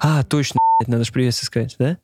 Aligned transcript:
А, 0.00 0.24
точно, 0.24 0.60
надо 0.86 1.04
же 1.04 1.12
привет 1.12 1.34
сказать, 1.34 1.76
да? 1.78 1.98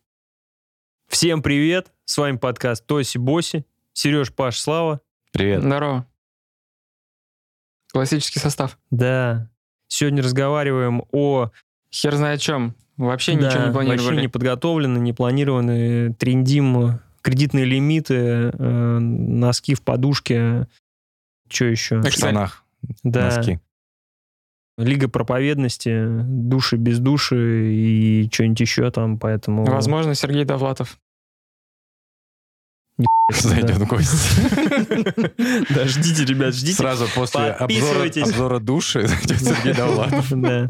Всем 1.09 1.43
привет, 1.43 1.93
с 2.05 2.17
вами 2.19 2.37
подкаст 2.37 2.87
Тоси 2.87 3.19
Боси, 3.19 3.65
Сереж, 3.93 4.33
Паш, 4.33 4.59
Слава. 4.59 5.01
Привет. 5.33 5.63
Здорово. 5.63 6.07
Классический 7.93 8.39
состав. 8.39 8.79
Да. 8.91 9.51
Сегодня 9.89 10.23
разговариваем 10.23 11.03
о... 11.11 11.51
Хер 11.93 12.15
знает 12.15 12.41
о 12.41 12.43
чем. 12.43 12.77
Вообще 12.97 13.37
да, 13.37 13.49
ничего 13.49 13.67
не 13.67 13.73
планировали. 13.73 14.07
Вообще 14.07 14.21
не 14.21 14.29
подготовлены, 14.29 14.99
не 14.99 15.13
планированы. 15.13 16.15
Трендим 16.15 17.01
кредитные 17.23 17.65
лимиты, 17.65 18.15
э, 18.15 18.99
носки 18.99 19.75
в 19.75 19.83
подушке. 19.83 20.69
Что 21.49 21.65
еще? 21.65 21.99
В 22.01 22.11
штанах. 22.11 22.65
Да. 23.03 23.37
Носки. 23.37 23.61
Лига 24.81 25.09
проповедности, 25.09 26.07
души 26.25 26.77
без 26.77 26.99
души 26.99 27.73
и 27.73 28.29
что-нибудь 28.33 28.61
еще 28.61 28.91
там, 28.91 29.19
поэтому... 29.19 29.65
Возможно, 29.65 30.15
Сергей 30.15 30.45
Довлатов. 30.45 30.99
Зайдет 33.33 33.77
в 33.77 33.87
гости. 33.87 34.41
Да, 35.75 35.87
ждите, 35.87 36.25
ребят, 36.25 36.55
ждите. 36.55 36.77
Сразу 36.77 37.07
после 37.15 37.51
обзора, 37.51 38.09
обзора 38.09 38.59
души 38.59 39.07
зайдет 39.07 39.41
Сергей 39.41 39.75
Довлатов. 39.75 40.33
Да. 40.41 40.67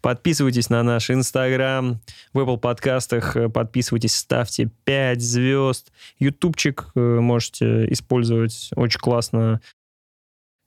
Подписывайтесь 0.00 0.68
на 0.68 0.82
наш 0.82 1.10
Инстаграм, 1.10 2.00
в 2.32 2.38
Apple 2.38 2.58
подкастах, 2.58 3.36
э, 3.36 3.48
подписывайтесь, 3.48 4.14
ставьте 4.14 4.70
5 4.84 5.20
звезд. 5.20 5.92
Ютубчик 6.18 6.88
э, 6.94 7.00
можете 7.00 7.90
использовать, 7.92 8.70
очень 8.74 9.00
классно. 9.00 9.60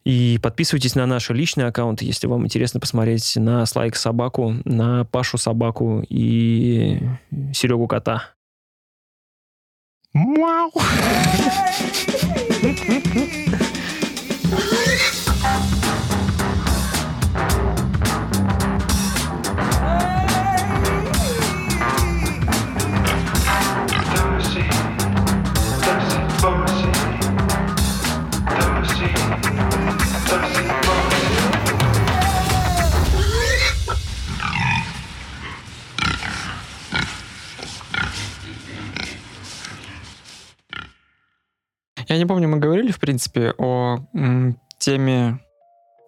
И 0.05 0.39
подписывайтесь 0.41 0.93
на 0.93 1.07
наши 1.07 1.33
личные 1.33 1.67
аккаунты, 1.67 2.05
если 2.05 2.27
вам 2.27 2.45
интересно 2.45 2.79
посмотреть 2.79 3.35
на 3.37 3.65
Слайк 3.65 3.95
Собаку, 3.95 4.55
на 4.63 5.03
Пашу 5.05 5.39
Собаку 5.39 6.05
и 6.07 6.99
Серегу 7.53 7.87
Кота. 7.87 8.35
Мяу. 10.13 10.71
Я 42.07 42.17
не 42.17 42.25
помню, 42.25 42.47
мы 42.47 42.57
говорили, 42.57 42.91
в 42.91 42.99
принципе, 42.99 43.53
о 43.57 43.99
м, 44.13 44.59
теме 44.77 45.39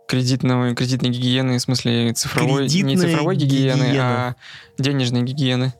кредитного, 0.07 0.73
кредитной 0.75 1.09
гигиены, 1.09 1.57
в 1.57 1.61
смысле 1.61 2.13
цифровой, 2.13 2.63
не 2.63 2.67
Кредитная 2.69 2.95
цифровой 3.09 3.35
гигиены, 3.35 3.83
гигиена. 3.83 4.27
а 4.29 4.35
денежной 4.77 5.23
гигиены. 5.23 5.73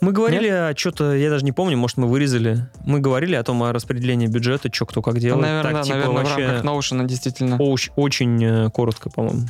Мы 0.00 0.12
говорили 0.12 0.46
о 0.48 0.74
что-то, 0.76 1.12
я 1.14 1.28
даже 1.28 1.44
не 1.44 1.50
помню, 1.52 1.76
может, 1.76 1.96
мы 1.96 2.06
вырезали. 2.06 2.68
Мы 2.84 3.00
говорили 3.00 3.34
о 3.34 3.42
том, 3.42 3.60
о 3.64 3.72
распределении 3.72 4.28
бюджета, 4.28 4.68
что 4.72 4.86
кто 4.86 5.02
как 5.02 5.18
делает. 5.18 5.42
наверное, 5.42 5.62
так, 5.62 5.72
да, 5.74 5.82
типа, 5.82 5.94
наверное, 5.96 6.12
в 6.12 6.24
вообще 6.28 6.46
рамках 6.46 6.64
Notion 6.64 7.06
действительно. 7.06 7.54
оч- 7.56 7.90
очень 7.96 8.44
э, 8.44 8.70
коротко, 8.70 9.10
по-моему. 9.10 9.46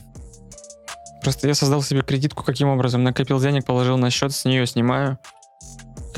Просто 1.22 1.48
я 1.48 1.54
создал 1.54 1.82
себе 1.82 2.00
кредитку 2.02 2.44
каким 2.44 2.68
образом? 2.68 3.02
Накопил 3.02 3.40
денег, 3.40 3.66
положил 3.66 3.98
на 3.98 4.08
счет, 4.08 4.32
с 4.32 4.44
нее 4.46 4.66
снимаю. 4.66 5.18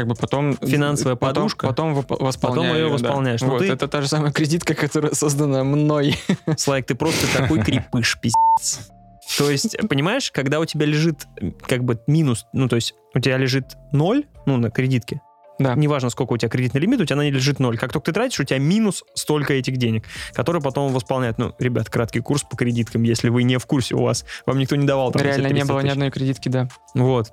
Как 0.00 0.06
бы 0.08 0.14
потом... 0.14 0.56
Финансовая 0.56 1.14
потом- 1.14 1.42
подушка. 1.42 1.66
Потом, 1.66 1.92
восполняю. 2.08 2.74
её 2.74 2.86
да. 2.88 2.92
восполняешь. 2.94 3.42
Ну, 3.42 3.48
Вот, 3.50 3.58
ты- 3.58 3.66
это 3.70 3.86
та 3.86 4.00
же 4.00 4.08
самая 4.08 4.32
кредитка, 4.32 4.74
которая 4.74 5.12
создана 5.12 5.62
мной. 5.62 6.16
Слайк, 6.56 6.86
ты 6.86 6.94
просто 6.94 7.26
такой 7.36 7.60
крепыш, 7.64 8.18
пиздец. 8.18 8.90
То 9.36 9.50
есть, 9.50 9.76
понимаешь, 9.90 10.30
когда 10.32 10.58
у 10.58 10.64
тебя 10.64 10.86
лежит 10.86 11.26
э, 11.38 11.50
как 11.66 11.84
бы 11.84 12.00
минус, 12.06 12.46
ну, 12.54 12.66
то 12.66 12.76
есть 12.76 12.94
у 13.14 13.20
тебя 13.20 13.36
лежит 13.36 13.76
ноль, 13.92 14.24
ну, 14.46 14.56
на 14.56 14.70
кредитке, 14.70 15.20
Да. 15.58 15.74
неважно, 15.74 16.08
сколько 16.08 16.32
у 16.32 16.36
тебя 16.38 16.48
кредитный 16.48 16.80
лимит, 16.80 16.98
у 17.02 17.04
тебя 17.04 17.16
на 17.16 17.22
ней 17.22 17.30
лежит 17.30 17.60
ноль. 17.60 17.76
Как 17.76 17.92
только 17.92 18.06
ты 18.06 18.12
тратишь, 18.12 18.40
у 18.40 18.44
тебя 18.44 18.58
минус 18.58 19.04
столько 19.14 19.52
этих 19.52 19.76
денег, 19.76 20.04
которые 20.32 20.62
потом 20.62 20.92
восполняют. 20.94 21.36
Ну, 21.36 21.52
ребят, 21.58 21.90
краткий 21.90 22.20
курс 22.20 22.42
по 22.50 22.56
кредиткам, 22.56 23.02
если 23.02 23.28
вы 23.28 23.42
не 23.42 23.58
в 23.58 23.66
курсе 23.66 23.94
у 23.96 24.02
вас, 24.02 24.24
вам 24.46 24.58
никто 24.58 24.76
не 24.76 24.86
давал. 24.86 25.12
Там, 25.12 25.20
Реально 25.22 25.48
не 25.48 25.52
300 25.60 25.68
было 25.68 25.78
ни 25.80 25.82
тысяч. 25.82 25.92
одной 25.92 26.10
кредитки, 26.10 26.48
да. 26.48 26.68
Вот. 26.94 27.32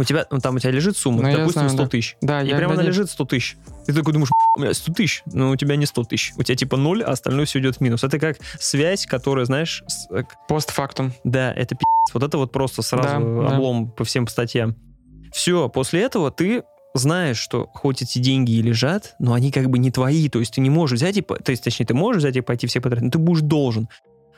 У 0.00 0.04
тебя, 0.04 0.26
ну, 0.30 0.38
там 0.38 0.56
у 0.56 0.58
тебя 0.58 0.70
лежит 0.70 0.96
сумма, 0.96 1.22
Ну, 1.22 1.30
допустим, 1.32 1.52
знаю, 1.62 1.70
100 1.70 1.82
да. 1.82 1.88
тысяч. 1.88 2.16
Да, 2.20 2.42
И 2.42 2.48
я 2.48 2.56
прямо 2.56 2.68
на 2.74 2.74
она 2.74 2.82
ней- 2.82 2.88
лежит 2.88 3.10
100 3.10 3.24
тысяч. 3.24 3.56
И 3.82 3.92
ты 3.92 3.94
такой 3.94 4.12
думаешь, 4.12 4.30
у 4.56 4.60
меня 4.60 4.72
100 4.74 4.92
тысяч, 4.92 5.22
но 5.26 5.50
у 5.50 5.56
тебя 5.56 5.76
не 5.76 5.86
100 5.86 6.04
тысяч. 6.04 6.32
У 6.36 6.42
тебя 6.42 6.56
типа 6.56 6.76
ноль, 6.76 7.02
а 7.02 7.10
остальное 7.10 7.46
все 7.46 7.58
идет 7.58 7.76
в 7.76 7.80
минус. 7.80 8.04
Это 8.04 8.18
как 8.18 8.38
связь, 8.60 9.06
которая, 9.06 9.44
знаешь, 9.44 9.82
с- 9.86 10.08
э, 10.10 10.22
Постфактум. 10.48 11.12
да, 11.24 11.52
это 11.52 11.74
пи***ц. 11.74 12.12
Вот 12.14 12.22
это 12.22 12.38
вот 12.38 12.52
просто 12.52 12.82
сразу 12.82 13.08
Да, 13.08 13.48
да. 13.48 13.56
облом 13.56 13.90
по 13.90 14.04
всем 14.04 14.26
статьям. 14.28 14.76
Все, 15.32 15.68
после 15.68 16.02
этого 16.02 16.30
ты 16.30 16.62
знаешь, 16.94 17.38
что 17.38 17.68
хоть 17.74 18.02
эти 18.02 18.18
деньги 18.18 18.52
и 18.52 18.62
лежат, 18.62 19.14
но 19.18 19.34
они 19.34 19.50
как 19.52 19.68
бы 19.68 19.78
не 19.78 19.90
твои, 19.90 20.28
то 20.28 20.38
есть 20.40 20.54
ты 20.54 20.60
не 20.60 20.70
можешь 20.70 20.98
взять 20.98 21.16
и, 21.16 21.22
то 21.22 21.36
есть, 21.50 21.62
точнее, 21.62 21.86
ты 21.86 21.94
можешь 21.94 22.20
взять 22.22 22.36
и 22.36 22.40
пойти 22.40 22.66
все 22.66 22.80
потратить, 22.80 23.04
но 23.04 23.10
ты 23.10 23.18
будешь 23.18 23.42
должен. 23.42 23.88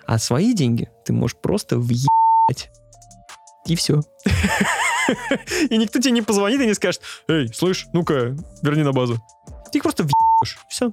А 0.07 0.19
свои 0.19 0.53
деньги 0.55 0.89
ты 1.05 1.13
можешь 1.13 1.37
просто 1.37 1.79
въебать. 1.79 2.71
И 3.67 3.77
все. 3.77 4.01
И 5.71 5.77
никто 5.77 5.99
тебе 5.99 6.13
не 6.13 6.23
позвонит 6.23 6.61
и 6.61 6.67
не 6.67 6.75
скажет, 6.75 7.03
эй, 7.29 7.49
слышь, 7.53 7.87
ну-ка, 7.93 8.37
верни 8.63 8.83
на 8.83 8.93
базу. 8.93 9.19
Ты 9.73 9.79
их 9.79 9.83
просто 9.83 10.03
въебешь. 10.03 10.59
Все. 10.69 10.91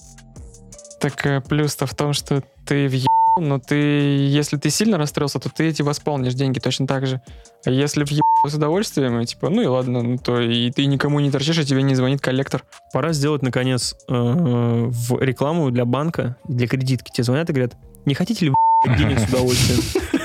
Так 0.99 1.25
э, 1.25 1.41
плюс-то 1.41 1.85
в 1.85 1.95
том, 1.95 2.13
что 2.13 2.43
ты 2.65 2.87
въебал, 2.87 3.07
но 3.37 3.59
ты, 3.59 3.75
если 3.75 4.57
ты 4.57 4.69
сильно 4.69 4.97
расстроился, 4.97 5.39
то 5.39 5.49
ты 5.49 5.67
эти 5.67 5.81
восполнишь 5.81 6.33
деньги 6.33 6.59
точно 6.59 6.87
так 6.87 7.05
же. 7.05 7.21
А 7.65 7.69
если 7.69 8.03
въебал 8.03 8.23
с 8.47 8.53
удовольствием, 8.53 9.19
и 9.19 9.25
типа, 9.25 9.49
ну 9.49 9.61
и 9.61 9.65
ладно, 9.65 10.01
ну 10.01 10.17
то 10.17 10.39
и 10.39 10.71
ты 10.71 10.85
никому 10.85 11.19
не 11.19 11.31
торчишь, 11.31 11.59
и 11.59 11.65
тебе 11.65 11.83
не 11.83 11.95
звонит 11.95 12.21
коллектор. 12.21 12.63
Пора 12.93 13.13
сделать, 13.13 13.41
наконец, 13.41 13.95
э, 14.07 14.13
в 14.13 15.21
рекламу 15.21 15.69
для 15.71 15.85
банка, 15.85 16.37
для 16.45 16.67
кредитки. 16.67 17.11
Тебе 17.11 17.23
звонят 17.23 17.49
и 17.49 17.53
говорят, 17.53 17.75
не 18.05 18.15
хотите 18.15 18.45
ли 18.45 18.51
вы 18.51 18.97
денег 18.97 19.19
с 19.19 19.29
удовольствием? 19.29 19.81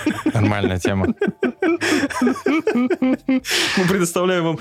Нормальная 0.35 0.79
тема. 0.79 1.09
Мы 2.21 3.89
предоставляем 3.89 4.45
вам 4.45 4.59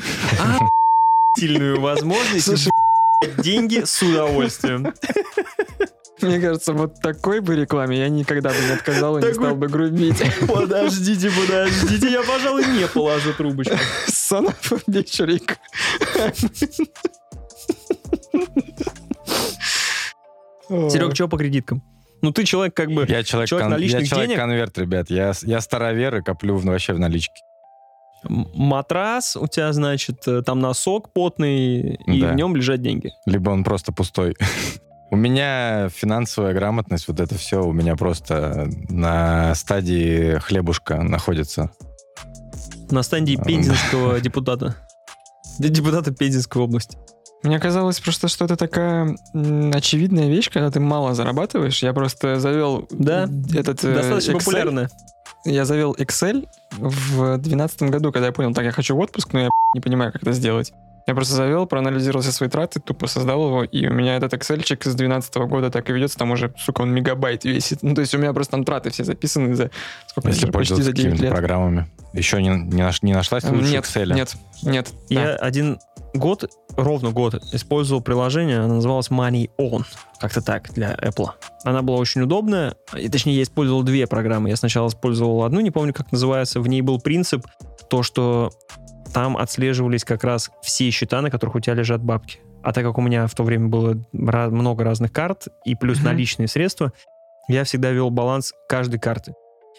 сильную 1.37 1.79
возможность 1.79 2.45
Слушай, 2.45 2.71
деньги 3.37 3.83
с 3.85 4.01
удовольствием. 4.01 4.93
Мне 6.21 6.39
кажется, 6.39 6.73
вот 6.73 7.01
такой 7.01 7.39
бы 7.39 7.55
рекламе 7.55 7.97
я 7.97 8.09
никогда 8.09 8.49
бы 8.49 8.55
не 8.67 8.73
отказал 8.73 9.17
и 9.17 9.23
не 9.23 9.33
стал 9.33 9.55
бы 9.55 9.67
грубить. 9.67 10.21
Подождите, 10.47 11.31
подождите, 11.31 12.11
я, 12.11 12.21
пожалуй, 12.21 12.65
не 12.65 12.87
положу 12.87 13.33
трубочку. 13.33 13.75
Son 14.07 14.45
of 14.47 14.71
a 14.71 14.91
bitch, 14.91 15.25
Рик. 15.25 15.57
Серег, 20.69 21.15
что 21.15 21.27
по 21.27 21.37
кредиткам? 21.37 21.81
Ну, 22.21 22.31
ты 22.31 22.43
человек 22.43 22.75
как 22.75 22.89
бы... 22.91 23.05
Я 23.07 23.23
человек, 23.23 23.49
Человек 23.49 23.65
кон- 23.65 23.71
наличных 23.71 24.01
я 24.01 24.07
человек 24.07 24.29
денег? 24.29 24.39
конверт, 24.41 24.77
ребят. 24.77 25.09
Я, 25.09 25.33
я 25.43 25.61
старовер 25.61 26.15
и 26.17 26.21
коплю 26.21 26.57
вообще 26.57 26.93
в 26.93 26.99
наличке. 26.99 27.33
Матрас 28.23 29.35
у 29.35 29.47
тебя, 29.47 29.73
значит, 29.73 30.27
э, 30.27 30.43
там 30.43 30.59
носок 30.59 31.11
потный, 31.11 31.95
и 31.95 32.21
Да. 32.21 32.27
в 32.33 32.35
нем 32.35 32.55
лежат 32.55 32.81
деньги. 32.81 33.11
Либо 33.25 33.49
он 33.49 33.63
просто 33.63 33.91
пустой. 33.91 34.35
У 35.13 35.15
меня 35.17 35.89
финансовая 35.89 36.53
грамотность, 36.53 37.07
вот 37.09 37.19
это 37.19 37.35
все 37.37 37.61
у 37.61 37.73
меня 37.73 37.97
просто 37.97 38.69
на 38.87 39.53
стадии 39.55 40.37
хлебушка 40.39 41.01
находится. 41.03 41.69
На 42.91 43.03
стадии 43.03 43.35
пензенского 43.35 44.21
депутата. 44.21 44.77
Депутата 45.59 46.13
Пензенской 46.13 46.61
области. 46.61 46.97
Мне 47.43 47.59
казалось 47.59 47.99
просто, 47.99 48.27
что 48.27 48.45
это 48.45 48.55
такая 48.55 49.15
очевидная 49.73 50.27
вещь, 50.29 50.49
когда 50.51 50.69
ты 50.69 50.79
мало 50.79 51.15
зарабатываешь. 51.15 51.81
Я 51.81 51.93
просто 51.93 52.39
завел 52.39 52.87
Да, 52.91 53.27
этот 53.53 53.83
э, 53.83 53.95
Достаточно 53.95 54.31
Excel. 54.33 54.37
популярная. 54.39 54.89
Я 55.43 55.65
завел 55.65 55.95
Excel 55.97 56.47
в 56.71 57.37
2012 57.37 57.81
году, 57.83 58.11
когда 58.11 58.27
я 58.27 58.31
понял, 58.31 58.53
так, 58.53 58.63
я 58.63 58.71
хочу 58.71 58.95
в 58.95 58.99
отпуск, 58.99 59.33
но 59.33 59.39
я 59.39 59.49
не 59.73 59.81
понимаю, 59.81 60.11
как 60.11 60.21
это 60.21 60.33
сделать. 60.33 60.71
Я 61.07 61.15
просто 61.15 61.33
завел, 61.35 61.65
проанализировал 61.65 62.21
все 62.21 62.31
свои 62.31 62.49
траты, 62.49 62.79
тупо 62.79 63.07
создал 63.07 63.45
его, 63.47 63.63
и 63.63 63.87
у 63.87 63.93
меня 63.93 64.15
этот 64.15 64.33
Excel 64.33 64.61
с 64.61 64.67
2012 64.67 65.35
года 65.47 65.69
так 65.71 65.89
и 65.89 65.93
ведется, 65.93 66.17
там 66.17 66.31
уже, 66.31 66.53
сука, 66.57 66.81
он 66.81 66.93
мегабайт 66.93 67.43
весит. 67.43 67.81
Ну, 67.81 67.95
то 67.95 68.01
есть 68.01 68.13
у 68.13 68.17
меня 68.17 68.33
просто 68.33 68.51
там 68.51 68.63
траты 68.63 68.89
все 68.91 69.03
записаны 69.03 69.55
за 69.55 69.71
сколько 70.07 70.29
Если 70.29 70.41
почти 70.45 70.51
пользоваться 70.51 70.83
за 70.85 70.91
9 70.93 70.97
какими-то 71.05 71.23
лет. 71.23 71.31
программами. 71.33 71.89
Еще 72.13 72.41
не, 72.41 72.49
не, 72.49 72.83
наш- 72.83 73.01
не 73.03 73.13
нашлась 73.13 73.43
лучше 73.45 73.71
Нет, 73.71 73.85
Excel? 73.85 74.13
нет, 74.13 74.35
нет. 74.63 74.89
Я 75.09 75.25
да. 75.27 75.35
один 75.37 75.79
год, 76.13 76.49
ровно 76.75 77.11
год, 77.11 77.35
использовал 77.53 78.01
приложение, 78.01 78.59
оно 78.59 78.75
называлось 78.75 79.09
Money 79.09 79.49
On. 79.57 79.85
Как-то 80.19 80.41
так, 80.41 80.71
для 80.73 80.93
Apple. 80.93 81.29
Она 81.63 81.81
была 81.81 81.97
очень 81.97 82.21
удобная. 82.21 82.75
И, 82.95 83.07
точнее, 83.09 83.37
я 83.37 83.43
использовал 83.43 83.81
две 83.83 84.05
программы. 84.07 84.49
Я 84.49 84.55
сначала 84.55 84.89
использовал 84.89 85.43
одну, 85.43 85.61
не 85.61 85.71
помню, 85.71 85.93
как 85.93 86.11
называется. 86.11 86.59
В 86.59 86.67
ней 86.67 86.81
был 86.81 86.99
принцип, 86.99 87.45
то, 87.89 88.03
что 88.03 88.51
там 89.13 89.37
отслеживались 89.37 90.03
как 90.03 90.23
раз 90.23 90.49
все 90.61 90.89
счета, 90.91 91.21
на 91.21 91.29
которых 91.29 91.55
у 91.55 91.59
тебя 91.59 91.73
лежат 91.75 92.01
бабки. 92.01 92.39
А 92.63 92.73
так 92.73 92.83
как 92.85 92.97
у 92.97 93.01
меня 93.01 93.27
в 93.27 93.33
то 93.33 93.43
время 93.43 93.67
было 93.69 93.97
много 94.11 94.83
разных 94.83 95.11
карт 95.11 95.47
и 95.65 95.75
плюс 95.75 95.97
Мгм. 95.97 96.05
наличные 96.05 96.47
средства, 96.47 96.93
я 97.47 97.63
всегда 97.63 97.91
вел 97.91 98.09
баланс 98.11 98.53
каждой 98.69 98.99
карты. 98.99 99.33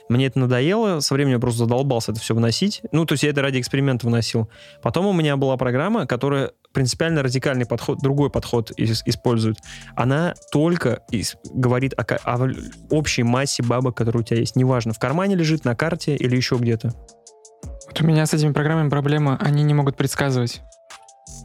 Мне 0.08 0.26
это 0.26 0.40
надоело, 0.40 0.98
со 1.00 1.14
временем 1.14 1.36
я 1.36 1.40
просто 1.40 1.60
задолбался 1.60 2.10
это 2.10 2.20
все 2.20 2.34
выносить. 2.34 2.82
Ну, 2.90 3.06
то 3.06 3.12
есть 3.12 3.22
я 3.22 3.30
это 3.30 3.40
ради 3.40 3.60
эксперимента 3.60 4.04
выносил. 4.06 4.50
Потом 4.82 5.06
у 5.06 5.12
меня 5.12 5.36
была 5.36 5.56
программа, 5.56 6.06
которая 6.06 6.50
принципиально 6.74 7.22
радикальный 7.22 7.66
подход, 7.66 7.98
другой 8.00 8.28
подход 8.28 8.72
ис- 8.78 9.02
использует. 9.06 9.58
Она 9.94 10.34
только 10.50 11.00
ис- 11.12 11.36
говорит 11.54 11.94
о, 11.94 12.02
о 12.24 12.48
общей 12.90 13.22
массе 13.22 13.62
бабок, 13.62 13.96
которые 13.96 14.22
у 14.22 14.24
тебя 14.24 14.40
есть. 14.40 14.56
Неважно, 14.56 14.92
в 14.92 14.98
кармане 14.98 15.36
лежит, 15.36 15.64
на 15.64 15.76
карте 15.76 16.16
или 16.16 16.34
еще 16.36 16.56
где-то. 16.56 16.92
Вот 17.92 18.00
у 18.00 18.06
меня 18.06 18.24
с 18.24 18.32
этими 18.32 18.52
программами 18.52 18.88
проблема, 18.88 19.36
они 19.38 19.62
не 19.62 19.74
могут 19.74 19.96
предсказывать. 19.96 20.62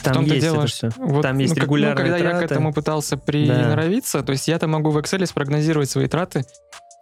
Там 0.01 0.13
том-то 0.13 0.33
есть 0.33 0.45
дело, 0.45 0.59
это 0.59 0.67
все. 0.67 0.89
Вот, 0.95 1.21
Там 1.23 1.38
есть 1.39 1.57
ну, 1.57 1.61
регулярные 1.61 2.05
ну, 2.05 2.11
когда 2.13 2.17
я 2.17 2.35
к 2.35 2.39
траты. 2.39 2.53
этому 2.53 2.71
пытался 2.71 3.17
приноровиться, 3.17 4.23
то 4.23 4.31
есть 4.31 4.47
я-то 4.47 4.67
могу 4.67 4.91
в 4.91 4.97
Excel 4.97 5.25
спрогнозировать 5.25 5.89
свои 5.89 6.07
траты, 6.07 6.45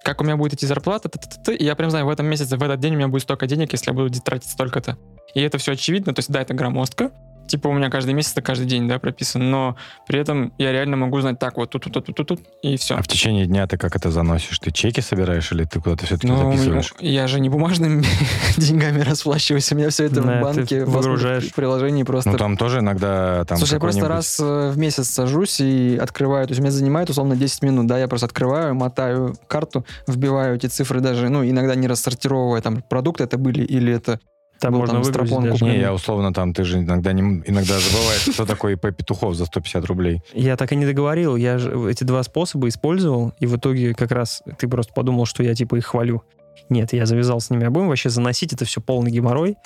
как 0.04 0.20
у 0.22 0.24
меня 0.24 0.36
будет 0.36 0.56
идти 0.56 0.66
зарплата, 0.66 1.10
т-т-т-т, 1.10 1.54
и 1.54 1.64
я 1.64 1.76
прям 1.76 1.92
знаю, 1.92 2.08
в 2.08 2.10
этом 2.10 2.26
месяце, 2.26 2.58
в 2.58 2.64
этот 2.64 2.80
день 2.80 2.96
у 2.96 2.98
меня 2.98 3.08
будет 3.08 3.22
столько 3.22 3.46
денег, 3.46 3.72
если 3.72 3.92
я 3.92 3.94
буду 3.94 4.20
тратить 4.20 4.50
столько-то. 4.50 4.98
И 5.36 5.42
это 5.42 5.60
все 5.60 5.74
очевидно, 5.74 6.16
то 6.16 6.22
есть 6.22 6.32
да, 6.32 6.42
это 6.42 6.56
громоздко, 6.56 7.12
типа 7.48 7.68
у 7.68 7.74
меня 7.74 7.90
каждый 7.90 8.14
месяц, 8.14 8.32
это 8.34 8.42
каждый 8.42 8.66
день, 8.66 8.88
да, 8.88 9.00
прописан, 9.00 9.50
но 9.50 9.76
при 10.08 10.20
этом 10.20 10.54
я 10.58 10.72
реально 10.72 10.98
могу 10.98 11.20
знать 11.22 11.40
так, 11.40 11.58
вот 11.58 11.70
тут, 11.70 11.84
тут, 11.84 11.94
тут, 12.06 12.16
тут, 12.16 12.28
тут, 12.28 12.40
и 12.62 12.78
все. 12.78 12.96
А 12.96 13.02
в 13.02 13.08
течение 13.08 13.46
дня 13.46 13.68
ты 13.68 13.78
как 13.78 13.96
это 13.96 14.12
заносишь? 14.12 14.60
Ты 14.60 14.72
чеки 14.72 15.02
собираешь 15.02 15.52
или 15.52 15.64
ты 15.64 15.80
куда-то 15.80 16.06
все-таки 16.06 16.28
Ну, 16.28 16.52
записываешь? 16.52 16.94
я 17.00 17.28
же 17.28 17.40
не 17.40 17.50
бумажными 17.50 18.04
деньгами 18.58 19.02
расплачиваюсь, 19.02 19.72
у 19.72 19.76
меня 19.76 19.90
все 19.90 20.06
это 20.06 20.22
Да, 20.22 20.40
в 20.40 20.42
банке, 20.42 20.86
в 20.86 21.54
приложении 21.54 22.04
просто 22.04 22.32
Ну, 22.32 22.38
там 22.38 22.58
тоже 22.58 22.80
иногда 22.80 23.46
там 23.46 23.58
Слушай, 23.58 23.74
я 23.74 23.80
просто 23.80 24.08
раз 24.08 24.40
э, 24.40 24.72
в 24.72 24.78
месяц 24.78 25.10
сажусь 25.10 25.60
и 25.60 25.98
открываю, 26.02 26.48
то 26.48 26.52
есть 26.52 26.62
меня 26.62 26.72
занимает 26.72 27.10
условно 27.10 27.36
10 27.36 27.64
минут, 27.64 27.88
да, 27.88 27.98
я 27.98 28.08
просто 28.08 28.26
открываю, 28.26 28.76
мотаю 28.76 29.36
карту, 29.48 29.86
вбиваю 30.08 30.56
эти 30.56 30.68
цифры 30.68 31.00
даже, 31.00 31.30
ну, 31.30 31.44
иногда 31.44 31.76
не 31.76 31.88
рассортировывая, 31.88 32.62
там, 32.62 32.82
продукты 32.82 33.24
это 33.24 33.38
были 33.38 33.64
или 33.64 33.94
это... 33.94 34.20
Там 34.60 34.74
был 34.74 34.80
можно 34.82 35.04
там 35.04 35.28
куплен. 35.28 35.56
Не, 35.62 35.80
я 35.80 35.94
условно 35.94 36.34
там, 36.34 36.54
ты 36.54 36.64
же 36.64 36.80
иногда, 36.80 37.14
не, 37.14 37.22
иногда 37.22 37.80
забываешь, 37.80 38.34
что 38.34 38.46
такое 38.46 38.74
ИП 38.74 38.96
Петухов 38.96 39.36
за 39.36 39.46
150 39.46 39.86
рублей. 39.86 40.22
Я 40.34 40.56
так 40.58 40.72
и 40.72 40.76
не 40.76 40.86
договорил. 40.86 41.36
Я 41.36 41.58
же 41.58 41.90
эти 41.90 42.04
два 42.04 42.24
способа 42.24 42.68
использовал, 42.68 43.34
и 43.40 43.46
в 43.46 43.58
итоге 43.58 43.94
как 43.94 44.12
раз 44.12 44.42
ты 44.58 44.68
просто 44.68 44.94
подумал, 44.94 45.26
что 45.26 45.44
я 45.44 45.54
типа 45.56 45.76
их 45.76 45.86
хвалю. 45.86 46.24
Нет, 46.70 46.94
я 46.94 47.06
завязал 47.06 47.42
с 47.42 47.50
ними 47.50 47.66
обоим. 47.66 47.90
Вообще 47.90 48.10
заносить 48.10 48.54
это 48.54 48.66
все 48.66 48.82
полный 48.82 49.12
геморрой. 49.12 49.58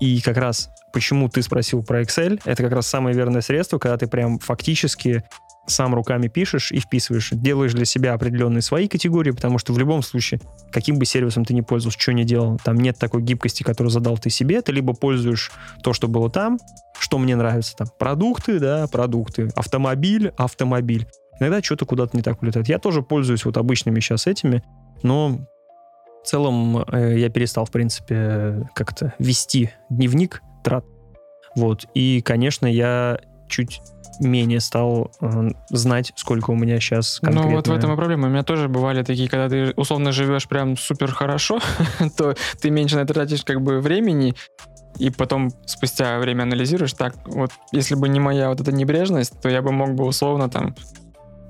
И 0.00 0.20
как 0.20 0.36
раз 0.36 0.70
почему 0.92 1.28
ты 1.28 1.42
спросил 1.42 1.82
про 1.82 2.02
Excel, 2.02 2.40
это 2.44 2.62
как 2.62 2.72
раз 2.72 2.86
самое 2.86 3.14
верное 3.14 3.40
средство, 3.40 3.78
когда 3.78 3.96
ты 3.96 4.06
прям 4.06 4.38
фактически 4.38 5.24
сам 5.70 5.94
руками 5.94 6.28
пишешь 6.28 6.72
и 6.72 6.80
вписываешь, 6.80 7.30
делаешь 7.32 7.72
для 7.72 7.84
себя 7.84 8.14
определенные 8.14 8.62
свои 8.62 8.88
категории, 8.88 9.30
потому 9.30 9.58
что 9.58 9.72
в 9.72 9.78
любом 9.78 10.02
случае, 10.02 10.40
каким 10.70 10.98
бы 10.98 11.04
сервисом 11.04 11.44
ты 11.44 11.54
ни 11.54 11.60
пользовался, 11.60 11.98
что 11.98 12.12
не 12.12 12.24
делал, 12.24 12.60
там 12.62 12.76
нет 12.76 12.98
такой 12.98 13.22
гибкости, 13.22 13.62
которую 13.62 13.90
задал 13.90 14.18
ты 14.18 14.30
себе, 14.30 14.62
ты 14.62 14.72
либо 14.72 14.92
пользуешь 14.92 15.50
то, 15.82 15.92
что 15.92 16.08
было 16.08 16.30
там, 16.30 16.58
что 16.98 17.18
мне 17.18 17.36
нравится, 17.36 17.76
там, 17.76 17.88
продукты, 17.98 18.58
да, 18.58 18.86
продукты, 18.86 19.50
автомобиль, 19.54 20.32
автомобиль. 20.36 21.06
Иногда 21.38 21.62
что-то 21.62 21.86
куда-то 21.86 22.16
не 22.16 22.22
так 22.22 22.42
улетает. 22.42 22.68
Я 22.68 22.78
тоже 22.78 23.02
пользуюсь 23.02 23.44
вот 23.44 23.56
обычными 23.56 23.98
сейчас 24.00 24.26
этими, 24.26 24.62
но 25.02 25.40
в 26.22 26.26
целом 26.26 26.84
э, 26.92 27.18
я 27.18 27.30
перестал, 27.30 27.64
в 27.64 27.70
принципе, 27.70 28.68
как-то 28.74 29.14
вести 29.18 29.70
дневник 29.88 30.42
трат. 30.62 30.84
Вот. 31.56 31.86
И, 31.94 32.20
конечно, 32.20 32.66
я 32.66 33.18
чуть 33.48 33.80
менее 34.20 34.60
стал 34.60 35.10
э, 35.20 35.50
знать, 35.70 36.12
сколько 36.16 36.50
у 36.50 36.54
меня 36.54 36.78
сейчас 36.80 37.20
конкретно. 37.20 37.50
Ну, 37.50 37.56
вот 37.56 37.68
в 37.68 37.72
этом 37.72 37.92
и 37.92 37.96
проблема. 37.96 38.28
У 38.28 38.30
меня 38.30 38.42
тоже 38.42 38.68
бывали 38.68 39.02
такие, 39.02 39.28
когда 39.28 39.48
ты 39.48 39.72
условно 39.76 40.12
живешь 40.12 40.46
прям 40.48 40.76
супер 40.76 41.12
хорошо, 41.12 41.60
то 42.16 42.34
ты 42.60 42.70
меньше 42.70 42.96
на 42.96 43.00
это 43.00 43.14
тратишь 43.14 43.44
как 43.44 43.62
бы 43.62 43.80
времени, 43.80 44.34
и 44.98 45.10
потом 45.10 45.50
спустя 45.66 46.18
время 46.18 46.42
анализируешь, 46.42 46.92
так, 46.92 47.14
вот 47.26 47.52
если 47.72 47.94
бы 47.94 48.08
не 48.08 48.20
моя 48.20 48.50
вот 48.50 48.60
эта 48.60 48.72
небрежность, 48.72 49.40
то 49.40 49.48
я 49.48 49.62
бы 49.62 49.72
мог 49.72 49.94
бы 49.94 50.04
условно 50.04 50.50
там 50.50 50.74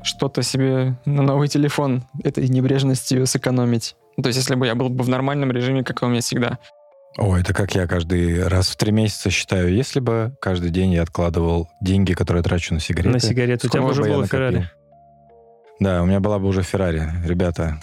что-то 0.02 0.42
себе 0.42 0.96
на 1.04 1.22
новый 1.22 1.48
телефон 1.48 2.04
этой 2.22 2.48
небрежностью 2.48 3.26
сэкономить. 3.26 3.96
То 4.22 4.28
есть 4.28 4.38
если 4.38 4.54
бы 4.54 4.66
я 4.66 4.74
был 4.74 4.88
бы 4.88 5.02
в 5.04 5.08
нормальном 5.08 5.50
режиме, 5.50 5.84
как 5.84 6.02
у 6.02 6.06
меня 6.06 6.20
всегда. 6.20 6.58
О, 7.18 7.36
это 7.36 7.52
как 7.52 7.74
я 7.74 7.86
каждый 7.86 8.46
раз 8.46 8.68
в 8.68 8.76
три 8.76 8.92
месяца 8.92 9.30
считаю. 9.30 9.74
Если 9.74 10.00
бы 10.00 10.34
каждый 10.40 10.70
день 10.70 10.92
я 10.92 11.02
откладывал 11.02 11.68
деньги, 11.80 12.12
которые 12.14 12.40
я 12.40 12.44
трачу 12.44 12.72
на 12.74 12.80
сигареты. 12.80 13.10
На 13.12 13.18
сигареты. 13.20 13.66
У 13.66 13.70
тебя 13.70 13.82
уже 13.82 14.02
бы 14.02 14.08
я 14.08 14.14
было? 14.14 14.26
Феррари. 14.26 14.70
Да, 15.80 16.02
у 16.02 16.06
меня 16.06 16.20
была 16.20 16.38
бы 16.38 16.46
уже 16.46 16.62
Феррари. 16.62 17.10
Ребята, 17.24 17.80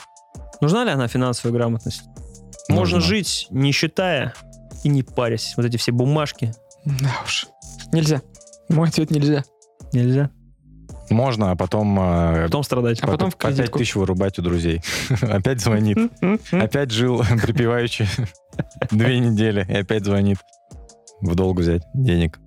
Нужна 0.61 0.83
ли 0.85 0.91
она 0.91 1.07
финансовая 1.07 1.53
грамотность? 1.55 2.03
Можно 2.69 2.95
Нужна. 2.97 3.09
жить, 3.09 3.47
не 3.51 3.71
считая 3.71 4.33
и 4.83 4.89
не 4.89 5.03
парясь. 5.03 5.53
Вот 5.57 5.65
эти 5.65 5.77
все 5.77 5.91
бумажки 5.91 6.51
Да 6.85 7.09
уж. 7.23 7.47
Нельзя. 7.91 8.21
Мой 8.69 8.89
ответ 8.89 9.11
нельзя. 9.11 9.43
нельзя. 9.93 10.29
Можно, 11.09 11.51
а 11.51 11.55
потом... 11.55 11.99
э, 11.99 12.43
Потом 12.45 12.63
страдать. 12.63 12.99
А 13.01 13.05
по- 13.05 13.11
потом 13.13 13.31
в 13.31 13.35
кредитку. 13.35 13.79
тысяч 13.79 13.95
вырубать 13.95 14.37
у 14.39 14.41
друзей. 14.41 14.81
Опять 15.21 15.59
звонит. 15.61 15.97
Опять 16.51 16.91
жил 16.91 17.21
припеваючи 17.43 18.07
две 18.91 19.19
недели 19.19 19.65
и 19.67 19.73
опять 19.77 20.03
звонит. 20.05 20.37
В 21.21 21.33
долг 21.35 21.59
взять 21.59 21.83
денег. 21.93 22.39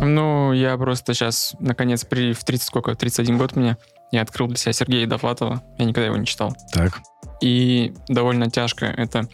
Ну, 0.00 0.52
я 0.52 0.76
просто 0.76 1.14
сейчас, 1.14 1.54
наконец, 1.60 2.04
при, 2.04 2.32
в 2.32 2.44
30 2.44 2.66
сколько, 2.66 2.94
31 2.94 3.38
год 3.38 3.56
мне, 3.56 3.76
я 4.10 4.22
открыл 4.22 4.48
для 4.48 4.56
себя 4.56 4.72
Сергея 4.72 5.06
Довлатова. 5.06 5.62
Я 5.78 5.84
никогда 5.86 6.06
его 6.06 6.16
не 6.16 6.26
читал. 6.26 6.54
Так. 6.72 7.00
И 7.40 7.94
довольно 8.08 8.50
тяжко 8.50 8.86
это 8.86 9.28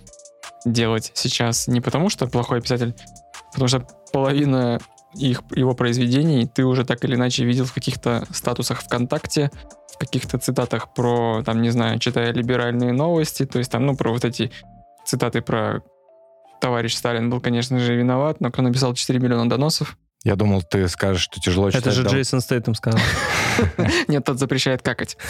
делать 0.64 1.10
сейчас 1.14 1.66
не 1.66 1.80
потому, 1.80 2.08
что 2.08 2.26
плохой 2.28 2.60
писатель, 2.62 2.94
потому 3.52 3.68
что 3.68 3.86
половина 4.12 4.80
их, 5.14 5.42
его 5.54 5.74
произведений 5.74 6.46
ты 6.46 6.64
уже 6.64 6.84
так 6.84 7.04
или 7.04 7.14
иначе 7.14 7.44
видел 7.44 7.64
в 7.64 7.72
каких-то 7.74 8.24
статусах 8.30 8.82
ВКонтакте, 8.82 9.50
в 9.92 9.98
каких-то 9.98 10.38
цитатах 10.38 10.94
про, 10.94 11.42
там, 11.44 11.62
не 11.62 11.70
знаю, 11.70 11.98
читая 11.98 12.32
либеральные 12.32 12.92
новости, 12.92 13.44
то 13.44 13.58
есть 13.58 13.70
там, 13.70 13.86
ну, 13.86 13.96
про 13.96 14.12
вот 14.12 14.24
эти 14.24 14.52
цитаты 15.04 15.42
про 15.42 15.82
товарищ 16.60 16.94
Сталин 16.94 17.30
был, 17.30 17.40
конечно 17.40 17.78
же, 17.78 17.96
виноват, 17.96 18.40
но 18.40 18.50
кто 18.50 18.62
написал 18.62 18.94
4 18.94 19.18
миллиона 19.18 19.48
доносов? 19.48 19.96
Я 20.22 20.36
думал, 20.36 20.62
ты 20.62 20.86
скажешь, 20.88 21.22
что 21.22 21.40
тяжело 21.40 21.70
читать. 21.70 21.86
Это 21.86 21.92
же 21.92 22.02
Дол- 22.02 22.12
Джейсон 22.12 22.40
Стейтем 22.42 22.74
сказал. 22.74 23.00
Нет, 24.08 24.22
тот 24.24 24.38
запрещает 24.38 24.82
какать. 24.82 25.16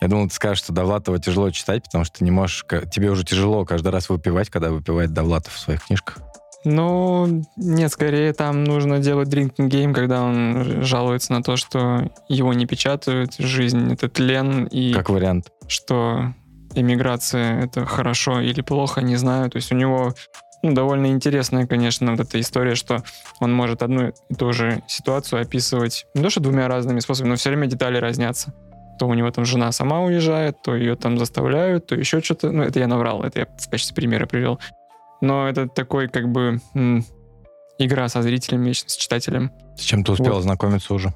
Я 0.00 0.06
думал, 0.06 0.28
ты 0.28 0.34
скажешь, 0.34 0.58
что 0.58 0.72
Довлатова 0.72 1.18
тяжело 1.18 1.50
читать, 1.50 1.82
потому 1.84 2.04
что 2.04 2.18
ты 2.18 2.24
не 2.24 2.30
можешь... 2.30 2.64
Тебе 2.92 3.10
уже 3.10 3.24
тяжело 3.24 3.64
каждый 3.64 3.88
раз 3.88 4.08
выпивать, 4.10 4.50
когда 4.50 4.70
выпивает 4.70 5.12
Довлатов 5.12 5.54
в 5.54 5.58
своих 5.58 5.86
книжках. 5.86 6.18
Ну, 6.64 7.44
нет, 7.56 7.92
скорее 7.92 8.32
там 8.32 8.64
нужно 8.64 8.98
делать 8.98 9.28
drinking 9.28 9.68
game, 9.68 9.94
когда 9.94 10.22
он 10.22 10.82
жалуется 10.82 11.32
на 11.32 11.42
то, 11.42 11.56
что 11.56 12.10
его 12.28 12.52
не 12.52 12.66
печатают, 12.66 13.34
жизнь— 13.38 13.92
это 13.94 14.08
тлен, 14.08 14.64
и 14.64 14.92
Как 14.92 15.08
вариант. 15.08 15.52
что 15.68 16.34
эмиграция— 16.74 17.62
это 17.64 17.86
хорошо 17.86 18.40
или 18.40 18.60
плохо, 18.60 19.00
не 19.00 19.16
знаю. 19.16 19.50
То 19.50 19.56
есть 19.56 19.72
у 19.72 19.74
него 19.74 20.14
ну, 20.62 20.72
довольно 20.72 21.06
интересная, 21.06 21.66
конечно, 21.66 22.10
вот 22.10 22.20
эта 22.20 22.40
история, 22.40 22.74
что 22.74 23.02
он 23.40 23.52
может 23.52 23.82
одну 23.82 24.08
и 24.08 24.34
ту 24.34 24.52
же 24.52 24.82
ситуацию 24.88 25.42
описывать 25.42 26.06
не 26.14 26.22
то, 26.22 26.30
что 26.30 26.40
двумя 26.40 26.66
разными 26.68 27.00
способами, 27.00 27.30
но 27.30 27.36
все 27.36 27.50
время 27.50 27.66
детали 27.66 27.98
разнятся. 27.98 28.52
То 28.98 29.06
у 29.06 29.14
него 29.14 29.30
там 29.30 29.44
жена 29.44 29.70
сама 29.70 30.00
уезжает, 30.00 30.60
то 30.62 30.74
ее 30.74 30.96
там 30.96 31.18
заставляют, 31.18 31.86
то 31.86 31.94
еще 31.94 32.20
что-то. 32.20 32.50
Ну, 32.50 32.64
это 32.64 32.80
я 32.80 32.88
наврал, 32.88 33.22
это 33.22 33.40
я 33.40 33.46
в 33.46 33.70
качестве 33.70 33.94
примера 33.94 34.26
привел. 34.26 34.58
Но 35.20 35.48
это 35.48 35.68
такой 35.68 36.08
как 36.08 36.28
бы 36.30 36.60
м, 36.74 37.04
игра 37.78 38.08
со 38.08 38.22
зрителем, 38.22 38.62
вечно 38.62 38.88
с 38.88 38.96
читателем. 38.96 39.50
С 39.76 39.80
чем 39.82 40.04
ты 40.04 40.12
успел 40.12 40.32
Вот. 40.32 40.38
ознакомиться 40.40 40.94
уже? 40.94 41.12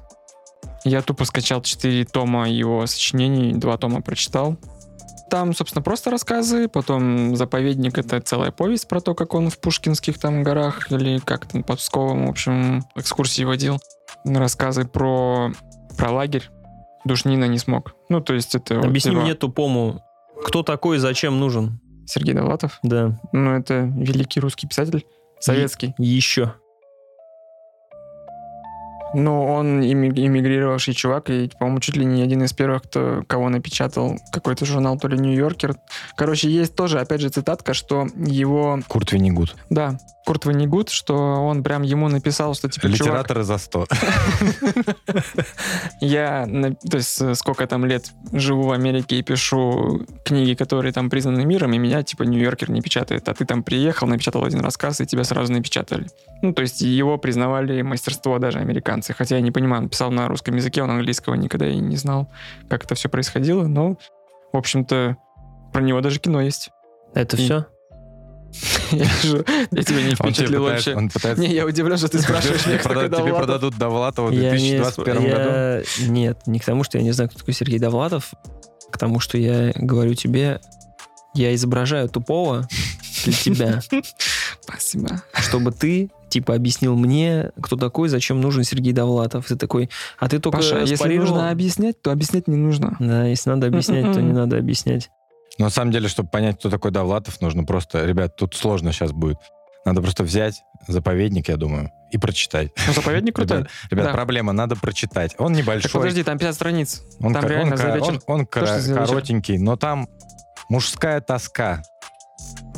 Я 0.85 1.01
тупо 1.01 1.25
скачал 1.25 1.61
4 1.61 2.05
тома 2.05 2.49
его 2.49 2.85
сочинений, 2.85 3.53
два 3.53 3.77
тома 3.77 4.01
прочитал. 4.01 4.57
Там, 5.29 5.53
собственно, 5.55 5.81
просто 5.81 6.11
рассказы, 6.11 6.67
потом 6.67 7.35
«Заповедник»— 7.35 7.97
это 7.99 8.19
целая 8.21 8.51
повесть 8.51 8.87
про 8.87 8.99
то, 9.01 9.15
как 9.15 9.33
он 9.33 9.49
в 9.49 9.59
Пушкинских 9.59 10.19
там 10.19 10.43
горах 10.43 10.91
или 10.91 11.17
как 11.19 11.47
там 11.47 11.63
под 11.63 11.79
Псковом, 11.79 12.27
в 12.27 12.29
общем, 12.29 12.83
экскурсии 12.95 13.43
водил. 13.43 13.79
Рассказы 14.25 14.85
про, 14.85 15.51
про 15.97 16.11
лагерь. 16.11 16.49
Душнина 17.05 17.45
не 17.45 17.57
смог. 17.57 17.95
Ну, 18.09 18.21
то 18.21 18.33
есть 18.33 18.53
это... 18.53 18.75
вот 18.75 18.85
Объясни 18.85 19.11
его- 19.11 19.21
мне 19.21 19.33
тупому, 19.33 20.03
кто 20.45 20.61
такой 20.61 20.97
и 20.97 20.99
зачем 20.99 21.39
нужен? 21.39 21.79
Сергей 22.05 22.33
Довлатов. 22.33 22.79
Да. 22.83 23.19
Ну, 23.31 23.51
это 23.57 23.91
великий 23.95 24.39
русский 24.39 24.67
писатель. 24.67 25.05
Советский. 25.39 25.93
Еще. 25.97 26.53
Ну, 29.15 29.43
он 29.45 29.81
имми- 29.81 30.11
иммигрировавший 30.25 30.95
чувак, 30.95 31.29
и, 31.29 31.51
по-моему, 31.59 31.79
чуть 31.79 31.95
ли 31.95 32.03
не 32.03 32.23
один 32.23 32.43
из 32.43 32.53
первых, 32.53 32.83
кто, 32.83 33.23
кого 33.27 33.49
напечатал 33.49 34.17
какой-то 34.31 34.65
журнал, 34.65 34.97
то 34.97 35.07
ли 35.07 35.19
Нью-Йоркер. 35.19 35.75
Короче, 36.15 36.49
есть 36.49 36.75
тоже, 36.75 36.99
опять 36.99 37.21
же, 37.21 37.29
цитатка, 37.29 37.75
что 37.75 38.07
его... 38.15 38.79
Курт 38.87 39.11
Виннигуд. 39.11 39.55
Да, 39.69 39.99
Курт 40.25 40.45
Ванигут, 40.45 40.89
что 40.89 41.15
он 41.15 41.63
прям 41.63 41.81
ему 41.81 42.07
написал, 42.07 42.55
что, 42.55 42.69
типа, 42.69 42.87
чувак, 42.87 43.01
Литераторы 43.01 43.43
за 43.43 43.57
100. 43.57 43.87
я, 45.99 46.47
то 46.89 46.97
есть, 46.97 47.21
э, 47.21 47.35
сколько 47.35 47.67
там 47.67 47.85
лет 47.85 48.05
живу 48.31 48.63
в 48.63 48.71
Америке 48.71 49.17
и 49.17 49.21
пишу 49.21 50.05
книги, 50.23 50.53
которые 50.53 50.93
там 50.93 51.09
признаны 51.09 51.45
миром, 51.45 51.73
и 51.73 51.77
меня, 51.77 52.03
типа, 52.03 52.23
Нью-Йоркер 52.23 52.71
не 52.71 52.81
печатает. 52.81 53.27
А 53.27 53.33
ты 53.33 53.45
там 53.45 53.63
приехал, 53.63 54.07
напечатал 54.07 54.45
один 54.45 54.61
рассказ, 54.61 55.01
и 55.01 55.05
тебя 55.05 55.25
сразу 55.25 55.51
напечатали. 55.51 56.07
Ну, 56.41 56.53
то 56.53 56.61
есть, 56.61 56.81
его 56.81 57.17
признавали 57.17 57.81
мастерство 57.81 58.39
даже 58.39 58.59
американцы. 58.59 59.13
Хотя 59.13 59.35
я 59.35 59.41
не 59.41 59.51
понимаю, 59.51 59.83
он 59.83 59.89
писал 59.89 60.11
на 60.11 60.27
русском 60.27 60.55
языке, 60.55 60.83
он 60.83 60.91
английского 60.91 61.35
никогда 61.35 61.67
и 61.67 61.77
не 61.77 61.97
знал, 61.97 62.29
как 62.69 62.85
это 62.85 62.95
все 62.95 63.09
происходило. 63.09 63.67
Но, 63.67 63.97
в 64.53 64.57
общем-то, 64.57 65.17
про 65.73 65.81
него 65.81 65.99
даже 66.01 66.19
кино 66.19 66.41
есть. 66.41 66.69
Это 67.13 67.35
И- 67.35 67.43
все? 67.43 67.65
Я 68.91 69.05
я 69.71 69.83
тебя 69.83 70.01
не 70.03 70.15
впечатлил 70.15 70.63
вообще. 70.63 70.95
он 70.95 71.09
пытается... 71.09 71.41
Не, 71.41 71.53
я 71.53 71.65
удивлен, 71.65 71.97
что 71.97 72.07
ты 72.07 72.19
спрашиваешь 72.21 72.65
меня, 72.65 72.77
кто 72.77 72.93
Тебе 72.93 73.33
продадут 73.33 73.77
Довлатова 73.77 74.27
в 74.27 74.31
Я 74.33 74.51
не 74.51 74.77
2021 74.77 75.15
спо- 75.15 75.29
году? 75.29 76.11
Нет, 76.11 76.39
не 76.45 76.59
к 76.59 76.65
тому, 76.65 76.83
что 76.83 76.97
я 76.97 77.03
не 77.03 77.11
знаю, 77.11 77.29
кто 77.29 77.39
такой 77.39 77.53
Сергей 77.53 77.79
Довлатов, 77.79 78.33
к 78.91 78.97
тому, 78.97 79.19
что 79.19 79.37
я 79.37 79.71
говорю 79.75 80.13
тебе, 80.13 80.59
я 81.33 81.53
изображаю 81.55 82.09
тупого 82.09 82.67
для 83.25 83.33
тебя, 83.33 83.81
Спасибо. 84.61 85.23
чтобы 85.35 85.71
ты 85.71 86.11
типа 86.29 86.55
объяснил 86.55 86.95
мне, 86.95 87.51
кто 87.61 87.75
такой, 87.75 88.09
зачем 88.09 88.41
нужен 88.41 88.63
Сергей 88.63 88.91
Довлатов. 88.91 89.47
Ты 89.47 89.55
такой, 89.55 89.89
а 90.19 90.27
ты 90.27 90.39
только 90.39 90.57
Паша, 90.57 90.79
если 90.79 90.95
спарировал- 90.95 91.29
нужно 91.29 91.51
объяснять, 91.51 92.01
то 92.01 92.11
объяснять 92.11 92.47
не 92.47 92.55
нужно. 92.55 92.95
Да, 92.99 93.25
если 93.25 93.49
надо 93.49 93.67
объяснять, 93.67 94.11
то 94.13 94.21
не 94.21 94.33
надо 94.33 94.57
объяснять. 94.57 95.09
Но 95.59 95.65
на 95.65 95.69
самом 95.71 95.91
деле, 95.91 96.07
чтобы 96.07 96.29
понять, 96.29 96.57
кто 96.59 96.69
такой 96.69 96.91
Довлатов, 96.91 97.39
нужно 97.41 97.63
просто... 97.63 98.05
Ребят, 98.05 98.35
тут 98.35 98.55
сложно 98.55 98.91
сейчас 98.91 99.11
будет. 99.11 99.37
Надо 99.85 100.01
просто 100.01 100.23
взять 100.23 100.63
заповедник, 100.87 101.49
я 101.49 101.57
думаю, 101.57 101.91
и 102.11 102.17
прочитать. 102.17 102.71
Ну, 102.87 102.93
заповедник 102.93 103.35
крутой. 103.35 103.57
Ребят, 103.59 103.71
ребят, 103.91 104.05
Да. 104.07 104.13
проблема, 104.13 104.53
надо 104.53 104.75
прочитать. 104.75 105.35
Он 105.37 105.53
небольшой. 105.53 105.83
Так 105.83 105.91
подожди, 105.91 106.23
там 106.23 106.37
50 106.37 106.55
страниц. 106.55 107.01
он, 107.19 107.33
там 107.33 107.45
реально 107.45 107.73
он, 107.73 107.77
за 107.77 107.83
ко- 107.83 107.95
вечер 107.95 108.19
он- 108.27 108.39
он 108.39 108.45
то, 108.47 108.65
за 108.65 108.91
вечер. 108.93 109.05
коротенький, 109.05 109.57
но 109.57 109.75
там 109.75 110.07
мужская 110.69 111.19
тоска, 111.21 111.83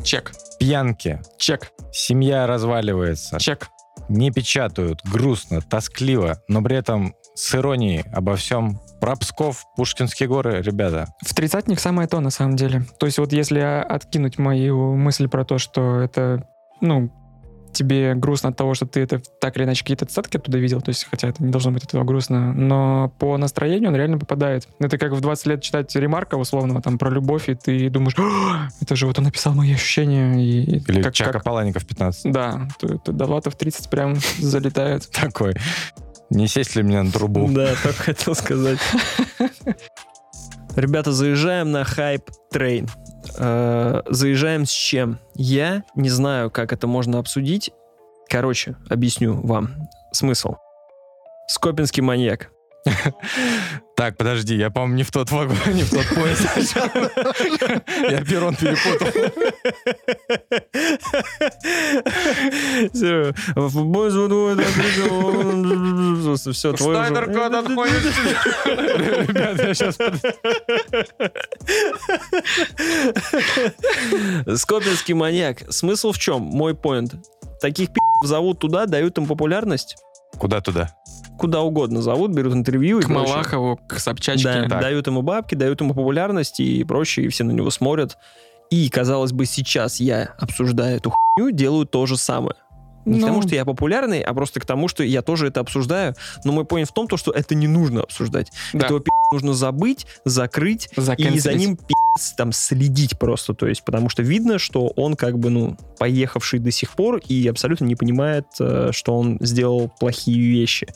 Чек. 0.04 0.32
пьянки, 0.60 1.22
Чек. 1.38 1.72
семья 1.94 2.46
разваливается, 2.48 3.40
Чек. 3.40 3.70
не 4.10 4.32
печатают, 4.32 5.02
грустно, 5.04 5.62
тоскливо, 5.62 6.42
но 6.48 6.62
при 6.64 6.76
этом 6.78 7.16
с 7.36 7.54
иронией 7.56 8.04
обо 8.14 8.36
всем. 8.36 8.80
Про 9.02 9.16
Псков, 9.18 9.66
Пушкинские 9.76 10.28
горы, 10.28 10.62
ребята. 10.62 11.08
В 11.24 11.34
тридцатник 11.36 11.80
самое 11.80 12.08
то, 12.08 12.20
на 12.22 12.30
самом 12.32 12.56
деле. 12.56 12.86
То 12.98 13.06
есть 13.06 13.20
вот 13.20 13.34
если 13.34 13.60
откинуть 13.60 14.40
мою 14.40 14.96
мысль 14.96 15.28
про 15.28 15.44
то, 15.46 15.58
что 15.58 16.00
это, 16.00 16.48
ну, 16.82 17.12
тебе 17.74 18.16
грустно 18.16 18.50
от 18.50 18.56
того, 18.58 18.74
что 18.74 18.86
ты 18.86 19.02
это 19.02 19.22
так 19.42 19.58
или 19.58 19.66
иначе 19.66 19.84
какие-то 19.84 20.06
цитатки 20.06 20.38
оттуда 20.38 20.58
видел, 20.58 20.82
то 20.82 20.90
есть, 20.90 21.06
хотя 21.12 21.28
это 21.28 21.44
не 21.44 21.52
должно 21.52 21.72
быть 21.72 21.84
этого 21.84 22.06
грустно, 22.06 22.54
но 22.54 23.14
по 23.20 23.38
настроению 23.38 23.90
он 23.90 23.98
реально 23.98 24.18
попадает. 24.18 24.68
Это 24.80 24.98
как 24.98 25.12
в 25.12 25.20
20 25.20 25.46
лет 25.48 25.62
читать 25.62 25.94
Ремарка 25.94 26.36
условного 26.36 26.82
там 26.82 26.98
про 26.98 27.10
любовь, 27.10 27.50
и 27.50 27.54
ты 27.54 27.90
думаешь, 27.90 28.16
«А, 28.18 28.70
это 28.80 28.96
же 28.96 29.08
вот 29.08 29.20
он 29.20 29.26
написал 29.26 29.54
мои 29.54 29.74
ощущения. 29.74 30.42
И 30.42 30.80
Или 30.88 31.02
как, 31.04 31.14
Чака 31.14 31.34
как- 31.34 31.44
Палаников 31.44 31.86
15. 31.86 32.32
Да, 32.32 32.68
то, 32.80 32.98
то 32.98 33.12
Довлатов 33.12 33.56
30 33.58 33.90
прям 33.90 34.16
залетает. 34.40 35.10
Такой. 35.12 35.56
Не 36.30 36.48
сесть 36.48 36.76
ли 36.76 36.84
мне 36.84 37.02
на 37.02 37.12
трубу? 37.12 37.48
Да, 37.52 37.74
так 37.84 37.96
хотел 37.96 38.36
сказать. 38.36 38.80
Ребята, 40.76 41.12
заезжаем 41.12 41.72
на 41.72 41.84
хайп 41.84 42.30
трейн. 42.52 42.90
Э, 43.38 44.02
Заезжаем 44.10 44.66
с 44.66 44.72
чем? 44.72 45.20
Я 45.36 45.84
не 45.96 46.10
знаю, 46.10 46.52
как 46.52 46.74
это 46.74 46.88
можно 46.88 47.20
обсудить. 47.20 47.72
Короче, 48.28 48.76
объясню 48.90 49.40
вам 49.42 49.70
смысл. 50.12 50.56
Скопинский 51.48 52.02
маньяк. 52.02 52.52
Так, 53.96 54.18
подожди, 54.18 54.56
я, 54.56 54.70
по-моему, 54.70 54.96
не 54.96 55.04
в 55.04 55.12
тот 55.12 55.32
вагон, 55.32 55.56
не 55.74 55.84
в 55.84 55.90
тот 55.90 56.06
поезд. 56.08 56.42
Я 58.10 58.22
перрон 58.26 58.54
перепутал. 58.56 59.08
Все, 66.52 66.74
твой 66.74 66.96
Снайдер, 66.96 67.26
куда 67.28 67.60
отходишь? 67.60 68.16
Ребята, 68.66 69.68
я 69.68 69.74
сейчас... 69.74 69.98
Скопинский 74.60 75.14
маньяк. 75.14 75.64
Смысл 75.70 76.12
в 76.12 76.20
чем? 76.20 76.42
Мой 76.42 76.76
поинт. 76.76 77.14
Таких 77.62 77.94
пи***ов 77.94 78.28
зовут 78.28 78.60
туда, 78.60 78.86
дают 78.88 79.18
им 79.18 79.26
популярность. 79.26 79.96
Куда 80.38 80.62
туда? 80.62 80.92
Куда 81.38 81.62
угодно 81.62 82.02
зовут, 82.02 82.32
берут 82.32 82.54
интервью 82.54 83.00
и 83.00 83.02
К 83.02 83.08
прочее. 83.08 83.34
Малахову, 83.36 83.80
к 83.88 84.00
Собчачке. 84.00 84.44
Да, 84.44 84.68
Так. 84.70 84.82
дают 84.82 85.08
ему 85.08 85.22
бабки, 85.22 85.56
дают 85.56 85.82
ему 85.82 85.94
популярность 85.94 86.60
и 86.60 86.84
прочее, 86.84 87.26
и 87.26 87.30
все 87.30 87.44
на 87.44 87.52
него 87.52 87.70
смотрят. 87.72 88.18
И, 88.72 88.90
казалось 88.90 89.32
бы, 89.32 89.46
сейчас 89.46 90.00
я 90.00 90.34
обсуждаю 90.40 90.98
эту 90.98 91.12
хуйню, 91.12 91.52
делаю 91.52 91.86
то 91.86 92.06
же 92.06 92.18
самое. 92.18 92.56
Не 93.06 93.20
к 93.20 93.22
Ну. 93.22 93.28
тому, 93.28 93.42
что 93.42 93.56
я 93.56 93.66
популярный, 93.66 94.22
а 94.22 94.34
просто 94.34 94.60
к 94.60 94.66
тому, 94.66 94.88
что 94.88 95.04
я 95.04 95.22
тоже 95.22 95.48
это 95.48 95.60
обсуждаю. 95.60 96.16
Но 96.44 96.52
мой 96.52 96.66
поинт 96.66 96.90
в 96.90 96.94
том, 96.94 97.08
то, 97.08 97.18
что 97.18 97.32
это 97.32 97.56
не 97.56 97.68
нужно 97.68 98.02
обсуждать. 98.02 98.52
Да. 98.74 98.86
Этого 98.86 99.00
пи*** 99.00 99.10
нужно 99.32 99.54
забыть, 99.54 100.08
закрыть 100.26 100.90
и 100.96 101.00
за 101.00 101.06
Заканцелить. 101.06 101.60
ним 101.60 101.78
пи***ц, 101.78 102.34
там 102.38 102.52
следить 102.52 103.18
просто. 103.20 103.54
То 103.54 103.68
есть, 103.68 103.84
потому 103.84 104.10
что 104.10 104.24
видно, 104.24 104.60
что 104.60 104.88
он 104.96 105.16
как 105.16 105.38
бы, 105.38 105.50
ну, 105.50 105.78
поехавший 106.00 106.60
до 106.60 106.72
сих 106.72 106.92
пор 106.92 107.22
и 107.28 107.48
абсолютно 107.48 107.86
не 107.86 107.96
понимает, 107.96 108.46
э, 108.60 108.90
что 108.92 109.18
он 109.18 109.38
сделал 109.42 109.92
плохие 110.00 110.40
вещи. 110.52 110.88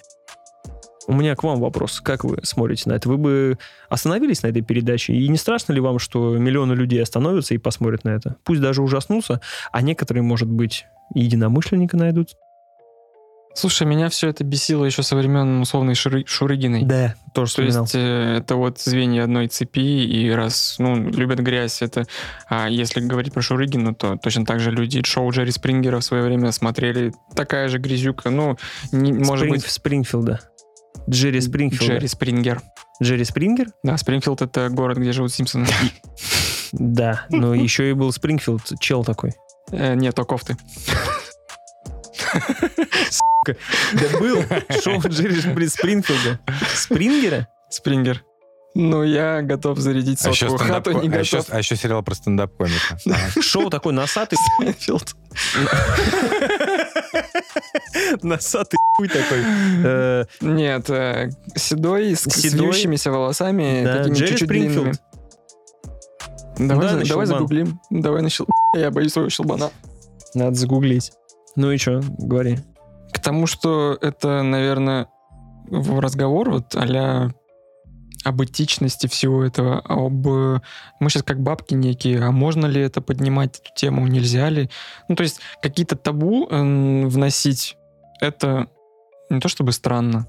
У 1.09 1.13
меня 1.13 1.35
к 1.35 1.41
вам 1.41 1.59
вопрос. 1.59 2.01
Как 2.01 2.23
вы 2.23 2.37
смотрите 2.43 2.87
на 2.87 2.93
это? 2.93 3.09
Вы 3.09 3.17
бы 3.17 3.57
остановились 3.89 4.43
на 4.43 4.47
этой 4.47 4.61
передаче? 4.61 5.13
И 5.13 5.27
не 5.27 5.37
страшно 5.37 5.73
ли 5.73 5.81
вам, 5.81 5.97
что 5.97 6.37
миллионы 6.37 6.73
людей 6.73 7.01
остановятся 7.01 7.55
и 7.55 7.57
посмотрят 7.57 8.03
на 8.03 8.09
это? 8.09 8.35
Пусть 8.43 8.61
даже 8.61 8.83
ужаснутся, 8.83 9.41
а 9.71 9.81
некоторые, 9.81 10.21
может 10.21 10.47
быть, 10.47 10.85
единомышленника 11.15 11.97
найдут. 11.97 12.35
Слушай, 13.55 13.87
меня 13.87 14.09
все 14.09 14.29
это 14.29 14.43
бесило 14.43 14.85
еще 14.85 15.01
со 15.01 15.15
времен 15.15 15.61
условной 15.61 15.95
Шуры- 15.95 16.27
Шурыгиной. 16.27 16.83
Да, 16.83 17.15
тоже 17.33 17.55
То 17.55 17.61
есть 17.63 17.95
э, 17.95 18.35
это 18.37 18.55
вот 18.55 18.79
звенья 18.79 19.23
одной 19.23 19.47
цепи, 19.47 19.79
и 19.79 20.29
раз, 20.29 20.75
ну, 20.77 20.95
любят 21.09 21.39
грязь, 21.39 21.81
это... 21.81 22.05
А 22.47 22.69
если 22.69 23.01
говорить 23.01 23.33
про 23.33 23.41
Шурыгину, 23.41 23.95
то 23.95 24.15
точно 24.17 24.45
так 24.45 24.59
же 24.59 24.69
люди 24.69 25.01
шоу 25.03 25.31
Джерри 25.31 25.49
Спрингера 25.51 25.99
в 25.99 26.03
свое 26.03 26.21
время 26.23 26.51
смотрели. 26.51 27.11
Такая 27.35 27.67
же 27.67 27.79
грязюка, 27.79 28.29
ну, 28.29 28.57
не- 28.91 29.11
может 29.11 29.47
Спринг- 29.47 29.49
быть... 29.49 29.65
Спрингфилда. 29.65 30.39
Джерри 31.07 31.41
Спрингфилда. 31.41 31.93
Джерри 31.93 32.07
Спрингер. 32.07 32.61
Джерри 33.01 33.23
Спрингер? 33.23 33.67
Да, 33.83 33.97
Спрингфилд— 33.97 34.41
это 34.43 34.69
город, 34.69 34.97
где 34.97 35.11
живут 35.11 35.31
Симпсоны. 35.33 35.67
Да, 36.71 37.25
но 37.29 37.53
еще 37.55 37.89
и 37.89 37.93
был 37.93 38.11
Спрингфилд, 38.11 38.79
чел 38.79 39.03
такой. 39.03 39.33
Э, 39.71 39.95
Нет, 39.95 40.15
то 40.15 40.25
кофты. 40.25 40.57
Да 43.45 44.19
был 44.19 44.43
шоу 44.83 44.99
Джерри 45.07 45.35
Спри- 45.39 45.67
Спрингфилда. 45.69 46.39
Спрингера? 46.75 47.47
Спрингер. 47.69 48.23
Ну, 48.75 49.03
я 49.03 49.41
готов 49.41 49.79
зарядить 49.79 50.23
А 50.25 50.29
еще, 50.29 50.49
сотку. 50.49 50.65
Хату 50.65 50.91
не 50.91 51.09
а, 51.09 51.19
еще, 51.19 51.37
готов. 51.37 51.53
а 51.53 51.57
еще 51.57 51.75
сериал 51.75 52.03
про 52.03 52.13
стендап-комика. 52.13 52.97
Шоу 53.41 53.69
такой 53.69 53.93
носатый, 53.93 54.37
Спрингфилд. 54.55 55.15
носатый 58.21 58.77
хуй 58.95 59.07
такой. 59.07 59.39
Э, 59.83 60.25
Нет, 60.41 60.89
э, 60.89 61.31
седой, 61.55 62.15
с, 62.15 62.25
вьющимися 62.43 63.11
волосами, 63.11 63.83
такими 63.85 64.15
чуть-чуть 64.15 64.47
длинными. 64.47 64.93
Давай, 66.57 67.25
загуглим. 67.25 67.79
Давай 67.89 68.21
на 68.21 68.29
щел... 68.29 68.45
Я 68.75 68.91
боюсь 68.91 69.13
своего 69.13 69.29
щелбана. 69.29 69.71
Надо 70.35 70.55
загуглить. 70.55 71.11
Ну 71.55 71.71
и 71.71 71.77
что, 71.77 72.01
говори. 72.17 72.59
К 73.11 73.19
тому, 73.19 73.47
что 73.47 73.97
это, 73.99 74.43
наверное, 74.43 75.07
в 75.69 75.99
разговор 75.99 76.49
вот 76.51 76.75
а 76.75 77.29
об 78.25 78.43
этичности 78.43 79.07
всего 79.07 79.43
этого, 79.43 79.79
об... 79.79 80.27
э, 80.27 80.59
Мы 80.99 81.09
сейчас 81.09 81.23
как 81.23 81.39
бабки 81.41 81.73
некие, 81.73 82.21
а 82.21 82.31
можно 82.31 82.65
ли 82.65 82.81
это 82.81 83.01
поднимать, 83.01 83.59
эту 83.59 83.73
тему, 83.75 84.05
нельзя 84.07 84.49
ли? 84.49 84.69
Ну, 85.07 85.15
то 85.15 85.23
есть 85.23 85.39
какие-то 85.61 85.95
табу 85.95 86.47
м, 86.49 87.07
вносить, 87.09 87.77
это 88.19 88.67
не 89.29 89.39
то 89.39 89.47
чтобы 89.47 89.71
странно. 89.71 90.27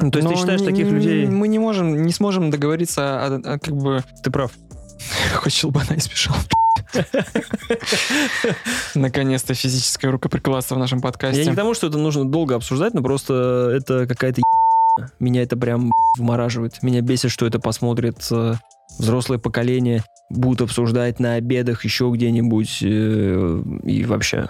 Ну, 0.00 0.10
то 0.10 0.18
есть 0.18 0.28
ты 0.28 0.34
но 0.34 0.40
считаешь 0.40 0.60
не- 0.60 0.66
таких 0.66 0.86
людей... 0.90 1.26
Мы 1.26 1.48
не 1.48 1.58
можем, 1.58 2.02
не 2.06 2.12
сможем 2.12 2.50
договориться, 2.50 3.24
о- 3.26 3.36
о- 3.54 3.58
как 3.58 3.74
бы... 3.76 4.02
Ты 4.22 4.30
прав. 4.30 4.52
Хоть 5.34 5.52
щелбана 5.52 5.92
и 5.94 5.98
спешил. 6.00 6.34
Наконец-то 8.94 9.54
физическое 9.54 10.08
рукоприкладство 10.10 10.74
в 10.74 10.78
нашем 10.78 11.00
подкасте. 11.00 11.40
Я 11.42 11.46
не 11.46 11.52
к 11.52 11.56
тому, 11.56 11.74
что 11.74 11.86
это 11.88 11.98
нужно 11.98 12.24
долго 12.24 12.54
обсуждать, 12.54 12.94
но 12.94 13.02
просто 13.02 13.72
это 13.76 14.06
какая-то 14.06 14.42
меня 15.18 15.42
это 15.42 15.56
прям 15.56 15.92
вмораживает. 16.16 16.82
Меня 16.82 17.00
бесит, 17.00 17.30
что 17.30 17.46
это 17.46 17.58
посмотрит 17.58 18.26
э, 18.30 18.54
взрослое 18.98 19.38
поколение, 19.38 20.04
будут 20.30 20.62
обсуждать 20.62 21.20
на 21.20 21.34
обедах 21.34 21.84
еще 21.84 22.10
где-нибудь 22.12 22.78
э, 22.82 23.62
и 23.84 24.04
вообще. 24.04 24.48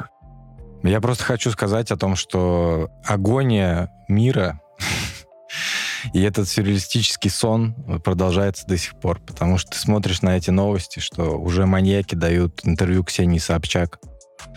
Я 0.83 1.01
просто 1.01 1.25
хочу 1.25 1.51
сказать 1.51 1.91
о 1.91 1.97
том, 1.97 2.15
что 2.17 2.91
агония 3.05 3.91
мира 4.09 4.61
и 6.13 6.23
этот 6.23 6.49
сюрреалистический 6.49 7.31
сон 7.31 7.75
продолжается 8.05 8.67
до 8.67 8.77
сих 8.77 8.99
пор, 8.99 9.21
потому 9.21 9.59
что 9.59 9.73
ты 9.73 9.79
смотришь 9.79 10.23
на 10.23 10.37
эти 10.37 10.51
новости, 10.51 11.01
что 11.01 11.39
уже 11.39 11.67
маньяки 11.67 12.15
дают 12.15 12.61
интервью 12.65 13.05
Ксении 13.05 13.39
Собчак. 13.39 13.99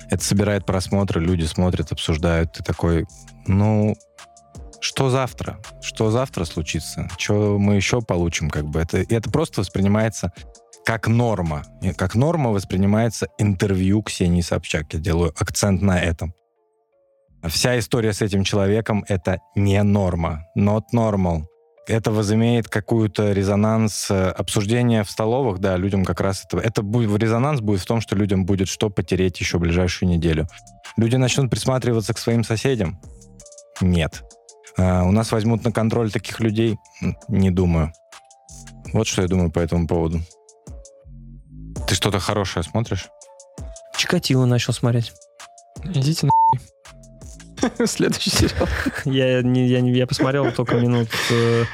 Это 0.09 0.23
собирает 0.23 0.65
просмотры, 0.65 1.21
люди 1.21 1.45
смотрят, 1.45 1.91
обсуждают. 1.91 2.53
Ты 2.53 2.63
такой, 2.63 3.05
ну, 3.47 3.95
что 4.81 5.11
завтра? 5.11 5.59
Что 5.81 6.09
завтра 6.09 6.43
случится? 6.43 7.07
Что 7.17 7.57
мы 7.59 7.75
еще 7.75 8.01
получим? 8.01 8.49
Как 8.49 8.65
бы 8.65 8.79
это, 8.79 8.97
это 8.97 9.29
просто 9.29 9.61
воспринимается 9.61 10.33
как 10.83 11.07
норма. 11.07 11.63
И 11.81 11.93
как 11.93 12.15
норма 12.15 12.49
воспринимается 12.49 13.27
интервью 13.37 14.01
Ксении 14.01 14.41
Собчак. 14.41 14.93
Я 14.93 14.99
делаю 14.99 15.33
акцент 15.39 15.83
на 15.83 16.01
этом. 16.01 16.33
Вся 17.47 17.77
история 17.77 18.13
с 18.13 18.21
этим 18.21 18.43
человеком— 18.43 19.05
это 19.07 19.39
не 19.55 19.81
норма. 19.83 20.45
Not 20.57 20.85
normal. 20.93 21.43
Это 21.87 22.11
возымеет 22.11 22.67
какую-то 22.67 23.33
резонанс. 23.33 24.09
Э, 24.09 24.29
обсуждение 24.29 25.03
в 25.03 25.11
столовых, 25.11 25.59
да, 25.59 25.77
людям 25.77 26.05
как 26.05 26.21
раз 26.21 26.45
это... 26.45 26.57
Это 26.57 26.81
будет, 26.81 27.21
резонанс 27.21 27.61
будет 27.61 27.81
в 27.81 27.85
том, 27.85 28.01
что 28.01 28.15
людям 28.15 28.45
будет 28.45 28.67
что 28.67 28.89
потереть 28.89 29.39
еще 29.39 29.59
ближайшую 29.59 30.09
неделю. 30.09 30.47
Люди 30.97 31.15
начнут 31.17 31.49
присматриваться 31.49 32.13
к 32.13 32.17
своим 32.17 32.43
соседям? 32.43 32.99
Нет. 33.79 34.23
А, 34.77 35.03
у 35.03 35.11
нас 35.11 35.31
возьмут 35.31 35.63
на 35.63 35.71
контроль 35.71 36.11
таких 36.11 36.39
людей? 36.39 36.77
Не 37.27 37.51
думаю. 37.51 37.93
Вот 38.93 39.07
что 39.07 39.21
я 39.21 39.27
думаю 39.27 39.51
по 39.51 39.59
этому 39.59 39.87
поводу. 39.87 40.19
Ты 41.87 41.95
что-то 41.95 42.19
хорошее 42.19 42.63
смотришь? 42.63 43.07
Чикатило 43.97 44.45
начал 44.45 44.73
смотреть. 44.73 45.13
Идите 45.83 46.27
на 46.27 46.31
Следующий 47.87 48.29
сериал. 48.29 48.67
Я, 49.05 49.41
не, 49.41 49.67
я, 49.67 49.81
не, 49.81 49.91
я 49.91 50.07
посмотрел 50.07 50.51
только 50.51 50.75
минут... 50.77 51.09
Э, 51.29 51.65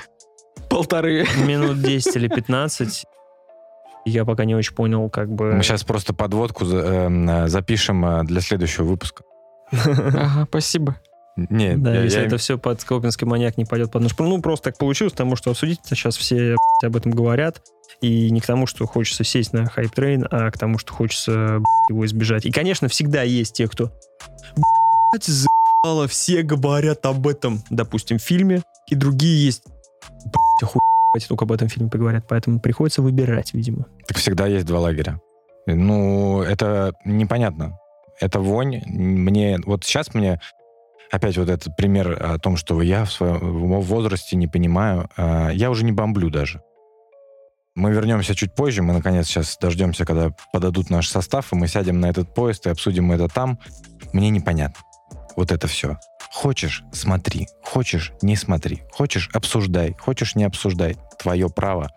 Полторы. 0.70 1.26
Минут 1.46 1.82
10 1.82 2.16
или 2.18 2.28
15. 2.28 3.06
Я 4.06 4.26
пока 4.26 4.46
не 4.46 4.56
очень 4.56 4.74
понял, 4.74 5.10
как 5.10 5.30
бы... 5.30 5.54
Мы 5.54 5.64
сейчас 5.64 5.84
просто 5.84 6.14
подводку 6.14 6.66
э, 6.66 7.48
запишем 7.48 8.06
э, 8.06 8.24
для 8.24 8.42
следующего 8.42 8.86
выпуска. 8.86 9.24
Ага, 9.72 10.46
спасибо. 10.50 10.96
Нет, 11.38 11.82
да, 11.84 11.94
я, 11.94 12.02
если 12.02 12.20
я... 12.20 12.26
это 12.26 12.38
все 12.38 12.58
под 12.58 12.82
Скопинский 12.82 13.28
маньяк 13.28 13.58
не 13.58 13.66
пойдет 13.66 13.92
под 13.92 14.02
нож. 14.02 14.12
Ну, 14.18 14.42
просто 14.42 14.72
так 14.72 14.78
получилось, 14.78 15.14
потому 15.14 15.36
что 15.36 15.52
обсудить 15.52 15.80
сейчас 15.84 16.18
все 16.18 16.56
об 16.84 16.96
этом 16.96 17.12
говорят. 17.12 17.62
И 18.02 18.30
не 18.32 18.42
к 18.42 18.46
тому, 18.46 18.68
что 18.68 18.86
хочется 18.86 19.24
сесть 19.24 19.54
на 19.54 19.66
hype 19.66 19.91
train, 19.91 20.28
а 20.30 20.52
к 20.52 20.58
тому, 20.58 20.78
что 20.78 20.94
хочется 20.94 21.62
его 21.90 22.06
избежать. 22.06 22.46
И, 22.46 22.52
конечно, 22.52 22.88
всегда 22.90 23.24
есть 23.24 23.56
те, 23.56 23.68
кто 23.68 23.92
заебало, 25.26 26.08
все 26.08 26.44
говорят 26.44 27.06
об 27.06 27.28
этом, 27.28 27.64
допустим, 27.70 28.20
фильме, 28.20 28.62
и 28.88 28.96
другие 28.96 29.46
есть 29.46 29.64
блядь, 31.14 31.28
только 31.28 31.46
об 31.46 31.52
этом 31.52 31.70
фильме 31.70 31.90
поговорят, 31.90 32.26
поэтому 32.28 32.60
приходится 32.60 33.02
выбирать, 33.02 33.54
видимо. 33.54 33.86
Так 34.08 34.18
всегда 34.18 34.48
есть 34.48 34.66
два 34.66 34.80
лагеря. 34.80 35.20
Ну, 35.66 36.42
это 36.42 36.94
непонятно. 37.04 37.80
Это 38.20 38.40
вонь. 38.40 38.82
Мне 38.88 39.60
вот 39.66 39.84
сейчас 39.84 40.14
мне 40.14 40.40
опять 41.12 41.38
вот 41.38 41.50
этот 41.50 41.76
пример 41.76 42.18
о 42.22 42.38
том, 42.40 42.58
что 42.58 42.82
я 42.82 43.06
в 43.06 43.12
своем 43.12 43.80
возрасте 43.82 44.36
не 44.36 44.48
понимаю. 44.48 45.10
А, 45.18 45.50
я 45.50 45.70
уже 45.70 45.84
не 45.84 45.92
бомблю 45.92 46.30
даже. 46.30 46.62
Мы 47.76 47.92
вернемся 47.92 48.34
чуть 48.34 48.56
позже, 48.56 48.82
мы, 48.82 48.94
наконец, 48.94 49.28
сейчас 49.28 49.56
дождемся, 49.62 50.04
когда 50.04 50.32
подадут 50.52 50.90
наш 50.90 51.10
состав, 51.10 51.54
и 51.54 51.56
мы 51.56 51.68
сядем 51.68 52.00
на 52.00 52.08
этот 52.08 52.34
поезд 52.34 52.66
и 52.66 52.72
обсудим 52.72 53.12
это 53.12 53.28
там. 53.28 53.60
Мне 54.14 54.32
непонятно. 54.32 54.82
Вот 55.36 55.52
это 55.52 55.68
все. 55.68 55.98
Хочешь— 56.32 56.84
смотри. 56.92 57.48
Хочешь— 57.64 58.14
не 58.24 58.36
смотри. 58.36 58.82
Хочешь— 58.92 59.30
обсуждай. 59.34 59.96
Хочешь— 60.00 60.34
не 60.36 60.44
обсуждай. 60.44 60.98
Твое 61.20 61.50
право. 61.50 61.92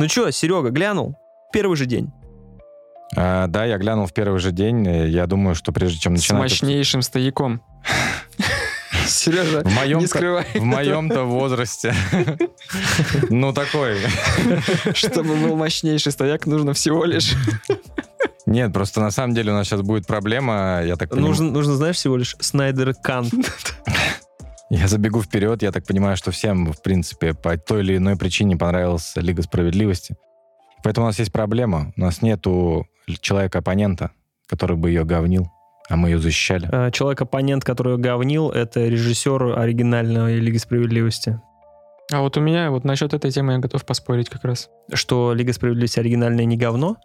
Ну 0.00 0.08
что, 0.08 0.30
Серега, 0.30 0.70
глянул? 0.70 1.14
Первый 1.52 1.76
же 1.76 1.84
день. 1.84 2.10
А, 3.16 3.48
да, 3.48 3.66
я 3.66 3.76
глянул 3.76 4.06
в 4.06 4.14
первый 4.14 4.40
же 4.40 4.50
день. 4.50 4.86
Я 4.86 5.26
думаю, 5.26 5.54
что 5.54 5.72
прежде 5.72 5.98
чем 5.98 6.14
начинать... 6.14 6.40
С 6.40 6.62
мощнейшим 6.62 7.02
стояком. 7.02 7.60
Сережа, 9.06 9.60
в 9.60 9.74
моем 9.74 9.98
не 9.98 10.06
скрывай. 10.06 10.46
В 10.54 10.64
моем-то 10.64 11.24
возрасте. 11.24 11.94
Ну, 13.28 13.52
такой. 13.52 13.98
Чтобы 14.94 15.36
был 15.36 15.54
мощнейший 15.54 16.12
стояк, 16.12 16.46
нужно 16.46 16.72
всего 16.72 17.04
лишь... 17.04 17.34
Нет, 18.46 18.72
просто 18.72 19.02
на 19.02 19.10
самом 19.10 19.34
деле 19.34 19.52
у 19.52 19.54
нас 19.54 19.66
сейчас 19.66 19.82
будет 19.82 20.06
проблема, 20.06 20.80
я 20.82 20.96
так 20.96 21.10
понимаю... 21.10 21.28
Нужно, 21.28 21.50
нужно 21.50 21.74
знаешь, 21.74 21.96
всего 21.96 22.16
лишь 22.16 22.36
Снайдер 22.40 22.94
Кант. 22.94 23.34
Я 24.70 24.86
забегу 24.86 25.20
вперед, 25.20 25.62
я 25.62 25.72
так 25.72 25.84
понимаю, 25.84 26.16
что 26.16 26.30
всем, 26.30 26.72
в 26.72 26.80
принципе, 26.80 27.34
по 27.34 27.56
той 27.58 27.80
или 27.80 27.96
иной 27.96 28.16
причине 28.16 28.56
понравилась 28.56 29.12
Лига 29.16 29.42
Справедливости. 29.42 30.16
Поэтому 30.84 31.06
у 31.06 31.08
нас 31.08 31.18
есть 31.18 31.32
проблема. 31.32 31.92
У 31.96 32.00
нас 32.00 32.22
нету 32.22 32.86
человека-оппонента, 33.20 34.12
который 34.46 34.76
бы 34.76 34.90
ее 34.90 35.04
говнил, 35.04 35.50
а 35.88 35.96
мы 35.96 36.10
ее 36.10 36.18
защищали. 36.18 36.68
А, 36.70 36.92
человек-оппонент, 36.92 37.64
который 37.64 37.94
ее 37.94 37.98
говнил, 37.98 38.50
это 38.50 38.86
режиссер 38.86 39.58
оригинальной 39.58 40.36
Лиги 40.36 40.58
Справедливости. 40.58 41.40
А 42.12 42.20
вот 42.20 42.36
у 42.36 42.40
меня 42.40 42.70
вот 42.70 42.84
насчет 42.84 43.12
этой 43.12 43.32
темы 43.32 43.54
я 43.54 43.58
готов 43.58 43.84
поспорить 43.84 44.28
как 44.28 44.44
раз. 44.44 44.68
Что 44.92 45.32
Лига 45.34 45.52
Справедливости 45.52 45.98
оригинальная 45.98 46.44
не 46.44 46.56
говно? 46.56 46.96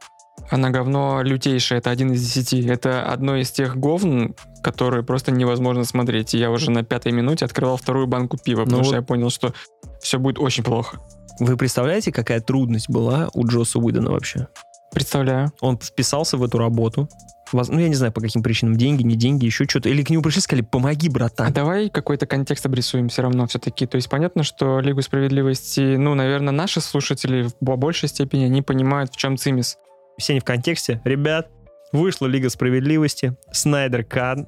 Она 0.49 0.69
говно 0.69 1.21
лютейшее, 1.23 1.79
это 1.79 1.89
один 1.89 2.11
из 2.11 2.21
десяти. 2.21 2.63
Это 2.65 3.03
одно 3.03 3.35
из 3.35 3.51
тех 3.51 3.77
говн, 3.77 4.35
которые 4.61 5.03
просто 5.03 5.31
невозможно 5.31 5.85
смотреть. 5.85 6.33
И 6.35 6.37
я 6.37 6.51
уже 6.51 6.71
на 6.71 6.83
пятой 6.83 7.11
минуте 7.11 7.45
открывал 7.45 7.77
вторую 7.77 8.07
банку 8.07 8.37
пива, 8.37 8.63
потому 8.63 8.79
ну 8.79 8.83
что 8.83 8.93
вот... 8.93 8.99
я 8.99 9.05
понял, 9.05 9.29
что 9.29 9.53
все 10.01 10.19
будет 10.19 10.39
очень 10.39 10.63
плохо. 10.63 10.99
Вы 11.39 11.57
представляете, 11.57 12.11
какая 12.11 12.39
трудность 12.39 12.89
была 12.89 13.29
у 13.33 13.45
Джоса 13.45 13.79
Уидона 13.79 14.11
вообще? 14.11 14.47
Представляю. 14.91 15.51
Он 15.61 15.77
вписался 15.77 16.37
в 16.37 16.43
эту 16.43 16.57
работу. 16.57 17.09
Ну, 17.51 17.79
я 17.79 17.89
не 17.89 17.95
знаю, 17.95 18.11
по 18.11 18.21
каким 18.21 18.41
причинам. 18.41 18.75
Деньги, 18.75 19.03
не 19.03 19.15
деньги, 19.15 19.45
еще 19.45 19.65
что-то. 19.65 19.89
Или 19.89 20.03
к 20.03 20.09
нему 20.09 20.23
пришли 20.23 20.39
и 20.39 20.41
сказали, 20.41 20.63
помоги, 20.63 21.09
братан. 21.09 21.47
А 21.47 21.51
давай 21.51 21.89
какой-то 21.89 22.25
контекст 22.25 22.65
обрисуем 22.65 23.09
все 23.09 23.21
равно 23.21 23.45
все-таки. 23.47 23.85
То 23.85 23.97
есть 23.97 24.09
понятно, 24.09 24.43
что 24.43 24.79
Лигу 24.79 25.01
Справедливости, 25.01 25.95
ну, 25.95 26.15
наверное, 26.15 26.53
наши 26.53 26.81
слушатели 26.81 27.49
в 27.59 27.75
большей 27.75 28.09
степени 28.09 28.45
не 28.45 28.61
понимают, 28.61 29.13
в 29.13 29.17
чем 29.17 29.37
цимис 29.37 29.77
все 30.17 30.33
не 30.33 30.39
в 30.39 30.43
контексте. 30.43 31.01
Ребят, 31.05 31.49
вышла 31.91 32.27
Лига 32.27 32.49
Справедливости, 32.49 33.35
Снайдер 33.51 34.03
Кат, 34.03 34.39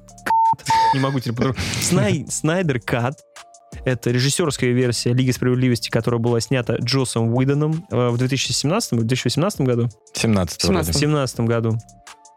не 0.94 1.00
могу 1.00 1.20
теперь 1.20 1.34
по 1.34 1.54
Снай, 1.80 2.26
Снайдер 2.28 2.80
Кат, 2.80 3.20
это 3.84 4.10
режиссерская 4.10 4.70
версия 4.70 5.12
Лиги 5.12 5.30
Справедливости, 5.30 5.90
которая 5.90 6.20
была 6.20 6.40
снята 6.40 6.76
Джосом 6.76 7.34
Уидоном 7.34 7.86
э, 7.90 8.08
в 8.08 8.16
2017-2018 8.22 9.64
году. 9.64 9.88
17 10.14 10.62
17 10.62 10.96
17 10.96 11.40
году. 11.40 11.78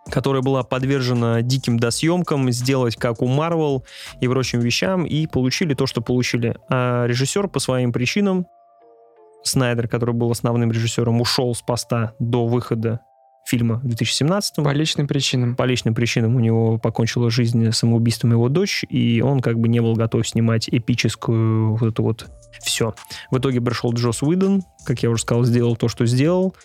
Которая 0.09 0.41
была 0.41 0.63
подвержена 0.63 1.41
диким 1.41 1.77
досъемкам, 1.79 2.51
сделать 2.51 2.95
как 2.95 3.21
у 3.21 3.27
Марвел 3.27 3.85
и 4.19 4.27
прочим 4.27 4.59
вещам, 4.59 5.05
и 5.05 5.27
получили 5.27 5.73
то, 5.73 5.85
что 5.85 6.01
получили. 6.01 6.55
А 6.69 7.05
режиссер 7.05 7.47
по 7.47 7.59
своим 7.59 7.93
причинам, 7.93 8.47
Снайдер, 9.43 9.87
который 9.87 10.15
был 10.15 10.31
основным 10.31 10.71
режиссером, 10.71 11.21
ушел 11.21 11.53
с 11.53 11.61
поста 11.61 12.13
до 12.19 12.47
выхода 12.47 13.01
фильма 13.51 13.75
в 13.83 13.87
2017 13.87 14.55
По 14.55 14.71
личным 14.71 15.07
причинам. 15.07 15.55
По 15.55 15.63
личным 15.63 15.93
причинам 15.93 16.35
у 16.35 16.39
него 16.39 16.77
покончила 16.77 17.29
жизнь 17.29 17.71
самоубийством 17.71 18.31
его 18.31 18.47
дочь, 18.47 18.85
и 18.89 19.21
он 19.21 19.41
как 19.41 19.59
бы 19.59 19.67
не 19.67 19.81
был 19.81 19.93
готов 19.93 20.25
снимать 20.27 20.69
эпическую 20.69 21.75
вот 21.75 21.91
эту 21.91 22.03
вот 22.03 22.27
все. 22.63 22.93
В 23.29 23.37
итоге 23.37 23.59
пришел 23.59 23.93
Джос 23.93 24.23
Уидон, 24.23 24.63
как 24.85 25.03
я 25.03 25.09
уже 25.09 25.21
сказал, 25.23 25.43
сделал 25.43 25.75
то, 25.75 25.89
что 25.89 26.05
сделал. 26.05 26.55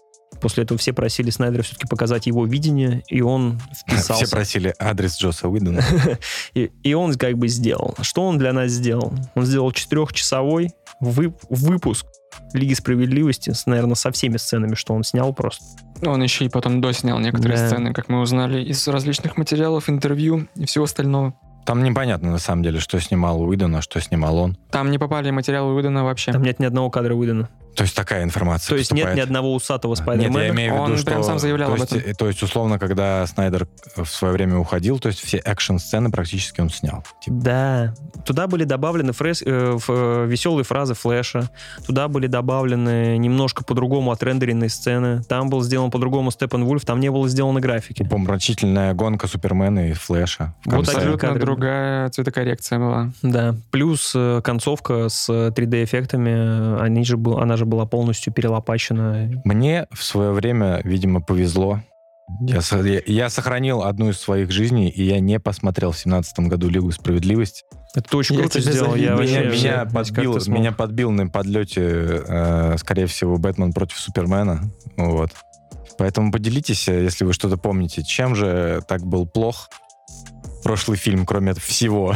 После 0.41 0.65
этого 0.65 0.79
все 0.79 0.93
просили 0.93 1.31
Снайдера 1.31 1.63
все-таки 1.63 1.87
показать 1.87 2.27
его 2.27 2.45
видение, 2.45 3.03
и 3.09 3.23
он 3.23 3.61
вписался. 3.73 4.27
Все 4.27 4.35
просили 4.35 4.75
адрес 4.79 5.19
Джоса 5.19 5.49
Уидона. 5.49 5.83
и, 6.55 6.71
и 6.83 6.95
он 6.95 7.15
как 7.15 7.39
бы 7.39 7.49
сделал. 7.49 7.95
Что 8.03 8.27
он 8.27 8.39
для 8.39 8.53
нас 8.53 8.71
сделал? 8.71 9.13
Он 9.35 9.45
сделал 9.45 9.73
четырехчасовой 9.73 10.73
вып- 11.01 11.41
выпуск 11.49 12.07
Лиги 12.53 12.75
Справедливости, 12.75 13.51
с, 13.51 13.67
наверное, 13.67 13.95
со 13.95 14.11
всеми 14.11 14.37
сценами, 14.37 14.75
что 14.75 14.95
он 14.95 15.05
снял 15.05 15.33
просто. 15.33 15.65
Он 16.05 16.23
еще 16.23 16.45
и 16.45 16.49
потом 16.49 16.81
доснял 16.81 17.19
некоторые 17.19 17.59
да. 17.59 17.69
сцены, 17.69 17.93
как 17.93 18.09
мы 18.09 18.21
узнали 18.21 18.63
из 18.63 18.87
различных 18.89 19.37
материалов, 19.37 19.89
интервью 19.89 20.49
и 20.55 20.67
всего 20.67 20.85
остального. 20.85 21.35
Там 21.65 21.83
непонятно, 21.83 22.31
на 22.31 22.39
самом 22.39 22.63
деле, 22.63 22.79
что 22.79 23.01
снимал 23.01 23.43
Уидон, 23.43 23.75
а 23.75 23.83
что 23.83 24.01
снимал 24.01 24.39
он. 24.39 24.57
Там 24.71 24.91
не 24.91 24.99
попали 24.99 25.31
материалы 25.31 25.75
Уидона 25.75 26.05
вообще. 26.05 26.33
Там 26.33 26.43
нет 26.43 26.61
ни 26.61 26.65
одного 26.65 26.91
кадра 26.91 27.15
выдано. 27.15 27.49
То 27.77 27.83
есть 27.83 27.95
такая 27.95 28.25
информация 28.25 28.71
То 28.71 28.77
есть 28.77 28.91
нет 28.93 29.03
поступает. 29.05 29.17
ни 29.17 29.21
одного 29.21 29.55
усатого 29.55 29.93
Нет, 29.93 29.99
я 29.99 30.03
Спайдермена. 30.05 30.49
имею 30.49 30.73
в 30.73 30.75
виду, 30.77 30.85
Он 30.85 30.97
что... 30.97 31.07
прям 31.07 31.23
сам 31.23 31.39
заявлял 31.39 31.69
то 31.69 31.75
об 31.75 31.81
есть, 31.81 31.93
этом. 31.93 32.11
э, 32.11 32.15
То 32.15 32.27
есть, 32.29 32.43
условно, 32.43 32.79
когда 32.79 33.27
Снайдер 33.27 33.69
в 33.97 34.07
свое 34.07 34.33
время 34.33 34.57
уходил, 34.59 34.99
то 34.99 35.09
есть 35.09 35.21
все 35.23 35.37
экшн-сцены 35.39 36.11
практически 36.11 36.61
он 36.63 36.71
снял. 36.71 37.05
Типа, 37.21 37.37
Да, 37.37 37.95
туда 38.25 38.47
были 38.47 38.65
добавлены 38.65 39.13
фрес, 39.13 39.43
э, 39.45 39.79
э, 39.89 40.27
веселые 40.27 40.65
фразы 40.65 40.95
Флэша, 40.95 41.51
туда 41.87 42.09
были 42.09 42.27
добавлены 42.29 43.19
немножко 43.19 43.63
по-другому 43.63 44.11
отрендеренные 44.11 44.71
сцены, 44.71 45.23
там 45.25 45.51
был 45.51 45.61
сделан 45.63 45.91
по-другому 45.91 46.31
Степан 46.31 46.65
Вульф, 46.65 46.85
там 46.87 46.99
не 46.99 47.11
было 47.11 47.29
сделано 47.29 47.61
графики. 47.61 48.05
Помрачительная 48.09 48.95
гонка 48.95 49.27
Супермена 49.27 49.91
и 49.91 49.93
Флэша. 49.93 50.55
Вот 50.65 50.89
Абсолютно 50.89 51.35
другая 51.39 52.09
цветокоррекция 52.09 52.79
была. 52.79 53.13
Да, 53.21 53.55
плюс 53.71 54.13
э, 54.15 54.41
концовка 54.43 55.11
с 55.11 55.29
3D-эффектами, 55.29 56.81
они 56.81 57.05
же 57.05 57.17
был, 57.19 57.39
она 57.39 57.57
же 57.57 57.66
была 57.67 57.87
полностью 57.87 58.33
перелопачена. 58.33 59.31
Мне 59.45 59.87
в 59.93 60.03
свое 60.03 60.33
время, 60.33 60.81
видимо, 60.85 61.21
повезло. 61.21 61.81
Я, 62.41 62.61
я- 62.83 63.03
я 63.07 63.31
сохранил 63.31 63.83
одну 63.85 64.09
из 64.11 64.19
своих 64.19 64.51
жизней, 64.51 64.89
и 64.89 65.05
я 65.05 65.21
не 65.21 65.39
посмотрел 65.39 65.93
в 65.93 65.99
семнадцатом 65.99 66.49
году 66.49 66.69
Лигу 66.69 66.91
справедливости. 66.91 67.63
Это 67.95 68.11
ты 68.11 68.17
очень 68.17 68.35
Я 68.35 68.41
круто 68.43 68.61
сделал. 68.61 68.95
Я 68.97 69.15
меня, 69.15 69.17
вообще- 69.17 69.45
меня 69.51 69.85
подбил, 69.87 70.37
меня 70.49 70.73
подбил 70.73 71.11
на 71.13 71.29
подлете, 71.29 71.83
э, 72.27 72.77
скорее 72.79 73.07
всего, 73.07 73.39
Бэтмен 73.39 73.73
против 73.73 73.99
Супермена. 73.99 74.61
Вот. 74.97 75.31
Поэтому 75.99 76.33
поделитесь, 76.33 76.89
э, 76.89 77.05
если 77.05 77.25
вы 77.25 77.33
что-то 77.33 77.57
помните, 77.57 78.03
чем 78.03 78.35
же 78.35 78.83
так 78.89 79.03
был 79.07 79.27
плох 79.27 79.71
прошлый 80.65 80.99
фильм, 80.99 81.25
кроме 81.27 81.55
всего. 81.55 82.15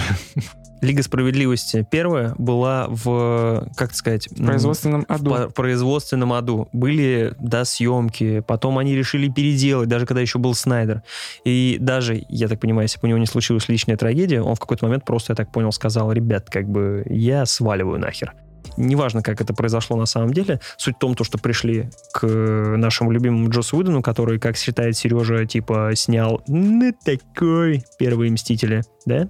Лига 0.81 1.03
справедливости 1.03 1.87
первая 1.91 2.35
была 2.39 2.87
в, 2.89 3.69
как 3.77 3.95
сказать... 3.95 4.29
В 4.31 4.45
производственном 4.47 5.03
в 5.03 5.11
аду. 5.11 5.31
по- 5.31 5.49
производственном 5.49 6.33
аду. 6.33 6.69
Были, 6.73 7.35
да, 7.39 7.65
съемки, 7.65 8.41
потом 8.41 8.79
они 8.79 8.95
решили 8.95 9.29
переделать, 9.29 9.89
даже 9.89 10.07
когда 10.07 10.21
еще 10.21 10.39
был 10.39 10.55
Снайдер. 10.55 11.03
И 11.45 11.77
даже, 11.81 12.25
я 12.29 12.49
так 12.49 12.61
понимаю, 12.61 12.85
если 12.85 12.99
бы 12.99 13.07
у 13.07 13.09
него 13.09 13.19
не 13.19 13.27
случилась 13.27 13.69
личная 13.69 13.97
трагедия, 13.97 14.41
он 14.43 14.55
в 14.55 14.61
какой-то 14.61 14.87
момент 14.87 15.05
просто, 15.05 15.33
я 15.33 15.37
так 15.37 15.53
понял, 15.53 15.73
сказал, 15.73 16.13
ребят, 16.13 16.49
как 16.51 16.69
бы 16.69 17.05
я 17.09 17.47
сваливаю 17.47 17.99
нахер. 17.99 18.35
Неважно, 18.77 19.23
как 19.23 19.41
это 19.41 19.55
произошло 19.55 19.97
на 19.97 20.07
самом 20.07 20.33
деле. 20.33 20.61
Суть 20.77 20.97
в 20.97 20.99
том, 20.99 21.15
то, 21.15 21.25
что 21.25 21.39
пришли 21.39 21.91
к 22.13 22.27
нашему 22.27 23.11
любимому 23.11 23.49
Джосу 23.51 23.77
Уидону, 23.77 24.03
который, 24.03 24.39
как 24.39 24.57
считает 24.57 24.97
Сережа, 24.97 25.45
типа, 25.47 25.93
снял 25.95 26.43
ну 26.47 26.93
такой 27.05 27.85
первые 27.99 28.31
«Мстители», 28.33 28.83
да? 29.07 29.29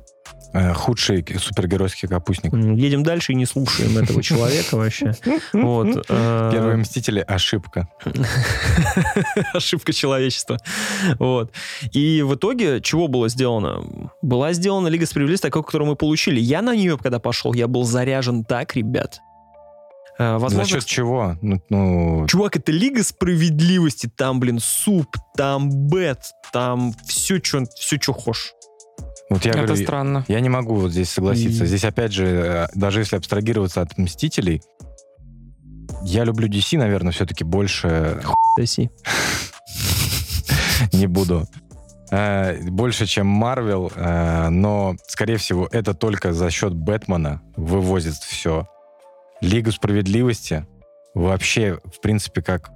Э, 0.53 0.73
Худший 0.75 1.25
супергеройский 1.38 2.09
капустник. 2.09 2.53
Едем 2.53 3.03
дальше 3.03 3.33
и 3.33 3.35
не 3.37 3.47
слушаем 3.47 3.97
этого 3.99 4.23
человека 4.23 4.77
вообще. 4.77 5.14
Вот. 5.53 6.05
э, 6.09 6.51
Первые 6.53 6.77
мстители 6.77 7.21
ошибка. 7.21 7.88
Ошибка 9.53 9.93
человечества. 9.93 10.59
Вот. 11.19 11.53
И 11.93 12.23
в 12.23 12.35
итоге 12.35 12.81
чего 12.81 13.09
было 13.09 13.29
сделано? 13.29 14.11
Была 14.23 14.53
сделана 14.53 14.88
Лига 14.88 15.07
Справедливости, 15.07 15.43
такой, 15.43 15.62
которую 15.62 15.88
мы 15.88 15.97
получили. 15.97 16.40
Я 16.40 16.62
на 16.62 16.75
нее, 16.75 16.99
когда 16.99 17.19
пошел, 17.19 17.53
я 17.53 17.69
был 17.69 17.85
заряжен 17.85 18.45
так, 18.45 18.75
ребят. 18.75 19.20
Э, 20.21 20.33
За 20.35 20.39
Возможно, 20.39 20.67
счет 20.81 20.85
чего? 20.85 21.39
Ну, 21.41 21.63
ну, 21.71 22.27
Чувак, 22.29 22.57
это 22.57 22.71
Лига 22.73 23.03
Справедливости. 23.03 24.11
Там, 24.15 24.39
блин, 24.39 24.59
суп, 24.61 25.17
там 25.35 25.71
бет, 25.89 26.21
там 26.53 26.93
все, 27.07 27.43
что 27.43 27.65
все, 27.75 27.97
что 27.99 28.13
хошь. 28.13 28.53
вот 29.31 29.43
я 29.47 29.53
Это 29.53 29.63
говорю, 29.63 29.83
странно. 29.83 30.25
Я 30.29 30.41
не 30.41 30.51
могу 30.51 30.75
вот 30.75 30.93
здесь 30.93 31.09
согласиться. 31.11 31.65
И- 31.65 31.67
Здесь, 31.67 31.85
опять 31.85 32.13
же, 32.13 32.27
э, 32.27 32.67
даже 32.75 33.01
если 33.01 33.17
абстрагироваться 33.17 33.81
от 33.81 33.97
«Мстителей», 33.97 34.61
я 36.03 36.25
люблю 36.25 36.49
DC, 36.49 36.77
наверное, 36.77 37.13
все-таки 37.13 37.45
больше 37.45 38.23
Соси. 38.59 38.91
не 40.93 41.07
буду. 41.07 41.47
Э, 42.11 42.61
Больше, 42.63 43.07
чем 43.07 43.27
Марвел, 43.27 43.91
но, 43.97 44.97
скорее 45.07 45.37
всего, 45.39 45.67
это 45.73 45.95
только 45.95 46.33
за 46.35 46.51
счет 46.51 46.75
Бэтмена 46.75 47.41
вывозит 47.57 48.17
все. 48.17 48.67
Лигу 49.40 49.72
справедливости 49.72 50.66
вообще, 51.14 51.79
в 51.85 52.00
принципе, 52.00 52.42
как 52.42 52.70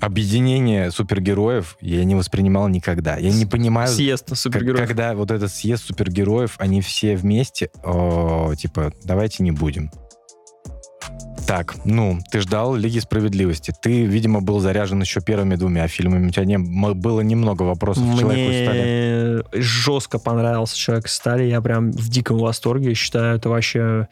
объединение 0.00 0.90
супергероев 0.90 1.76
я 1.80 2.04
не 2.04 2.14
воспринимал 2.14 2.68
никогда. 2.68 3.16
Я 3.16 3.32
не 3.32 3.46
понимаю, 3.46 3.88
Съезд 3.88 4.28
Как- 4.28 4.38
супергероев. 4.38 4.86
Когда 4.86 5.14
вот 5.14 5.30
этот 5.30 5.52
съезд 5.52 5.84
супергероев, 5.84 6.56
они 6.58 6.80
все 6.80 7.16
вместе, 7.16 7.70
о, 7.82 8.54
типа, 8.56 8.92
давайте 9.04 9.42
не 9.42 9.52
будем. 9.52 9.90
Так, 11.46 11.76
ну, 11.84 12.18
ты 12.32 12.40
ждал 12.40 12.74
Лиги 12.74 12.98
Справедливости. 12.98 13.72
Ты, 13.80 14.04
видимо, 14.04 14.40
был 14.40 14.58
заряжен 14.58 15.00
еще 15.00 15.20
первыми 15.20 15.54
двумя 15.54 15.86
фильмами. 15.86 16.26
У 16.26 16.30
тебя 16.30 16.44
не, 16.44 16.58
было 16.58 17.20
немного 17.20 17.62
вопросов 17.62 18.02
к 18.02 18.18
«Человеку 18.18 18.50
из 18.50 18.64
стали». 18.64 19.44
Мне 19.54 19.62
жестко 19.62 20.18
понравился 20.18 20.76
«Человек 20.76 21.06
из 21.06 21.12
стали». 21.12 21.44
Я 21.44 21.60
прям 21.60 21.92
в 21.92 22.08
диком 22.08 22.38
восторге. 22.38 22.94
Считаю 22.94 23.36
это 23.36 23.48
вообще, 23.48 24.08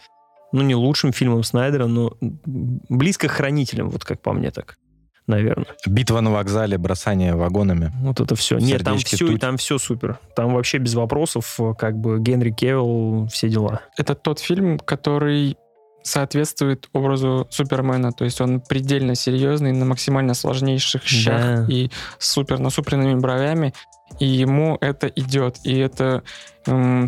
ну, 0.55 0.63
не 0.63 0.77
лучшим 0.77 1.13
фильмом 1.13 1.43
Снайдера, 1.43 1.87
но 1.87 2.13
близко 2.21 3.27
к 3.27 3.33
«Хранителям», 3.33 3.91
вот 3.91 4.05
как 4.05 4.23
по 4.23 4.33
мне 4.33 4.53
так, 4.53 4.79
наверное. 5.27 5.67
Битва 5.85 6.21
на 6.21 6.31
вокзале, 6.31 6.79
бросание 6.79 7.35
вагонами. 7.35 7.91
Вот 8.03 8.21
это 8.21 8.37
все. 8.37 8.59
Нет, 8.59 8.85
там 8.85 8.95
Сердечки 8.95 9.17
все, 9.17 9.27
тут. 9.27 9.41
там 9.41 9.57
все 9.57 9.79
супер. 9.79 10.21
Там 10.37 10.55
вообще 10.55 10.79
без 10.79 10.95
вопросов, 10.95 11.59
как 11.77 11.99
бы 11.99 12.21
Генри 12.21 12.51
Кевилл, 12.53 13.27
все 13.33 13.49
дела. 13.49 13.81
Это 13.99 14.15
тот 14.15 14.39
фильм, 14.39 14.79
который 14.79 15.57
соответствует 16.05 16.89
образу 16.93 17.49
Супермена. 17.51 18.13
То 18.13 18.25
есть 18.25 18.41
он 18.41 18.61
предельно 18.61 19.17
серьезный, 19.17 19.73
на 19.73 19.85
максимально 19.87 20.35
сложнейших 20.35 21.03
щах 21.03 21.67
Да. 21.67 21.67
и 21.69 21.91
супер 22.19 22.61
насупленными 22.61 23.19
бровями. 23.19 23.75
И 24.21 24.27
ему 24.27 24.79
это 24.81 25.09
идет. 25.09 25.57
И 25.65 25.77
это 25.79 26.23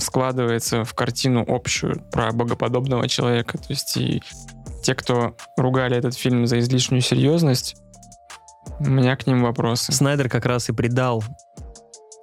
складывается 0.00 0.84
в 0.84 0.94
картину 0.94 1.44
общую 1.46 2.02
про 2.12 2.32
богоподобного 2.32 3.08
человека. 3.08 3.58
То 3.58 3.66
есть 3.70 3.96
и 3.96 4.22
те, 4.82 4.94
кто 4.94 5.36
ругали 5.56 5.96
этот 5.96 6.14
фильм 6.14 6.46
за 6.46 6.58
излишнюю 6.58 7.00
серьезность, 7.00 7.76
у 8.80 8.90
меня 8.90 9.16
к 9.16 9.26
ним 9.26 9.42
вопросы. 9.42 9.92
Снайдер 9.92 10.28
как 10.28 10.46
раз 10.46 10.68
и 10.68 10.72
придал 10.72 11.24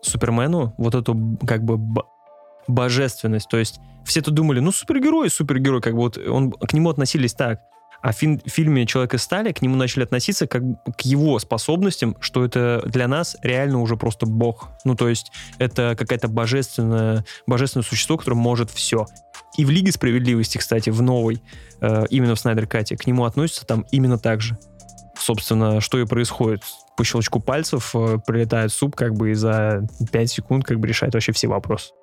Супермену 0.01 0.73
вот 0.77 0.95
эту 0.95 1.37
как 1.47 1.63
бы 1.63 1.79
божественность. 2.67 3.49
То 3.49 3.57
есть 3.57 3.79
все-то 4.05 4.31
думали, 4.31 4.59
ну 4.59 4.71
супергерой, 4.71 5.29
супергерой, 5.29 5.81
как 5.81 5.93
бы 5.93 5.99
вот 5.99 6.17
он, 6.17 6.51
к 6.51 6.73
нему 6.73 6.89
относились 6.89 7.33
так. 7.33 7.61
А 8.03 8.11
в 8.11 8.21
фин- 8.21 8.41
фильме 8.45 8.85
«Человек 8.85 9.13
из 9.13 9.23
стали» 9.23 9.53
к 9.53 9.61
нему 9.61 9.77
начали 9.77 10.03
относиться 10.03 10.45
как 10.45 10.61
к 10.97 11.01
его 11.01 11.39
способностям, 11.39 12.17
что 12.19 12.43
это 12.43 12.83
для 12.85 13.07
нас 13.07 13.37
реально 13.41 13.79
уже 13.79 13.95
просто 13.95 14.25
бог. 14.25 14.71
Ну, 14.83 14.95
то 14.95 15.07
есть 15.07 15.31
это 15.57 15.95
какая-то 15.97 16.27
божественное, 16.27 17.23
божественное 17.47 17.85
существо, 17.85 18.17
которое 18.17 18.35
может 18.35 18.69
все. 18.69 19.05
И 19.57 19.63
в 19.63 19.69
«Лиге 19.69 19.93
справедливости», 19.93 20.57
кстати, 20.57 20.89
в 20.89 21.01
новой, 21.01 21.41
э, 21.79 22.03
именно 22.09 22.35
в 22.35 22.39
Снайдер 22.39 22.67
Кате, 22.67 22.97
к 22.97 23.07
нему 23.07 23.23
относятся 23.23 23.65
там 23.65 23.85
именно 23.91 24.19
так 24.19 24.41
же. 24.41 24.57
Собственно, 25.17 25.79
что 25.79 25.97
и 25.97 26.05
происходит. 26.05 26.61
По 26.97 27.05
щелчку 27.05 27.39
пальцев 27.39 27.95
э, 27.95 28.17
прилетает 28.27 28.73
суп, 28.73 28.97
как 28.97 29.13
бы, 29.13 29.31
и 29.31 29.33
за 29.33 29.87
5 30.11 30.29
секунд 30.29 30.65
как 30.65 30.77
бы 30.77 30.89
решает 30.89 31.13
вообще 31.13 31.31
все 31.31 31.47
вопросы. 31.47 31.93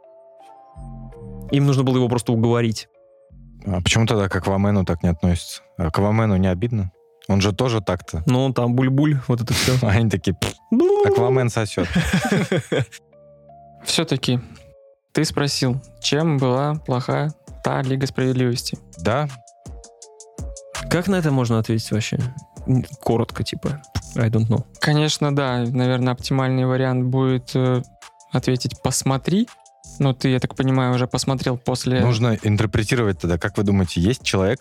Им 1.51 1.67
нужно 1.67 1.83
было 1.83 1.97
его 1.97 2.09
просто 2.09 2.33
уговорить. 2.33 2.89
А 3.67 3.81
почему 3.81 4.07
тогда 4.07 4.29
к 4.29 4.37
Аквамену 4.37 4.85
так 4.85 5.03
не 5.03 5.09
относятся? 5.11 5.63
А 5.77 5.85
к 5.85 5.99
Аквамену 5.99 6.37
не 6.37 6.49
обидно? 6.49 6.91
Он 7.29 7.41
же 7.41 7.53
тоже 7.53 7.81
так-то. 7.81 8.23
Ну, 8.27 8.53
там 8.53 8.75
буль-буль, 8.75 9.21
вот 9.29 9.41
это 9.41 9.55
все. 9.55 9.77
Они 9.87 10.11
такие, 10.11 10.35
«Пф, 10.35 10.55
Аквамен 11.07 11.49
сосет. 11.51 11.87
Все-таки 13.85 14.41
ты 15.13 15.25
спросил, 15.25 15.81
чем 16.01 16.39
была 16.39 16.75
плоха 16.75 17.33
та 17.65 17.83
Лига 17.83 18.07
Справедливости? 18.07 18.79
Да, 18.99 19.29
Как 20.91 21.09
на 21.09 21.17
это 21.17 21.31
можно 21.31 21.59
ответить 21.59 21.91
вообще? 21.93 22.19
Коротко, 23.03 23.43
типа. 23.45 23.81
I 24.17 24.29
don't 24.29 24.49
know. 24.49 24.65
Конечно, 24.81 25.35
да. 25.35 25.65
Наверное, 25.67 26.13
оптимальный 26.13 26.67
вариант 26.67 27.07
будет 27.07 27.55
э, 27.55 27.83
ответить 28.33 28.83
«посмотри». 28.83 29.49
Но 30.01 30.15
ты, 30.15 30.31
я 30.31 30.41
так 30.41 30.57
понимаю, 30.57 30.95
уже 30.95 31.07
посмотрел 31.07 31.59
после... 31.59 32.01
Нужно 32.01 32.37
интерпретировать 32.43 33.21
тогда, 33.21 33.39
как 33.39 33.57
вы 33.59 33.65
думаете, 33.65 34.01
есть 34.01 34.23
человек, 34.23 34.61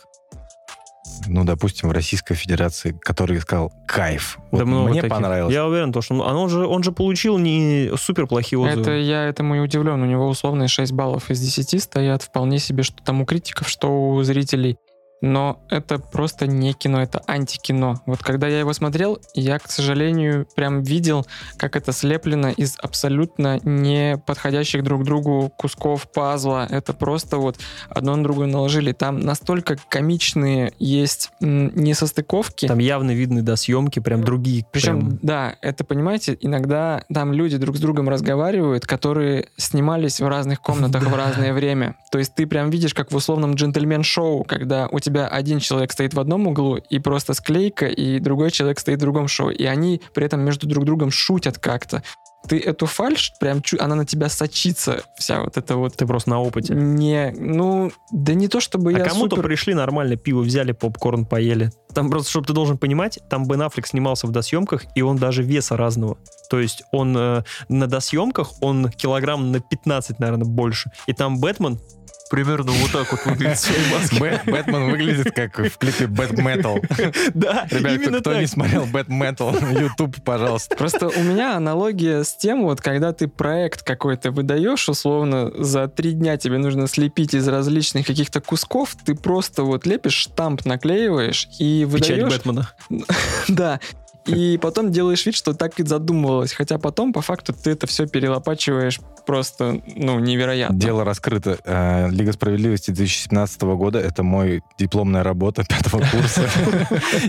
ну, 1.28 1.44
допустим, 1.44 1.90
в 1.90 1.92
Российской 1.92 2.36
Федерации, 2.36 2.98
который 3.02 3.40
сказал 3.40 3.72
«кайф». 3.88 4.38
Вот 4.52 4.60
Да 4.60 4.66
много 4.66 4.90
мне 4.90 5.02
таких. 5.02 5.16
понравилось. 5.16 5.54
Я 5.54 5.66
уверен, 5.66 5.92
то, 5.92 6.02
что 6.02 6.16
он, 6.16 6.22
он, 6.22 6.50
же, 6.50 6.66
он 6.66 6.84
же 6.84 6.92
получил 6.92 7.38
не 7.38 7.92
супер 7.98 8.28
плохие 8.28 8.60
отзывы. 8.60 8.82
Это 8.82 8.92
я 8.92 9.24
этому 9.26 9.56
и 9.56 9.60
удивлен. 9.60 10.02
У 10.02 10.06
него 10.06 10.28
условные 10.28 10.68
6 10.68 10.92
баллов 10.92 11.30
из 11.30 11.40
10 11.40 11.82
стоят 11.82 12.24
вполне 12.24 12.60
себе, 12.60 12.84
что 12.84 13.02
там 13.04 13.22
у 13.22 13.26
критиков, 13.26 13.70
что 13.70 14.10
у 14.12 14.24
зрителей. 14.24 14.78
Но 15.22 15.62
это 15.70 16.00
просто 16.00 16.48
не 16.48 16.74
кино, 16.74 17.02
это 17.02 17.22
антикино. 17.28 18.02
Вот 18.06 18.20
когда 18.20 18.48
я 18.48 18.60
его 18.60 18.74
смотрел, 18.74 19.20
я, 19.34 19.60
к 19.60 19.70
сожалению, 19.70 20.48
прям 20.56 20.82
видел, 20.84 21.26
как 21.58 21.76
это 21.76 21.92
слеплено 21.92 22.50
из 22.50 22.78
абсолютно 22.80 23.60
не 23.64 24.18
подходящих 24.26 24.84
друг 24.84 25.04
другу 25.04 25.52
кусков 25.58 26.10
пазла. 26.12 26.68
Это 26.70 26.94
просто 26.94 27.38
вот 27.38 27.58
одно 27.90 28.16
на 28.16 28.24
другое 28.24 28.48
наложили. 28.48 28.92
Там 28.92 29.20
настолько 29.20 29.78
комичные 29.90 30.74
есть 30.80 31.32
несостыковки. 31.40 32.68
Там 32.68 32.80
явно 32.80 33.12
видны 33.12 33.42
до 33.42 33.56
съемки 33.56 34.00
прям 34.00 34.24
другие. 34.24 34.66
Причем, 34.72 35.00
прям- 35.00 35.20
да, 35.22 35.56
это, 35.62 35.84
понимаете, 35.84 36.38
иногда 36.40 37.04
там 37.14 37.34
люди 37.34 37.58
друг 37.58 37.78
с 37.78 37.80
другом 37.80 38.10
разговаривают, 38.10 38.86
которые 38.86 39.48
снимались 39.58 40.20
в 40.20 40.28
разных 40.28 40.62
комнатах 40.62 41.04
в 41.04 41.16
разное 41.16 41.54
время. 41.54 41.96
То 42.12 42.20
есть 42.20 42.36
ты 42.36 42.48
прям 42.48 42.70
видишь, 42.70 42.94
как 42.94 43.12
в 43.12 43.16
условном 43.16 43.56
джентльмен-шоу, 43.56 44.44
когда 44.44 44.88
у 44.88 45.00
тебя 45.00 45.09
один 45.18 45.60
человек 45.60 45.92
стоит 45.92 46.14
в 46.14 46.20
одном 46.20 46.48
углу, 46.48 46.78
и 46.78 47.00
просто 47.00 47.34
склейка, 47.34 47.88
и 47.88 48.20
другой 48.20 48.52
человек 48.52 48.80
стоит 48.80 49.00
в 49.00 49.02
другом 49.02 49.28
шоу. 49.28 49.50
И 49.50 49.66
они 49.66 50.02
при 50.14 50.26
этом 50.26 50.42
между 50.42 50.68
друг 50.68 50.86
другом 50.86 51.12
шутят 51.12 51.58
как-то. 51.58 52.04
Ты 52.48 52.58
эту 52.58 52.86
фальш, 52.86 53.34
прям 53.40 53.62
чу- 53.62 53.78
она 53.80 53.96
на 53.96 54.06
тебя 54.06 54.30
сочится, 54.30 55.04
вся 55.18 55.42
вот 55.42 55.58
эта 55.58 55.76
вот... 55.76 55.96
Ты 55.98 56.08
просто 56.08 56.30
на 56.30 56.40
опыте. 56.40 56.74
Не, 56.74 57.34
ну, 57.38 57.92
да 58.12 58.34
не 58.34 58.48
то 58.48 58.62
чтобы 58.62 58.94
А 58.94 58.98
я 58.98 59.06
кому-то 59.06 59.36
супер... 59.36 59.50
пришли 59.50 59.74
нормально, 59.74 60.16
пиво 60.16 60.40
взяли, 60.40 60.72
попкорн 60.72 61.26
поели. 61.26 61.72
Там 61.94 62.10
просто, 62.10 62.30
чтобы 62.30 62.48
ты 62.48 62.54
должен 62.54 62.78
понимать, 62.78 63.20
там 63.30 63.46
Бен 63.46 63.62
Аффлек 63.62 63.88
снимался 63.88 64.26
в 64.26 64.32
досъемках, 64.32 64.86
и 64.96 65.02
он 65.02 65.18
даже 65.18 65.44
веса 65.44 65.76
разного. 65.76 66.18
То 66.50 66.60
есть 66.60 66.84
он 66.92 67.16
э, 67.18 67.44
на 67.68 67.88
досъемках, 67.88 68.54
он 68.62 68.90
килограмм 68.90 69.52
на 69.52 69.60
15, 69.60 70.20
наверное, 70.20 70.46
больше. 70.46 70.92
И 71.08 71.14
там 71.14 71.40
Бэтмен 71.40 71.80
примерно 72.30 72.72
вот 72.72 72.92
так 72.92 73.12
вот 73.12 73.26
выглядит 73.26 73.58
в 73.58 73.62
своей 73.62 73.94
маске. 73.94 74.18
Бэт- 74.18 74.52
Бэтмен 74.52 74.92
выглядит 74.92 75.34
как 75.34 75.58
в 75.58 75.78
клипе 75.78 76.08
Bat 76.08 76.32
Metal. 76.34 76.80
Да, 77.34 77.68
Ребят, 77.70 77.94
именно 77.94 78.20
кто 78.20 78.32
так. 78.32 78.40
не 78.42 78.48
смотрел 78.48 78.86
Bat 78.86 79.08
Metal, 79.08 79.82
YouTube, 79.82 80.22
пожалуйста. 80.24 80.76
Просто 80.76 81.08
у 81.08 81.24
меня 81.24 81.56
аналогия 81.56 82.24
с 82.24 82.36
тем, 82.36 82.64
вот 82.64 82.82
когда 82.82 83.14
ты 83.14 83.28
проект 83.28 83.84
какой-то 83.84 84.32
выдаешь, 84.32 84.88
условно, 84.90 85.52
за 85.56 85.88
три 85.88 86.12
дня 86.12 86.38
тебе 86.38 86.58
нужно 86.58 86.88
слепить 86.88 87.34
из 87.34 87.48
различных 87.48 88.06
каких-то 88.06 88.42
кусков, 88.42 88.96
ты 89.06 89.16
просто 89.16 89.64
вот 89.64 89.86
лепишь 89.86 90.14
штамп, 90.16 90.66
наклеиваешь 90.66 91.48
и 91.60 91.88
Печать 91.92 92.22
выдаешь... 92.24 92.34
Бэтмена. 92.34 92.70
Да. 93.48 93.80
И 94.26 94.58
потом 94.62 94.92
делаешь 94.92 95.26
вид, 95.26 95.36
что 95.36 95.54
так 95.54 95.80
и 95.80 95.86
задумывалось. 95.86 96.54
Хотя 96.54 96.78
потом, 96.78 97.14
по 97.14 97.22
факту, 97.22 97.54
ты 97.54 97.72
это 97.72 97.88
все 97.88 98.08
перелопачиваешь 98.08 99.00
просто, 99.26 99.82
ну, 99.96 100.20
невероятно. 100.20 100.76
Дело 100.76 101.04
раскрыто. 101.04 101.60
Э, 101.64 102.10
Лига 102.10 102.34
справедливости 102.34 102.92
2017 102.92 103.62
года— 103.62 104.00
это 104.00 104.24
мой 104.24 104.64
дипломная 104.78 105.24
работа 105.24 105.64
пятого 105.64 106.02
курса 106.12 106.50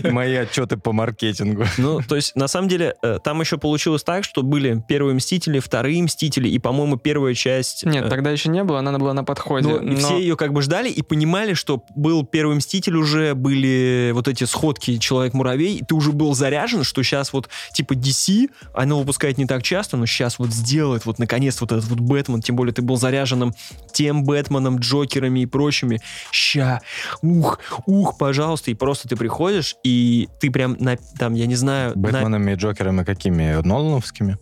мои 0.11 0.33
отчеты 0.35 0.77
по 0.77 0.93
маркетингу. 0.93 1.65
Ну, 1.77 2.01
то 2.01 2.15
есть, 2.15 2.35
на 2.35 2.47
самом 2.47 2.69
деле, 2.69 2.95
э, 3.03 3.19
там 3.23 3.39
еще 3.41 3.57
получилось 3.57 4.03
так, 4.03 4.23
что 4.23 4.43
были 4.43 4.83
первые 4.87 5.15
Мстители, 5.15 5.59
вторые 5.59 6.01
Мстители, 6.01 6.49
и, 6.49 6.59
по-моему, 6.59 6.97
первая 6.97 7.33
часть... 7.33 7.85
Нет, 7.85 8.05
э, 8.05 8.09
тогда 8.09 8.31
еще 8.31 8.49
не 8.49 8.63
было, 8.63 8.79
она 8.79 8.97
была 8.97 9.13
на 9.13 9.23
подходе. 9.23 9.79
Ну, 9.79 9.95
все 9.95 10.17
ее 10.17 10.35
как 10.35 10.53
бы 10.53 10.61
ждали 10.61 10.89
и 10.89 11.01
понимали, 11.01 11.53
что 11.53 11.83
был 11.95 12.25
первый 12.25 12.55
Мститель 12.55 12.95
уже, 12.95 13.35
были 13.35 14.11
вот 14.13 14.27
эти 14.27 14.43
сходки 14.45 14.97
Человек-муравей, 14.97 15.83
ты 15.87 15.95
уже 15.95 16.11
был 16.11 16.33
заряжен, 16.33 16.80
что 16.83 17.03
сейчас 17.03 17.33
вот 17.33 17.49
типа 17.73 17.93
DC, 17.93 18.49
оно 18.73 18.99
выпускает 18.99 19.37
не 19.37 19.45
так 19.45 19.63
часто, 19.63 19.97
но 19.97 20.05
сейчас 20.05 20.39
вот 20.39 20.49
сделает 20.51 21.05
вот 21.05 21.19
наконец 21.19 21.59
вот 21.61 21.71
этот 21.71 21.85
вот 21.85 21.99
Бэтмен, 21.99 22.41
тем 22.41 22.55
более 22.55 22.73
ты 22.73 22.81
был 22.81 22.97
заряженным 22.97 23.53
тем 23.93 24.23
Бэтменом, 24.23 24.79
Джокерами 24.79 25.41
и 25.41 25.45
прочими. 25.45 25.99
Ща, 26.31 26.81
ух, 27.21 27.59
ух, 27.85 28.17
пожалуйста, 28.17 28.71
и 28.71 28.73
просто 28.73 29.07
ты 29.07 29.15
приходишь, 29.15 29.75
и 29.83 30.27
ты 30.39 30.51
прям 30.51 30.75
на, 30.79 30.97
там, 31.17 31.33
я 31.33 31.45
не 31.45 31.55
знаю, 31.55 31.91
на- 31.95 32.01
Бэтменами 32.01 32.51
и 32.51 32.55
Джокерами 32.55 33.03
какими? 33.03 33.61
Нолановскими? 33.65 34.37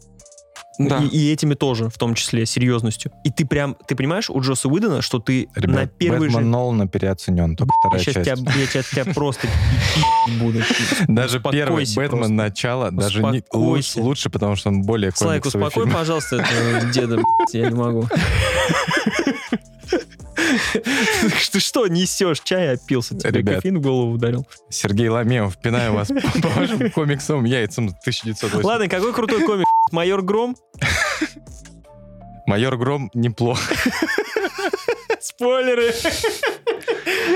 Да. 0.80 1.04
и, 1.04 1.08
и 1.08 1.34
этими 1.34 1.56
тоже, 1.56 1.90
в 1.90 1.98
том 1.98 2.16
числе, 2.16 2.46
серьезностью. 2.46 3.12
И 3.26 3.32
ты 3.32 3.46
прям, 3.46 3.76
ты 3.86 3.96
понимаешь, 3.96 4.30
у 4.30 4.40
Джоса 4.40 4.70
Уидона, 4.70 5.02
что 5.02 5.20
ты 5.20 5.50
на 5.56 5.62
Ребят, 5.62 5.92
первый 5.98 6.30
Бэтмен 6.30 6.44
же... 6.44 6.50
Нолана 6.50 6.88
переоценен, 6.88 7.58
только 7.58 7.74
вторая 7.80 8.00
сейчас 8.00 8.26
часть. 8.26 8.42
тебя, 8.42 8.54
я 8.54 8.66
сейчас 8.66 8.90
тебя 8.90 9.06
просто 9.14 9.48
буду. 10.40 10.62
Даже 11.10 11.42
первый 11.42 11.86
Бэтмен 11.94 12.34
начало 12.34 12.92
даже 12.92 13.22
не, 13.24 13.44
лучше, 13.54 14.00
лучше, 14.00 14.30
потому 14.30 14.56
что 14.56 14.70
он 14.70 14.84
более 14.84 15.12
Слайк, 15.12 15.46
успокой, 15.46 15.84
фильм. 15.84 15.92
пожалуйста, 15.92 16.46
деда, 16.94 17.22
я 17.52 17.70
не 17.70 17.76
могу. 17.76 18.08
Ты 21.52 21.60
что 21.60 21.88
несешь? 21.88 22.40
Чай 22.44 22.74
опился, 22.74 23.16
тебе 23.16 23.40
Ребят. 23.40 23.56
кофеин 23.56 23.80
в 23.80 23.82
голову 23.82 24.14
ударил. 24.14 24.48
Сергей 24.70 25.10
Ламеев, 25.10 25.58
пинаю 25.58 25.94
вас 25.94 26.08
по 26.42 26.48
вашим 26.50 26.90
комиксовым 26.92 27.46
яйцам 27.46 27.88
1908. 27.88 28.66
Ладно, 28.66 28.88
какой 28.88 29.14
крутой 29.14 29.46
комик? 29.46 29.66
Майор 29.92 30.22
Гром? 30.22 30.56
Майор 32.46 32.78
Гром 32.78 33.12
неплохо. 33.14 33.62
Спойлеры! 35.20 35.94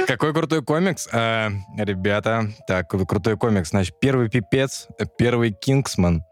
Какой 0.07 0.33
крутой 0.33 0.63
комикс? 0.63 1.07
А, 1.11 1.49
ребята, 1.77 2.49
так, 2.67 2.89
крутой 2.89 3.37
комикс. 3.37 3.69
Значит, 3.69 3.99
первый 3.99 4.29
Пипец, 4.29 4.87
первый 5.17 5.51
Кингсман. 5.51 6.23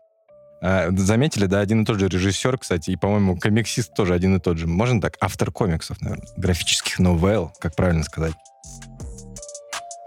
А, 0.64 0.90
заметили, 0.96 1.48
да, 1.48 1.60
один 1.60 1.84
и 1.84 1.86
тот 1.86 2.00
же 2.00 2.08
режиссер, 2.08 2.58
кстати, 2.58 2.92
и, 2.92 2.96
по-моему, 2.96 3.38
комиксист 3.38 3.94
тоже 3.94 4.14
один 4.14 4.36
и 4.36 4.40
тот 4.40 4.58
же. 4.58 4.68
Можно 4.68 5.02
так? 5.02 5.18
Автор 5.20 5.52
комиксов, 5.52 6.00
наверное. 6.02 6.28
Графических 6.38 7.00
новелл, 7.00 7.52
как 7.60 7.76
правильно 7.76 8.04
сказать. 8.04 8.34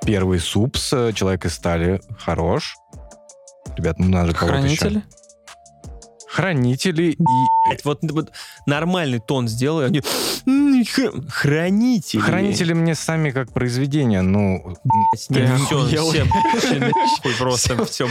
Первый 0.05 0.39
Супс, 0.39 0.93
э, 0.93 1.13
Человек 1.15 1.47
из 1.47 1.55
стали, 1.55 2.01
хорош. 2.19 2.77
Ребят, 3.77 3.99
ну 3.99 4.09
надо 4.09 4.29
же 4.29 4.35
кого-то 4.35 4.59
еще. 4.59 4.77
Хранители? 4.77 5.03
Хранители 6.35 7.13
и... 7.13 7.19
Вот, 7.85 8.01
вот 8.03 8.33
нормальный 8.67 9.21
тон 9.21 9.47
сделай, 9.47 9.87
они... 9.87 10.03
«М, 10.47 10.85
х- 10.85 11.13
Хранители. 11.29 12.21
Хранители 12.21 12.73
мне 12.73 12.97
сами 12.97 13.31
как 13.31 13.53
произведение, 13.53 14.21
ну... 14.21 14.77
Нет, 15.29 15.61
все, 15.61 16.25
нахуй 16.81 17.35
просто, 17.39 17.85
все. 17.85 18.09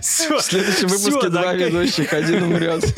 Всё, 0.00 0.38
В 0.38 0.42
следующем 0.42 0.88
выпуске 0.88 1.28
два 1.28 1.52
ведущих, 1.52 2.14
один 2.14 2.44
умрет. 2.44 2.82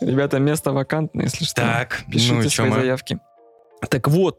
Ребята, 0.00 0.38
место 0.40 0.72
вакантно, 0.72 1.22
если 1.22 1.44
что. 1.44 1.54
Так, 1.62 2.04
Пишите 2.10 2.34
ну 2.34 2.42
чё 2.42 2.50
свои 2.50 2.72
заявки. 2.72 3.18
Так 3.88 4.08
вот, 4.08 4.38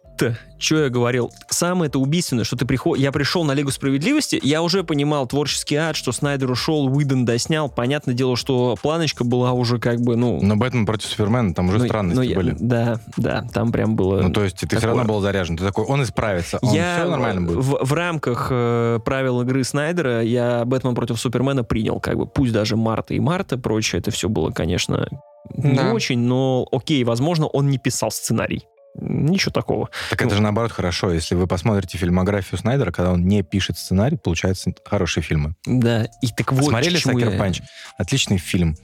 что 0.57 0.83
я 0.83 0.89
говорил. 0.89 1.31
Самое 1.49 1.87
это 1.87 1.97
убийственное, 1.97 2.43
что 2.43 2.57
ты 2.57 2.65
приход... 2.65 2.99
Я 2.99 3.11
пришел 3.13 3.45
на 3.45 3.53
Лигу 3.53 3.71
Справедливости, 3.71 4.39
я 4.43 4.61
уже 4.61 4.83
понимал 4.83 5.27
творческий 5.27 5.75
ад, 5.77 5.95
что 5.95 6.11
Снайдер 6.11 6.51
ушел, 6.51 6.87
Уидон 6.87 7.23
доснял. 7.23 7.69
Понятное 7.69 8.13
дело, 8.13 8.35
что 8.35 8.75
планочка 8.81 9.23
была 9.23 9.53
уже 9.53 9.79
как 9.79 10.01
бы, 10.01 10.17
ну... 10.17 10.39
Но 10.41 10.57
Бэтмен 10.57 10.85
против 10.85 11.07
Супермена, 11.07 11.53
там 11.53 11.69
уже 11.69 11.77
ну, 11.79 11.85
странности 11.85 12.17
ну, 12.17 12.23
я- 12.23 12.35
были. 12.35 12.55
Да, 12.59 12.99
да, 13.15 13.47
там 13.53 13.71
прям 13.71 13.95
было... 13.95 14.21
Ну, 14.21 14.31
то 14.31 14.43
есть 14.43 14.57
ты 14.57 14.67
все 14.67 14.75
такое. 14.75 14.89
равно 14.89 15.13
был 15.13 15.21
заряжен. 15.21 15.55
Ты 15.55 15.63
такой, 15.63 15.85
он 15.85 16.03
исправится, 16.03 16.59
он 16.61 16.73
я 16.73 16.97
все 16.99 17.09
нормально 17.09 17.41
будет. 17.41 17.63
в, 17.63 17.85
в 17.85 17.93
рамках 17.93 18.47
э, 18.51 18.99
правил 19.05 19.41
игры 19.41 19.63
Снайдера 19.63 20.21
я 20.21 20.65
Бэтмен 20.65 20.95
против 20.95 21.19
Супермена 21.19 21.63
принял, 21.63 22.01
как 22.01 22.17
бы, 22.17 22.25
пусть 22.27 22.51
даже 22.51 22.75
Марта 22.75 23.13
и 23.13 23.19
Марта, 23.21 23.57
прочее, 23.57 23.99
это 23.99 24.11
все 24.11 24.27
было, 24.27 24.51
конечно, 24.51 25.07
не 25.55 25.75
Да. 25.75 25.93
очень, 25.93 26.19
но 26.19 26.67
окей, 26.71 27.03
возможно, 27.05 27.47
он 27.47 27.69
не 27.69 27.77
писал 27.77 28.11
сценарий. 28.11 28.65
Ничего 28.95 29.51
такого. 29.51 29.89
Так 30.09 30.21
это 30.21 30.35
же 30.35 30.41
наоборот 30.41 30.71
хорошо. 30.71 31.11
Если 31.11 31.35
вы 31.35 31.47
посмотрите 31.47 31.97
фильмографию 31.97 32.59
Снайдера, 32.59 32.91
когда 32.91 33.11
он 33.11 33.25
не 33.25 33.43
пишет 33.43 33.77
сценарий, 33.77 34.17
получаются 34.17 34.73
хорошие 34.83 35.23
фильмы. 35.23 35.55
Да, 35.65 36.05
и 36.21 36.27
так 36.27 36.51
вот... 36.51 36.65
Смотрели 36.65 36.97
«Сакер 36.97 37.37
Панч»? 37.37 37.61
Отличный 37.97 38.37
фильм. 38.37 38.75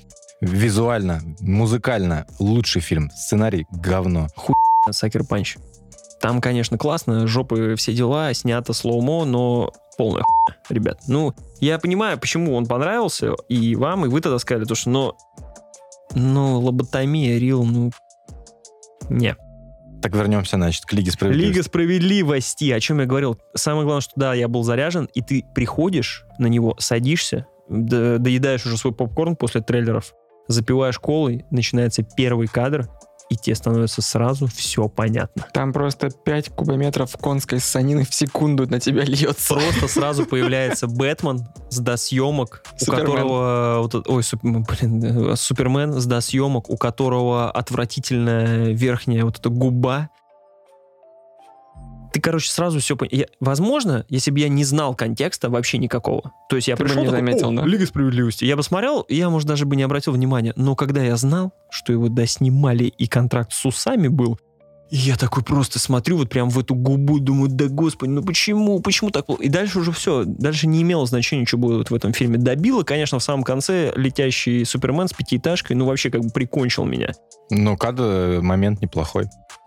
Визуально, 0.41 1.21
музыкально 1.39 2.27
лучший 2.39 2.81
фильм. 2.81 3.09
Сценарий 3.11 3.65
говно. 3.71 4.27
Sucker 4.91 5.23
Punch. 5.23 5.57
Там, 6.21 6.41
конечно, 6.41 6.77
классно, 6.77 7.27
жопы, 7.27 7.75
все 7.75 7.93
дела, 7.93 8.33
снято 8.33 8.73
slow-mo, 8.73 9.25
но 9.25 9.71
полная 9.97 10.23
хуйня, 10.23 10.59
ребят. 10.69 11.01
Ну, 11.07 11.33
я 11.59 11.77
понимаю, 11.77 12.19
почему 12.19 12.55
он 12.55 12.65
понравился, 12.65 13.33
и 13.49 13.75
вам, 13.75 14.05
и 14.05 14.07
вы 14.07 14.21
тогда 14.21 14.39
сказали, 14.39 14.65
то, 14.65 14.75
что, 14.75 14.89
но, 14.89 15.17
ну, 16.13 16.59
лоботомия, 16.59 17.37
real, 17.37 17.63
ну, 17.63 17.91
не. 19.09 19.35
Так 20.05 20.13
вернемся, 20.13 20.57
значит, 20.57 20.85
к 20.85 20.93
Лиге 20.93 21.09
Справедливости. 21.09 21.51
Лига 21.51 21.63
справедливости, 21.63 22.69
о 22.69 22.79
чем 22.79 22.99
я 22.99 23.07
говорил. 23.07 23.39
Самое 23.55 23.85
главное, 23.85 24.01
что 24.01 24.13
да, 24.15 24.35
я 24.35 24.47
был 24.47 24.61
заряжен, 24.61 25.09
и 25.15 25.21
ты 25.23 25.43
приходишь 25.55 26.25
на 26.37 26.45
него, 26.45 26.75
садишься, 26.77 27.47
доедаешь 27.67 28.67
уже 28.67 28.77
свой 28.77 28.93
попкорн 28.93 29.35
после 29.35 29.61
трейлеров, 29.61 30.13
запиваешь 30.47 30.99
колой, 30.99 31.43
начинается 31.49 32.03
первый 32.03 32.47
кадр, 32.47 32.87
и 33.29 33.35
тебе 33.35 33.55
становится 33.55 34.01
сразу 34.01 34.47
все 34.47 34.87
понятно. 34.87 35.45
Там 35.53 35.73
просто 35.73 36.09
5 36.09 36.49
кубометров 36.49 37.15
конской 37.17 37.59
ссанины 37.59 38.05
в 38.05 38.13
секунду 38.13 38.67
на 38.69 38.79
тебя 38.79 39.03
льется. 39.03 39.55
Просто 39.55 39.87
сразу 39.99 40.25
появляется 40.25 40.87
Бэтмен 40.87 41.45
с 41.69 41.79
досъемок, 41.79 42.63
у 42.81 42.85
которого... 42.85 43.85
это- 43.87 44.03
ой, 44.07 44.23
суп- 44.23 44.41
блин, 44.43 45.31
э, 45.31 45.35
Супермен 45.35 45.93
с 45.93 46.05
досъемок, 46.05 46.69
у 46.69 46.77
которого 46.77 47.49
отвратительная 47.51 48.69
верхняя 48.73 49.25
вот 49.25 49.39
эта 49.39 49.49
губа, 49.49 50.09
ты, 52.15 52.21
короче, 52.21 52.49
сразу 52.49 52.79
все 52.79 52.95
понял. 52.95 53.25
Возможно, 53.41 54.05
если 54.07 54.31
бы 54.31 54.39
я 54.39 54.47
не 54.47 54.63
знал 54.63 54.95
контекста 54.95 55.49
вообще 55.49 55.77
никакого, 55.79 56.31
то 56.49 56.55
есть 56.55 56.69
я 56.69 56.77
Ты 56.77 56.83
бы 56.83 56.87
пришел, 56.87 57.01
не 57.01 57.09
такой, 57.09 57.19
заметил, 57.19 57.49
«О, 57.49 57.51
да?» 57.51 57.65
Лига 57.65 57.85
Справедливости. 57.85 58.45
Я 58.45 58.55
бы 58.55 58.63
смотрел, 58.63 59.05
я, 59.09 59.29
может, 59.29 59.49
даже 59.49 59.65
бы 59.65 59.75
не 59.75 59.83
обратил 59.83 60.13
внимания. 60.13 60.53
Но 60.55 60.77
когда 60.77 61.03
я 61.03 61.17
знал, 61.17 61.51
что 61.69 61.91
его 61.91 62.07
доснимали 62.07 62.85
и 62.85 63.07
контракт 63.07 63.51
с 63.51 63.65
усами 63.65 64.07
был, 64.07 64.39
и 64.89 64.95
я 64.95 65.17
такой 65.17 65.43
просто 65.43 65.77
смотрю 65.77 66.15
вот 66.15 66.29
прям 66.29 66.49
в 66.49 66.57
эту 66.57 66.73
губу, 66.73 67.19
думаю, 67.19 67.49
да 67.51 67.67
господи, 67.67 68.11
ну 68.11 68.23
почему, 68.23 68.79
почему 68.79 69.09
так 69.09 69.25
плохо? 69.25 69.43
И 69.43 69.49
дальше 69.49 69.79
уже 69.79 69.91
все, 69.91 70.23
дальше 70.23 70.67
не 70.67 70.83
имело 70.83 71.05
значения, 71.05 71.45
что 71.45 71.57
будет 71.57 71.91
в 71.91 71.93
этом 71.93 72.13
фильме. 72.13 72.37
Добило, 72.37 72.83
конечно, 72.83 73.19
в 73.19 73.23
самом 73.23 73.43
конце 73.43 73.91
летящий 73.97 74.63
Супермен 74.63 75.09
с 75.09 75.13
пятиэтажкой, 75.13 75.75
ну 75.75 75.85
вообще 75.85 76.09
как 76.09 76.21
бы 76.21 76.29
прикончил 76.29 76.85
меня. 76.85 77.11
Ну, 77.49 77.75
кадр 77.75 78.39
момент 78.41 78.81
неплохой. 78.81 79.25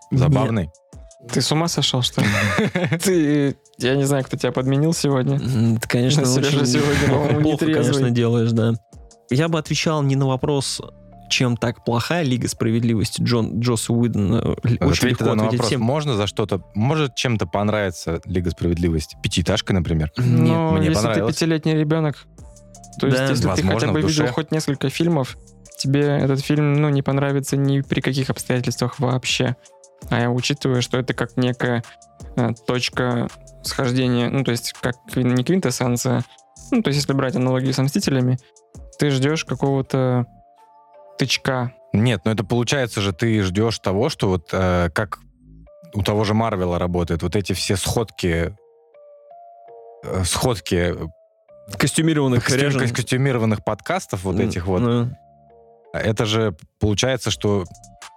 Забавный. 0.09 0.71
Ты 1.27 1.41
с 1.41 1.51
ума 1.51 1.67
сошел, 1.67 2.01
что 2.01 2.21
ли? 2.21 2.27
Ты, 3.03 3.57
я 3.77 3.95
не 3.95 4.05
знаю, 4.05 4.23
кто 4.23 4.37
тебя 4.37 4.51
подменил 4.51 4.93
сегодня. 4.93 5.39
Ты, 5.79 5.87
конечно, 5.87 6.25
Сережа 6.25 6.65
сегодня, 6.65 7.39
плохо, 7.41 7.65
конечно, 7.65 8.09
делаешь, 8.09 8.51
да. 8.51 8.73
Я 9.29 9.49
бы 9.49 9.59
отвечал 9.59 10.01
не 10.01 10.15
на 10.15 10.27
вопрос, 10.27 10.81
чем 11.29 11.57
так 11.57 11.83
плоха 11.83 12.23
Лига 12.23 12.47
Справедливости 12.47 13.21
Джон, 13.21 13.59
Джосса 13.59 13.93
Уидона. 13.93 14.37
Э, 14.37 14.55
Очень 14.63 14.77
Ответь 14.79 15.03
легко 15.03 15.35
на 15.35 15.43
вопрос. 15.43 15.67
всем. 15.67 15.81
Можно 15.81 16.15
за 16.15 16.25
что-то, 16.25 16.63
может 16.73 17.15
чем-то 17.15 17.45
понравиться 17.45 18.21
Лига 18.25 18.49
Справедливости? 18.49 19.17
Пятиэтажка, 19.21 19.73
например. 19.73 20.11
Нет, 20.17 20.27
Но 20.27 20.71
мне 20.71 20.87
если 20.87 21.13
ты 21.13 21.27
пятилетний 21.27 21.75
ребенок, 21.75 22.25
то 22.99 23.07
есть 23.07 23.19
Да, 23.19 23.29
если 23.29 23.43
ты 23.43 23.47
возможно, 23.49 23.79
хотя 23.79 23.91
бы 23.91 24.01
видел 24.01 24.27
хоть 24.27 24.51
несколько 24.51 24.89
фильмов, 24.89 25.37
тебе 25.77 26.01
этот 26.01 26.41
фильм 26.41 26.73
ну, 26.73 26.89
не 26.89 27.01
понравится 27.01 27.55
ни 27.55 27.81
при 27.81 28.01
каких 28.01 28.29
обстоятельствах 28.29 28.99
вообще. 28.99 29.55
А 30.09 30.19
я 30.21 30.31
учитывая, 30.31 30.81
что 30.81 30.97
это 30.97 31.13
как 31.13 31.37
некая 31.37 31.83
э, 32.35 32.49
точка 32.65 33.27
схождения, 33.63 34.29
ну 34.29 34.43
то 34.43 34.51
есть 34.51 34.73
как 34.81 34.95
не 35.15 35.43
квинтэссенция, 35.43 36.23
ну 36.71 36.81
то 36.81 36.89
есть 36.89 37.01
если 37.01 37.13
брать 37.13 37.35
аналогию 37.35 37.73
со 37.73 37.83
Мстителями, 37.83 38.37
ты 38.97 39.09
ждешь 39.11 39.45
какого-то 39.45 40.25
тычка. 41.17 41.73
Нет, 41.93 42.21
но 42.25 42.31
это 42.31 42.43
получается 42.43 43.01
же, 43.01 43.13
ты 43.13 43.41
ждешь 43.41 43.79
того, 43.79 44.09
что 44.09 44.29
вот 44.29 44.49
э, 44.53 44.89
как 44.93 45.19
у 45.93 46.01
того 46.03 46.23
же 46.23 46.33
Марвела 46.33 46.79
работает, 46.79 47.23
вот 47.23 47.35
эти 47.35 47.53
все 47.53 47.75
сходки, 47.75 48.55
э, 50.03 50.23
сходки 50.23 50.95
Костюмированных 51.77 52.43
костю- 52.45 52.61
ряжен. 52.61 52.89
костюмированных 52.89 53.63
подкастов 53.63 54.23
вот 54.23 54.39
этих 54.39 54.65
вот, 54.65 54.79
Ну, 54.81 55.09
это 55.93 56.25
же 56.25 56.55
получается, 56.79 57.31
что 57.31 57.65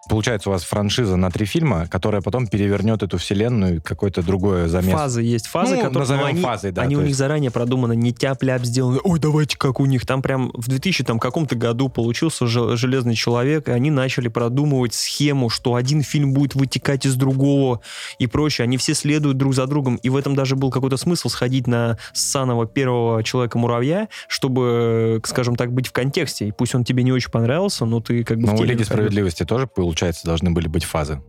получается 0.08 0.48
у 0.48 0.52
вас 0.52 0.64
франшиза 0.64 1.16
на 1.16 1.30
три 1.30 1.46
фильма, 1.46 1.86
которая 1.88 2.20
потом 2.22 2.46
перевернет 2.46 3.02
эту 3.02 3.18
вселенную 3.18 3.80
в 3.80 3.82
какое-то 3.82 4.22
другое 4.22 4.68
замес. 4.68 4.92
Фазы 4.92 5.22
есть. 5.22 5.46
Фазы, 5.46 5.76
Ну, 5.76 5.82
которые 5.82 5.98
назовем 6.00 6.20
но 6.22 6.26
они, 6.28 6.40
фазой, 6.42 6.72
да, 6.72 6.82
они 6.82 6.96
у 6.96 7.00
них 7.00 7.08
есть. 7.08 7.18
заранее 7.18 7.50
продуманы, 7.50 7.94
не 7.96 8.12
тяп-ляп 8.12 8.64
сделаны. 8.64 8.98
Ой, 9.04 9.18
давайте 9.18 9.56
как 9.56 9.80
у 9.80 9.86
них. 9.86 10.04
Там 10.06 10.22
прям 10.22 10.50
в 10.54 10.68
2000 10.68 11.04
там, 11.04 11.18
каком-то 11.18 11.54
году 11.56 11.88
получился 11.88 12.46
жел- 12.46 12.76
Железный 12.76 13.14
человек, 13.14 13.68
и 13.68 13.72
они 13.72 13.90
начали 13.90 14.28
продумывать 14.28 14.94
схему, 14.94 15.48
что 15.50 15.74
один 15.74 16.02
фильм 16.02 16.32
будет 16.32 16.54
вытекать 16.54 17.06
из 17.06 17.14
другого 17.14 17.80
и 18.18 18.26
прочее. 18.26 18.64
Они 18.64 18.76
все 18.76 18.94
следуют 18.94 19.36
друг 19.38 19.54
за 19.54 19.66
другом. 19.66 19.96
И 19.96 20.08
в 20.08 20.16
этом 20.16 20.34
даже 20.34 20.56
был 20.56 20.70
какой-то 20.70 20.96
смысл 20.96 21.28
сходить 21.28 21.66
на 21.66 21.98
Санова 22.12 22.66
первого 22.66 23.22
Человека-муравья, 23.22 24.08
чтобы, 24.28 25.20
скажем 25.24 25.56
так, 25.56 25.72
быть 25.72 25.86
в 25.88 25.92
контексте. 25.92 26.48
И 26.48 26.52
пусть 26.52 26.74
он 26.74 26.84
тебе 26.84 27.02
не 27.02 27.12
очень 27.12 27.30
понравился, 27.30 27.84
но 27.84 28.00
ты 28.00 28.24
как 28.24 28.38
бы 28.38 28.46
Но 28.46 28.52
у 28.52 28.56
Лиги 28.56 28.62
находился. 28.80 28.92
Справедливости 28.92 29.44
тоже, 29.44 29.66
получается, 29.92 30.26
должны 30.26 30.50
были 30.50 30.68
быть 30.68 30.84
фазы. 30.84 31.20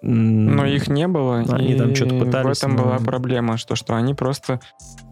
Но 0.00 0.66
их 0.66 0.88
не 0.88 1.08
было. 1.08 1.40
Они 1.48 1.72
и 1.72 1.78
там 1.78 1.94
что-то 1.96 2.18
пытались, 2.20 2.58
В 2.58 2.62
этом 2.62 2.76
но- 2.76 2.82
была 2.84 2.98
проблема, 2.98 3.56
что, 3.56 3.74
что 3.74 3.96
они 3.96 4.14
просто 4.14 4.60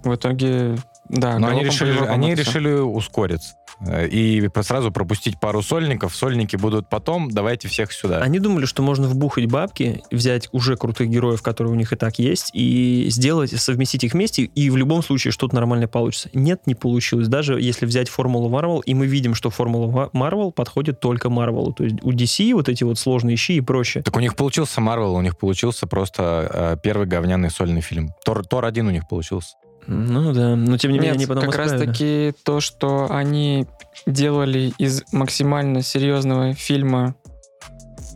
в 0.04 0.14
итоге... 0.14 0.76
Да, 1.08 1.38
Но 1.38 1.48
они 1.48 1.64
решили, 1.64 1.98
они 2.06 2.34
решили 2.34 2.72
ускориться. 2.72 3.54
Э, 3.86 4.06
И 4.08 4.48
сразу 4.62 4.92
пропустить 4.92 5.40
пару 5.40 5.62
сольников. 5.62 6.14
Сольники 6.14 6.56
будут 6.56 6.88
потом, 6.88 7.30
давайте 7.30 7.68
всех 7.68 7.92
сюда. 7.92 8.18
Они 8.18 8.38
думали, 8.38 8.66
что 8.66 8.82
можно 8.82 9.08
вбухать 9.08 9.46
бабки, 9.46 10.02
взять 10.10 10.48
уже 10.52 10.76
крутых 10.76 11.08
героев, 11.08 11.42
которые 11.42 11.72
у 11.72 11.76
них 11.76 11.92
и 11.92 11.96
так 11.96 12.18
есть, 12.18 12.50
и 12.52 13.06
сделать, 13.08 13.50
совместить 13.58 14.04
их 14.04 14.12
вместе, 14.12 14.42
и 14.42 14.70
в 14.70 14.76
любом 14.76 15.02
случае 15.02 15.32
что-то 15.32 15.54
нормальное 15.54 15.88
получится. 15.88 16.30
Нет, 16.32 16.66
не 16.66 16.74
получилось. 16.74 17.28
Даже 17.28 17.60
если 17.60 17.86
взять 17.86 18.08
формулу 18.08 18.48
Марвел, 18.48 18.80
и 18.80 18.94
мы 18.94 19.06
видим, 19.06 19.34
что 19.34 19.50
формула 19.50 20.10
Марвел 20.12 20.52
подходит 20.52 21.00
только 21.00 21.30
Марвелу. 21.30 21.72
То 21.72 21.84
есть 21.84 21.96
у 22.02 22.12
DC 22.12 22.54
вот 22.54 22.68
эти 22.68 22.84
вот 22.84 22.98
сложные 22.98 23.36
щи 23.36 23.52
и 23.52 23.60
прочее. 23.60 24.02
Так 24.02 24.16
у 24.16 24.20
них 24.20 24.36
получился 24.36 24.80
Марвел, 24.80 25.14
у 25.14 25.22
них 25.22 25.38
получился 25.38 25.86
просто 25.86 26.50
э, 26.52 26.76
первый 26.82 27.06
говняный 27.06 27.50
сольный 27.50 27.80
фильм. 27.80 28.10
Тор, 28.24 28.44
Тор 28.46 28.64
один 28.64 28.86
у 28.86 28.90
них 28.90 29.08
получился. 29.08 29.56
Ну 29.86 30.32
да, 30.32 30.56
но 30.56 30.78
тем 30.78 30.92
не 30.92 30.98
менее 30.98 31.12
Нет, 31.12 31.18
они 31.18 31.26
потом 31.26 31.46
как 31.46 31.56
раз 31.56 31.68
исправили. 31.68 31.92
таки 31.92 32.32
то, 32.44 32.60
что 32.60 33.08
они 33.10 33.66
делали 34.06 34.72
из 34.78 35.02
максимально 35.12 35.82
серьезного 35.82 36.54
фильма, 36.54 37.14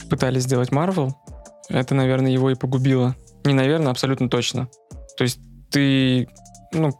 пытались 0.08 0.44
сделать 0.44 0.70
Марвел, 0.72 1.16
это, 1.68 1.94
наверное, 1.94 2.30
его 2.30 2.50
и 2.50 2.54
погубило. 2.54 3.16
Не, 3.44 3.54
наверное, 3.54 3.90
абсолютно 3.90 4.28
точно. 4.28 4.68
То 5.16 5.24
есть 5.24 5.40
ты, 5.70 6.28
ну, 6.72 6.92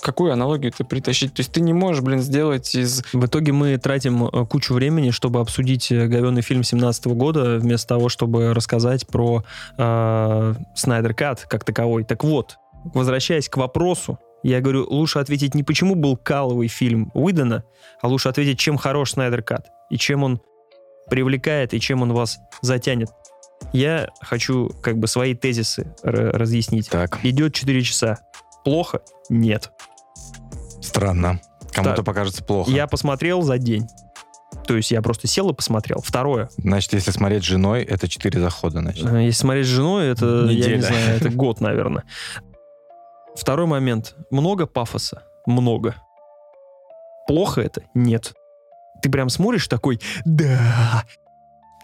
какую 0.00 0.32
аналогию 0.32 0.72
ты 0.72 0.84
притащить? 0.84 1.34
То 1.34 1.40
есть 1.40 1.52
ты 1.52 1.60
не 1.60 1.72
можешь, 1.72 2.02
блин, 2.02 2.20
сделать 2.20 2.74
из... 2.74 3.02
В 3.12 3.26
итоге 3.26 3.52
мы 3.52 3.76
тратим 3.78 4.26
э, 4.26 4.46
кучу 4.46 4.74
времени, 4.74 5.10
чтобы 5.10 5.40
обсудить 5.40 5.90
э, 5.92 6.06
говенный 6.06 6.42
фильм 6.42 6.62
17 6.62 7.06
года, 7.08 7.58
вместо 7.58 7.88
того, 7.88 8.08
чтобы 8.08 8.52
рассказать 8.54 9.06
про 9.06 9.44
э, 9.76 10.54
Снайдер 10.74 11.14
Кат 11.14 11.46
как 11.48 11.64
таковой. 11.64 12.04
Так 12.04 12.24
вот, 12.24 12.58
возвращаясь 12.94 13.48
к 13.48 13.56
вопросу, 13.56 14.18
я 14.42 14.60
говорю, 14.60 14.86
лучше 14.88 15.18
ответить 15.18 15.54
не 15.54 15.62
почему 15.62 15.94
был 15.94 16.16
каловый 16.16 16.68
фильм 16.68 17.10
Уидона, 17.14 17.64
а 18.00 18.08
лучше 18.08 18.28
ответить, 18.28 18.58
чем 18.58 18.76
хорош 18.78 19.12
Снайдер 19.12 19.42
Кат, 19.42 19.68
и 19.90 19.98
чем 19.98 20.22
он 20.24 20.40
привлекает, 21.08 21.74
и 21.74 21.80
чем 21.80 22.02
он 22.02 22.12
вас 22.12 22.38
затянет. 22.62 23.08
Я 23.74 24.08
хочу 24.22 24.70
как 24.82 24.96
бы 24.98 25.06
свои 25.08 25.34
тезисы 25.34 25.94
разъяснить. 26.02 26.88
Так, 26.88 27.18
Идет 27.24 27.52
4 27.54 27.82
часа. 27.82 28.18
Плохо? 28.64 29.00
Нет. 29.28 29.70
странно. 30.80 31.40
Кому-то 31.72 31.96
Так. 31.96 32.04
покажется 32.06 32.42
плохо. 32.42 32.70
Я 32.70 32.86
посмотрел 32.86 33.42
за 33.42 33.58
день. 33.58 33.86
То 34.66 34.76
есть 34.76 34.90
я 34.90 35.02
просто 35.02 35.26
сел 35.28 35.48
и 35.50 35.54
посмотрел. 35.54 36.00
Второе. 36.02 36.48
Значит, 36.56 36.94
если 36.94 37.10
смотреть 37.12 37.42
с 37.44 37.46
женой, 37.46 37.82
это 37.82 38.08
четыре 38.08 38.40
захода, 38.40 38.80
значит. 38.80 39.04
Э, 39.06 39.22
Если 39.24 39.40
смотреть 39.40 39.66
с 39.66 39.70
женой, 39.70 40.08
это, 40.08 40.46
я 40.46 40.52
Неделя. 40.52 40.76
не 40.76 40.82
знаю, 40.82 41.16
это 41.16 41.28
год, 41.34 41.60
наверное. 41.60 42.02
Второй 43.40 43.66
момент. 43.66 44.16
Много 44.30 44.66
пафоса? 44.66 45.22
Много. 45.46 45.94
Плохо 47.26 47.62
это? 47.62 47.82
Нет. 47.94 48.34
Ты 49.00 49.10
прям 49.10 49.30
смотришь 49.30 49.66
такой, 49.66 49.98
да, 50.26 51.04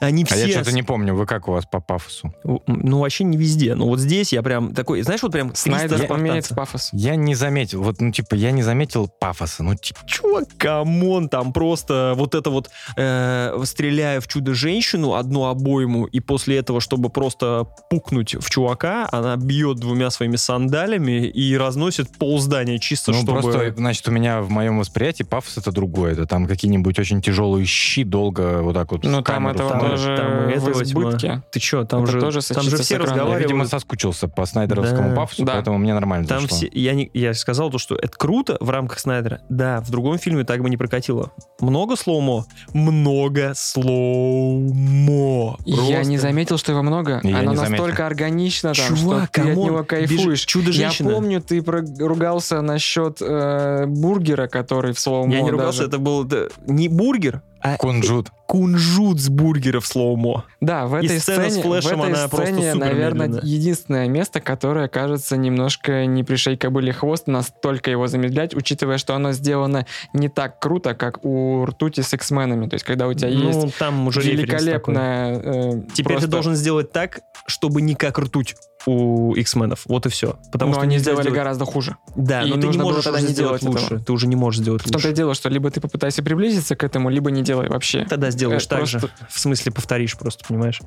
они 0.01 0.25
А 0.25 0.27
все... 0.27 0.47
я 0.47 0.53
что-то 0.53 0.73
не 0.73 0.83
помню, 0.83 1.15
вы 1.15 1.27
как 1.27 1.49
у 1.49 1.53
вас 1.53 1.65
по 1.65 1.81
пафосу? 1.81 2.35
Ну, 2.67 3.01
вообще 3.01 3.25
не 3.25 3.37
везде. 3.37 3.75
Но 3.75 3.87
вот 3.87 3.99
здесь 3.99 4.33
я 4.33 4.43
прям 4.43 4.75
такой, 4.75 5.03
знаешь, 5.03 5.23
вот 5.23 5.33
прям... 5.33 5.55
Снайдер 5.55 6.11
умеет 6.11 6.45
Спартанца. 6.45 6.55
пафос. 6.55 6.89
Я 6.93 7.17
не 7.17 7.35
заметил, 7.35 7.83
вот, 7.83 8.01
ну, 8.01 8.11
типа, 8.11 8.35
я 8.35 8.51
не 8.51 8.63
заметил 8.63 9.09
пафоса. 9.09 9.63
Ну, 9.63 9.75
типа, 9.75 10.01
Чувак, 10.07 10.49
come 10.59 10.99
on, 10.99 11.29
там 11.29 11.53
просто 11.53 12.13
вот 12.17 12.35
это 12.35 12.51
вот, 12.51 12.71
э, 12.97 13.57
стреляя 13.65 14.21
в 14.21 14.29
чудо-женщину, 14.29 15.15
одну 15.15 15.47
обойму, 15.47 16.07
и 16.07 16.21
после 16.21 16.59
этого, 16.59 16.81
чтобы 16.81 17.09
просто 17.09 17.67
пукнуть 17.91 18.35
в 18.35 18.51
чувака, 18.51 19.09
она 19.13 19.37
бьет 19.37 19.79
двумя 19.79 20.11
своими 20.11 20.37
сандалями 20.37 21.27
и 21.27 21.57
разносит 21.57 22.11
пол 22.19 22.39
здания 22.39 22.79
чисто, 22.79 23.13
ну, 23.13 23.19
чтобы... 23.19 23.41
просто, 23.41 23.75
значит, 23.77 24.07
у 24.09 24.11
меня 24.11 24.43
в 24.43 24.51
моем 24.51 24.79
восприятии 24.79 25.23
пафос 25.23 25.59
это 25.59 25.73
другое. 25.73 26.13
Это 26.13 26.27
там 26.27 26.47
какие-нибудь 26.47 26.99
очень 26.99 27.23
тяжелые 27.23 27.67
щи 27.67 28.05
долго 28.05 28.63
вот 28.63 28.75
так 28.75 28.93
вот 28.93 29.05
Ну, 29.05 29.23
там 29.23 29.23
камеру 29.23 29.55
этого 29.55 29.86
ставят. 29.97 29.99
тоже 29.99 30.17
там 30.17 30.73
в 30.73 30.85
тьма. 30.85 30.93
избытке. 31.03 31.43
Ты 31.51 31.61
чё, 31.61 31.85
там 31.85 32.03
Это 32.05 32.13
же, 32.13 32.21
тоже 32.21 32.41
там 32.43 32.63
же 32.65 32.77
все 32.79 32.95
экрана. 32.97 33.09
Я, 33.09 33.13
разговаривают. 33.15 33.43
видимо, 33.51 33.65
соскучился 33.67 34.29
по 34.29 34.47
снайдеровскому 34.47 35.11
Да. 35.11 35.17
пафосу, 35.17 35.45
Да. 35.45 35.53
поэтому 35.55 35.79
мне 35.79 35.95
нормально 35.95 36.27
Там 36.27 36.43
зашло. 36.43 36.57
все, 36.57 36.69
я, 36.73 36.95
не, 36.95 37.11
я 37.15 37.35
сказал 37.35 37.71
то, 37.71 37.79
что 37.79 37.95
это 37.97 38.17
круто 38.17 38.57
в 38.61 38.71
рамках 38.71 38.99
Снайдера. 38.99 39.41
Да, 39.49 39.81
в 39.81 39.91
другом 39.91 40.19
фильме 40.19 40.45
так 40.45 40.63
бы 40.63 40.71
не 40.71 40.77
прокатило. 40.77 41.31
Много 41.61 41.97
slow-mo? 41.97 42.45
Много 42.75 43.53
slow-mo. 43.55 45.57
Я 45.65 46.03
не 46.05 46.19
заметил, 46.19 46.59
что 46.59 46.73
его 46.73 46.83
много. 46.83 47.21
Я 47.23 47.39
Оно 47.41 47.55
заметил. 47.55 47.73
настолько 47.85 48.07
органично 48.07 48.73
там, 48.75 48.97
Чувак, 48.97 49.29
что 49.33 49.43
ты 49.43 49.51
от 49.51 49.57
него 49.57 49.85
кайфуешь. 49.85 50.45
Чудо-женщина. 50.45 51.09
Я 51.09 51.15
помню, 51.15 51.41
ты 51.41 51.63
ругался 51.99 52.61
насчет 52.63 53.19
э, 53.21 53.87
бургера, 53.87 54.49
который 54.49 54.93
в 54.93 54.99
slow-mo 55.01 55.33
Я 55.33 55.41
не 55.43 55.51
ругался, 55.51 55.87
даже. 55.87 55.89
это 55.89 55.99
был 55.99 56.27
не 56.67 56.89
бургер, 56.89 57.43
а 57.61 57.77
Кунжут. 57.79 58.31
кунжут 58.47 59.21
с 59.21 59.29
бургера 59.29 59.81
в 59.81 59.87
slow-mo. 59.87 60.45
Да, 60.61 60.87
в 60.87 60.95
этой 60.95 61.19
сцена 61.19 61.49
с 61.49 61.53
сцене, 61.55 61.63
флешем, 61.63 61.99
в 61.99 62.03
этой 62.05 62.15
она 62.15 62.29
просто 62.29 62.47
сцене, 62.47 62.73
супер 62.73 62.87
наверное, 62.87 63.27
медленная. 63.29 63.41
единственное 63.51 64.09
место, 64.09 64.41
которое 64.41 64.89
кажется 64.89 65.37
немножко 65.37 66.07
не 66.07 66.23
пришей 66.23 66.57
кобыле 66.57 66.93
хвост, 66.93 67.27
настолько 67.27 67.91
его 67.91 68.07
замедлять, 68.07 68.55
учитывая, 68.55 68.99
что 68.99 69.15
оно 69.15 69.33
сделано 69.33 69.87
не 70.13 70.29
так 70.29 70.61
круто, 70.61 70.95
как 70.95 71.25
у 71.25 71.65
ртути 71.67 72.03
с 72.03 72.13
X-менами. 72.15 72.69
То 72.69 72.75
есть, 72.75 72.85
когда 72.85 73.09
у 73.09 73.15
тебя 73.15 73.29
есть 73.29 73.63
Ну, 73.63 73.71
там 73.79 74.07
уже 74.07 74.21
великолепная... 74.23 75.37
э, 75.39 75.83
Теперь 75.93 76.13
просто- 76.13 76.27
ты 76.27 76.31
должен 76.31 76.55
сделать 76.55 76.93
так, 76.93 77.21
чтобы 77.47 77.83
не 77.83 77.95
как 77.95 78.19
ртуть. 78.19 78.55
У 78.87 79.35
X-менов. 79.35 79.83
Вот 79.87 80.07
и 80.07 80.09
все. 80.09 80.39
Потому 80.53 80.71
Но 80.71 80.75
что 80.75 80.83
они 80.83 80.99
сделали 80.99 81.23
сделать- 81.23 81.37
гораздо 81.39 81.65
хуже. 81.65 81.97
Да, 82.15 82.43
и 82.43 82.51
но 82.51 82.57
ты 82.61 82.69
не 82.69 82.79
можешь 82.79 83.05
тогда 83.05 83.19
уже 83.19 83.27
не 83.29 83.33
сделать 83.33 83.61
делать 83.61 83.75
лучше. 83.75 83.87
этого. 83.87 84.01
Ты 84.05 84.13
уже 84.13 84.27
не 84.29 84.37
можешь 84.37 84.61
сделать 84.61 84.83
В 84.83 84.85
том-то 84.91 84.99
и 85.09 85.11
лучше. 85.11 85.17
дело, 85.17 85.35
что 85.35 85.49
либо 85.49 85.71
ты 85.71 85.81
попытайся 85.81 86.23
приблизиться 86.23 86.77
к 86.77 86.85
этому, 86.85 87.09
либо 87.11 87.31
не 87.31 87.43
делай 87.43 87.69
вообще. 87.69 88.05
Тогда 88.09 88.31
сделаешь 88.31 88.67
так 88.67 88.87
же. 88.87 88.99
просто- 89.01 89.27
В 89.29 89.39
смысле 89.39 89.73
повторишь 89.73 90.17
просто, 90.17 90.45
понимаешь? 90.47 90.81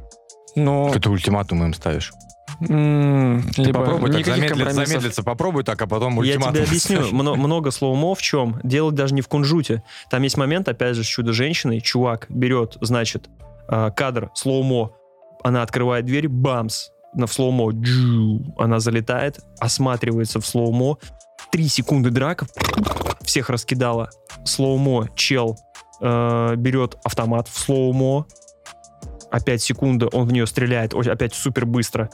Но 0.56 0.92
ты 0.92 1.10
ультиматум 1.10 1.64
им 1.64 1.74
ставишь? 1.74 2.12
м, 2.68 3.44
Ты 3.56 3.62
либо 3.64 3.80
попробуй 3.80 4.12
так 4.12 4.26
замедлиться, 4.26 4.74
замедлиться, 4.86 5.24
попробуй 5.24 5.64
так, 5.64 5.82
а 5.82 5.88
потом 5.88 6.14
Я 6.16 6.20
ультиматум 6.20 6.54
тебе 6.56 6.64
объясню. 6.66 7.02
Мно- 7.12 7.36
много 7.36 7.72
slow-mo 7.72 8.16
в 8.16 8.22
чем. 8.22 8.60
Дело 8.64 8.92
даже 8.92 9.14
не 9.14 9.22
в 9.22 9.28
кунжуте. 9.28 9.84
Там 10.10 10.24
есть 10.24 10.36
момент, 10.36 10.68
опять 10.68 10.96
же, 10.96 11.04
с 11.04 11.08
чудо-женщиной. 11.08 11.80
Чувак 11.80 12.26
берет, 12.30 12.78
значит, 12.82 13.30
э, 13.70 13.92
кадр 13.96 14.30
slow-mo. 14.34 14.92
Она 15.44 15.62
открывает 15.62 16.06
дверь, 16.06 16.28
бамс. 16.28 16.90
На 17.14 17.28
в 17.28 17.34
slow-mo. 17.34 17.72
Она 18.58 18.80
залетает, 18.80 19.40
осматривается 19.60 20.40
в 20.40 20.46
slow-mo. 20.46 20.98
Три 21.52 21.68
секунды 21.68 22.12
драка. 22.12 22.46
Всех 23.22 23.50
раскидала. 23.50 24.10
Slow-mo. 24.46 25.08
Чел 25.16 25.58
э, 26.02 26.56
берет 26.56 26.98
автомат 27.04 27.48
в 27.48 27.58
slow-mo. 27.58 28.26
Опять 29.32 29.62
секунда, 29.62 30.08
он 30.08 30.28
в 30.28 30.34
нее 30.34 30.48
стреляет, 30.48 30.94
опять 31.12 31.36
супер 31.36 31.66
быстро. 31.66 32.10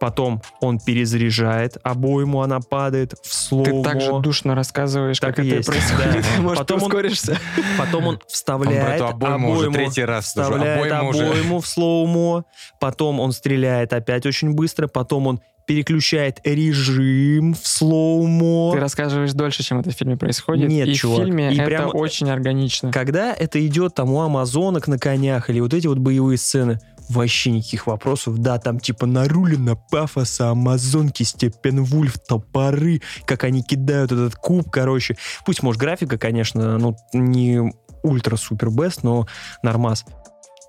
Потом 0.00 0.40
он 0.62 0.78
перезаряжает, 0.80 1.76
обойму 1.82 2.40
она 2.40 2.60
падает 2.60 3.12
в 3.22 3.32
slow-mo. 3.34 3.64
Ты 3.64 3.82
так 3.82 4.00
же 4.00 4.18
душно 4.20 4.54
рассказываешь, 4.54 5.20
Так 5.20 5.36
как 5.36 5.44
и 5.44 5.48
это 5.48 5.56
есть, 5.58 5.68
происходит. 5.68 6.24
да. 6.36 6.40
Может, 6.42 6.58
Потом 6.58 6.78
ты 6.78 6.84
он- 6.84 6.88
ускоришься? 6.90 7.38
Потом 7.78 8.06
он 8.06 8.14
Он 8.14 8.20
вставляет 8.26 8.94
эту 8.96 9.06
обойму 9.06 9.50
уже 9.52 9.70
третий 9.70 10.04
раз 10.04 10.24
вставляет 10.24 10.90
Обойму 10.90 11.10
уже. 11.10 11.26
обойму 11.26 11.60
в 11.60 11.66
slow-mo, 11.66 12.44
потом 12.80 13.20
он 13.20 13.32
стреляет 13.32 13.92
опять 13.92 14.24
очень 14.26 14.52
быстро, 14.54 14.86
потом 14.88 15.26
он 15.26 15.40
переключает 15.66 16.40
режим 16.44 17.54
в 17.54 17.64
slow-mo. 17.64 18.72
Ты 18.72 18.80
рассказываешь 18.80 19.32
дольше, 19.32 19.62
чем 19.62 19.78
это 19.80 19.90
в 19.90 19.92
фильме 19.92 20.16
происходит. 20.16 20.68
Нет, 20.68 20.88
и 20.88 20.94
чувак. 20.94 21.20
в 21.20 21.24
фильме 21.24 21.52
И 21.52 21.56
это 21.56 21.64
прям- 21.64 21.90
очень 21.94 22.28
органично. 22.28 22.90
Когда 22.90 23.32
это 23.32 23.64
идет 23.64 23.94
там 23.94 24.10
у 24.10 24.20
амазонок 24.20 24.88
на 24.88 24.98
конях 24.98 25.48
или 25.50 25.60
вот 25.60 25.72
эти 25.72 25.86
вот 25.86 25.98
боевые 25.98 26.38
сцены, 26.38 26.80
вообще 27.10 27.50
никаких 27.50 27.86
вопросов. 27.86 28.38
Да, 28.38 28.58
там 28.58 28.80
типа 28.80 29.06
нарулено 29.06 29.76
пафоса, 29.76 30.50
амазонки, 30.50 31.22
Степенвульф, 31.22 32.18
топоры, 32.18 33.02
как 33.26 33.44
они 33.44 33.62
кидают 33.62 34.12
этот 34.12 34.36
куб, 34.36 34.70
короче. 34.70 35.16
Пусть, 35.44 35.62
может, 35.62 35.80
графика, 35.80 36.18
конечно, 36.18 36.78
ну, 36.78 36.96
не 37.12 37.72
ультра-супер 38.02 38.70
бест, 38.70 39.02
но 39.02 39.26
нормас. 39.62 40.04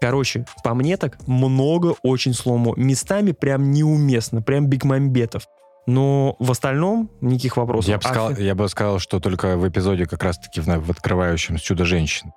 Короче, 0.02 0.46
по 0.64 0.74
мне 0.74 0.98
так 0.98 1.26
много 1.28 1.96
очень 2.02 2.34
сломо. 2.34 2.74
Местами 2.76 3.34
прям 3.34 3.72
неуместно, 3.72 4.42
прям 4.42 4.66
бигмамбетов. 4.66 5.46
Но 5.86 6.36
в 6.40 6.52
остальном 6.52 7.10
никаких 7.22 7.58
вопросов. 7.58 7.90
Я 7.90 7.98
бы, 7.98 8.04
сказал, 8.04 8.30
А 8.30 8.40
я 8.40 8.56
бы 8.56 8.68
сказал, 8.68 9.00
что 9.00 9.20
только 9.20 9.58
в 9.58 9.68
эпизоде 9.68 10.06
как 10.06 10.24
раз-таки 10.24 10.60
в, 10.60 10.66
в 10.66 10.92
открывающем 10.92 11.58
с 11.58 11.62
«Чудо-женщин». 11.62 12.32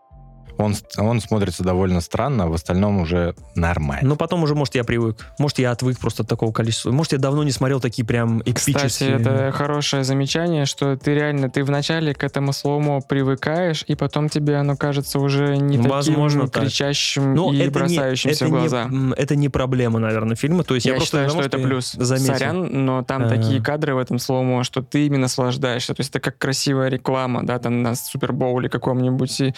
Он, 0.57 0.75
он 0.99 1.21
смотрится 1.21 1.65
довольно 1.65 2.01
странно, 2.01 2.45
а 2.45 2.47
в 2.47 2.55
остальном 2.55 3.01
уже 3.01 3.35
нормально. 3.55 4.09
Ну, 4.09 4.17
потом 4.17 4.43
уже, 4.45 4.55
может, 4.55 4.75
я 4.77 4.85
привык. 4.85 5.27
Может, 5.39 5.59
я 5.59 5.73
отвык 5.73 5.99
просто 5.99 6.23
от 6.23 6.29
такого 6.29 6.53
количества. 6.53 6.91
Может, 6.93 7.13
я 7.13 7.19
давно 7.19 7.43
не 7.43 7.51
смотрел 7.51 7.81
такие 7.81 8.05
прям 8.07 8.41
Кстати, 8.41 8.71
эпические... 8.77 9.11
это 9.21 9.51
хорошее 9.53 10.05
замечание, 10.05 10.65
что 10.67 10.97
ты 10.97 11.15
реально, 11.15 11.51
ты 11.51 11.65
вначале 11.65 12.15
к 12.15 12.23
этому 12.23 12.53
слому 12.53 13.03
привыкаешь, 13.03 13.85
и 13.89 13.95
потом 13.97 14.29
тебе 14.29 14.57
оно 14.57 14.77
кажется 14.77 15.19
уже 15.19 15.57
не 15.57 15.79
Возможно, 15.79 16.43
таким 16.43 16.53
так. 16.53 16.63
кричащим 16.65 17.35
Ну, 17.35 17.53
и 17.53 17.57
это 17.59 17.65
не, 17.65 17.71
бросающимся 17.71 18.37
это, 18.37 18.45
в 18.47 18.49
не, 18.55 18.59
глаза. 18.61 18.83
м, 18.85 19.13
это 19.15 19.37
не 19.37 19.49
проблема, 19.49 19.99
наверное, 19.99 20.37
фильма. 20.37 20.63
То 20.65 20.75
есть 20.75 20.87
я, 20.87 20.93
Я, 20.93 20.99
просто 20.99 21.17
считаю, 21.27 21.31
что 21.31 21.41
это 21.41 21.59
плюс. 21.59 21.93
заметил. 21.93 22.35
Сорян, 22.35 22.85
но 22.85 23.03
там 23.03 23.23
Ага. 23.25 23.37
такие 23.37 23.61
кадры 23.63 23.95
в 23.95 23.99
этом 23.99 24.19
слоумо, 24.19 24.63
что 24.65 24.83
ты 24.83 25.07
именно 25.07 25.23
наслаждаешься. 25.25 25.95
То 25.95 26.01
есть 26.01 26.11
это 26.11 26.21
как 26.21 26.39
красивая 26.39 26.89
реклама, 26.91 27.45
да, 27.45 27.59
там 27.59 27.83
на 27.83 27.95
Супербоуле 27.95 28.69
каком-нибудь. 28.69 29.41
И 29.41 29.55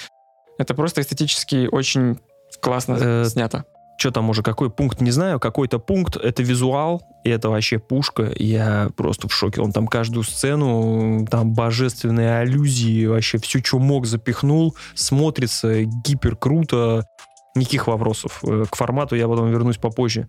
это 0.58 0.74
просто 0.74 1.00
эстетически 1.00 1.68
очень 1.70 2.18
классно 2.60 2.96
Э, 3.00 3.24
снято. 3.26 3.64
Что 3.98 4.10
там 4.10 4.28
уже, 4.28 4.42
какой 4.42 4.70
пункт, 4.70 5.00
не 5.00 5.10
знаю. 5.10 5.40
Какой-то 5.40 5.78
пункт, 5.78 6.16
это 6.16 6.42
визуал, 6.42 7.02
и 7.24 7.30
это 7.30 7.48
вообще 7.48 7.78
пушка. 7.78 8.30
Я 8.36 8.90
просто 8.94 9.26
в 9.26 9.32
шоке. 9.32 9.62
Он 9.62 9.72
там 9.72 9.86
каждую 9.86 10.22
сцену, 10.22 11.26
там 11.30 11.54
божественные 11.54 12.38
аллюзии, 12.40 13.06
вообще 13.06 13.38
все, 13.38 13.62
что 13.64 13.78
мог, 13.78 14.06
запихнул. 14.06 14.76
Смотрится 14.94 15.84
гипер 15.84 16.36
круто. 16.36 17.06
Никаких 17.54 17.86
вопросов. 17.86 18.40
Э, 18.44 18.64
К 18.70 18.76
формату 18.76 19.16
я 19.16 19.28
потом 19.28 19.50
вернусь 19.50 19.78
попозже. 19.78 20.28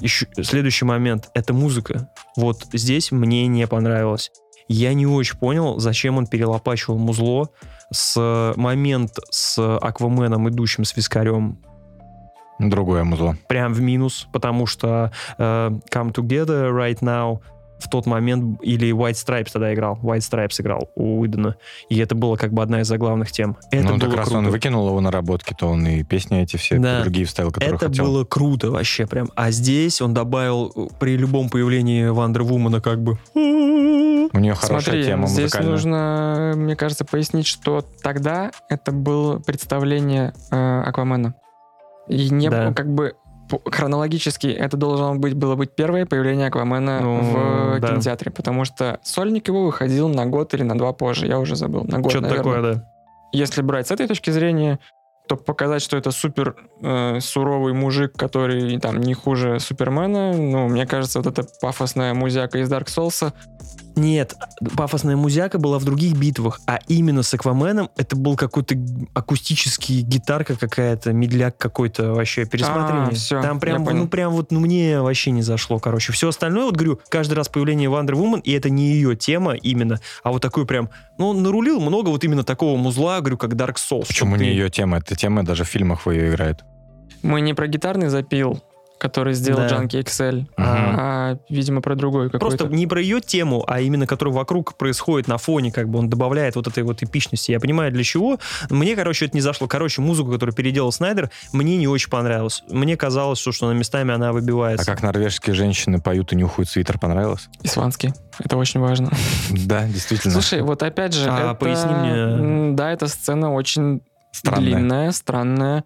Еще, 0.00 0.26
следующий 0.42 0.86
момент— 0.86 1.28
это 1.34 1.52
музыка. 1.52 2.08
Вот 2.36 2.66
здесь 2.72 3.12
мне 3.12 3.46
не 3.46 3.66
понравилось. 3.66 4.30
Я 4.68 4.94
не 4.94 5.06
очень 5.06 5.38
понял, 5.38 5.78
зачем 5.78 6.16
он 6.16 6.26
перелопачивал 6.26 6.96
музло 6.96 7.50
с 7.92 8.54
момент 8.56 9.12
с 9.30 9.58
Акваменом, 9.78 10.48
идущим 10.48 10.84
с 10.84 10.96
вискарем, 10.96 11.58
Другое 12.58 13.02
музло. 13.04 13.36
прям 13.48 13.72
в 13.72 13.80
минус, 13.80 14.28
потому 14.32 14.66
что 14.66 15.10
э, 15.38 15.70
Come 15.90 16.12
Together 16.12 16.70
Right 16.70 17.00
Now 17.00 17.40
в 17.82 17.88
тот 17.88 18.06
момент, 18.06 18.60
или 18.62 18.92
White 18.92 19.12
Stripes 19.14 19.48
тогда 19.52 19.72
играл, 19.74 19.98
White 20.02 20.18
Stripes 20.20 20.60
играл 20.60 20.88
у 20.94 21.20
Уидона, 21.20 21.56
и 21.88 21.98
это 21.98 22.14
было 22.14 22.36
как 22.36 22.52
бы 22.52 22.62
одна 22.62 22.80
из 22.80 22.86
заглавных 22.88 23.32
тем. 23.32 23.56
Это 23.70 23.84
ну, 23.84 23.98
было 23.98 24.08
как 24.08 24.16
раз 24.18 24.28
круто. 24.28 24.38
он 24.38 24.50
выкинул 24.50 24.88
его 24.88 25.00
наработки, 25.00 25.54
то 25.58 25.68
он 25.68 25.86
и 25.86 26.02
песни 26.02 26.40
эти 26.42 26.56
все 26.56 26.78
Да. 26.78 27.02
другие 27.02 27.26
вставил, 27.26 27.50
которые 27.50 27.74
Это 27.76 27.88
хотел. 27.88 28.04
было 28.06 28.24
круто 28.24 28.70
вообще 28.70 29.06
прям. 29.06 29.28
А 29.34 29.50
здесь 29.50 30.00
он 30.00 30.14
добавил 30.14 30.72
э, 30.74 30.86
при 30.98 31.16
любом 31.16 31.48
появлении 31.48 32.06
Вандер 32.06 32.42
Вумана 32.44 32.80
как 32.80 33.02
бы... 33.02 33.18
У 34.34 34.38
нее 34.38 34.54
хорошая 34.54 34.80
Смотри, 34.82 35.04
тема 35.04 35.26
здесь 35.26 35.52
нужно, 35.54 36.52
мне 36.56 36.74
кажется, 36.76 37.04
пояснить, 37.04 37.46
что 37.46 37.84
тогда 38.02 38.50
это 38.70 38.90
было 38.92 39.38
представление 39.38 40.32
э, 40.50 40.80
Аквамена. 40.82 41.34
И 42.08 42.30
не 42.30 42.48
Да. 42.48 42.64
было, 42.66 42.74
как 42.74 42.92
бы 42.92 43.14
хронологически 43.70 44.46
это 44.46 44.76
должно 44.76 45.14
быть 45.16 45.34
было 45.34 45.54
быть 45.56 45.74
первое 45.74 46.06
появление 46.06 46.48
Аквамена 46.48 47.00
Ну, 47.00 47.20
в 47.20 47.80
да. 47.80 47.88
кинотеатре, 47.88 48.30
потому 48.30 48.64
что 48.64 49.00
сольник 49.02 49.48
его 49.48 49.64
выходил 49.64 50.08
на 50.08 50.26
год 50.26 50.54
или 50.54 50.62
на 50.62 50.76
два 50.76 50.92
позже, 50.92 51.26
я 51.26 51.38
уже 51.38 51.56
забыл, 51.56 51.84
на 51.84 51.98
год, 51.98 52.10
Что-то 52.12 52.28
наверное. 52.28 52.54
такое, 52.54 52.74
да. 52.74 52.88
Если 53.32 53.62
брать 53.62 53.88
с 53.88 53.90
этой 53.90 54.06
точки 54.06 54.30
зрения, 54.30 54.78
то 55.28 55.36
показать, 55.36 55.82
что 55.82 55.96
это 55.96 56.10
супер 56.10 56.56
э, 56.82 57.20
суровый 57.20 57.72
мужик, 57.72 58.12
который 58.14 58.78
там 58.78 59.00
не 59.00 59.14
хуже 59.14 59.60
Супермена, 59.60 60.32
ну, 60.32 60.68
мне 60.68 60.86
кажется, 60.86 61.20
вот 61.20 61.26
эта 61.26 61.48
пафосная 61.60 62.12
музяка 62.12 62.58
из 62.58 62.70
Dark 62.70 62.86
Souls, 62.86 63.32
Нет, 63.94 64.34
пафосная 64.76 65.16
музяка 65.16 65.58
была 65.58 65.78
в 65.78 65.84
других 65.84 66.16
битвах, 66.16 66.60
а 66.66 66.78
именно 66.88 67.22
с 67.22 67.34
Акваменом 67.34 67.90
это 67.96 68.16
был 68.16 68.36
какой-то 68.36 68.74
акустический 69.14 70.00
гитарка 70.00 70.56
какая-то, 70.56 71.12
медляк 71.12 71.58
какой-то 71.58 72.12
вообще 72.14 72.44
пересмотрение. 72.46 73.08
А, 73.08 73.14
всё, 73.14 73.42
Там 73.42 73.60
прям, 73.60 73.84
ну 73.84 74.08
прям 74.08 74.32
вот, 74.32 74.50
ну 74.50 74.60
мне 74.60 75.00
вообще 75.00 75.30
не 75.30 75.42
зашло, 75.42 75.78
короче. 75.78 76.12
Все 76.12 76.28
остальное, 76.28 76.64
вот 76.64 76.76
говорю, 76.76 77.00
каждый 77.08 77.34
раз 77.34 77.48
появление 77.48 77.90
Wonder 77.90 78.12
Woman, 78.14 78.40
и 78.42 78.52
это 78.52 78.70
не 78.70 78.92
ее 78.92 79.14
тема 79.14 79.54
именно, 79.54 80.00
а 80.22 80.32
вот 80.32 80.40
такой 80.42 80.66
прям, 80.66 80.88
ну 81.18 81.28
он 81.28 81.42
нарулил 81.42 81.80
много 81.80 82.08
вот 82.08 82.24
именно 82.24 82.44
такого 82.44 82.76
музла, 82.76 83.20
говорю, 83.20 83.36
как 83.36 83.52
Dark 83.52 83.76
Souls. 83.76 84.06
Почему 84.06 84.36
не 84.36 84.44
ты- 84.44 84.50
ее 84.50 84.70
тема? 84.70 84.98
Эта 84.98 85.16
тема 85.16 85.44
даже 85.44 85.64
в 85.64 85.68
фильмах 85.68 86.06
ее 86.06 86.30
играет. 86.30 86.64
Мы 87.22 87.40
не 87.40 87.54
про 87.54 87.66
гитарный 87.68 88.08
запил, 88.08 88.62
который 89.02 89.34
сделал 89.34 89.58
Да. 89.62 89.68
Джанки 89.68 89.96
XL, 89.96 90.40
Мгм. 90.42 90.46
а, 90.56 91.38
видимо, 91.48 91.80
про 91.82 91.96
другой 91.96 92.30
какой-то. 92.30 92.38
Просто 92.56 92.68
не 92.68 92.86
про 92.86 93.00
ее 93.00 93.20
тему, 93.20 93.64
а 93.66 93.80
именно 93.80 94.06
который 94.06 94.32
вокруг 94.32 94.74
происходит 94.76 95.26
на 95.26 95.38
фоне, 95.38 95.72
как 95.72 95.88
бы 95.88 95.98
он 95.98 96.08
добавляет 96.08 96.54
вот 96.54 96.68
этой 96.68 96.84
вот 96.84 97.02
эпичности. 97.02 97.50
Я 97.50 97.58
понимаю, 97.58 97.90
для 97.90 98.04
чего. 98.04 98.38
Мне, 98.70 98.94
короче, 98.94 99.26
это 99.26 99.36
не 99.36 99.40
зашло. 99.40 99.66
Короче, 99.66 100.00
музыку, 100.02 100.30
которую 100.30 100.54
переделал 100.54 100.92
Снайдер, 100.92 101.30
мне 101.52 101.76
не 101.76 101.88
очень 101.88 102.10
понравилось. 102.10 102.62
Мне 102.70 102.96
казалось, 102.96 103.40
что, 103.40 103.50
что 103.50 103.68
на 103.68 103.72
местами 103.76 104.14
она 104.14 104.28
А 104.28 104.32
выбивается. 104.32 104.86
как 104.86 105.02
норвежские 105.02 105.54
женщины 105.54 106.00
поют 106.00 106.32
и 106.32 106.36
нюхают 106.36 106.68
свитер, 106.68 106.98
понравилось? 107.00 107.48
Исландский. 107.64 108.12
Это 108.38 108.56
очень 108.56 108.78
важно. 108.80 109.10
Да, 109.50 109.86
действительно. 109.88 110.32
Слушай, 110.32 110.62
вот 110.62 110.82
опять 110.82 111.12
же, 111.12 111.28
А, 111.28 111.38
это, 111.50 111.54
поясни 111.54 111.92
мне. 111.92 112.74
Да, 112.76 112.90
эта 112.92 113.08
сцена 113.08 113.52
очень 113.52 114.00
Странная. 114.32 114.62
длинная, 114.64 115.12
странная. 115.12 115.84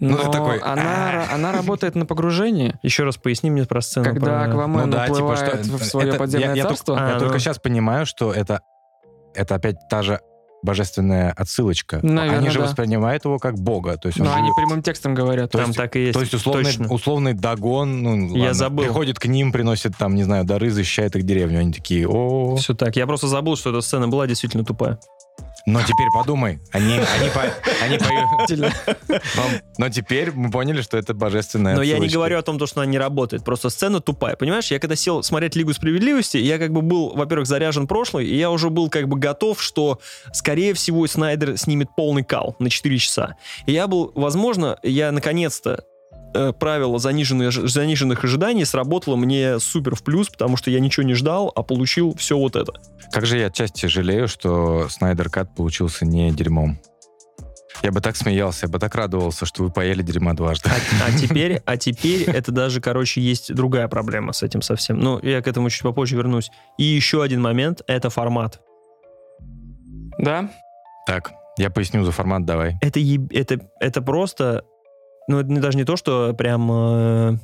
Ну, 0.00 0.16
Но 0.16 0.16
ты 0.16 0.30
такой, 0.30 0.58
она, 0.58 1.26
«А». 1.30 1.34
она 1.34 1.52
работает 1.52 1.94
на 1.94 2.06
погружение. 2.06 2.78
Еще 2.82 3.04
раз 3.04 3.16
поясни 3.18 3.50
мне 3.50 3.64
про 3.64 3.80
сцену. 3.82 4.06
Когда 4.06 4.26
про- 4.26 4.44
Аквамен 4.44 4.80
Ну 4.86 4.86
да, 4.92 5.06
типа, 5.08 5.36
что 5.36 5.56
в 5.78 5.84
свое 5.84 6.08
это- 6.08 6.18
подземное 6.18 6.48
я- 6.48 6.54
я 6.54 6.62
только- 6.62 6.76
царство. 6.76 6.96
А, 6.98 7.08
Я 7.08 7.14
ну. 7.14 7.20
только 7.20 7.38
сейчас 7.38 7.58
понимаю, 7.58 8.06
что 8.06 8.32
это, 8.32 8.62
это 9.34 9.54
опять 9.56 9.76
та 9.90 10.02
же 10.02 10.20
божественная 10.62 11.32
отсылочка. 11.36 12.00
Наверное, 12.02 12.38
Они 12.38 12.50
же 12.50 12.58
да. 12.58 12.66
воспринимают 12.66 13.24
его 13.24 13.38
как 13.38 13.54
бога. 13.58 13.96
То 13.96 14.08
есть, 14.08 14.18
Но 14.18 14.26
же- 14.26 14.32
они 14.32 14.50
прямым 14.56 14.82
текстом 14.82 15.14
говорят. 15.14 15.50
То 15.52 15.58
Там 15.58 15.68
есть- 15.68 15.78
так 15.78 15.96
и 15.96 16.00
есть. 16.00 16.12
то 16.14 16.20
есть 16.20 16.34
условный, 16.34 16.64
Точно. 16.64 16.88
условный 16.92 17.32
Дагон, 17.34 18.02
ну, 18.02 18.26
Я 18.34 18.38
ладно, 18.40 18.54
забыл. 18.54 18.84
приходит 18.84 19.18
к 19.18 19.24
ним, 19.26 19.52
приносит 19.52 19.96
там, 19.98 20.14
не 20.14 20.22
знаю, 20.22 20.44
дары, 20.44 20.70
защищает 20.70 21.16
их 21.16 21.22
деревню. 21.24 21.60
Они 21.60 21.72
такие, 21.72 22.06
о 22.08 22.56
Все 22.56 22.74
так. 22.74 22.94
Я 22.96 23.06
просто 23.06 23.26
забыл, 23.26 23.56
что 23.56 23.70
эта 23.70 23.80
сцена 23.80 24.08
была 24.08 24.26
действительно 24.26 24.64
тупая. 24.64 24.98
Но 25.66 25.82
теперь 25.82 26.08
подумай, 26.12 26.60
они, 26.72 26.94
они, 26.94 27.30
по- 27.30 27.84
они 27.84 27.98
поют. 27.98 28.70
Но, 29.78 29.88
теперь 29.88 30.32
мы 30.32 30.50
поняли, 30.50 30.80
что 30.82 30.96
это 30.96 31.14
божественная 31.14 31.76
Но 31.76 31.82
я 31.82 31.98
не 31.98 32.08
говорю 32.08 32.38
о 32.38 32.42
том, 32.42 32.58
то, 32.58 32.66
что 32.66 32.80
она 32.80 32.90
не 32.90 32.98
работает. 32.98 33.44
Просто 33.44 33.70
сцена 33.70 34.00
тупая. 34.00 34.36
Понимаешь, 34.36 34.70
я 34.70 34.78
когда 34.78 34.96
сел 34.96 35.22
смотреть 35.22 35.56
Лигу 35.56 35.72
справедливости, 35.72 36.36
я 36.38 36.58
как 36.58 36.72
бы 36.72 36.82
был, 36.82 37.14
во-первых, 37.14 37.46
заряжен 37.46 37.86
прошлый, 37.86 38.26
и 38.26 38.36
я 38.36 38.50
уже 38.50 38.70
был 38.70 38.88
как 38.88 39.08
бы 39.08 39.18
готов, 39.18 39.62
что, 39.62 40.00
скорее 40.32 40.74
всего, 40.74 41.06
Снайдер 41.06 41.56
снимет 41.58 41.88
полный 41.96 42.24
кал 42.24 42.56
на 42.58 42.70
4 42.70 42.98
часа. 42.98 43.36
И 43.66 43.72
я 43.72 43.86
был, 43.86 44.12
возможно, 44.14 44.78
я 44.82 45.12
наконец-то 45.12 45.84
правило 46.58 46.98
заниженных, 46.98 47.52
заниженных 47.52 48.24
ожиданий 48.24 48.64
сработало 48.64 49.16
мне 49.16 49.58
супер 49.58 49.94
в 49.94 50.02
плюс, 50.02 50.28
потому 50.28 50.56
что 50.56 50.70
я 50.70 50.80
ничего 50.80 51.04
не 51.04 51.14
ждал, 51.14 51.52
а 51.54 51.62
получил 51.62 52.14
все 52.16 52.36
вот 52.36 52.56
это. 52.56 52.72
Как 53.12 53.26
же 53.26 53.38
я 53.38 53.46
отчасти 53.46 53.86
жалею, 53.86 54.28
что 54.28 54.88
Снайдер 54.88 55.28
Кат 55.30 55.54
получился 55.54 56.06
не 56.06 56.30
дерьмом. 56.30 56.78
Я 57.82 57.92
бы 57.92 58.00
так 58.00 58.14
смеялся, 58.16 58.66
я 58.66 58.70
бы 58.70 58.78
так 58.78 58.94
радовался, 58.94 59.46
что 59.46 59.62
вы 59.62 59.70
поели 59.70 60.02
дерьма 60.02 60.34
дважды. 60.34 60.68
А, 60.68 61.06
а 61.06 61.18
теперь, 61.18 61.62
а 61.64 61.76
теперь 61.78 62.24
это 62.24 62.52
даже, 62.52 62.80
короче, 62.80 63.22
есть 63.22 63.54
другая 63.54 63.88
проблема 63.88 64.32
с 64.34 64.42
этим 64.42 64.60
совсем. 64.60 64.98
Ну, 65.00 65.18
я 65.22 65.40
к 65.40 65.48
этому 65.48 65.70
чуть 65.70 65.82
попозже 65.82 66.16
вернусь. 66.16 66.50
И 66.76 66.84
еще 66.84 67.22
один 67.22 67.40
момент— 67.40 67.80
это 67.86 68.10
формат. 68.10 68.60
Да? 70.18 70.50
Так, 71.06 71.32
я 71.56 71.70
поясню 71.70 72.04
за 72.04 72.12
формат, 72.12 72.44
давай. 72.44 72.76
Это, 72.82 73.00
еб- 73.00 73.32
это, 73.32 73.60
это 73.80 74.02
просто... 74.02 74.64
Ну, 75.30 75.38
это 75.38 75.48
даже 75.60 75.78
не 75.78 75.84
то, 75.84 75.96
что 75.96 76.34
прям... 76.34 76.68
э, 76.72 77.36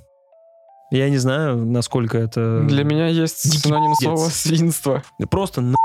я 0.90 1.08
не 1.08 1.18
знаю, 1.18 1.64
насколько 1.64 2.18
это... 2.18 2.62
Для 2.64 2.82
меня 2.82 3.06
есть 3.06 3.44
Дикий 3.44 3.58
синоним 3.58 3.94
слова 3.94 4.28
свинство. 4.28 5.04
Просто 5.30 5.60
на... 5.60 5.76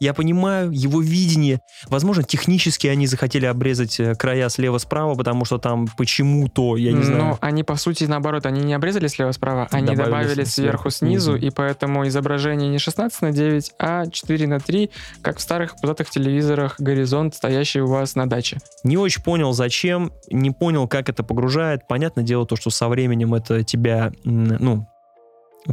Я 0.00 0.14
понимаю 0.14 0.70
его 0.70 1.00
видение. 1.00 1.60
Возможно, 1.88 2.22
технически 2.22 2.86
они 2.86 3.06
захотели 3.06 3.46
обрезать 3.46 3.98
э, 4.00 4.14
края 4.14 4.48
слева-справа, 4.48 5.14
потому 5.14 5.44
что 5.44 5.58
там 5.58 5.86
почему-то, 5.96 6.76
я 6.76 6.92
не 6.92 6.98
Но 6.98 7.04
знаю. 7.04 7.38
они, 7.40 7.64
по 7.64 7.76
сути, 7.76 8.04
наоборот, 8.04 8.46
они 8.46 8.60
не 8.62 8.74
обрезали 8.74 9.06
слева-справа, 9.06 9.68
они 9.70 9.86
Добавили 9.86 10.04
добавили 10.04 10.44
с- 10.44 10.54
сверху 10.54 10.90
сверху, 10.90 10.90
снизу, 10.90 11.32
снизу. 11.38 11.46
и 11.46 11.50
поэтому 11.50 12.06
изображение 12.08 12.68
не 12.68 12.78
16 12.78 13.22
на 13.22 13.32
9, 13.32 13.72
а 13.78 14.06
4 14.06 14.46
на 14.46 14.60
3, 14.60 14.90
как 15.22 15.38
в 15.38 15.40
старых 15.40 15.76
пузатых 15.80 16.10
телевизорах 16.10 16.76
горизонт, 16.78 17.34
стоящий 17.34 17.80
у 17.80 17.86
вас 17.86 18.14
на 18.14 18.28
даче. 18.28 18.58
Не 18.84 18.96
очень 18.96 19.22
понял, 19.22 19.52
зачем, 19.52 20.12
не 20.30 20.50
понял, 20.50 20.86
как 20.88 21.08
это 21.08 21.22
погружает. 21.22 21.86
Понятное 21.88 22.24
дело, 22.24 22.46
то, 22.46 22.56
что 22.56 22.70
со 22.70 22.88
временем 22.88 23.34
это 23.34 23.62
тебя, 23.64 24.12
ну, 24.24 24.86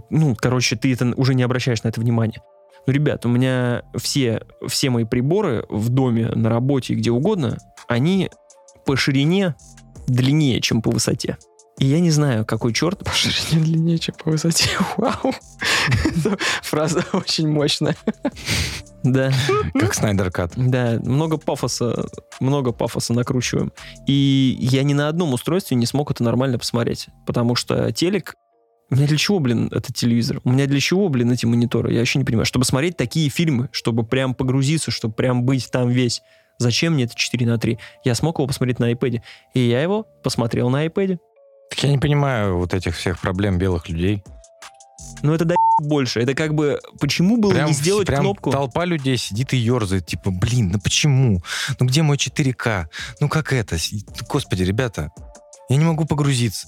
ну, 0.09 0.35
короче, 0.35 0.75
ты 0.75 0.93
это 0.93 1.13
уже 1.15 1.33
не 1.33 1.43
обращаешь 1.43 1.81
на 1.83 1.87
это 1.89 1.99
внимания. 1.99 2.41
Ну, 2.89 2.93
ребят, 2.93 3.23
у 3.27 3.29
меня 3.29 3.83
все, 3.97 4.41
все 4.67 4.89
мои 4.89 5.03
приборы 5.03 5.63
в 5.69 5.89
доме, 5.89 6.27
на 6.29 6.49
работе, 6.49 6.95
где 6.95 7.11
угодно, 7.11 7.59
они 7.87 8.31
по 8.83 8.95
ширине 8.95 9.53
длиннее, 10.07 10.59
чем 10.59 10.81
по 10.81 10.89
высоте. 10.89 11.37
И 11.77 11.85
я 11.85 11.99
не 11.99 12.09
знаю, 12.09 12.47
какой 12.47 12.73
черт... 12.73 13.03
По 13.05 13.11
ширине 13.11 13.63
длиннее, 13.63 13.99
чем 13.99 14.15
по 14.15 14.31
высоте. 14.31 14.71
Вау! 14.97 15.35
Фраза 16.63 17.05
очень 17.13 17.47
мощная. 17.47 17.95
Да, 19.03 19.31
Как 19.75 19.93
Снайдер 19.93 20.31
Кат. 20.31 20.53
да, 20.55 20.99
много 21.03 21.37
пафоса, 21.37 22.07
много 22.39 22.71
пафоса 22.71 23.13
накручиваем. 23.13 23.71
И 24.07 24.57
я 24.59 24.81
ни 24.81 24.95
на 24.95 25.09
одном 25.09 25.33
устройстве 25.33 25.77
не 25.77 25.85
смог 25.85 26.09
это 26.09 26.23
нормально 26.23 26.57
посмотреть, 26.57 27.09
потому 27.27 27.53
что 27.53 27.91
телек 27.91 28.33
у 28.91 28.95
меня 28.95 29.07
для 29.07 29.17
чего, 29.17 29.39
блин, 29.39 29.67
этот 29.71 29.95
телевизор? 29.95 30.41
У 30.43 30.51
меня 30.51 30.65
для 30.65 30.79
чего, 30.79 31.09
блин, 31.09 31.31
эти 31.31 31.45
мониторы? 31.45 31.93
Я 31.93 31.99
вообще 31.99 32.19
не 32.19 32.25
понимаю. 32.25 32.45
Чтобы 32.45 32.65
смотреть 32.65 32.97
такие 32.97 33.29
фильмы, 33.29 33.69
чтобы 33.71 34.03
прям 34.03 34.33
погрузиться, 34.33 34.89
чтобы 34.89 35.13
прям 35.13 35.43
быть 35.43 35.69
там 35.69 35.89
весь. 35.89 36.21
Зачем 36.57 36.93
мне 36.93 37.03
это 37.05 37.15
4 37.15 37.45
на 37.45 37.57
3? 37.57 37.77
Я 38.03 38.15
смог 38.15 38.39
его 38.39 38.47
посмотреть 38.47 38.79
на 38.79 38.91
iPad. 38.91 39.21
И 39.53 39.59
я 39.59 39.81
его 39.81 40.07
посмотрел 40.23 40.69
на 40.69 40.85
iPad. 40.85 41.19
Так 41.69 41.83
я 41.83 41.89
не 41.89 41.99
понимаю 41.99 42.57
вот 42.57 42.73
этих 42.73 42.95
всех 42.95 43.19
проблем 43.19 43.57
белых 43.57 43.87
людей. 43.89 44.23
Но 45.21 45.35
это 45.35 45.45
да 45.45 45.55
больше. 45.81 46.19
Это 46.19 46.33
как 46.33 46.53
бы, 46.55 46.79
почему 46.99 47.37
было 47.37 47.51
Прям, 47.51 47.67
не 47.67 47.73
сделать 47.73 48.07
прям 48.07 48.21
кнопку? 48.21 48.51
толпа 48.51 48.85
людей 48.85 49.17
сидит 49.17 49.53
и 49.53 49.57
ерзает, 49.57 50.05
типа, 50.05 50.31
блин, 50.31 50.71
ну 50.73 50.79
почему? 50.79 51.41
Ну 51.79 51.85
где 51.85 52.01
мой 52.01 52.17
4К? 52.17 52.85
Ну 53.19 53.29
как 53.29 53.53
это? 53.53 53.77
Господи, 54.27 54.63
ребята, 54.63 55.11
я 55.69 55.77
не 55.77 55.85
могу 55.85 56.05
погрузиться. 56.05 56.67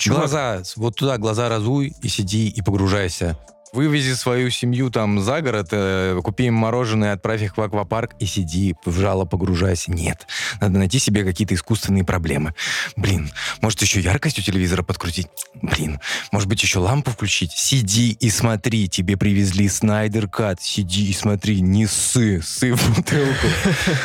Чувак, 0.00 0.30
Глаза, 0.30 0.62
вот 0.76 0.96
туда 0.96 1.18
глаза 1.18 1.50
разуй 1.50 1.94
и 2.00 2.08
сиди 2.08 2.48
и 2.48 2.62
погружайся. 2.62 3.36
Вывези 3.72 4.14
свою 4.14 4.50
семью 4.50 4.90
там 4.90 5.20
за 5.20 5.40
город, 5.42 5.68
э, 5.70 6.18
купи 6.24 6.46
им 6.46 6.54
мороженое, 6.54 7.12
отправь 7.12 7.42
их 7.42 7.56
в 7.56 7.60
аквапарк 7.60 8.12
и 8.18 8.26
сиди, 8.26 8.74
вжало 8.84 9.24
погружайся. 9.24 9.92
Нет, 9.92 10.26
надо 10.60 10.78
найти 10.78 10.98
себе 10.98 11.22
какие-то 11.24 11.54
искусственные 11.54 12.02
проблемы. 12.04 12.54
Блин, 12.96 13.30
может 13.60 13.80
еще 13.80 14.00
яркость 14.00 14.38
у 14.40 14.42
телевизора 14.42 14.82
подкрутить? 14.82 15.28
Блин, 15.62 16.00
может 16.32 16.48
быть 16.48 16.60
еще 16.62 16.80
лампу 16.80 17.12
включить? 17.12 17.52
Сиди 17.52 18.10
и 18.18 18.28
смотри, 18.30 18.88
тебе 18.88 19.16
привезли 19.16 19.68
Снайдер 19.68 20.26
Кат, 20.28 20.60
сиди 20.60 21.08
и 21.08 21.12
смотри, 21.12 21.60
не 21.60 21.86
ссы, 21.86 22.42
ссы 22.42 22.74
в 22.74 22.96
бутылку. 22.96 23.46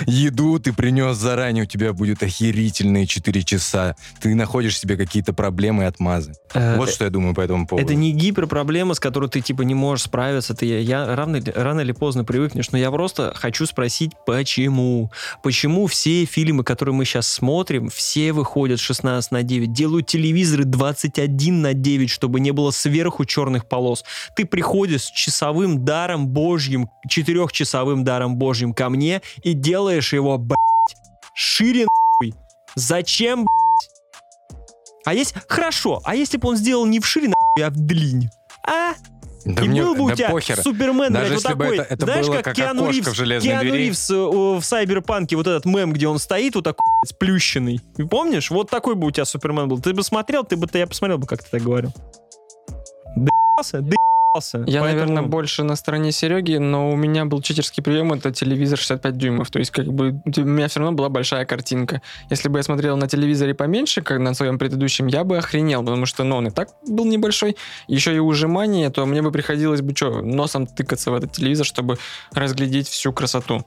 Еду 0.05 0.59
ты 0.59 0.73
принес 0.73 1.17
заранее, 1.17 1.63
у 1.63 1.67
тебя 1.67 1.93
будет 1.93 2.21
охерительные 2.21 3.07
4 3.07 3.43
часа. 3.43 3.95
Ты 4.21 4.35
находишь 4.35 4.77
себе 4.77 4.95
какие-то 4.97 5.33
проблемы 5.33 5.83
и 5.83 5.85
отмазы. 5.87 6.33
э, 6.53 6.77
Вот 6.77 6.89
что 6.91 7.05
я 7.05 7.09
думаю 7.09 7.33
по 7.33 7.41
этому 7.41 7.65
поводу. 7.65 7.85
Это 7.85 7.95
не 7.95 8.11
гиперпроблема, 8.11 8.93
с 8.93 8.99
которой 8.99 9.29
ты 9.29 9.41
типа 9.41 9.54
не 9.63 9.73
можешь 9.73 10.05
справиться. 10.05 10.53
Ты, 10.53 10.65
я 10.65 11.15
рано, 11.15 11.39
рано 11.55 11.81
или 11.81 11.91
поздно 11.91 12.25
привыкнешь. 12.25 12.71
Но 12.71 12.77
я 12.77 12.91
просто 12.91 13.33
хочу 13.35 13.65
спросить, 13.65 14.11
почему? 14.25 15.11
Почему 15.43 15.87
все 15.87 16.25
фильмы, 16.25 16.63
которые 16.63 16.93
мы 16.93 17.05
сейчас 17.05 17.27
смотрим, 17.27 17.89
все 17.89 18.33
выходят 18.33 18.79
16 18.79 19.31
на 19.31 19.43
9, 19.43 19.71
делают 19.71 20.07
телевизоры 20.07 20.65
21 20.65 21.61
на 21.61 21.73
9, 21.73 22.09
чтобы 22.09 22.39
не 22.39 22.51
было 22.51 22.71
сверху 22.71 23.25
черных 23.25 23.67
полос. 23.67 24.03
Ты 24.35 24.45
приходишь 24.45 25.03
с 25.03 25.11
часовым 25.11 25.85
даром 25.85 26.27
божьим, 26.27 26.89
четырехчасовым 27.07 28.03
даром 28.03 28.35
божьим 28.35 28.73
ко 28.73 28.89
мне 28.89 29.21
и 29.43 29.53
делаешь 29.53 30.13
его, 30.13 30.37
блядь, 30.37 30.57
шире 31.33 31.85
нахуй. 31.85 32.33
Зачем, 32.75 33.45
блядь? 33.45 33.95
А 35.05 35.13
есть... 35.13 35.35
Хорошо, 35.47 36.01
а 36.03 36.15
если 36.15 36.37
бы 36.37 36.49
он 36.49 36.57
сделал 36.57 36.85
не 36.85 36.99
в 36.99 37.05
шире, 37.05 37.27
нахуй, 37.27 37.63
а 37.63 37.69
в 37.69 37.75
длинь? 37.75 38.29
А? 38.67 38.93
Да 39.45 39.63
и 39.63 39.67
мне- 39.67 39.83
был 39.83 39.95
бы 39.95 40.03
у 40.05 40.09
да 40.09 40.15
тебя 40.15 40.29
похер. 40.31 40.59
Супермен, 40.61 41.13
Даже 41.13 41.33
блядь, 41.33 41.43
вот 41.43 41.51
такой, 41.51 41.77
это- 41.77 41.93
это 41.93 42.05
знаешь, 42.05 42.25
было 42.25 42.35
как, 42.37 42.45
как 42.45 42.55
Киану 42.55 42.89
Ривз, 42.89 43.07
в 43.07 43.13
Киану 43.41 43.61
двери. 43.61 43.77
Ривз 43.85 44.09
э, 44.09 44.15
в 44.15 44.61
Сайберпанке, 44.63 45.35
вот 45.35 45.45
этот 45.47 45.65
мем, 45.65 45.93
где 45.93 46.07
он 46.07 46.17
стоит, 46.17 46.55
вот 46.55 46.63
такой 46.63 46.83
сплющенный. 47.07 47.79
Ты 47.95 48.05
помнишь? 48.07 48.49
Вот 48.49 48.69
такой 48.71 48.95
бы 48.95 49.05
у 49.07 49.11
тебя 49.11 49.25
Супермен 49.25 49.67
был. 49.69 49.79
Ты 49.79 49.93
бы 49.93 50.01
смотрел, 50.03 50.43
ты 50.43 50.55
бы, 50.57 50.67
я 50.73 50.87
посмотрел 50.87 51.19
бы, 51.19 51.27
как 51.27 51.43
ты 51.43 51.49
так 51.51 51.61
говорил. 51.61 51.93
Доебался, 53.15 53.81
доебался. 53.81 54.14
Я, 54.67 54.81
Поэтому- 54.81 54.83
наверное, 54.83 55.23
больше 55.23 55.63
на 55.63 55.75
стороне 55.75 56.11
Сереги, 56.11 56.57
но 56.57 56.91
у 56.91 56.95
меня 56.95 57.25
был 57.25 57.41
читерский 57.41 57.81
прием, 57.81 58.11
это 58.13 58.31
телевизор 58.31 58.77
65 58.77 59.17
дюймов. 59.17 59.49
То 59.49 59.59
есть, 59.59 59.71
как 59.71 59.87
бы, 59.87 60.21
у 60.25 60.41
меня 60.41 60.67
все 60.67 60.79
равно 60.79 60.95
была 60.95 61.09
большая 61.09 61.45
картинка. 61.45 62.01
Если 62.29 62.49
бы 62.49 62.59
я 62.59 62.63
смотрел 62.63 62.97
на 62.97 63.07
телевизоре 63.07 63.53
поменьше, 63.53 64.01
как 64.01 64.19
на 64.19 64.33
своем 64.33 64.59
предыдущем, 64.59 65.07
я 65.07 65.23
бы 65.23 65.37
охренел, 65.37 65.83
потому 65.83 66.05
что, 66.05 66.23
ну, 66.23 66.37
он 66.37 66.47
и 66.47 66.51
так 66.51 66.69
был 66.87 67.05
небольшой. 67.05 67.55
Еще 67.87 68.15
и 68.15 68.19
ужимание, 68.19 68.89
то 68.89 69.05
мне 69.05 69.21
бы 69.21 69.31
приходилось 69.31 69.81
бы, 69.81 69.95
что, 69.95 70.21
носом 70.21 70.67
тыкаться 70.67 71.11
в 71.11 71.15
этот 71.15 71.31
телевизор, 71.31 71.65
чтобы 71.65 71.97
разглядеть 72.33 72.87
всю 72.87 73.13
красоту. 73.13 73.65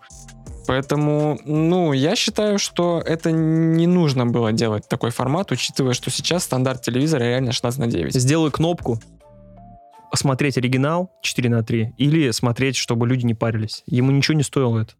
Поэтому, 0.66 1.38
ну, 1.46 1.94
я 1.94 2.14
считаю, 2.14 2.58
что 2.58 3.02
это 3.04 3.32
не 3.32 3.86
нужно 3.86 4.26
было 4.26 4.52
делать 4.52 4.86
такой 4.86 5.10
формат, 5.10 5.50
учитывая, 5.50 5.94
что 5.94 6.10
сейчас 6.10 6.44
стандарт 6.44 6.82
телевизора 6.82 7.22
реально 7.24 7.52
16 7.52 7.80
на 7.80 7.86
9. 7.86 8.14
Сделаю 8.14 8.52
кнопку 8.52 9.00
смотреть 10.14 10.56
оригинал 10.58 11.10
4 11.22 11.48
на 11.50 11.62
3 11.62 11.94
или 11.98 12.30
смотреть, 12.30 12.76
чтобы 12.76 13.06
люди 13.06 13.24
не 13.26 13.34
парились. 13.34 13.82
Ему 13.86 14.10
ничего 14.10 14.36
не 14.36 14.42
стоило 14.42 14.80
это. 14.80 14.94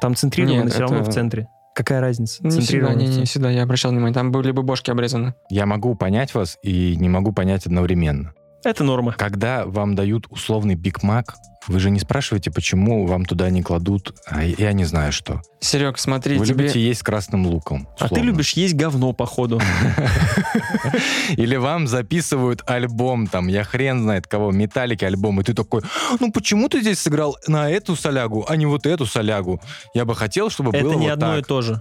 Там 0.00 0.14
центрировано 0.14 0.64
Нет, 0.64 0.72
все 0.72 0.80
равно 0.82 0.98
это- 0.98 1.10
в 1.10 1.14
центре. 1.14 1.48
Какая 1.74 2.00
разница? 2.00 2.42
Не 2.44 2.50
всегда, 2.50 2.62
Центрировано 2.66 2.96
не, 3.00 3.08
не 3.08 3.24
всегда, 3.24 3.50
я 3.50 3.64
обращал 3.64 3.90
внимание. 3.90 4.14
Там 4.14 4.30
были 4.30 4.52
бы 4.52 4.62
бошки 4.62 4.90
обрезаны. 4.90 5.34
Я 5.50 5.66
могу 5.66 5.96
понять 5.96 6.32
вас 6.34 6.56
и 6.62 6.94
не 6.96 7.08
могу 7.08 7.32
понять 7.32 7.66
одновременно. 7.66 8.32
Это 8.64 8.84
норма. 8.84 9.12
Когда 9.18 9.66
вам 9.66 9.94
дают 9.96 10.26
условный 10.30 10.76
Биг 10.76 11.02
Мак, 11.02 11.34
вы 11.68 11.80
же 11.80 11.90
не 11.90 11.98
спрашиваете, 12.00 12.50
почему 12.50 13.06
вам 13.06 13.24
туда 13.24 13.50
не 13.50 13.62
кладут, 13.62 14.14
а 14.26 14.44
я 14.44 14.72
не 14.72 14.84
знаю 14.84 15.12
что. 15.12 15.42
Серег, 15.60 15.98
смотри, 15.98 16.36
Вы 16.38 16.46
тебе... 16.46 16.64
любите 16.64 16.80
есть 16.80 17.00
с 17.00 17.02
красным 17.02 17.46
луком. 17.46 17.88
А 17.98 18.08
ты 18.08 18.20
любишь 18.20 18.52
есть 18.52 18.74
говно, 18.74 19.12
походу. 19.12 19.60
Или 21.36 21.56
вам 21.56 21.86
записывают 21.86 22.62
альбом, 22.66 23.26
там, 23.26 23.48
я 23.48 23.64
хрен 23.64 24.02
знает 24.02 24.26
кого, 24.26 24.50
металлики 24.52 25.04
альбом, 25.04 25.40
и 25.40 25.44
ты 25.44 25.54
такой, 25.54 25.82
ну 26.20 26.30
почему 26.32 26.68
ты 26.68 26.80
здесь 26.80 26.98
сыграл 27.00 27.36
на 27.46 27.70
эту 27.70 27.96
солягу, 27.96 28.44
а 28.48 28.56
не 28.56 28.66
вот 28.66 28.86
эту 28.86 29.06
солягу? 29.06 29.60
Я 29.94 30.04
бы 30.04 30.14
хотел, 30.14 30.50
чтобы 30.50 30.70
Это 30.70 30.84
было 30.84 30.92
не 30.94 31.06
вот 31.06 31.12
одно 31.12 31.38
и 31.38 31.42
то 31.42 31.62
же. 31.62 31.80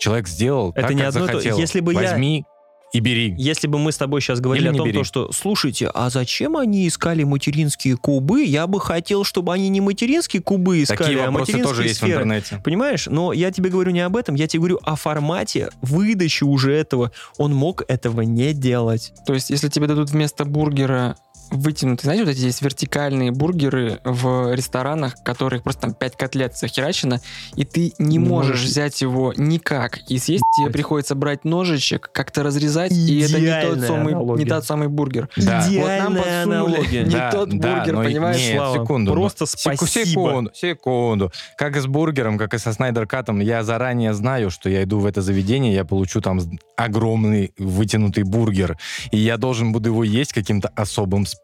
Человек 0.00 0.26
сделал 0.26 0.70
Это 0.72 0.88
так, 0.88 0.90
не 0.96 1.02
как 1.02 1.08
одно 1.10 1.24
и 1.24 1.26
то- 1.28 1.32
захотел. 1.34 1.58
если 1.58 1.80
бы 1.80 1.92
я- 1.94 2.00
Возьми 2.00 2.44
и 2.92 3.00
бери. 3.00 3.34
Если 3.38 3.66
бы 3.66 3.78
мы 3.78 3.90
с 3.90 3.96
тобой 3.96 4.20
сейчас 4.20 4.40
говорили 4.40 4.66
Или 4.68 4.74
о 4.74 4.76
том, 4.76 4.86
бери. 4.86 4.98
то, 4.98 5.04
что, 5.04 5.32
слушайте, 5.32 5.90
а 5.92 6.10
зачем 6.10 6.56
они 6.58 6.86
искали 6.86 7.24
материнские 7.24 7.96
кубы? 7.96 8.44
Я 8.44 8.66
бы 8.66 8.80
хотел, 8.80 9.24
чтобы 9.24 9.54
они 9.54 9.70
не 9.70 9.80
материнские 9.80 10.42
кубы 10.42 10.82
искали, 10.82 10.98
Такие 10.98 11.20
а 11.22 11.30
вопросы 11.30 11.52
материнские 11.52 11.64
тоже 11.74 11.82
есть 11.84 11.94
в 11.96 11.98
сферы. 11.98 12.12
интернете. 12.12 12.60
Понимаешь? 12.62 13.06
Но 13.06 13.32
я 13.32 13.50
тебе 13.50 13.70
говорю 13.70 13.92
не 13.92 14.00
об 14.00 14.16
этом, 14.16 14.34
я 14.34 14.46
тебе 14.46 14.60
говорю 14.60 14.78
о 14.82 14.96
формате 14.96 15.70
выдачи 15.80 16.44
уже 16.44 16.74
этого. 16.74 17.12
Он 17.38 17.54
мог 17.54 17.82
этого 17.88 18.20
не 18.20 18.52
делать. 18.52 19.12
То 19.26 19.32
есть, 19.32 19.48
если 19.50 19.68
тебе 19.68 19.86
дадут 19.86 20.10
вместо 20.10 20.44
бургера 20.44 21.16
вытянутые, 21.52 22.04
знаете, 22.04 22.24
вот 22.24 22.30
эти 22.32 22.40
есть 22.40 22.62
вертикальные 22.62 23.30
бургеры 23.30 24.00
в 24.04 24.54
ресторанах, 24.54 25.22
которых 25.22 25.62
просто 25.62 25.82
там 25.82 25.94
5 25.94 26.16
котлет 26.16 26.56
захерачено, 26.56 27.20
и 27.56 27.64
ты 27.64 27.92
не 27.98 28.18
можешь 28.18 28.62
взять 28.62 29.00
его 29.02 29.32
никак 29.36 29.98
и 30.08 30.18
съесть, 30.18 30.44
тебе 30.56 30.70
приходится 30.70 31.14
брать 31.14 31.44
ножичек, 31.44 32.10
как-то 32.12 32.42
разрезать, 32.42 32.92
и 32.92 33.20
это 33.20 33.38
не 33.38 33.46
тот, 33.46 33.78
Идеальная 33.78 33.88
самый, 33.88 34.38
не 34.38 34.44
тот 34.44 34.64
самый 34.64 34.88
бургер. 34.88 35.28
Да. 35.36 35.66
Идеальная 35.68 36.02
вот 36.02 36.14
нам 36.14 36.14
подсунули 36.16 36.74
аналогия. 36.74 37.04
не 37.04 37.10
Да, 37.10 37.30
тот 37.30 37.58
да, 37.58 37.76
бургер, 37.76 37.94
но 37.94 38.02
понимаешь? 38.02 38.38
Нет, 38.38 38.56
Слава, 38.56 38.82
секунду. 38.82 39.12
просто 39.12 39.46
спасибо. 39.46 39.86
Секунду, 39.86 40.50
секунду. 40.54 41.32
Как 41.56 41.76
и 41.76 41.80
с 41.80 41.86
бургером, 41.86 42.38
как 42.38 42.54
и 42.54 42.58
со 42.58 42.72
Снайдер 42.72 43.06
Катом, 43.06 43.40
я 43.40 43.62
заранее 43.62 44.14
знаю, 44.14 44.50
что 44.50 44.68
я 44.68 44.82
иду 44.82 44.98
в 44.98 45.06
это 45.06 45.22
заведение, 45.22 45.74
я 45.74 45.84
получу 45.84 46.20
там 46.20 46.40
огромный 46.76 47.52
вытянутый 47.58 48.24
бургер, 48.24 48.78
и 49.10 49.18
я 49.18 49.36
должен 49.36 49.72
буду 49.72 49.90
его 49.90 50.04
есть 50.04 50.32
каким-то 50.32 50.68
особым 50.74 51.26
способом. 51.26 51.41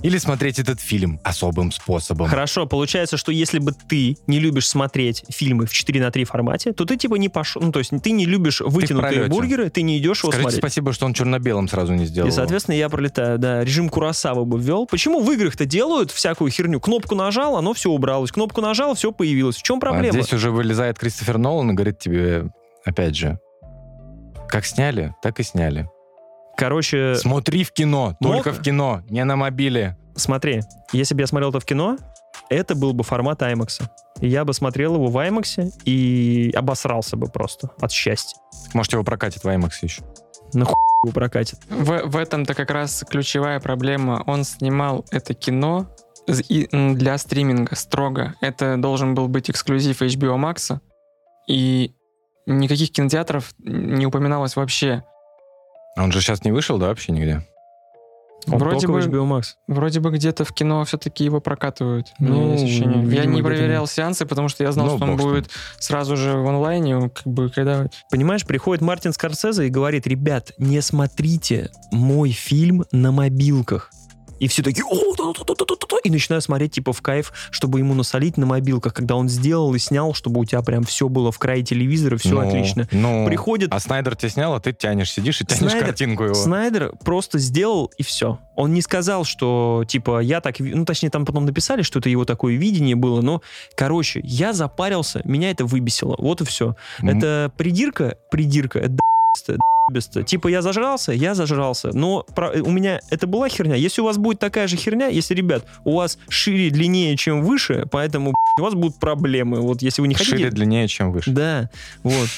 Или 0.00 0.18
смотреть 0.18 0.60
этот 0.60 0.80
фильм 0.80 1.20
особым 1.24 1.72
способом. 1.72 2.28
Хорошо, 2.28 2.66
получается, 2.66 3.16
что 3.16 3.32
если 3.32 3.58
бы 3.58 3.72
ты 3.72 4.16
не 4.28 4.38
любишь 4.38 4.68
смотреть 4.68 5.24
фильмы 5.28 5.66
в 5.66 5.72
4 5.72 6.00
на 6.00 6.12
3 6.12 6.22
формате, 6.22 6.72
то 6.72 6.84
ты 6.84 6.96
типа 6.96 7.16
не 7.16 7.28
пошел, 7.28 7.60
ну 7.60 7.72
то 7.72 7.80
есть 7.80 7.90
ты 8.04 8.12
не 8.12 8.24
любишь 8.24 8.60
вытянутые 8.60 9.12
пролете. 9.12 9.28
бургеры, 9.30 9.70
ты 9.70 9.82
не 9.82 9.98
идешь 9.98 10.20
его 10.22 10.30
Скажите 10.30 10.50
смотреть. 10.50 10.60
спасибо, 10.62 10.92
что 10.92 11.04
он 11.06 11.14
черно-белым 11.14 11.66
сразу 11.66 11.94
не 11.94 12.04
сделал. 12.06 12.28
И, 12.28 12.30
соответственно, 12.30 12.76
я 12.76 12.88
пролетаю, 12.88 13.38
да, 13.40 13.64
режим 13.64 13.88
Курасавы 13.88 14.44
бы 14.44 14.60
ввел. 14.60 14.86
Почему 14.86 15.20
в 15.20 15.28
играх-то 15.32 15.66
делают 15.66 16.12
всякую 16.12 16.52
херню? 16.52 16.78
Кнопку 16.78 17.16
нажал, 17.16 17.56
оно 17.56 17.74
все 17.74 17.90
убралось. 17.90 18.30
Кнопку 18.30 18.60
нажал, 18.60 18.94
все 18.94 19.10
появилось. 19.10 19.56
В 19.56 19.62
чем 19.64 19.78
А 19.78 19.80
проблема? 19.80 20.12
здесь 20.12 20.32
уже 20.32 20.52
вылезает 20.52 20.96
Кристофер 20.96 21.38
Нолан 21.38 21.72
и 21.72 21.74
говорит 21.74 21.98
тебе, 21.98 22.52
опять 22.84 23.16
же, 23.16 23.40
как 24.48 24.64
сняли, 24.64 25.12
так 25.22 25.40
и 25.40 25.42
сняли. 25.42 25.88
Короче, 26.58 27.14
Смотри 27.14 27.62
в 27.62 27.70
кино, 27.72 28.16
мог- 28.20 28.34
только 28.34 28.52
в 28.52 28.60
кино, 28.60 29.02
не 29.08 29.22
на 29.24 29.36
мобиле. 29.36 29.96
смотри, 30.16 30.62
если 30.92 31.14
бы 31.14 31.20
я 31.20 31.28
смотрел 31.28 31.50
это 31.50 31.60
в 31.60 31.64
кино, 31.64 31.96
это 32.50 32.74
был 32.74 32.92
бы 32.92 33.04
формат 33.04 33.42
IMAX. 33.42 33.82
И 34.20 34.26
я 34.26 34.44
бы 34.44 34.52
смотрел 34.52 34.96
его 34.96 35.06
в 35.06 35.16
IMAX 35.16 35.72
и 35.84 36.50
обосрался 36.56 37.16
бы 37.16 37.28
просто 37.28 37.70
от 37.80 37.92
счастья. 37.92 38.36
Может, 38.74 38.92
его 38.94 39.04
прокатит 39.04 39.44
в 39.44 39.46
IMAX 39.46 39.70
еще. 39.82 40.02
Нахуй 40.52 40.74
его 41.04 41.12
прокатит. 41.12 41.60
В, 41.68 42.02
в 42.06 42.16
этом-то 42.16 42.54
как 42.54 42.70
раз 42.72 43.04
ключевая 43.08 43.60
проблема. 43.60 44.24
Он 44.26 44.42
снимал 44.42 45.04
это 45.12 45.34
кино 45.34 45.86
для 46.26 47.18
стриминга 47.18 47.76
строго. 47.76 48.34
Это 48.40 48.76
должен 48.78 49.14
был 49.14 49.28
быть 49.28 49.48
эксклюзив 49.48 50.02
HBO 50.02 50.36
Max. 50.36 50.80
И 51.46 51.94
никаких 52.46 52.90
кинотеатров 52.90 53.54
не 53.58 54.06
упоминалось 54.06 54.56
вообще. 54.56 55.04
А 55.98 56.04
Он 56.04 56.12
же 56.12 56.20
сейчас 56.20 56.44
не 56.44 56.52
вышел, 56.52 56.78
да, 56.78 56.86
вообще 56.86 57.10
нигде? 57.10 57.42
Он 58.46 58.58
Вроде 58.58 58.86
бы- 58.86 59.00
Max. 59.00 59.54
Вроде 59.66 59.98
бы 59.98 60.10
где-то 60.10 60.44
в 60.44 60.52
кино 60.52 60.84
все-таки 60.84 61.24
его 61.24 61.40
прокатывают. 61.40 62.06
Ну, 62.20 62.54
ощущение. 62.54 63.02
Я 63.02 63.22
видимо, 63.22 63.34
не 63.34 63.42
проверял 63.42 63.82
нет. 63.82 63.90
сеансы, 63.90 64.24
потому 64.24 64.48
что 64.48 64.62
я 64.62 64.70
знал, 64.70 64.86
Ну, 64.86 64.96
что 64.96 65.04
он 65.04 65.16
будет 65.16 65.50
сразу 65.80 66.16
же 66.16 66.34
в 66.38 66.46
онлайне, 66.46 67.10
как 67.10 67.26
бы 67.26 67.50
когда... 67.50 67.88
Понимаешь, 68.12 68.46
приходит 68.46 68.80
Мартин 68.80 69.12
Скорсезе 69.12 69.66
и 69.66 69.70
говорит, 69.70 70.06
ребят, 70.06 70.52
не 70.56 70.80
смотрите 70.82 71.70
мой 71.90 72.30
фильм 72.30 72.84
на 72.92 73.10
мобилках. 73.10 73.90
И 74.38 74.48
все 74.48 74.62
такие, 74.62 74.84
«О, 74.84 75.14
да-да-да-да-да-да», 75.16 75.96
и 76.04 76.10
начинают 76.10 76.44
смотреть 76.44 76.72
типа 76.72 76.92
в 76.92 77.02
кайф, 77.02 77.32
чтобы 77.50 77.78
ему 77.80 77.94
насолить 77.94 78.36
на 78.36 78.46
мобилках, 78.46 78.94
когда 78.94 79.16
он 79.16 79.28
сделал 79.28 79.74
и 79.74 79.78
снял, 79.78 80.14
чтобы 80.14 80.40
у 80.40 80.44
тебя 80.44 80.62
прям 80.62 80.84
все 80.84 81.08
было 81.08 81.32
в 81.32 81.38
крае 81.38 81.62
телевизора, 81.62 82.16
все 82.16 82.30
Ну, 82.30 82.46
отлично. 82.46 82.88
Ну, 82.92 83.26
Приходит 83.26 83.72
А 83.72 83.80
Снайдер 83.80 84.16
тебе 84.16 84.30
снял, 84.30 84.54
а 84.54 84.60
ты 84.60 84.72
тянешь, 84.72 85.12
сидишь 85.12 85.40
и 85.40 85.44
тянешь 85.44 85.72
Снайдер- 85.72 85.84
картинку 85.86 86.24
его. 86.24 86.34
Снайдер 86.34 86.92
просто 87.04 87.38
сделал 87.38 87.90
и 87.98 88.02
все. 88.02 88.38
Он 88.56 88.72
не 88.72 88.82
сказал, 88.82 89.24
что 89.24 89.84
типа 89.86 90.20
я 90.20 90.40
так, 90.40 90.58
ну 90.60 90.84
точнее 90.84 91.10
там 91.10 91.24
потом 91.24 91.44
написали, 91.44 91.82
что 91.82 91.98
это 91.98 92.08
его 92.08 92.24
такое 92.24 92.56
видение 92.56 92.96
было, 92.96 93.20
но 93.22 93.42
короче 93.76 94.20
я 94.24 94.52
запарился, 94.52 95.20
меня 95.24 95.50
это 95.50 95.64
выбесило, 95.64 96.16
вот 96.18 96.40
и 96.40 96.44
все. 96.44 96.76
М, 97.00 97.08
Это 97.10 97.52
придирка, 97.56 98.16
придирка, 98.30 98.78
это 98.80 98.96
Типа 100.26 100.48
я 100.48 100.60
зажрался, 100.60 101.12
я 101.12 101.34
зажрался. 101.34 101.90
Но 101.94 102.22
про- 102.34 102.50
у 102.62 102.70
меня 102.70 103.00
это 103.10 103.26
была 103.26 103.48
херня. 103.48 103.74
Если 103.74 104.02
у 104.02 104.04
вас 104.04 104.18
будет 104.18 104.38
такая 104.38 104.68
же 104.68 104.76
херня, 104.76 105.06
если, 105.08 105.34
ребят, 105.34 105.64
у 105.84 105.96
вас 105.96 106.18
шире, 106.28 106.70
длиннее, 106.70 107.16
чем 107.16 107.42
выше, 107.42 107.86
поэтому 107.90 108.34
у 108.58 108.62
вас 108.62 108.74
будут 108.74 108.98
проблемы. 108.98 109.60
Вот 109.60 109.80
если 109.80 110.02
вы 110.02 110.08
не 110.08 110.14
хотите... 110.14 110.36
Шире, 110.36 110.50
длиннее, 110.50 110.88
чем 110.88 111.10
выше. 111.12 111.30
Да, 111.30 111.70
вот. 112.02 112.28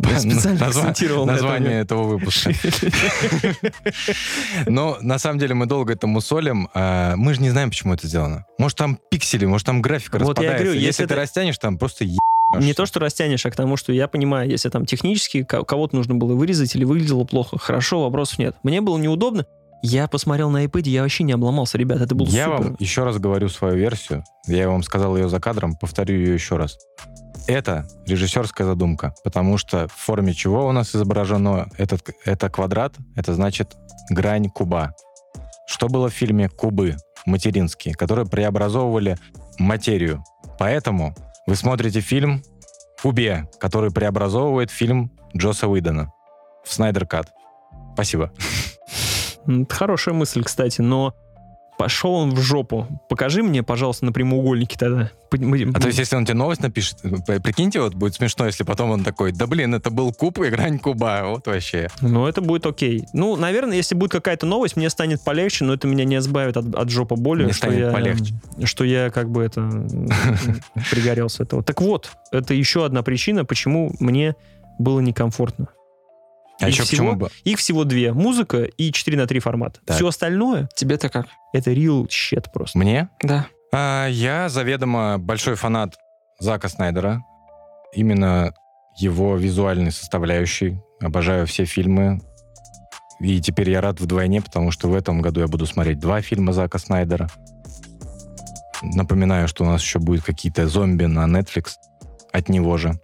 Я 0.00 0.18
специально 0.18 0.58
Назва- 0.58 0.80
акцентировал. 0.88 1.26
Название 1.26 1.80
этого 1.82 2.04
выпуска. 2.04 2.52
Но 4.66 4.98
на 5.00 5.18
самом 5.18 5.38
деле 5.38 5.54
мы 5.54 5.66
долго 5.66 5.92
этому 5.92 6.20
солим. 6.20 6.68
а, 6.74 7.14
Мы 7.16 7.34
же 7.34 7.42
не 7.42 7.50
знаем, 7.50 7.70
почему 7.70 7.94
это 7.94 8.06
сделано. 8.06 8.46
Может, 8.58 8.78
там 8.78 8.98
пиксели, 9.10 9.44
может, 9.44 9.66
там 9.66 9.82
графика 9.82 10.18
Вот 10.18 10.22
я 10.22 10.28
распадается. 10.28 10.64
говорю, 10.64 10.72
если, 10.74 10.86
если 10.86 11.02
ты 11.04 11.14
это- 11.14 11.16
растянешь, 11.16 11.58
там 11.58 11.78
просто 11.78 12.04
Не 12.58 12.74
то, 12.74 12.86
что 12.86 13.00
растянешь, 13.00 13.44
а 13.46 13.50
к 13.50 13.56
тому, 13.56 13.76
что 13.76 13.92
я 13.92 14.08
понимаю, 14.08 14.48
если 14.50 14.68
там 14.68 14.84
технически 14.86 15.42
ко- 15.42 15.64
кого-то 15.64 15.96
нужно 15.96 16.14
было 16.14 16.34
вырезать 16.34 16.74
или 16.74 16.84
выглядело 16.84 17.24
плохо, 17.24 17.58
хорошо, 17.58 18.02
вопросов 18.02 18.38
нет. 18.38 18.56
Мне 18.62 18.80
было 18.80 18.98
неудобно. 18.98 19.46
Я 19.84 20.06
посмотрел 20.06 20.48
на 20.50 20.64
iPad, 20.64 20.88
я 20.88 21.02
вообще 21.02 21.24
не 21.24 21.32
обломался, 21.32 21.76
ребят, 21.76 22.00
это 22.00 22.14
было 22.14 22.28
Я 22.28 22.44
супер. 22.44 22.62
вам 22.62 22.76
еще 22.78 23.02
раз 23.04 23.18
говорю 23.18 23.48
свою 23.48 23.76
версию. 23.76 24.22
Я 24.46 24.68
вам 24.68 24.82
сказал 24.84 25.16
ее 25.16 25.28
за 25.28 25.40
кадром, 25.40 25.74
повторю 25.76 26.14
ее 26.16 26.34
еще 26.34 26.56
раз. 26.56 26.78
Это 27.48 27.88
режиссерская 28.06 28.64
задумка, 28.66 29.12
потому 29.24 29.58
что 29.58 29.88
в 29.88 29.92
форме 29.92 30.34
чего 30.34 30.68
у 30.68 30.72
нас 30.72 30.94
изображено 30.94 31.68
этот, 31.78 32.02
это 32.24 32.48
квадрат, 32.48 32.94
это 33.16 33.34
значит 33.34 33.74
грань 34.10 34.48
куба. 34.50 34.94
Что 35.66 35.88
было 35.88 36.08
в 36.08 36.12
фильме 36.12 36.48
«Кубы» 36.48 36.96
материнские, 37.26 37.94
которые 37.94 38.26
преобразовывали 38.26 39.16
материю. 39.58 40.22
Поэтому 40.58 41.14
вы 41.46 41.56
смотрите 41.56 42.00
фильм 42.00 42.42
«Кубе», 43.02 43.48
который 43.58 43.90
преобразовывает 43.90 44.70
фильм 44.70 45.10
Джоса 45.36 45.68
Уидона 45.68 46.12
в 46.64 46.72
Снайдер 46.72 47.06
Кат. 47.06 47.32
Спасибо. 47.94 48.32
Это 49.46 49.74
хорошая 49.74 50.14
мысль, 50.14 50.44
кстати, 50.44 50.80
но 50.80 51.14
пошел 51.82 52.12
он 52.12 52.30
в 52.30 52.40
жопу. 52.40 52.86
Покажи 53.08 53.42
мне, 53.42 53.64
пожалуйста, 53.64 54.04
на 54.04 54.12
прямоугольнике 54.12 54.78
тогда. 54.78 55.10
А 55.32 55.80
то 55.80 55.88
есть, 55.88 55.98
если 55.98 56.14
он 56.14 56.24
тебе 56.24 56.36
новость 56.36 56.62
напишет, 56.62 56.98
прикиньте, 57.42 57.80
вот 57.80 57.94
будет 57.94 58.14
смешно, 58.14 58.46
если 58.46 58.62
потом 58.62 58.90
он 58.90 59.02
такой, 59.02 59.32
да 59.32 59.48
блин, 59.48 59.74
это 59.74 59.90
был 59.90 60.12
куб 60.12 60.38
и 60.44 60.48
грань 60.48 60.78
куба, 60.78 61.22
вот 61.24 61.48
вообще. 61.48 61.88
Ну, 62.00 62.28
это 62.28 62.40
будет 62.40 62.66
окей. 62.66 63.04
Ну, 63.12 63.34
наверное, 63.34 63.76
если 63.76 63.96
будет 63.96 64.12
какая-то 64.12 64.46
новость, 64.46 64.76
мне 64.76 64.90
станет 64.90 65.24
полегче, 65.24 65.64
но 65.64 65.74
это 65.74 65.88
меня 65.88 66.04
не 66.04 66.18
избавит 66.18 66.56
от, 66.56 66.72
от 66.72 66.88
жопа 66.88 67.16
боли. 67.16 67.46
Не 67.46 67.52
что 67.52 67.66
станет 67.66 67.78
я, 67.80 67.90
полегче. 67.90 68.34
Что 68.62 68.84
я 68.84 69.10
как 69.10 69.28
бы 69.28 69.42
это 69.42 69.62
пригорел 70.92 71.28
с 71.28 71.40
этого. 71.40 71.64
Так 71.64 71.80
вот, 71.80 72.12
это 72.30 72.54
еще 72.54 72.84
одна 72.84 73.02
причина, 73.02 73.44
почему 73.44 73.92
мне 73.98 74.36
было 74.78 75.00
некомфортно. 75.00 75.66
А 76.62 76.68
Их 76.68 76.74
еще 76.74 76.84
всего- 76.84 77.14
бы? 77.14 77.30
Их 77.44 77.58
всего 77.58 77.84
две. 77.84 78.12
Музыка 78.12 78.62
и 78.62 78.92
4 78.92 79.16
на 79.16 79.26
3 79.26 79.40
формат. 79.40 79.80
Так. 79.84 79.96
Все 79.96 80.06
остальное 80.06 80.68
Тебе-то 80.76 81.08
как? 81.08 81.26
это 81.52 81.72
real 81.72 82.06
shit 82.08 82.46
просто. 82.52 82.78
Мне? 82.78 83.08
Да. 83.22 83.46
А, 83.72 84.06
я 84.06 84.48
заведомо 84.48 85.18
большой 85.18 85.54
фанат 85.56 85.96
Зака 86.38 86.68
Снайдера. 86.68 87.22
Именно 87.94 88.54
его 88.96 89.36
визуальной 89.36 89.90
составляющей. 89.92 90.78
Обожаю 91.00 91.46
все 91.46 91.64
фильмы. 91.64 92.20
И 93.20 93.40
теперь 93.40 93.70
я 93.70 93.80
рад 93.80 94.00
вдвойне, 94.00 94.40
потому 94.42 94.70
что 94.70 94.88
в 94.88 94.94
этом 94.94 95.20
году 95.22 95.40
я 95.40 95.46
буду 95.46 95.66
смотреть 95.66 95.98
два 95.98 96.20
фильма 96.22 96.52
Зака 96.52 96.78
Снайдера. 96.78 97.28
Напоминаю, 98.82 99.46
что 99.48 99.64
у 99.64 99.66
нас 99.66 99.80
еще 99.82 99.98
будет 99.98 100.24
какие-то 100.24 100.66
зомби 100.66 101.04
на 101.04 101.24
Netflix 101.26 101.74
от 102.32 102.48
него 102.48 102.76
же. 102.78 102.94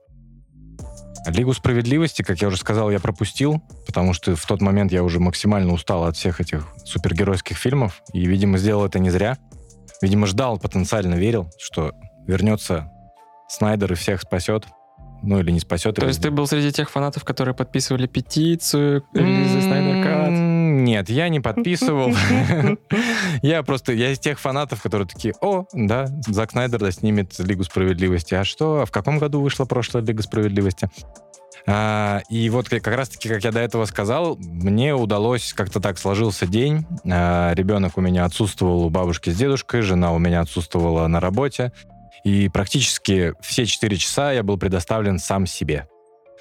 Лигу 1.31 1.53
справедливости, 1.53 2.23
как 2.23 2.41
я 2.41 2.49
уже 2.49 2.57
сказал, 2.57 2.91
я 2.91 3.01
пропустил, 3.01 3.63
потому 3.87 4.13
что 4.13 4.37
в 4.37 4.47
тот 4.47 4.61
момент 4.61 4.93
я 4.93 5.03
уже 5.03 5.21
максимально 5.21 5.73
устал 5.73 6.05
от 6.05 6.17
всех 6.17 6.41
этих 6.41 6.67
супергеройских 6.85 7.57
фильмов, 7.57 8.03
и, 8.13 8.27
видимо, 8.27 8.59
сделал 8.59 8.87
это 8.87 8.99
не 8.99 9.11
зря. 9.11 9.39
Видимо, 10.01 10.27
ждал, 10.27 10.59
потенциально 10.59 11.15
верил, 11.15 11.51
что 11.59 11.93
вернется 12.27 12.91
Снайдер 13.49 13.93
и 13.93 13.97
всех 13.97 14.21
спасет. 14.21 14.67
Ну, 15.23 15.41
или 15.41 15.51
не 15.51 15.59
спасет. 15.59 15.97
То 15.97 16.07
есть 16.07 16.23
ты 16.23 16.31
был 16.31 16.47
среди 16.47 16.71
тех 16.71 16.91
фанатов, 16.91 17.25
которые 17.25 17.55
подписывали 17.55 18.07
петицию 18.07 19.03
к 19.03 19.17
релизу 19.17 19.61
Снайдер 19.61 20.05
Кат? 20.05 20.48
Нет, 20.89 21.11
я 21.11 21.29
не 21.29 21.39
подписывал. 21.39 22.15
Я 23.43 23.63
просто, 23.63 23.93
я 23.93 24.11
из 24.11 24.19
тех 24.19 24.41
фанатов, 24.41 24.83
которые 24.83 25.07
такие, 25.07 25.35
о, 25.43 25.67
да, 25.75 26.07
Зак 26.27 26.53
Снайдер 26.53 26.91
снимет 26.93 27.39
Лигу 27.39 27.63
Справедливости. 27.63 28.35
А 28.35 28.43
что, 28.43 28.81
а 28.81 28.87
в 28.87 28.91
каком 28.91 29.19
году 29.19 29.43
вышла 29.43 29.67
прошлая 29.67 30.03
Лига 30.03 30.23
Справедливости? 30.23 30.89
А, 31.67 32.23
и 32.31 32.49
вот 32.49 32.71
как 32.71 32.87
раз-таки, 32.87 33.29
как 33.29 33.45
я 33.45 33.53
до 33.53 33.61
этого 33.61 33.85
сказал, 33.85 34.37
мне 34.39 34.95
удалось, 34.95 35.53
как-то 35.53 35.79
так 35.79 35.99
сложился 35.99 36.47
день. 36.47 36.87
А, 37.05 37.53
ребенок 37.53 37.99
у 37.99 38.01
меня 38.01 38.25
отсутствовал 38.25 38.87
у 38.87 38.91
бабушки 38.91 39.29
с 39.29 39.37
дедушкой, 39.37 39.83
жена 39.83 40.13
у 40.13 40.19
меня 40.19 40.41
отсутствовала 40.41 41.07
на 41.07 41.21
работе. 41.21 41.71
И 42.25 42.49
практически 42.49 43.35
все 43.43 43.67
4 43.67 43.97
часа 43.99 44.33
я 44.33 44.43
был 44.43 44.57
предоставлен 44.57 45.19
сам 45.19 45.47
себе. 45.47 45.87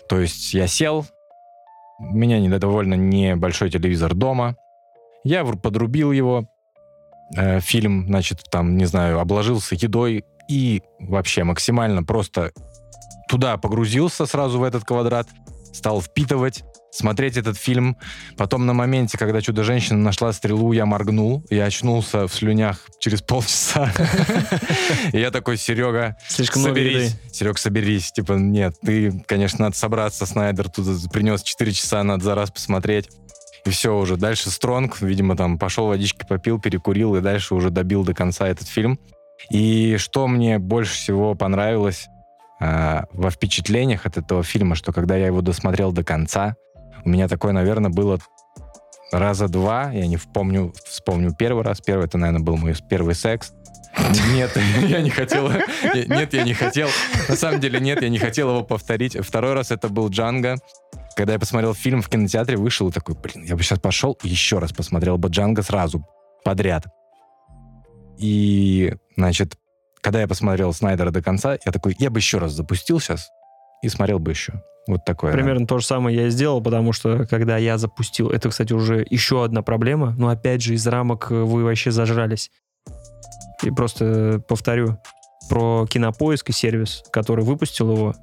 То 0.08 0.20
есть 0.22 0.54
я 0.54 0.68
сел, 0.68 1.06
у 2.00 2.16
меня 2.16 2.40
довольно 2.60 2.94
небольшой 2.96 3.70
телевизор 3.70 4.14
дома, 4.14 4.56
я 5.24 5.44
подрубил 5.58 6.12
его, 6.12 6.48
э, 7.36 7.60
фильм, 7.60 8.08
значит, 8.08 8.44
там, 8.50 8.78
не 8.78 8.86
знаю, 8.86 9.20
обложился 9.20 9.76
едой 9.76 10.24
и 10.50 10.82
вообще 11.00 11.44
максимально 11.44 12.04
просто 12.04 12.52
туда 13.28 13.58
погрузился 13.58 14.26
сразу 14.26 14.60
в 14.60 14.64
этот 14.64 14.86
квадрат, 14.86 15.28
стал 15.74 16.02
впитывать, 16.02 16.64
смотреть 16.98 17.38
этот 17.38 17.58
фильм. 17.58 17.98
Потом 18.38 18.66
на 18.66 18.74
моменте, 18.74 19.18
когда 19.18 19.42
Чудо-женщина 19.42 20.00
нашла 20.00 20.34
стрелу, 20.34 20.72
я 20.74 20.86
моргнул, 20.86 21.44
я 21.50 21.66
очнулся 21.66 22.28
в 22.28 22.34
слюнях 22.34 22.82
через 23.00 23.22
полчаса. 23.22 23.92
И 25.14 25.20
я 25.20 25.32
такой, 25.32 25.58
Серега, 25.58 26.18
соберись. 26.28 27.16
Серег, 27.32 27.58
соберись. 27.58 28.12
Типа, 28.12 28.34
нет, 28.34 28.76
ты, 28.84 29.24
конечно, 29.26 29.66
надо 29.66 29.78
собраться, 29.78 30.26
Снайдер 30.26 30.70
тут 30.70 31.12
принес 31.12 31.44
4 31.44 31.72
часа, 31.72 32.04
надо 32.04 32.24
за 32.24 32.36
раз 32.36 32.52
посмотреть. 32.52 33.10
И 33.66 33.70
все 33.70 33.98
уже. 33.98 34.16
Дальше 34.16 34.50
Стронг, 34.50 35.02
видимо, 35.02 35.36
там 35.36 35.58
пошел 35.58 35.88
водички 35.88 36.26
попил, 36.28 36.60
перекурил, 36.60 37.16
и 37.16 37.22
дальше 37.22 37.54
уже 37.54 37.70
добил 37.70 38.04
до 38.04 38.14
конца 38.14 38.48
этот 38.48 38.68
фильм. 38.68 39.00
И 39.50 39.98
что 39.98 40.28
мне 40.28 40.58
больше 40.58 40.94
всего 40.94 41.36
понравилось, 41.36 42.08
э, 42.60 43.02
во 43.12 43.30
впечатлениях 43.30 44.06
от 44.06 44.18
этого 44.18 44.44
фильма, 44.44 44.76
что 44.76 44.92
когда 44.94 45.16
я 45.16 45.28
его 45.28 45.42
досмотрел 45.42 45.92
до 45.92 46.04
конца, 46.04 46.56
у 47.06 47.10
меня 47.10 47.28
такое, 47.28 47.52
наверное, 47.52 47.92
было 47.92 48.20
раза 49.12 49.48
два, 49.48 49.92
я 49.92 50.08
не 50.08 50.18
помню, 50.18 50.74
вспомню 50.86 51.34
первый 51.38 51.64
раз. 51.64 51.82
Первый, 51.82 52.06
это, 52.06 52.18
наверное, 52.18 52.44
был 52.44 52.58
мой 52.58 52.76
первый 52.90 53.16
секс. 53.16 53.54
Нет, 54.34 54.52
я 54.88 55.02
не 55.02 55.10
хотел. 55.10 55.50
Нет, 55.94 56.34
я 56.34 56.44
не 56.44 56.54
хотел. 56.54 56.90
На 57.28 57.36
самом 57.36 57.60
деле, 57.60 57.80
нет, 57.80 58.02
я 58.02 58.10
не 58.10 58.20
хотел 58.20 58.50
его 58.50 58.64
повторить. 58.64 59.18
Второй 59.20 59.54
раз 59.54 59.72
это 59.72 59.90
был 59.90 60.10
Джанго. 60.10 60.58
Когда 61.16 61.34
я 61.34 61.40
посмотрел 61.40 61.74
фильм 61.74 62.02
в 62.02 62.10
кинотеатре, 62.10 62.58
вышел 62.58 62.90
и 62.90 62.92
такой, 62.92 63.16
блин, 63.16 63.44
я 63.44 63.56
бы 63.56 63.64
сейчас 63.64 63.80
пошел 63.80 64.18
и 64.22 64.28
еще 64.28 64.60
раз 64.60 64.72
посмотрел 64.72 65.18
бы 65.18 65.30
Джанго 65.30 65.64
сразу, 65.64 66.06
подряд. 66.44 66.86
И, 68.20 68.94
значит, 69.16 69.58
когда 70.02 70.22
я 70.22 70.28
посмотрел 70.28 70.74
Снайдера 70.74 71.10
до 71.10 71.24
конца, 71.24 71.58
я 71.66 71.72
такой, 71.72 71.96
я 71.98 72.12
бы 72.12 72.20
еще 72.20 72.38
раз 72.38 72.52
запустил 72.52 73.00
сейчас 73.00 73.30
и 73.82 73.90
смотрел 73.90 74.20
бы 74.20 74.32
еще. 74.32 74.62
Вот 74.88 75.04
такое. 75.06 75.34
Примерно 75.34 75.62
да. 75.62 75.68
то 75.68 75.80
же 75.80 75.86
самое 75.86 76.16
я 76.16 76.28
и 76.28 76.30
сделал, 76.30 76.62
потому 76.62 76.94
что 76.94 77.28
когда 77.30 77.58
я 77.58 77.78
запустил, 77.78 78.30
это, 78.30 78.50
кстати, 78.50 78.74
уже 78.74 79.06
еще 79.10 79.44
одна 79.44 79.62
проблема, 79.62 80.16
но 80.18 80.30
опять 80.30 80.62
же 80.62 80.74
из 80.74 80.88
рамок 80.88 81.30
вы 81.30 81.64
вообще 81.64 81.92
зажрались. 81.92 82.52
И 83.64 83.72
просто 83.72 84.42
повторю 84.48 84.98
про 85.50 85.86
кинопоиск 85.90 86.50
и 86.50 86.54
сервис, 86.54 87.04
который 87.12 87.44
выпустил 87.44 87.92
его. 87.92 88.16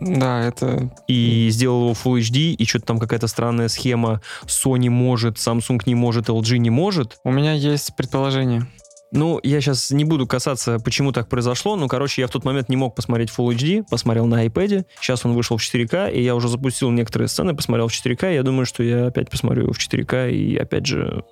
Да, 0.00 0.42
это... 0.42 0.90
И 1.08 1.48
сделал 1.50 1.82
его 1.82 1.92
Full 1.92 2.20
HD, 2.20 2.52
и 2.52 2.64
что-то 2.66 2.86
там 2.86 2.98
какая-то 2.98 3.26
странная 3.26 3.68
схема. 3.68 4.20
Sony 4.46 4.90
может, 4.90 5.36
Samsung 5.36 5.80
не 5.86 5.94
может, 5.94 6.28
LG 6.28 6.58
не 6.58 6.70
может. 6.70 7.18
У 7.24 7.32
меня 7.32 7.52
есть 7.52 7.96
предположение. 7.96 8.66
Ну, 9.10 9.40
я 9.42 9.60
сейчас 9.60 9.90
не 9.90 10.04
буду 10.04 10.26
касаться, 10.26 10.78
почему 10.78 11.12
так 11.12 11.28
произошло. 11.28 11.76
Ну, 11.76 11.88
короче, 11.88 12.20
я 12.20 12.28
в 12.28 12.30
тот 12.30 12.44
момент 12.44 12.68
не 12.68 12.76
мог 12.76 12.94
посмотреть 12.94 13.30
Full 13.30 13.54
HD, 13.54 13.84
посмотрел 13.88 14.26
на 14.26 14.46
iPad. 14.46 14.84
Сейчас 15.00 15.24
он 15.24 15.32
вышел 15.32 15.56
в 15.56 15.62
4К, 15.62 16.12
и 16.12 16.22
я 16.22 16.34
уже 16.34 16.48
запустил 16.48 16.90
некоторые 16.90 17.28
сцены, 17.28 17.56
посмотрел 17.56 17.88
в 17.88 17.92
4К. 17.92 18.30
И 18.30 18.34
я 18.34 18.42
думаю, 18.42 18.66
что 18.66 18.82
я 18.82 19.06
опять 19.06 19.30
посмотрю 19.30 19.72
в 19.72 19.78
4К 19.78 20.30
и 20.30 20.56
опять 20.56 20.84
же 20.84 21.24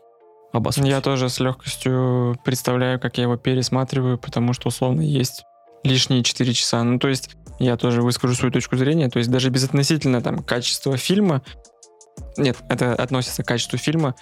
обоссусь. 0.52 0.86
Я 0.86 1.02
тоже 1.02 1.28
с 1.28 1.38
легкостью 1.38 2.38
представляю, 2.44 2.98
как 2.98 3.18
я 3.18 3.24
его 3.24 3.36
пересматриваю, 3.36 4.16
потому 4.16 4.54
что, 4.54 4.68
условно, 4.68 5.02
есть 5.02 5.44
лишние 5.84 6.22
4 6.22 6.54
часа. 6.54 6.82
Ну, 6.82 6.98
то 6.98 7.08
есть, 7.08 7.30
я 7.58 7.76
тоже 7.76 8.00
выскажу 8.00 8.34
свою 8.34 8.52
точку 8.52 8.76
зрения. 8.76 9.10
То 9.10 9.18
есть, 9.18 9.30
даже 9.30 9.50
безотносительно 9.50 10.22
там 10.22 10.42
качества 10.42 10.96
фильма, 10.96 11.42
нет, 12.38 12.56
это 12.68 12.94
относится 12.94 13.42
к 13.42 13.46
качеству 13.46 13.78
фильма. 13.78 14.14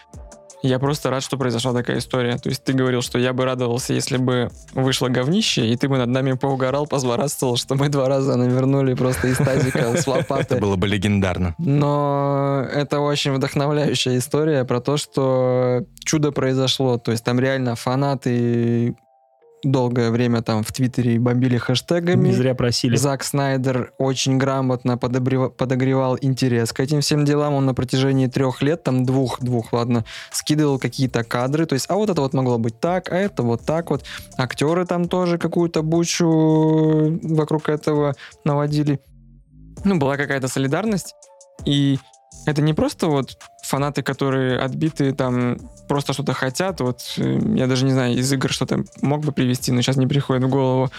Я 0.64 0.78
просто 0.78 1.10
рад, 1.10 1.22
что 1.22 1.36
произошла 1.36 1.74
такая 1.74 1.98
история. 1.98 2.38
То 2.38 2.48
есть 2.48 2.64
ты 2.64 2.72
говорил, 2.72 3.02
что 3.02 3.18
я 3.18 3.34
бы 3.34 3.44
радовался, 3.44 3.92
если 3.92 4.16
бы 4.16 4.50
вышло 4.72 5.08
говнище, 5.08 5.66
и 5.66 5.76
ты 5.76 5.90
бы 5.90 5.98
над 5.98 6.08
нами 6.08 6.32
поугорал, 6.32 6.86
позлорадствовал, 6.86 7.58
что 7.58 7.74
мы 7.74 7.90
два 7.90 8.08
раза 8.08 8.34
навернули 8.36 8.94
просто 8.94 9.28
из 9.28 9.36
тазика 9.36 9.94
с 9.94 10.06
лопаты. 10.06 10.54
Это 10.54 10.56
было 10.56 10.76
бы 10.76 10.86
легендарно. 10.86 11.54
Но 11.58 12.66
это 12.72 13.00
очень 13.00 13.32
вдохновляющая 13.32 14.16
история 14.16 14.64
про 14.64 14.80
то, 14.80 14.96
что 14.96 15.84
чудо 16.02 16.32
произошло. 16.32 16.96
То 16.96 17.12
есть 17.12 17.24
там 17.24 17.38
реально 17.38 17.76
фанаты 17.76 18.96
долгое 19.64 20.10
время 20.10 20.42
там 20.42 20.62
в 20.62 20.72
Твиттере 20.72 21.18
бомбили 21.18 21.56
хэштегами. 21.56 22.28
Не 22.28 22.34
зря 22.34 22.54
просили. 22.54 22.96
Зак 22.96 23.24
Снайдер 23.24 23.92
очень 23.98 24.38
грамотно 24.38 24.98
подогревал, 24.98 25.50
подогревал 25.50 26.18
интерес 26.20 26.72
к 26.72 26.80
этим 26.80 27.00
всем 27.00 27.24
делам. 27.24 27.54
Он 27.54 27.66
на 27.66 27.74
протяжении 27.74 28.26
трех 28.26 28.62
лет, 28.62 28.82
там 28.82 29.04
двух, 29.04 29.40
двух, 29.40 29.72
ладно, 29.72 30.04
скидывал 30.30 30.78
какие-то 30.78 31.24
кадры. 31.24 31.66
То 31.66 31.74
есть, 31.74 31.86
а 31.88 31.94
вот 31.94 32.10
это 32.10 32.20
вот 32.20 32.34
могло 32.34 32.58
быть 32.58 32.78
так, 32.80 33.10
а 33.12 33.16
это 33.16 33.42
вот 33.42 33.64
так 33.64 33.90
вот. 33.90 34.04
Актеры 34.36 34.86
там 34.86 35.08
тоже 35.08 35.38
какую-то 35.38 35.82
бучу 35.82 37.18
вокруг 37.22 37.68
этого 37.68 38.14
наводили. 38.44 39.00
Ну, 39.84 39.96
была 39.96 40.16
какая-то 40.16 40.48
солидарность. 40.48 41.14
И 41.64 41.98
это 42.46 42.62
не 42.62 42.74
просто 42.74 43.06
вот 43.08 43.38
фанаты, 43.62 44.02
которые 44.02 44.58
отбиты 44.58 45.12
там 45.12 45.56
просто 45.88 46.12
что-то 46.12 46.32
хотят. 46.32 46.80
Вот 46.80 47.00
э, 47.18 47.38
я 47.54 47.66
даже 47.66 47.84
не 47.84 47.92
знаю, 47.92 48.16
из 48.16 48.32
игр 48.32 48.50
что-то 48.50 48.84
мог 49.02 49.24
бы 49.24 49.32
привести, 49.32 49.72
но 49.72 49.82
сейчас 49.82 49.96
не 49.96 50.06
приходит 50.06 50.44
в 50.44 50.48
голову. 50.48 50.90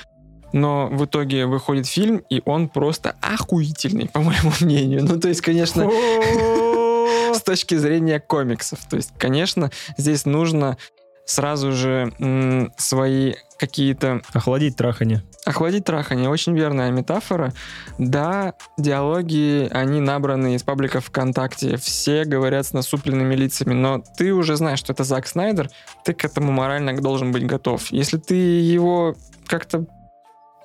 Но 0.54 0.88
в 0.88 1.06
итоге 1.06 1.46
выходит 1.46 1.88
фильм, 1.88 2.22
и 2.30 2.42
он 2.46 2.70
просто 2.70 3.16
охуительный, 3.22 4.08
по 4.08 4.22
моему 4.22 4.52
мнению. 4.62 5.04
Ну, 5.04 5.20
то 5.20 5.28
есть, 5.28 5.42
конечно, 5.42 5.90
с 7.34 7.42
точки 7.42 7.76
зрения 7.76 8.20
комиксов. 8.20 8.80
То 8.90 8.96
есть, 8.96 9.12
конечно, 9.18 9.72
здесь 9.98 10.26
нужно 10.26 10.78
сразу 11.26 11.72
же 11.72 12.14
м, 12.20 12.72
свои 12.78 13.36
какие-то... 13.58 14.22
Охладить 14.34 14.76
трахание. 14.76 15.24
Охладить 15.46 15.86
трахание, 15.86 16.30
очень 16.30 16.56
верная 16.56 16.92
метафора. 16.92 17.54
Да, 17.98 18.54
диалоги, 18.78 19.68
они 19.72 20.02
набраны 20.02 20.56
из 20.56 20.64
паблика 20.64 21.00
ВКонтакте, 21.02 21.78
все 21.78 22.26
говорят 22.26 22.66
с 22.66 22.74
насупленными 22.74 23.36
лицами, 23.36 23.74
но 23.74 24.04
ты 24.18 24.34
уже 24.34 24.56
знаешь, 24.56 24.80
что 24.80 24.94
это 24.94 25.04
Зак 25.04 25.28
Снайдер, 25.28 25.70
ты 26.04 26.14
к 26.14 26.26
этому 26.26 26.52
морально 26.52 27.00
должен 27.00 27.32
быть 27.32 27.46
готов. 27.46 27.92
Если 27.92 28.18
ты 28.18 28.36
его 28.36 29.16
как-то 29.48 29.86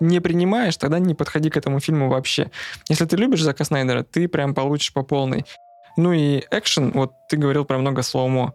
не 0.00 0.20
принимаешь, 0.20 0.76
тогда 0.76 0.98
не 0.98 1.14
подходи 1.14 1.50
к 1.50 1.56
этому 1.56 1.78
фильму 1.78 2.08
вообще. 2.08 2.50
Если 2.88 3.04
ты 3.04 3.16
любишь 3.16 3.42
Зака 3.42 3.64
Снайдера, 3.64 4.02
ты 4.02 4.28
прям 4.28 4.54
получишь 4.54 4.92
по 4.92 5.02
полной. 5.02 5.44
Ну 5.96 6.12
и 6.12 6.42
экшен, 6.50 6.92
вот 6.92 7.12
ты 7.28 7.36
говорил 7.36 7.64
про 7.64 7.78
много 7.78 8.02
слоумо. 8.02 8.54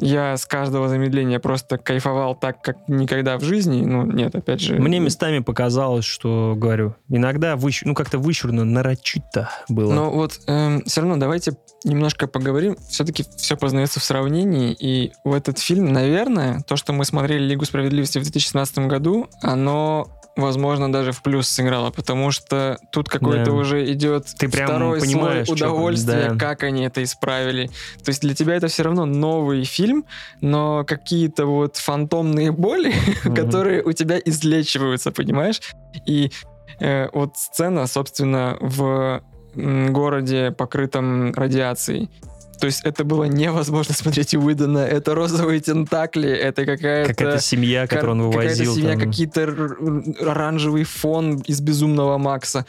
Я 0.00 0.36
с 0.36 0.46
каждого 0.46 0.88
замедления 0.88 1.38
просто 1.38 1.78
кайфовал 1.78 2.34
так, 2.34 2.62
как 2.62 2.76
никогда 2.88 3.38
в 3.38 3.42
жизни. 3.42 3.84
Ну, 3.84 4.04
нет, 4.04 4.34
опять 4.34 4.60
же... 4.60 4.76
Мне 4.76 4.98
местами 4.98 5.40
показалось, 5.40 6.04
что, 6.04 6.54
говорю, 6.56 6.94
иногда 7.08 7.56
выщ... 7.56 7.82
ну, 7.84 7.94
как-то 7.94 8.18
вычурно, 8.18 8.64
нарочито 8.64 9.50
было. 9.68 9.92
Но 9.92 10.10
вот 10.10 10.40
эм, 10.46 10.82
все 10.84 11.00
равно 11.02 11.16
давайте 11.18 11.56
немножко 11.84 12.26
поговорим. 12.26 12.76
Все-таки 12.88 13.24
все 13.36 13.56
познается 13.56 14.00
в 14.00 14.04
сравнении. 14.04 14.76
И 14.78 15.12
в 15.24 15.34
этот 15.34 15.58
фильм, 15.58 15.92
наверное, 15.92 16.62
то, 16.66 16.76
что 16.76 16.92
мы 16.92 17.04
смотрели 17.04 17.44
«Лигу 17.44 17.64
справедливости» 17.64 18.18
в 18.18 18.22
2017 18.22 18.78
году, 18.80 19.28
оно 19.42 20.08
возможно, 20.36 20.90
даже 20.90 21.12
в 21.12 21.22
плюс 21.22 21.48
сыграла, 21.48 21.90
потому 21.90 22.30
что 22.30 22.78
тут 22.90 23.08
какой-то 23.08 23.46
да. 23.46 23.52
уже 23.52 23.90
идет 23.92 24.26
Ты 24.38 24.48
второй 24.48 25.00
прям 25.00 25.12
понимаешь, 25.12 25.46
слой 25.46 25.56
удовольствия, 25.56 26.30
да. 26.30 26.36
как 26.36 26.62
они 26.62 26.84
это 26.84 27.02
исправили. 27.02 27.68
То 28.02 28.08
есть 28.08 28.22
для 28.22 28.34
тебя 28.34 28.54
это 28.54 28.68
все 28.68 28.82
равно 28.82 29.04
новый 29.04 29.64
фильм, 29.64 29.91
но 30.40 30.84
какие-то 30.84 31.46
вот 31.46 31.76
фантомные 31.76 32.52
боли, 32.52 32.92
mm-hmm. 33.24 33.34
которые 33.34 33.82
у 33.82 33.92
тебя 33.92 34.18
излечиваются, 34.18 35.12
понимаешь? 35.12 35.60
И 36.06 36.30
э, 36.80 37.08
вот 37.12 37.36
сцена, 37.36 37.86
собственно, 37.86 38.56
в 38.60 39.22
городе, 39.54 40.50
покрытом 40.50 41.32
радиацией. 41.34 42.08
То 42.62 42.66
есть 42.66 42.82
это 42.84 43.02
было 43.02 43.24
невозможно 43.24 43.92
смотреть 43.98 44.34
Уидона. 44.36 44.78
Это 44.78 45.16
розовые 45.16 45.58
тентакли, 45.60 46.30
это 46.30 46.64
какая-то... 46.64 47.12
Какая-то 47.12 47.42
семья, 47.42 47.88
которую 47.88 48.26
он 48.26 48.30
Какая-то 48.30 48.54
вывозил. 48.54 48.74
семья, 48.76 48.90
там. 48.92 49.00
какие-то 49.00 49.42
оранжевый 50.20 50.84
фон 50.84 51.38
из 51.38 51.60
«Безумного 51.60 52.18
Макса». 52.18 52.64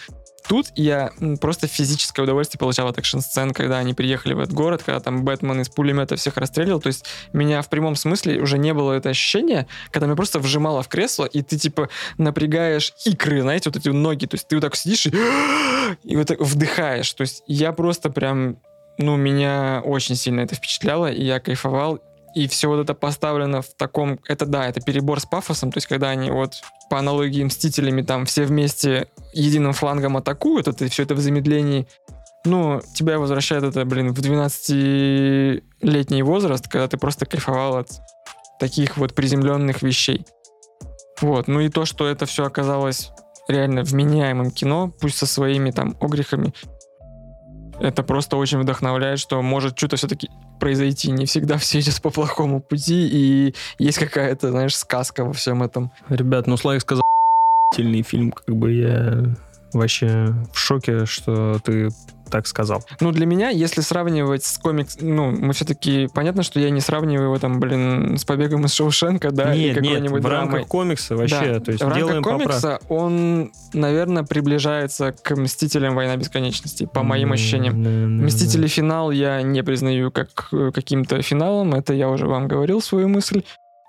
Тут 0.48 0.70
я 0.74 1.12
просто 1.40 1.68
физическое 1.68 2.24
удовольствие 2.24 2.58
получал 2.58 2.88
от 2.88 2.98
экшн-сцен, 2.98 3.54
когда 3.54 3.78
они 3.78 3.94
приехали 3.94 4.34
в 4.34 4.40
этот 4.40 4.56
город, 4.56 4.82
когда 4.84 5.00
там 5.00 5.24
Бэтмен 5.24 5.62
из 5.62 5.70
пулемета 5.70 6.16
всех 6.16 6.38
расстреливал. 6.38 6.82
То 6.82 6.88
есть 6.88 7.06
меня 7.32 7.62
в 7.62 7.70
прямом 7.70 7.96
смысле 7.96 8.42
уже 8.42 8.58
не 8.58 8.74
было 8.74 8.94
это 8.94 9.10
ощущение, 9.10 9.68
когда 9.92 10.08
меня 10.08 10.16
просто 10.16 10.40
вжимало 10.40 10.82
в 10.82 10.88
кресло, 10.88 11.26
и 11.26 11.44
ты 11.44 11.60
типа 11.60 11.90
напрягаешь 12.18 12.94
икры, 13.06 13.44
знаете, 13.44 13.70
вот 13.70 13.78
эти 13.78 13.90
ноги. 13.90 14.26
То 14.26 14.36
есть 14.36 14.48
ты 14.48 14.56
вот 14.56 14.62
так 14.62 14.76
сидишь 14.76 15.06
и, 15.06 15.14
и 16.04 16.16
вот 16.16 16.28
так 16.28 16.42
вдыхаешь. 16.42 17.14
То 17.14 17.22
есть 17.22 17.44
я 17.46 17.72
просто 17.74 18.10
прям, 18.10 18.58
ну, 18.98 19.18
меня 19.18 19.82
очень 19.84 20.16
сильно 20.16 20.42
это 20.42 20.56
впечатляло, 20.56 21.12
и 21.12 21.24
я 21.24 21.40
кайфовал. 21.40 22.00
И 22.36 22.48
все 22.48 22.68
вот 22.68 22.80
это 22.80 22.96
поставлено 22.96 23.62
в 23.62 23.76
таком... 23.78 24.20
Это 24.28 24.48
да, 24.48 24.68
это 24.68 24.82
перебор 24.82 25.20
с 25.20 25.26
пафосом, 25.26 25.72
то 25.72 25.78
есть 25.78 25.88
когда 25.88 26.10
они 26.10 26.32
вот 26.32 26.64
по 26.90 26.98
аналогии 26.98 27.44
Мстителями 27.44 28.02
там 28.02 28.26
все 28.26 28.46
вместе 28.46 29.08
единым 29.34 29.74
флангом 29.74 30.18
атакуют, 30.18 30.68
это 30.68 30.90
все 30.90 31.04
это 31.04 31.14
в 31.14 31.20
замедлении. 31.20 31.88
Ну, 32.46 32.82
тебя 32.96 33.20
возвращает 33.20 33.64
это, 33.64 33.86
блин, 33.86 34.14
в 34.14 34.20
12-летний 34.20 36.24
возраст, 36.24 36.68
когда 36.68 36.88
ты 36.88 36.98
просто 36.98 37.26
кайфовал 37.26 37.78
от 37.78 37.90
таких 38.60 38.98
вот 38.98 39.14
приземленных 39.14 39.84
вещей. 39.84 40.26
Вот, 41.22 41.48
ну 41.48 41.62
и 41.62 41.70
то, 41.70 41.86
что 41.86 42.08
это 42.08 42.26
все 42.26 42.46
оказалось 42.46 43.12
реально 43.48 43.84
вменяемым 43.84 44.52
кино, 44.52 44.92
пусть 45.00 45.18
со 45.18 45.26
своими 45.26 45.72
там 45.72 45.96
огрехами, 46.02 46.54
это 47.84 48.02
просто 48.02 48.38
очень 48.38 48.60
вдохновляет, 48.60 49.20
что 49.20 49.42
может 49.42 49.78
что-то 49.78 49.98
все-таки 49.98 50.32
произойти. 50.60 51.12
Не 51.12 51.26
всегда 51.26 51.58
все 51.60 51.80
идет 51.82 52.02
по 52.02 52.10
плохому 52.10 52.62
пути, 52.62 53.08
и 53.12 53.56
есть 53.78 54.00
какая-то, 54.00 54.52
знаешь, 54.52 54.76
сказка 54.76 55.26
во 55.26 55.34
всем 55.34 55.62
этом. 55.62 55.92
Ребят, 56.10 56.48
ну 56.48 56.58
Славик 56.58 56.82
сказал 56.82 57.04
сильный 57.76 58.02
фильм, 58.02 58.32
как 58.32 58.56
бы 58.56 58.72
я 58.72 59.36
вообще 59.74 60.34
в 60.54 60.58
шоке, 60.58 61.06
что 61.06 61.60
ты 61.64 61.90
так 62.34 62.48
сказал. 62.48 62.84
Ну, 63.00 63.12
для 63.12 63.28
меня, 63.28 63.50
если 63.50 63.82
сравнивать 63.82 64.44
с 64.44 64.58
комикс... 64.58 64.98
Ну, 65.00 65.30
мы 65.30 65.54
все-таки... 65.54 66.10
Понятно, 66.16 66.42
что 66.42 66.60
я 66.60 66.72
не 66.72 66.82
сравниваю 66.82 67.26
его 67.26 67.38
там, 67.38 67.60
блин, 67.60 68.18
с 68.18 68.26
«Побегом 68.26 68.66
из 68.66 68.74
Шоушенка», 68.74 69.30
да, 69.30 69.54
и 69.54 69.60
нет, 69.60 69.76
нет, 69.76 69.86
какой-нибудь 69.86 70.20
в 70.20 70.24
драмой. 70.24 70.52
рамках 70.54 70.68
комикса 70.68 71.16
вообще, 71.16 71.54
Да, 71.54 71.60
то 71.60 71.72
есть 71.72 71.84
в 71.84 71.94
делаем 71.94 72.24
рамках 72.24 72.48
комикса 72.48 72.80
он, 72.90 73.52
наверное, 73.74 74.24
приближается 74.24 75.12
к 75.12 75.36
«Мстителям. 75.36 75.94
Война 75.94 76.18
бесконечности», 76.18 76.90
по 76.92 77.04
моим 77.04 77.34
ощущениям. 77.34 78.26
«Мстители. 78.26 78.66
Финал» 78.66 79.12
я 79.12 79.44
не 79.44 79.62
признаю 79.62 80.10
как 80.10 80.48
э, 80.52 80.72
каким-то 80.74 81.22
финалом, 81.22 81.76
это 81.76 81.94
я 81.94 82.10
уже 82.10 82.26
вам 82.26 82.48
говорил 82.48 82.82
свою 82.82 83.10
мысль. 83.10 83.44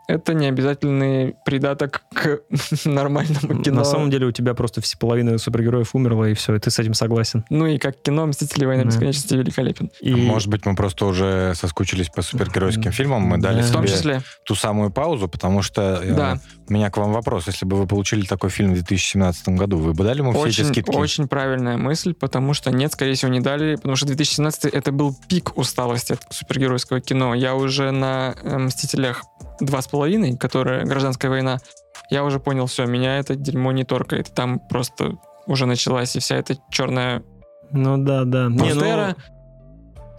Это 0.07 0.35
не 0.35 0.47
обязательный 0.47 1.35
придаток 1.45 2.03
к 2.15 2.41
нормальному 2.85 3.63
кино. 3.63 3.77
На 3.79 3.85
самом 3.85 4.11
деле 4.11 4.27
у 4.27 4.33
тебя 4.33 4.55
просто 4.55 4.81
все 4.81 4.99
половина 4.99 5.39
супергероев 5.39 5.95
умерла, 5.95 6.29
и 6.29 6.35
все, 6.35 6.55
и 6.55 6.59
ты 6.59 6.71
с 6.71 6.79
этим 6.79 6.95
согласен. 6.95 7.45
Ну 7.51 7.67
и 7.67 7.79
как 7.79 8.01
кино 8.03 8.27
«Мстители. 8.27 8.65
Война 8.65 8.85
Да. 8.85 8.91
бесконечности» 8.91 9.35
великолепен. 9.35 9.91
И... 10.01 10.15
Может 10.15 10.49
быть, 10.49 10.67
мы 10.67 10.75
просто 10.75 11.07
уже 11.07 11.55
соскучились 11.55 12.09
по 12.09 12.23
супергеройским 12.23 12.93
фильмам, 12.93 13.23
мы 13.23 13.39
дали 13.39 13.61
Да. 13.63 13.67
В 13.67 13.71
том 13.71 13.87
числе, 13.87 14.23
ту 14.45 14.55
самую 14.55 14.91
паузу, 14.91 15.29
потому 15.29 15.63
что 15.63 16.01
э, 16.03 16.15
Да. 16.15 16.39
у 16.69 16.73
меня 16.73 16.91
к 16.91 16.97
вам 16.97 17.13
вопрос. 17.13 17.47
Если 17.47 17.65
бы 17.65 17.77
вы 17.77 17.87
получили 17.87 18.27
такой 18.27 18.51
фильм 18.51 18.71
в 18.73 18.75
2017 18.75 19.49
году, 19.51 19.79
вы 19.79 19.95
бы 19.95 20.05
дали 20.05 20.19
ему 20.19 20.33
все 20.33 20.41
эти 20.47 20.61
очень, 20.61 20.65
скидки? 20.67 20.97
очень 20.97 21.29
правильная 21.29 21.77
мысль, 21.77 22.15
потому 22.15 22.55
что 22.55 22.71
нет, 22.71 22.93
скорее 22.93 23.15
всего, 23.15 23.31
не 23.31 23.41
дали, 23.41 23.77
потому 23.77 23.97
что 23.97 24.07
2017 24.07 24.67
это 24.67 24.93
был 24.93 25.17
пик 25.29 25.57
усталости 25.57 26.13
от 26.13 26.21
супергеройского 26.31 27.01
кино. 27.01 27.35
Я 27.35 27.55
уже 27.55 27.91
на 27.91 28.35
э, 28.43 28.59
«Мстителях» 28.59 29.25
два 29.61 29.83
с 29.83 29.89
половиной, 29.89 30.37
которая 30.37 30.85
«Гражданская 30.85 31.31
война», 31.31 31.59
я 32.11 32.25
уже 32.25 32.39
понял, 32.39 32.67
все, 32.67 32.87
меня 32.87 33.19
это 33.19 33.35
дерьмо 33.35 33.73
не 33.73 33.85
торкает. 33.85 34.33
Там 34.35 34.59
просто 34.59 35.17
уже 35.47 35.67
началась 35.67 36.17
и 36.17 36.21
вся 36.21 36.37
эта 36.37 36.57
черная 36.71 37.23
Ну 37.71 37.97
да, 37.99 38.25
да. 38.25 38.49
Не, 38.49 38.75
ну, 38.75 39.15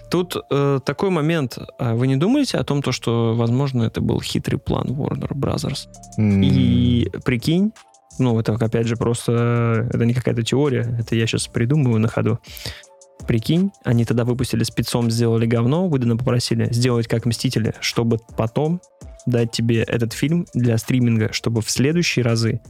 тут 0.09 0.36
э, 0.49 0.79
такой 0.86 1.09
момент. 1.09 1.57
А 1.79 1.95
Вы 1.95 2.07
не 2.07 2.15
думаете 2.15 2.57
о 2.57 2.63
том, 2.63 2.81
то, 2.81 2.91
что, 2.91 3.36
возможно, 3.36 3.83
это 3.83 4.01
был 4.01 4.21
хитрый 4.21 4.59
план 4.59 4.88
Warner 4.91 5.33
Brothers? 5.33 5.88
М, 6.17 6.41
И 6.41 7.09
прикинь, 7.23 7.71
ну, 8.17 8.39
это 8.39 8.53
опять 8.53 8.88
же 8.88 8.95
просто, 8.95 9.88
это 9.91 10.05
не 10.05 10.13
какая-то 10.13 10.43
теория, 10.43 10.95
это 10.99 11.15
я 11.15 11.27
сейчас 11.27 11.47
придумываю 11.47 11.99
на 11.99 12.07
ходу. 12.07 12.39
Прикинь, 13.27 13.71
они 13.83 14.05
тогда 14.05 14.25
выпустили 14.25 14.63
спецом, 14.63 15.09
сделали 15.09 15.45
говно, 15.45 15.88
Уидона 15.88 16.17
попросили 16.17 16.71
сделать 16.71 17.07
как 17.07 17.25
Мстители, 17.25 17.73
чтобы 17.79 18.19
потом 18.38 18.81
дать 19.26 19.51
тебе 19.51 19.82
этот 19.84 20.13
фильм 20.13 20.45
для 20.53 20.78
стриминга, 20.78 21.34
чтобы 21.34 21.61
в 21.61 21.69
следующие 21.69 22.23
разы 22.23 22.61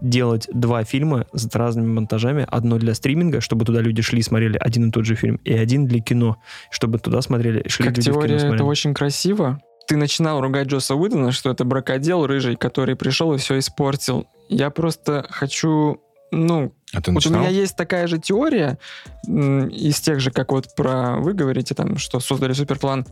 делать 0.00 0.48
два 0.52 0.84
фильма 0.84 1.26
с 1.32 1.48
разными 1.54 1.86
монтажами. 1.86 2.44
Одно 2.48 2.78
для 2.78 2.94
стриминга, 2.94 3.40
чтобы 3.40 3.64
туда 3.64 3.80
люди 3.80 4.02
шли 4.02 4.18
и 4.18 4.22
смотрели 4.22 4.58
один 4.58 4.88
и 4.88 4.92
тот 4.92 5.04
же 5.04 5.14
фильм, 5.14 5.36
и 5.44 5.52
один 5.52 5.86
для 5.86 6.00
кино, 6.00 6.38
чтобы 6.70 6.98
туда 6.98 7.22
смотрели, 7.22 7.66
шли 7.68 7.86
Как 7.86 7.96
люди 7.96 8.10
в 8.10 8.12
кино 8.12 8.20
теория, 8.20 8.34
это 8.34 8.46
смотрели. 8.46 8.62
очень 8.68 8.94
красиво. 8.94 9.60
Ты 9.86 9.96
начинал 9.96 10.40
ругать 10.40 10.68
Джоса 10.68 10.94
Уидона, 10.94 11.32
что 11.32 11.50
это 11.50 11.64
бракодел 11.64 12.26
рыжий, 12.26 12.56
который 12.56 12.96
пришел 12.96 13.32
и 13.34 13.38
все 13.38 13.58
испортил. 13.58 14.26
Я 14.48 14.70
просто 14.70 15.26
хочу, 15.30 16.00
ну, 16.30 16.74
А 16.92 17.00
ты 17.00 17.12
Вот 17.12 17.24
у 17.26 17.30
меня 17.30 17.48
есть 17.48 17.76
такая 17.76 18.06
же 18.06 18.18
теория 18.18 18.78
из 19.26 20.00
тех 20.00 20.20
же, 20.20 20.30
как 20.30 20.52
вот 20.52 20.74
про 20.74 21.16
вы 21.16 21.32
говорите, 21.32 21.74
там, 21.74 21.98
что 21.98 22.20
создали 22.20 22.52
суперплан. 22.52 23.06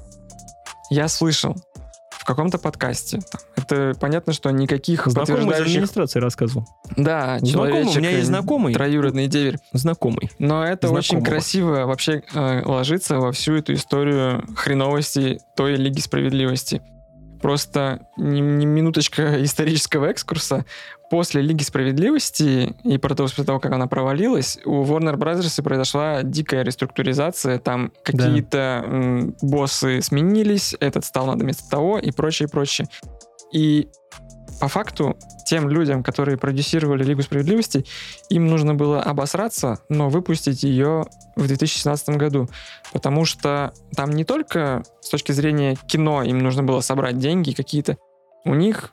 Я 0.91 1.07
слышал 1.09 1.57
каком-то 2.31 2.59
подкасте. 2.59 3.21
Это 3.57 3.95
понятно, 4.01 4.33
что 4.33 4.51
никаких 4.51 5.07
Знакомый 5.07 5.23
из 5.23 5.29
подтверждающих... 5.29 5.67
администрации 5.75 6.21
рассказывал. 6.21 6.67
Да, 6.97 7.39
Знакомый, 7.41 7.83
у 7.83 7.95
меня 7.95 8.11
есть 8.11 8.27
знакомый. 8.27 8.75
Троюродный 8.75 9.27
деверь. 9.27 9.59
Знакомый. 9.73 10.31
Но 10.39 10.65
это 10.65 10.89
очень 10.89 11.19
Знакомого. 11.19 11.25
красиво 11.27 11.87
вообще 11.87 12.23
э, 12.35 12.63
ложится 12.65 13.19
во 13.19 13.33
всю 13.33 13.55
эту 13.55 13.75
историю 13.75 14.45
хреновости 14.57 15.41
той 15.57 15.77
Лиги 15.77 16.01
Справедливости. 16.01 16.83
Просто 17.41 18.07
ни, 18.17 18.41
ни 18.41 18.65
минуточка 18.65 19.43
исторического 19.45 20.07
экскурса. 20.07 20.65
После 21.11 21.43
Лиги 21.43 21.63
Справедливости 21.63 22.77
и 22.85 22.99
про 22.99 23.15
то, 23.15 23.25
после 23.25 23.45
того, 23.45 23.59
как 23.59 23.73
она 23.73 23.89
провалилась, 23.89 24.59
у 24.65 24.85
Warner 24.85 25.17
Bros. 25.17 25.63
произошла 25.63 26.23
дикая 26.23 26.63
реструктуризация. 26.63 27.59
Там 27.59 27.93
какие-то 28.05 28.85
м, 28.87 29.35
боссы 29.43 30.03
сменились, 30.03 30.77
этот 30.79 31.05
стал 31.05 31.27
на 31.27 31.43
место 31.43 31.69
того 31.69 31.99
и 31.99 32.13
прочее, 32.13 32.49
прочее. 32.49 32.87
И 33.53 33.89
по 34.61 34.69
факту 34.69 35.17
тем 35.47 35.69
людям, 35.69 36.03
которые 36.03 36.37
продюсировали 36.37 37.03
Лигу 37.03 37.23
Справедливости, 37.23 37.87
им 38.29 38.47
нужно 38.47 38.75
было 38.75 39.03
обосраться, 39.03 39.81
но 39.89 40.09
выпустить 40.11 40.63
ее 40.63 41.07
в 41.35 41.47
2017 41.47 42.11
году. 42.11 42.49
Потому 42.93 43.25
что 43.25 43.73
там 43.97 44.11
не 44.11 44.25
только 44.25 44.83
с 45.01 45.09
точки 45.09 45.33
зрения 45.33 45.77
кино 45.87 46.23
им 46.23 46.39
нужно 46.39 46.63
было 46.63 46.81
собрать 46.81 47.19
деньги 47.19 47.53
какие-то, 47.53 47.97
у 48.45 48.55
них 48.55 48.93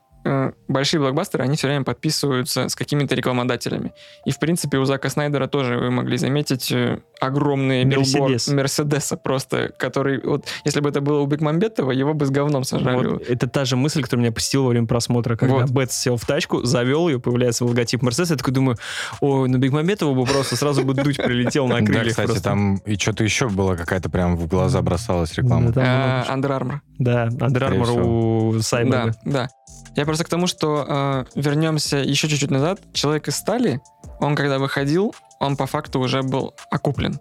большие 0.67 0.99
блокбастеры, 0.99 1.43
они 1.43 1.55
все 1.55 1.67
время 1.67 1.83
подписываются 1.83 2.69
с 2.69 2.75
какими-то 2.75 3.15
рекламодателями. 3.15 3.93
И, 4.25 4.31
в 4.31 4.39
принципе, 4.39 4.77
у 4.77 4.85
Зака 4.85 5.09
Снайдера 5.09 5.47
тоже 5.47 5.77
вы 5.77 5.91
могли 5.91 6.17
заметить 6.17 6.71
э, 6.71 6.99
огромные 7.19 7.83
билборд 7.85 8.31
Мерседес. 8.31 8.47
Мерседеса 8.49 9.17
просто, 9.17 9.71
который, 9.77 10.21
вот, 10.21 10.45
если 10.65 10.79
бы 10.79 10.89
это 10.89 11.01
было 11.01 11.19
у 11.21 11.25
Бекмамбетова, 11.25 11.91
его 11.91 12.13
бы 12.13 12.25
с 12.25 12.29
говном 12.29 12.63
сожрали. 12.63 13.07
Вот, 13.07 13.21
это 13.29 13.47
та 13.47 13.65
же 13.65 13.75
мысль, 13.75 14.01
которая 14.01 14.23
меня 14.25 14.33
посетила 14.33 14.63
во 14.63 14.69
время 14.69 14.87
просмотра, 14.87 15.35
когда 15.35 15.55
Вот. 15.55 15.69
Бетс 15.69 15.97
сел 15.97 16.17
в 16.17 16.25
тачку, 16.25 16.63
завел 16.63 17.07
ее, 17.07 17.19
появляется 17.19 17.65
логотип 17.65 18.01
Мерседеса, 18.01 18.33
я 18.33 18.37
такой 18.37 18.53
думаю, 18.53 18.77
ой, 19.21 19.49
ну 19.49 19.57
Бекмамбетову 19.57 20.15
бы 20.15 20.25
просто 20.29 20.55
сразу 20.55 20.83
бы 20.83 20.93
Дудь 20.93 21.17
прилетел 21.17 21.67
на 21.67 21.79
Да, 21.79 21.85
крыльях 21.85 22.07
кстати, 22.09 22.27
просто. 22.27 22.43
там 22.43 22.75
и 22.85 22.95
что-то 22.97 23.23
еще 23.23 23.47
было, 23.49 23.75
какая-то 23.75 24.09
прям 24.09 24.35
в 24.35 24.47
глаза 24.47 24.81
бросалась 24.81 25.33
реклама. 25.33 25.71
Да, 25.71 26.25
А, 26.27 26.35
Under 26.35 26.49
Armour. 26.59 26.79
Да, 26.99 27.27
Under 27.27 27.57
Скорее 27.57 27.79
Armour 27.81 28.55
у 28.55 28.61
Сайборга. 28.61 29.13
Да, 29.25 29.31
да. 29.31 29.47
Я 29.95 30.05
просто 30.05 30.16
к 30.23 30.29
тому, 30.29 30.47
что 30.47 30.85
э, 30.87 31.25
вернемся 31.35 31.97
еще 31.97 32.27
чуть-чуть 32.27 32.51
назад. 32.51 32.79
Человек 32.93 33.27
из 33.27 33.35
стали, 33.35 33.81
он 34.19 34.35
когда 34.35 34.59
выходил, 34.59 35.13
он 35.39 35.55
по 35.57 35.65
факту 35.67 35.99
уже 35.99 36.23
был 36.23 36.53
окуплен. 36.71 37.19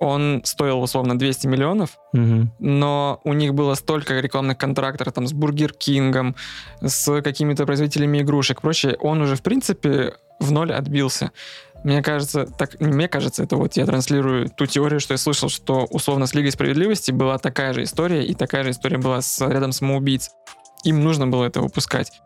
Он 0.00 0.42
стоил 0.44 0.82
условно 0.82 1.16
200 1.18 1.46
миллионов, 1.46 1.90
Мгм. 2.12 2.52
но 2.58 3.20
у 3.24 3.32
них 3.32 3.54
было 3.54 3.74
столько 3.74 4.18
рекламных 4.20 4.58
контрактов 4.58 5.12
там 5.12 5.26
с 5.26 5.32
Burger 5.32 5.72
King 5.72 6.07
ом, 6.07 6.34
с 6.80 7.22
какими-то 7.22 7.64
производителями 7.64 8.18
игрушек, 8.20 8.60
прочее. 8.60 8.96
Он 9.00 9.22
уже 9.22 9.36
в 9.36 9.42
принципе 9.42 10.14
в 10.40 10.50
ноль 10.50 10.72
отбился. 10.72 11.30
Мне 11.84 12.02
кажется, 12.02 12.46
так, 12.46 12.80
не 12.80 12.92
мне 12.92 13.08
кажется, 13.08 13.42
это 13.44 13.56
вот 13.56 13.74
я 13.76 13.86
транслирую 13.86 14.48
ту 14.48 14.66
теорию, 14.66 15.00
что 15.00 15.14
я 15.14 15.18
слышал, 15.18 15.48
что 15.48 15.84
условно 15.90 16.26
с 16.26 16.34
Лигой 16.34 16.50
Справедливости 16.50 17.12
была 17.12 17.38
такая 17.38 17.72
же 17.72 17.82
история, 17.84 18.24
и 18.24 18.34
такая 18.34 18.64
же 18.64 18.70
история 18.70 18.98
была 18.98 19.20
с 19.22 19.40
рядом 19.46 19.70
самоубийц. 19.72 20.30
Им 20.84 21.02
нужно 21.02 21.26
было 21.26 21.44
это 21.44 21.60
выпускать. 21.60 22.20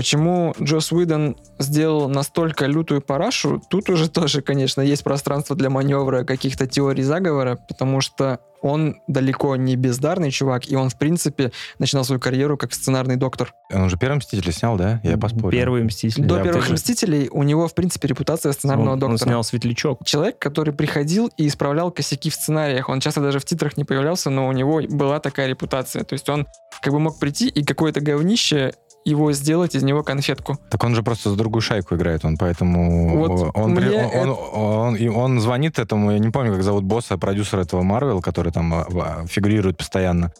Почему 0.00 0.54
Джос 0.58 0.92
Уидон 0.92 1.36
сделал 1.58 2.08
настолько 2.08 2.64
лютую 2.64 3.02
парашу, 3.02 3.60
тут 3.68 3.90
уже 3.90 4.08
тоже, 4.08 4.40
конечно, 4.40 4.80
есть 4.80 5.04
пространство 5.04 5.54
для 5.54 5.68
маневра 5.68 6.24
каких-то 6.24 6.66
теорий 6.66 7.02
заговора, 7.02 7.58
потому 7.68 8.00
что 8.00 8.38
он 8.62 8.96
далеко 9.06 9.56
не 9.56 9.76
бездарный 9.76 10.30
чувак, 10.30 10.70
и 10.70 10.74
он, 10.74 10.88
в 10.88 10.98
принципе, 10.98 11.52
начинал 11.78 12.04
свою 12.04 12.18
карьеру 12.18 12.56
как 12.56 12.72
сценарный 12.72 13.16
доктор. 13.16 13.52
Он 13.70 13.82
уже 13.82 13.98
первый 13.98 14.16
«Мститель» 14.16 14.50
снял, 14.52 14.76
да? 14.76 15.00
Я 15.02 15.18
поспорил. 15.18 15.50
Первый 15.50 15.82
«Мститель». 15.84 16.24
До 16.24 16.38
Я 16.38 16.44
первых 16.44 16.62
тоже. 16.62 16.74
«Мстителей» 16.74 17.28
у 17.30 17.42
него, 17.42 17.68
в 17.68 17.74
принципе, 17.74 18.08
репутация 18.08 18.52
сценарного 18.52 18.92
он, 18.92 19.02
он 19.02 19.10
доктора. 19.10 19.28
снял 19.28 19.44
«Светлячок». 19.44 20.04
Человек, 20.06 20.38
который 20.38 20.72
приходил 20.72 21.30
и 21.36 21.46
исправлял 21.46 21.90
косяки 21.90 22.30
в 22.30 22.34
сценариях. 22.34 22.88
Он 22.88 23.00
часто 23.00 23.20
даже 23.20 23.38
в 23.38 23.44
титрах 23.44 23.76
не 23.76 23.84
появлялся, 23.84 24.30
но 24.30 24.48
у 24.48 24.52
него 24.52 24.80
была 24.88 25.20
такая 25.20 25.46
репутация. 25.46 26.04
То 26.04 26.14
есть 26.14 26.28
он 26.30 26.46
как 26.80 26.92
бы 26.92 27.00
мог 27.00 27.18
прийти 27.18 27.48
и 27.48 27.64
какое-то 27.64 28.00
говнище 28.00 28.72
его 29.04 29.32
сделать 29.32 29.74
из 29.74 29.82
него 29.82 30.02
конфетку. 30.02 30.58
Так 30.70 30.84
он 30.84 30.94
же 30.94 31.02
просто 31.02 31.30
за 31.30 31.36
другую 31.36 31.62
шайку 31.62 31.94
играет, 31.94 32.24
он 32.24 32.36
поэтому... 32.36 33.16
Вот 33.16 33.50
он, 33.54 33.74
при- 33.74 33.86
мне 33.88 34.04
он, 34.06 34.28
он, 34.30 34.36
он- 34.52 34.96
и 34.96 35.08
он 35.08 35.40
звонит 35.40 35.78
этому, 35.78 36.12
я 36.12 36.18
не 36.18 36.30
помню, 36.30 36.52
как 36.52 36.62
зовут 36.62 36.84
босса, 36.84 37.16
продюсера 37.16 37.62
этого 37.62 37.82
Марвел, 37.82 38.20
который 38.20 38.52
там 38.52 38.74
а, 38.74 38.86
а, 38.92 39.26
фигурирует 39.26 39.78
постоянно. 39.78 40.32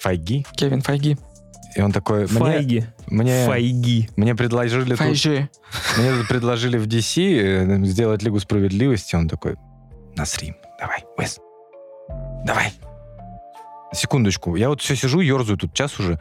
Файги. 0.00 0.44
Кевин 0.56 0.80
Файги. 0.82 1.16
И 1.76 1.80
он 1.82 1.92
такой, 1.92 2.26
Файги. 2.26 2.86
мне, 3.06 3.46
Файги. 3.46 4.08
мне 4.16 4.34
предложили 4.34 4.90
тут- 4.90 4.98
Файжи. 4.98 5.48
мне 5.98 6.12
тут 6.12 6.26
предложили 6.28 6.76
в 6.78 6.86
DC 6.86 7.40
э, 7.40 7.84
сделать 7.84 8.22
Лигу 8.22 8.40
Справедливости. 8.40 9.14
Он 9.14 9.28
такой, 9.28 9.56
Насрим, 10.16 10.56
давай, 10.80 11.04
Уэс, 11.16 11.38
давай. 12.44 12.72
Секундочку, 13.92 14.56
я 14.56 14.68
вот 14.68 14.80
все 14.82 14.96
сижу, 14.96 15.20
ерзаю 15.20 15.56
тут 15.58 15.72
час 15.72 15.98
уже. 15.98 16.18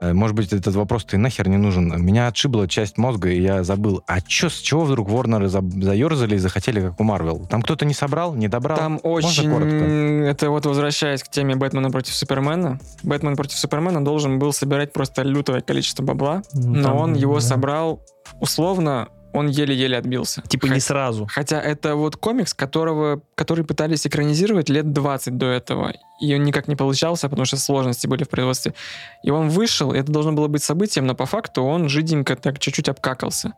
Э, 0.00 0.12
Может 0.12 0.36
быть, 0.36 0.52
этот 0.52 0.74
вопрос-то 0.76 1.16
и 1.16 1.18
нахер 1.18 1.48
не 1.48 1.56
нужен. 1.56 1.88
Меня 2.04 2.28
отшибла 2.28 2.68
часть 2.68 2.98
мозга, 2.98 3.30
и 3.30 3.40
я 3.40 3.64
забыл. 3.64 4.02
А 4.06 4.20
чё, 4.20 4.48
с 4.48 4.58
чего 4.58 4.84
вдруг 4.84 5.08
Ворнеры 5.10 5.48
за- 5.48 5.60
заерзали 5.62 6.36
и 6.36 6.38
захотели, 6.38 6.80
как 6.80 7.00
у 7.00 7.02
Марвел? 7.04 7.46
Там 7.46 7.62
кто-то 7.62 7.84
не 7.84 7.94
собрал, 7.94 8.34
не 8.34 8.46
добрал? 8.48 8.78
Там 8.78 8.92
Можно 9.02 9.28
очень... 9.28 9.50
коротко? 9.50 9.74
Это 9.74 10.50
вот 10.50 10.66
возвращаясь 10.66 11.22
к 11.22 11.28
теме 11.28 11.56
Бэтмена 11.56 11.90
против 11.90 12.14
Супермена. 12.14 12.78
Бэтмен 13.02 13.34
против 13.36 13.58
Супермена 13.58 14.04
должен 14.04 14.38
был 14.38 14.52
собирать 14.52 14.92
просто 14.92 15.22
лютое 15.22 15.60
количество 15.62 16.02
бабла, 16.04 16.42
Ну, 16.52 16.74
но 16.76 16.82
там, 16.82 16.96
он 16.96 17.14
его 17.14 17.34
да. 17.34 17.40
собрал 17.40 18.00
условно, 18.40 19.08
он 19.38 19.48
еле-еле 19.48 19.96
отбился. 19.96 20.42
Типа 20.42 20.68
Хо- 20.68 20.74
не 20.74 20.80
сразу. 20.80 21.26
Хотя 21.30 21.60
это 21.60 21.94
вот 21.96 22.16
комикс, 22.16 22.54
которого, 22.54 23.22
который 23.34 23.64
пытались 23.64 24.06
экранизировать 24.06 24.68
лет 24.68 24.92
20 24.92 25.36
до 25.36 25.46
этого. 25.46 25.92
И 26.20 26.34
он 26.34 26.44
никак 26.44 26.68
не 26.68 26.76
получался, 26.76 27.28
потому 27.28 27.46
что 27.46 27.56
сложности 27.56 28.06
были 28.06 28.24
в 28.24 28.28
производстве. 28.28 28.74
И 29.22 29.30
он 29.30 29.48
вышел, 29.48 29.92
и 29.92 29.98
это 29.98 30.12
должно 30.12 30.32
было 30.32 30.48
быть 30.48 30.62
событием, 30.62 31.06
но 31.06 31.14
по 31.14 31.26
факту 31.26 31.62
он 31.62 31.88
жиденько 31.88 32.36
так 32.36 32.58
чуть-чуть 32.58 32.88
обкакался. 32.88 33.54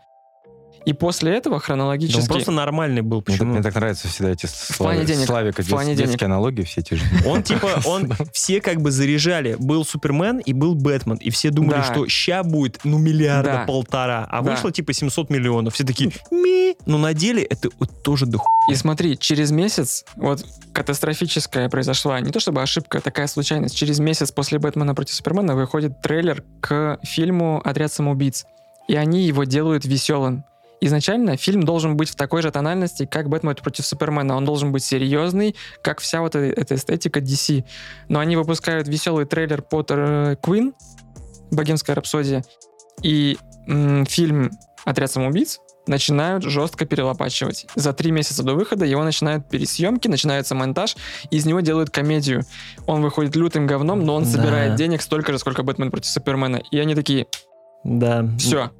И 0.87 0.93
после 0.93 1.33
этого 1.37 1.55
Да 1.55 1.57
он 1.57 1.61
хронологически... 1.63 2.27
просто 2.29 2.51
нормальный 2.51 3.03
был. 3.03 3.19
Мне, 3.19 3.25
так- 3.27 3.39
Почему? 3.39 3.53
мне 3.53 3.63
так 3.63 3.75
нравятся 3.75 4.09
всегда 4.09 4.31
эти 4.31 4.47
Слави- 4.47 5.05
денег. 5.05 5.27
Славика, 5.27 5.63
В 5.63 5.69
плане 5.69 5.91
дет- 5.91 5.97
денег. 5.99 6.11
детские 6.13 6.27
аналогии 6.27 6.63
все 6.63 6.81
эти 6.81 6.95
же. 6.95 7.05
Он 7.27 7.43
типа, 7.43 7.81
он 7.87 8.13
все 8.33 8.61
как 8.61 8.81
бы 8.81 8.91
заряжали. 8.91 9.57
Был 9.59 9.85
Супермен 9.85 10.39
и 10.39 10.53
был 10.53 10.75
Бэтмен. 10.75 11.17
И 11.19 11.31
все 11.31 11.51
думали, 11.51 11.77
Да. 11.77 11.83
что 11.85 12.09
ща 12.09 12.43
будет, 12.43 12.81
ну, 12.85 12.99
миллиарда 12.99 13.51
Да. 13.53 13.65
полтора. 13.67 14.27
А 14.31 14.43
Да. 14.43 14.51
вышло 14.53 14.73
типа 14.73 14.93
700 14.93 15.31
миллионов. 15.31 15.75
Все 15.75 15.85
такие, 15.85 16.11
ми. 16.31 16.77
Но 16.87 16.99
на 16.99 17.13
деле 17.15 17.43
это 17.43 17.69
вот 17.79 18.03
тоже 18.03 18.27
до 18.27 18.39
И 18.71 18.75
смотри, 18.75 19.19
через 19.19 19.51
месяц, 19.51 20.05
вот 20.17 20.45
катастрофическая 20.73 21.69
произошла, 21.69 22.21
не 22.21 22.31
то 22.31 22.41
чтобы 22.41 22.63
ошибка, 22.63 22.99
а 22.99 23.01
такая 23.01 23.27
случайность. 23.27 23.77
Через 23.77 23.99
месяц 24.01 24.33
после 24.33 24.59
Бэтмена 24.59 24.95
против 24.95 25.15
Супермена 25.15 25.55
выходит 25.55 26.01
трейлер 26.03 26.43
к 26.61 26.99
фильму 27.05 27.61
«Отряд 27.65 27.93
самоубийц». 27.93 28.45
И 28.89 28.97
они 28.97 29.23
его 29.25 29.45
делают 29.45 29.85
веселым. 29.85 30.45
Изначально 30.83 31.37
фильм 31.37 31.63
должен 31.63 31.97
быть 31.97 32.09
в 32.09 32.15
такой 32.17 32.41
же 32.43 32.51
тональности, 32.51 33.05
как 33.05 33.29
Бэтмен 33.29 33.55
против 33.55 33.85
Супермена. 33.85 34.35
Он 34.37 34.45
должен 34.47 34.73
быть 34.73 34.83
серьезный, 34.83 35.55
как 35.83 36.01
вся 36.01 36.21
вот 36.23 36.35
эта, 36.35 36.59
эта 36.61 36.75
эстетика 36.77 37.21
DC. 37.21 37.65
Но 38.09 38.19
они 38.19 38.37
выпускают 38.37 38.89
веселый 38.89 39.27
трейлер 39.27 39.61
Поттер 39.63 40.37
Квин, 40.43 40.73
Богемская 41.51 41.95
рапсодия, 41.97 42.45
и 43.03 43.37
м, 43.67 44.07
фильм 44.07 44.53
«Отряд 44.85 45.11
самоубийц» 45.11 45.59
начинают 45.87 46.45
жестко 46.45 46.87
перелопачивать. 46.87 47.67
За 47.75 47.93
три 47.93 48.11
месяца 48.13 48.43
до 48.43 48.55
выхода 48.55 48.85
его 48.85 49.03
начинают 49.03 49.49
пересъемки, 49.49 50.09
начинается 50.09 50.55
монтаж, 50.55 50.97
и 51.31 51.37
из 51.37 51.45
него 51.47 51.61
делают 51.61 51.91
комедию. 51.91 52.45
Он 52.87 53.03
выходит 53.03 53.35
лютым 53.37 53.67
говном, 53.67 54.05
но 54.05 54.15
он 54.15 54.25
Да. 54.25 54.31
собирает 54.31 54.77
денег 54.77 55.03
столько 55.03 55.33
же, 55.33 55.39
сколько 55.39 55.63
Бэтмен 55.63 55.91
против 55.91 56.09
Супермена. 56.11 56.63
И 56.71 56.79
они 56.79 56.95
такие, 56.95 57.27
Да. 57.83 58.27
все, 58.39 58.71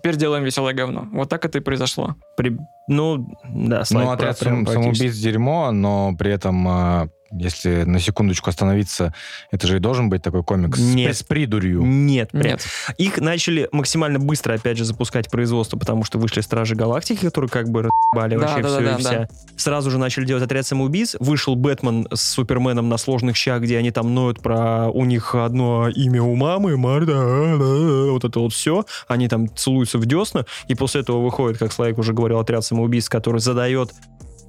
теперь 0.00 0.16
делаем 0.16 0.44
веселое 0.44 0.72
говно. 0.74 1.08
Вот 1.12 1.28
так 1.28 1.44
это 1.44 1.58
и 1.58 1.60
произошло. 1.60 2.16
При- 2.36 2.56
Ну, 2.88 3.28
да, 3.44 3.84
Слайк 3.84 4.06
Ну, 4.06 4.12
отряд 4.12 4.38
сам- 4.38 4.66
самоубийц 4.66 5.14
дерьмо, 5.16 5.70
но 5.72 6.14
при 6.18 6.32
этом, 6.32 6.66
а, 6.68 7.08
если 7.32 7.84
на 7.84 8.00
секундочку 8.00 8.50
остановиться, 8.50 9.14
это 9.50 9.66
же 9.66 9.76
и 9.76 9.80
должен 9.80 10.08
быть 10.08 10.22
такой 10.22 10.42
комикс 10.42 10.78
с 10.78 10.82
Нет. 10.94 11.06
при- 11.08 11.12
с 11.14 11.22
придурью. 11.22 11.82
Нет, 11.82 12.30
прям. 12.30 12.44
Нет. 12.52 12.64
Их 12.98 13.18
начали 13.18 13.68
максимально 13.72 14.18
быстро, 14.18 14.54
опять 14.54 14.76
же, 14.78 14.84
запускать 14.84 15.30
производство, 15.30 15.78
потому 15.78 16.04
что 16.04 16.18
вышли 16.18 16.40
Стражи 16.40 16.74
Галактики, 16.74 17.24
которые 17.24 17.48
как 17.48 17.68
бы 17.70 17.88
разбали 18.12 18.36
Да, 18.36 18.40
вообще 18.40 18.62
да, 18.62 18.68
все 18.68 18.78
да, 18.78 18.82
и 18.82 18.84
да, 18.92 18.98
вся. 18.98 19.28
Сразу 19.56 19.90
же 19.90 19.98
начали 19.98 20.24
делать 20.24 20.42
отряд 20.42 20.66
самоубийц. 20.66 21.16
Вышел 21.20 21.54
Бэтмен 21.54 22.08
с 22.12 22.20
Суперменом 22.20 22.88
на 22.88 22.96
сложных 22.98 23.36
щах, 23.36 23.62
где 23.62 23.78
они 23.78 23.90
там 23.90 24.14
ноют 24.14 24.40
про 24.40 24.88
у 24.90 25.04
них 25.04 25.34
одно 25.34 25.88
имя 25.88 26.22
у 26.22 26.34
мамы, 26.34 26.76
Марта, 26.76 27.12
да, 27.58 28.10
вот 28.12 28.24
это 28.24 28.40
вот 28.40 28.52
все. 28.52 28.84
Они 29.08 29.28
там 29.28 29.54
целуются 29.54 29.98
в 29.98 30.06
десна, 30.06 30.46
и 30.68 30.74
после 30.74 31.02
этого 31.02 31.22
выходит, 31.22 31.58
как 31.58 31.72
Слайк 31.72 31.98
уже 31.98 32.12
говорил, 32.12 32.38
отряд 32.40 32.64
самоубийц, 32.64 33.08
который 33.08 33.40
задает 33.40 33.92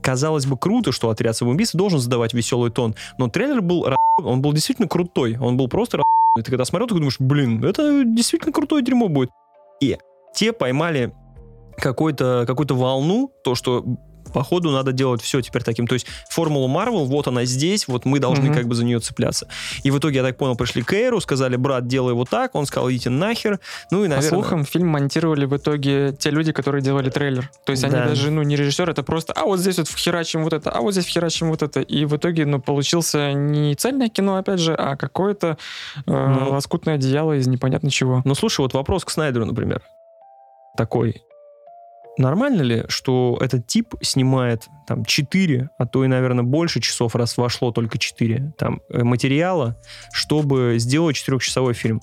Казалось 0.01 0.45
бы, 0.45 0.57
круто, 0.57 0.91
что 0.91 1.09
отряд 1.09 1.35
самоубийц 1.35 1.73
должен 1.73 1.99
задавать 1.99 2.33
веселый 2.33 2.71
тон, 2.71 2.95
но 3.17 3.29
трейлер 3.29 3.61
был 3.61 3.87
он 4.23 4.41
был 4.41 4.53
действительно 4.53 4.87
крутой, 4.87 5.37
он 5.39 5.57
был 5.57 5.67
просто 5.67 6.01
и 6.37 6.41
ты 6.41 6.49
когда 6.49 6.63
смотрел, 6.63 6.87
ты 6.87 6.95
думаешь, 6.95 7.19
блин, 7.19 7.63
это 7.63 8.03
действительно 8.05 8.53
крутое 8.53 8.83
дерьмо 8.83 9.09
будет. 9.09 9.31
И 9.81 9.97
те 10.33 10.53
поймали 10.53 11.13
какую-то 11.77 12.45
волну, 12.75 13.31
то, 13.43 13.55
что 13.55 13.83
походу 14.31 14.71
надо 14.71 14.91
делать 14.91 15.21
все 15.21 15.41
теперь 15.41 15.63
таким. 15.63 15.87
То 15.87 15.93
есть 15.93 16.07
формула 16.29 16.67
Марвел, 16.67 17.05
вот 17.05 17.27
она 17.27 17.45
здесь, 17.45 17.87
вот 17.87 18.05
мы 18.05 18.19
должны 18.19 18.45
Мгм. 18.45 18.53
как 18.53 18.67
бы 18.67 18.75
за 18.75 18.83
нее 18.85 18.99
цепляться. 18.99 19.47
И 19.83 19.91
в 19.91 19.97
итоге, 19.99 20.17
я 20.17 20.23
так 20.23 20.37
понял, 20.37 20.55
пришли 20.55 20.81
к 20.83 20.93
Эйру, 20.93 21.19
сказали, 21.21 21.55
брат, 21.55 21.87
делай 21.87 22.13
вот 22.13 22.29
так, 22.29 22.55
он 22.55 22.65
сказал, 22.65 22.89
идите 22.91 23.09
нахер. 23.09 23.59
Ну 23.91 23.99
и, 24.03 24.07
По 24.07 24.15
наверное... 24.15 24.29
слухам, 24.29 24.65
фильм 24.65 24.87
монтировали 24.87 25.45
в 25.45 25.55
итоге 25.55 26.13
те 26.17 26.29
люди, 26.31 26.51
которые 26.51 26.81
делали 26.81 27.09
трейлер. 27.09 27.49
То 27.65 27.71
есть 27.71 27.83
они 27.83 27.93
Да. 27.93 28.07
даже, 28.07 28.31
ну, 28.31 28.41
не 28.43 28.55
режиссер, 28.55 28.89
это 28.89 29.03
просто, 29.03 29.33
а 29.33 29.45
вот 29.45 29.59
здесь 29.59 29.77
вот 29.77 29.87
вхерачим 29.87 30.43
вот 30.43 30.53
это, 30.53 30.71
а 30.71 30.81
вот 30.81 30.91
здесь 30.93 31.05
вхерачим 31.05 31.49
вот 31.49 31.61
это. 31.61 31.81
И 31.81 32.05
в 32.05 32.15
итоге, 32.17 32.45
ну, 32.45 32.59
получился 32.61 33.33
не 33.33 33.75
цельное 33.75 34.09
кино, 34.09 34.37
опять 34.37 34.59
же, 34.59 34.73
а 34.73 34.95
какое-то 34.95 35.57
э, 36.07 36.11
Ну. 36.11 36.51
лоскутное 36.51 36.95
одеяло 36.95 37.33
из 37.33 37.47
непонятно 37.47 37.89
чего. 37.89 38.21
Ну, 38.25 38.35
слушай, 38.35 38.61
вот 38.61 38.73
вопрос 38.73 39.03
к 39.05 39.09
Снайдеру, 39.09 39.45
например. 39.45 39.81
Такой. 40.77 41.21
Нормально 42.17 42.61
ли, 42.61 42.83
что 42.89 43.37
этот 43.41 43.67
тип 43.67 43.95
снимает 44.01 44.67
там 44.85 45.05
4, 45.05 45.69
а 45.77 45.85
то 45.85 46.03
и, 46.03 46.07
наверное, 46.07 46.43
больше 46.43 46.81
часов, 46.81 47.15
раз 47.15 47.37
вошло 47.37 47.71
только 47.71 47.97
4 47.97 48.53
там, 48.57 48.81
э, 48.89 49.03
материала, 49.03 49.77
чтобы 50.11 50.75
сделать 50.77 51.15
четырехчасовой 51.15 51.73
фильм? 51.73 52.01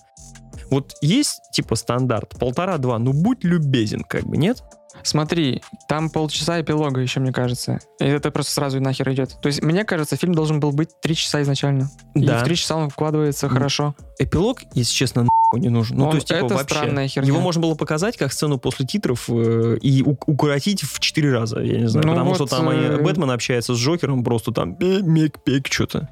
Вот 0.70 0.94
есть 1.02 1.40
типа 1.52 1.76
стандарт, 1.76 2.38
полтора-два, 2.38 2.98
ну 2.98 3.12
будь 3.12 3.44
любезен, 3.44 4.02
как 4.02 4.24
бы, 4.24 4.36
нет? 4.36 4.62
Смотри, 5.02 5.62
там 5.88 6.10
полчаса 6.10 6.60
эпилога 6.60 7.00
еще, 7.00 7.20
мне 7.20 7.32
кажется. 7.32 7.78
И 8.00 8.04
это 8.04 8.30
просто 8.30 8.52
сразу 8.52 8.78
и 8.78 8.80
нахер 8.80 9.10
идет. 9.12 9.38
То 9.40 9.46
есть, 9.46 9.62
мне 9.62 9.84
кажется, 9.84 10.16
фильм 10.16 10.34
должен 10.34 10.58
был 10.58 10.72
быть 10.72 10.88
три 11.00 11.14
часа 11.14 11.40
изначально. 11.42 11.88
И 12.14 12.26
Да. 12.26 12.38
в 12.40 12.44
три 12.44 12.56
часа 12.56 12.76
он 12.76 12.90
вкладывается 12.90 13.48
хорошо. 13.48 13.94
Эпилог, 14.18 14.62
если 14.74 14.92
честно, 14.92 15.28
не 15.56 15.68
нужен. 15.70 15.96
Ну, 15.96 16.04
Он- 16.04 16.10
то 16.10 16.16
есть, 16.16 16.28
типа, 16.28 16.38
это 16.44 16.54
вообще. 16.54 16.74
странная 16.74 17.08
херня. 17.08 17.26
Его 17.28 17.40
можно 17.40 17.62
было 17.62 17.74
показать 17.74 18.16
как 18.16 18.32
сцену 18.32 18.58
после 18.58 18.86
титров 18.86 19.24
э, 19.28 19.78
и 19.80 20.02
у- 20.02 20.18
укоротить 20.26 20.82
в 20.82 21.00
четыре 21.00 21.32
раза, 21.32 21.60
я 21.60 21.78
не 21.80 21.88
знаю. 21.88 22.06
Ну 22.06 22.12
потому 22.12 22.30
вот, 22.30 22.36
что 22.36 22.46
там 22.46 22.68
они- 22.68 22.82
э, 22.84 23.02
Бэтмен 23.02 23.30
общается 23.30 23.74
с 23.74 23.78
Джокером 23.78 24.22
просто 24.24 24.52
там 24.52 24.76
мек-пек 24.78 25.66
что-то. 25.68 26.08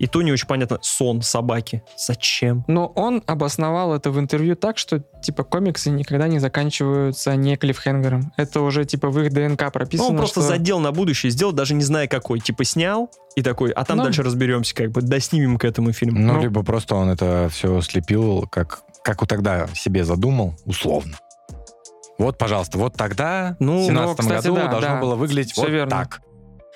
И 0.00 0.06
то 0.06 0.22
не 0.22 0.32
очень 0.32 0.46
понятно. 0.48 0.78
Сон 0.80 1.20
собаки. 1.20 1.82
Зачем? 1.96 2.64
Но 2.66 2.86
он 2.96 3.22
обосновал 3.26 3.94
это 3.94 4.10
в 4.10 4.18
интервью 4.18 4.56
так, 4.56 4.78
что 4.78 5.00
типа 5.22 5.44
комиксы 5.44 5.90
никогда 5.90 6.26
не 6.26 6.38
заканчиваются 6.38 7.36
не 7.36 7.56
клиффхенгером. 7.58 8.32
Это 8.38 8.62
уже 8.62 8.86
типа 8.86 9.10
в 9.10 9.20
их 9.20 9.30
ДНК 9.32 9.60
Ну, 9.64 9.70
прописано. 9.70 10.08
он 10.08 10.16
просто 10.16 10.40
что- 10.40 10.48
задел 10.48 10.80
на 10.80 10.90
будущее, 10.90 11.30
сделал, 11.30 11.52
даже 11.52 11.74
не 11.74 11.82
зная 11.84 12.08
какой. 12.08 12.40
Типа 12.40 12.64
снял 12.64 13.10
и 13.36 13.42
такой, 13.42 13.72
а 13.72 13.84
там 13.84 13.98
Ну. 13.98 14.04
дальше 14.04 14.22
разберемся, 14.22 14.74
как 14.74 14.90
бы 14.90 15.02
доснимем 15.02 15.58
к 15.58 15.64
этому 15.66 15.92
фильм. 15.92 16.14
Ну, 16.26 16.32
Ну. 16.34 16.40
либо 16.40 16.62
просто 16.62 16.94
он 16.94 17.10
это 17.10 17.48
все 17.52 17.82
слепил, 17.82 18.46
как, 18.50 18.80
как 19.04 19.20
вот 19.20 19.28
тогда 19.28 19.68
себе 19.74 20.04
задумал, 20.06 20.54
условно. 20.64 21.18
Вот, 22.18 22.36
пожалуйста, 22.38 22.76
вот 22.78 22.94
тогда, 22.94 23.56
Ну, 23.60 23.80
в 23.82 23.86
17 23.86 24.18
ну, 24.18 24.22
кстати, 24.28 24.46
году, 24.48 24.56
да, 24.56 24.68
должно 24.68 24.88
да. 24.94 25.00
было 25.00 25.14
выглядеть 25.14 25.52
Всё 25.52 25.62
вот 25.62 25.70
верно. 25.70 25.90
так. 25.90 26.20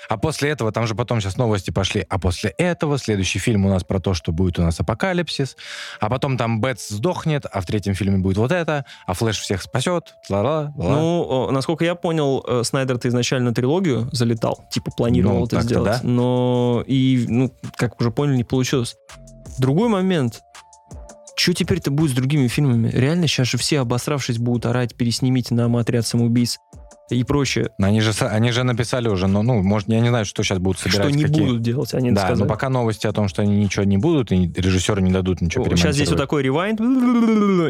А 0.08 0.16
после 0.16 0.50
этого, 0.50 0.72
там 0.72 0.86
же 0.86 0.94
потом 0.94 1.20
сейчас 1.20 1.36
новости 1.36 1.70
пошли, 1.70 2.04
а 2.08 2.18
после 2.18 2.50
этого 2.50 2.98
следующий 2.98 3.38
фильм 3.38 3.66
у 3.66 3.68
нас 3.68 3.84
про 3.84 4.00
то, 4.00 4.14
что 4.14 4.32
будет 4.32 4.58
у 4.58 4.62
нас 4.62 4.78
апокалипсис, 4.80 5.56
а 6.00 6.08
потом 6.10 6.36
там 6.36 6.60
Бэтс 6.60 6.88
сдохнет, 6.88 7.46
а 7.50 7.60
в 7.60 7.66
третьем 7.66 7.94
фильме 7.94 8.18
будет 8.18 8.36
вот 8.36 8.52
это, 8.52 8.84
а 9.06 9.14
Флэш 9.14 9.38
всех 9.38 9.62
спасет. 9.62 10.14
Ла-ла, 10.28 10.72
ла. 10.76 10.96
Ну, 10.96 11.50
насколько 11.50 11.84
я 11.84 11.94
понял, 11.94 12.44
э, 12.46 12.62
Снайдер-то 12.64 13.08
изначально 13.08 13.54
трилогию 13.54 14.08
залетал, 14.12 14.64
типа 14.70 14.90
планировал 14.96 15.40
Ну, 15.40 15.46
это 15.46 15.60
сделать. 15.62 15.84
да. 15.84 16.00
Но 16.02 16.82
и, 16.86 17.24
ну, 17.28 17.52
как 17.76 18.00
уже 18.00 18.10
поняли, 18.10 18.36
не 18.36 18.44
получилось. 18.44 18.96
Другой 19.58 19.88
момент. 19.88 20.40
Что 21.36 21.52
теперь-то 21.52 21.90
будет 21.90 22.12
с 22.12 22.14
другими 22.14 22.46
фильмами? 22.46 22.88
Реально, 22.90 23.26
сейчас 23.26 23.48
же 23.48 23.58
все, 23.58 23.80
обосравшись, 23.80 24.38
будут 24.38 24.66
орать, 24.66 24.94
переснимите 24.94 25.52
нам 25.54 25.76
отряд 25.76 26.06
самоубийц 26.06 26.58
и 27.10 27.22
прочее. 27.24 27.70
Но 27.78 27.86
они 27.88 28.00
же, 28.00 28.12
они 28.20 28.50
же 28.50 28.62
написали 28.64 29.08
уже, 29.08 29.26
но, 29.26 29.42
ну, 29.42 29.62
может, 29.62 29.88
я 29.88 30.00
не 30.00 30.08
знаю, 30.08 30.24
что 30.24 30.42
сейчас 30.42 30.58
будут 30.58 30.78
собирать. 30.80 31.08
что 31.08 31.16
не 31.16 31.24
какие- 31.24 31.44
будут 31.46 31.62
делать, 31.62 31.92
они 31.94 32.10
Да, 32.12 32.22
сказали. 32.22 32.38
но 32.40 32.46
пока 32.46 32.68
новости 32.70 33.06
о 33.06 33.12
том, 33.12 33.28
что 33.28 33.42
они 33.42 33.56
ничего 33.62 33.84
не 33.84 33.98
будут, 33.98 34.32
и 34.32 34.50
режиссеры 34.56 35.02
не 35.02 35.10
дадут 35.12 35.40
ничего 35.40 35.64
Сейчас 35.76 35.94
здесь 35.96 36.08
вот 36.08 36.18
такой 36.18 36.42
ревайнд, 36.42 36.80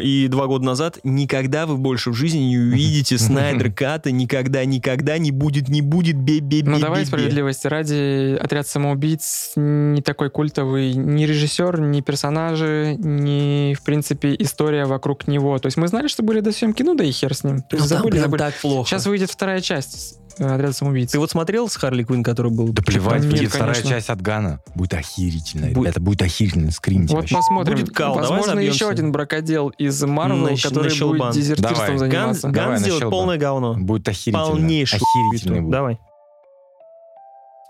и 0.03 0.29
два 0.29 0.47
года 0.47 0.65
назад 0.65 0.99
никогда 1.05 1.67
вы 1.67 1.77
больше 1.77 2.11
в 2.11 2.15
жизни 2.15 2.39
не 2.39 2.59
увидите 2.59 3.19
Снайдер 3.19 3.73
Ката, 3.73 4.11
никогда, 4.11 4.65
никогда 4.65 5.19
не 5.19 5.31
будет, 5.31 5.69
не 5.69 5.81
будет, 5.83 6.17
бе 6.17 6.41
бе 6.41 6.61
бе 6.63 6.71
Ну 6.71 6.79
давай 6.79 7.07
справедливости 7.07 7.67
ради, 7.67 8.37
отряд 8.37 8.67
самоубийц 8.67 9.53
не 9.57 10.03
такой 10.03 10.31
культовый 10.31 10.95
ни 10.95 11.25
режиссер, 11.25 11.81
ни 11.81 12.01
персонажи, 12.01 12.97
ни, 12.99 13.75
в 13.75 13.83
принципе, 13.83 14.35
история 14.39 14.85
вокруг 14.87 15.27
него. 15.27 15.59
То 15.59 15.67
есть 15.67 15.77
мы 15.77 15.89
знали, 15.89 16.09
что 16.09 16.23
были 16.23 16.41
до 16.41 16.53
съемки, 16.53 16.83
ну 16.83 16.95
да 16.95 17.05
и 17.05 17.11
хер 17.11 17.35
с 17.35 17.45
ним. 17.45 17.59
То 17.63 17.67
Ну, 17.73 17.79
есть 17.79 17.89
забыли, 17.89 18.19
забыли. 18.19 18.39
так 18.39 18.55
плохо. 18.61 18.89
Сейчас 18.89 19.07
выйдет 19.07 19.24
вторая 19.31 19.61
часть 19.61 20.19
э, 20.39 20.45
отряда 20.45 20.73
самоубийц. 20.73 21.11
Ты 21.13 21.19
вот 21.19 21.31
смотрел 21.31 21.69
с 21.69 21.77
Харли 21.77 22.03
Квинн, 22.05 22.23
который 22.23 22.51
был? 22.51 22.69
Да 22.73 22.83
плевать, 22.83 23.23
Нет, 23.23 23.31
будет 23.33 23.51
вторая 23.53 23.83
часть 23.83 24.11
от 24.11 24.21
Гана. 24.23 24.61
Будет 24.75 24.95
охерительно. 24.95 25.69
Будет- 25.73 25.91
Это 25.91 26.01
будет 26.01 26.23
охерительно 26.23 26.71
скринить 26.71 27.11
Вот 27.11 27.19
вообще. 27.21 27.35
посмотрим. 27.37 27.77
Будет 27.79 27.95
кал, 27.95 28.15
давай 28.15 28.29
Возможно, 28.31 28.55
забьемся. 28.55 28.75
еще 28.77 28.89
один 28.91 29.13
бракодел 29.13 29.69
из 29.69 30.03
Марвел, 30.03 30.37
На 30.39 30.57
который 30.57 30.99
на 30.99 31.07
будет 31.07 31.33
дезертирством 31.35 31.77
Давай. 31.79 31.99
Ган, 31.99 31.99
заниматься. 32.11 32.49
Ган 32.49 32.55
Давай, 32.65 32.79
сделает 32.79 33.11
полное 33.11 33.39
говно. 33.39 33.75
Будет 33.79 34.09
охерительно. 34.09 34.47
Полнейший. 34.47 34.99
Охерительный 34.99 35.61
будет. 35.61 35.73
Давай. 35.73 35.99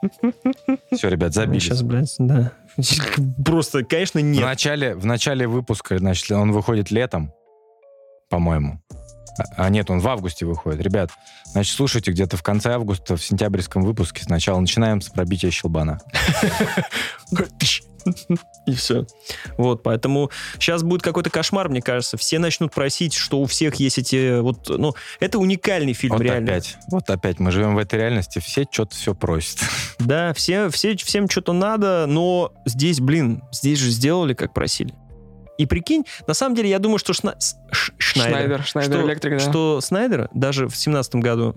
Все, 0.92 1.08
ребят, 1.08 1.32
забили. 1.32 1.58
Сейчас, 1.60 1.82
блядь, 1.82 2.14
да. 2.18 2.52
Просто, 3.44 3.84
конечно, 3.84 4.20
В 4.20 4.24
нет. 4.24 4.42
начале, 4.44 4.94
в 4.94 5.06
начале 5.06 5.46
выпуска, 5.46 5.98
значит, 5.98 6.30
он 6.30 6.52
выходит 6.52 6.90
летом, 6.90 7.32
по-моему. 8.28 8.80
А- 9.38 9.64
А 9.64 9.68
нет, 9.68 9.90
он 9.90 10.00
в 10.00 10.08
августе 10.08 10.46
выходит. 10.46 10.80
Ребят, 10.80 11.10
значит, 11.46 11.74
слушайте 11.76 12.12
где-то 12.12 12.36
в 12.36 12.42
конце 12.42 12.72
августа, 12.72 13.16
в 13.16 13.24
сентябрьском 13.24 13.82
выпуске 13.82 14.22
сначала 14.24 14.60
начинаем 14.60 15.00
с 15.00 15.08
пробития 15.08 15.50
щелбана. 15.50 16.00
И 18.66 18.74
все. 18.74 19.06
Вот, 19.56 19.82
поэтому 19.82 20.30
сейчас 20.58 20.82
будет 20.82 21.02
какой-то 21.02 21.30
кошмар, 21.30 21.68
мне 21.68 21.80
кажется. 21.80 22.16
Все 22.16 22.38
начнут 22.38 22.72
просить, 22.72 23.14
что 23.14 23.40
у 23.40 23.46
всех 23.46 23.76
есть 23.76 23.98
эти... 23.98 24.40
Вот, 24.40 24.68
ну, 24.68 24.94
это 25.20 25.38
уникальный 25.38 25.94
фильм, 25.94 26.14
Вот 26.14 26.22
реально. 26.22 26.50
опять. 26.52 26.76
Вот 26.88 27.08
опять. 27.10 27.40
Мы 27.40 27.50
живем 27.50 27.74
в 27.74 27.78
этой 27.78 27.98
реальности, 27.98 28.40
все 28.40 28.66
что-то 28.70 28.94
все 28.94 29.14
просят. 29.14 29.60
Да, 29.98 30.34
все, 30.34 30.68
все, 30.68 30.96
всем 30.96 31.28
что-то 31.30 31.52
надо, 31.52 32.04
но 32.06 32.52
здесь, 32.66 33.00
блин, 33.00 33.42
здесь 33.52 33.78
же 33.78 33.90
сделали, 33.90 34.34
как 34.34 34.52
просили. 34.52 34.92
И 35.58 35.66
прикинь, 35.66 36.04
на 36.26 36.34
самом 36.34 36.54
деле, 36.56 36.68
я 36.70 36.78
думаю, 36.78 36.98
что 36.98 37.12
Шна- 37.12 37.36
Ш- 37.70 37.92
Шнайдер, 37.98 38.32
Шнайдер, 38.34 38.62
Шнайдер 38.64 38.98
что, 38.98 39.06
Электрик, 39.06 39.32
да. 39.34 39.38
что 39.38 39.80
Снайдер 39.80 40.28
даже 40.34 40.68
в 40.68 40.76
семнадцатом 40.76 41.20
году 41.20 41.56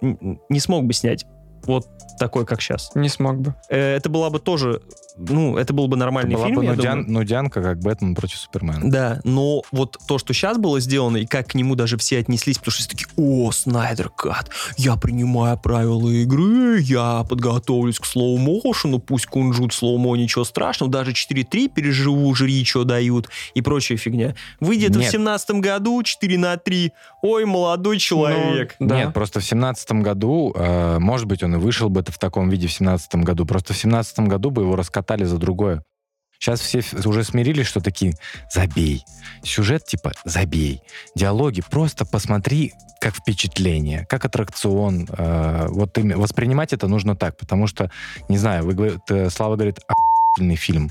не 0.00 0.60
смог 0.60 0.84
бы 0.84 0.92
снять 0.92 1.26
вот 1.64 1.86
такой, 2.18 2.46
как 2.46 2.60
сейчас. 2.60 2.94
Не 2.94 3.08
смог 3.08 3.38
бы. 3.40 3.54
Это 3.68 4.08
была 4.08 4.30
бы 4.30 4.38
тоже, 4.38 4.82
ну, 5.16 5.56
это 5.56 5.72
был 5.72 5.88
бы 5.88 5.96
нормальный 5.96 6.34
Была 6.34 6.46
фильм, 6.46 6.56
бы 6.56 6.64
я 6.64 6.74
нудян- 6.74 7.04
нудянка, 7.06 7.62
как 7.62 7.78
Бэтмен 7.80 8.14
против 8.14 8.38
Супермена. 8.38 8.90
Да, 8.90 9.20
но 9.24 9.62
вот 9.72 9.96
то, 10.06 10.18
что 10.18 10.34
сейчас 10.34 10.58
было 10.58 10.78
сделано, 10.80 11.16
и 11.16 11.26
как 11.26 11.48
к 11.48 11.54
нему 11.54 11.74
даже 11.74 11.96
все 11.96 12.18
отнеслись, 12.18 12.58
потому 12.58 12.72
что 12.72 12.82
все 12.82 12.90
такие, 12.90 13.08
о, 13.16 13.50
Снайдер 13.50 14.10
Cut, 14.10 14.50
я 14.76 14.96
принимаю 14.96 15.58
правила 15.58 16.10
игры, 16.10 16.80
я 16.80 17.24
подготовлюсь 17.28 17.98
к 17.98 18.04
slow 18.04 18.35
motion 18.35 18.82
у, 18.82 18.98
пусть 18.98 19.26
кунжут 19.26 19.72
slow-mo, 19.72 20.16
ничего 20.16 20.44
страшного, 20.44 20.92
даже 20.92 21.12
4.3 21.12 21.68
переживу, 21.68 22.34
жри, 22.34 22.64
что 22.64 22.84
дают, 22.84 23.28
и 23.54 23.62
прочая 23.62 23.98
фигня. 23.98 24.34
Выйдет 24.60 24.94
в 24.94 24.98
Нет. 24.98 25.10
семнадцатом 25.10 25.60
году 25.60 26.02
4 26.02 26.38
на 26.38 26.56
3, 26.56 26.92
ой, 27.22 27.44
молодой 27.46 27.98
человек. 27.98 28.74
Ну, 28.78 28.88
да. 28.88 28.96
Нет, 28.96 29.14
просто 29.14 29.40
в 29.40 29.44
семнадцатом 29.44 30.02
году, 30.02 30.52
э, 30.54 30.98
может 30.98 31.26
быть, 31.26 31.42
он 31.42 31.54
и 31.54 31.58
вышел 31.58 31.88
бы 31.88 32.00
это 32.00 32.12
в 32.12 32.18
таком 32.18 32.50
виде 32.50 32.66
в 32.66 32.72
семнадцатом 32.72 33.22
году, 33.22 33.46
просто 33.46 33.72
в 33.72 33.76
семнадцатом 33.78 34.28
году 34.28 34.50
бы 34.50 34.62
его 34.62 34.76
раскатали 34.76 35.05
за 35.24 35.38
другое. 35.38 35.82
Сейчас 36.38 36.60
все 36.60 36.82
уже 37.06 37.24
смирились, 37.24 37.66
что 37.66 37.80
такие, 37.80 38.12
забей. 38.52 39.02
Сюжет 39.42 39.86
типа, 39.86 40.12
забей. 40.24 40.82
Диалоги, 41.14 41.62
просто 41.70 42.04
посмотри, 42.04 42.72
как 43.00 43.14
впечатление, 43.14 44.04
как 44.08 44.26
аттракцион. 44.26 45.08
Э, 45.16 45.66
вот 45.68 45.96
им- 45.96 46.18
воспринимать 46.20 46.74
это 46.74 46.88
нужно 46.88 47.16
так, 47.16 47.38
потому 47.38 47.66
что, 47.66 47.90
не 48.28 48.36
знаю, 48.36 48.64
вы, 48.66 49.00
э, 49.08 49.30
Слава 49.30 49.54
говорит, 49.56 49.78
охуительный 49.88 50.56
фильм. 50.56 50.90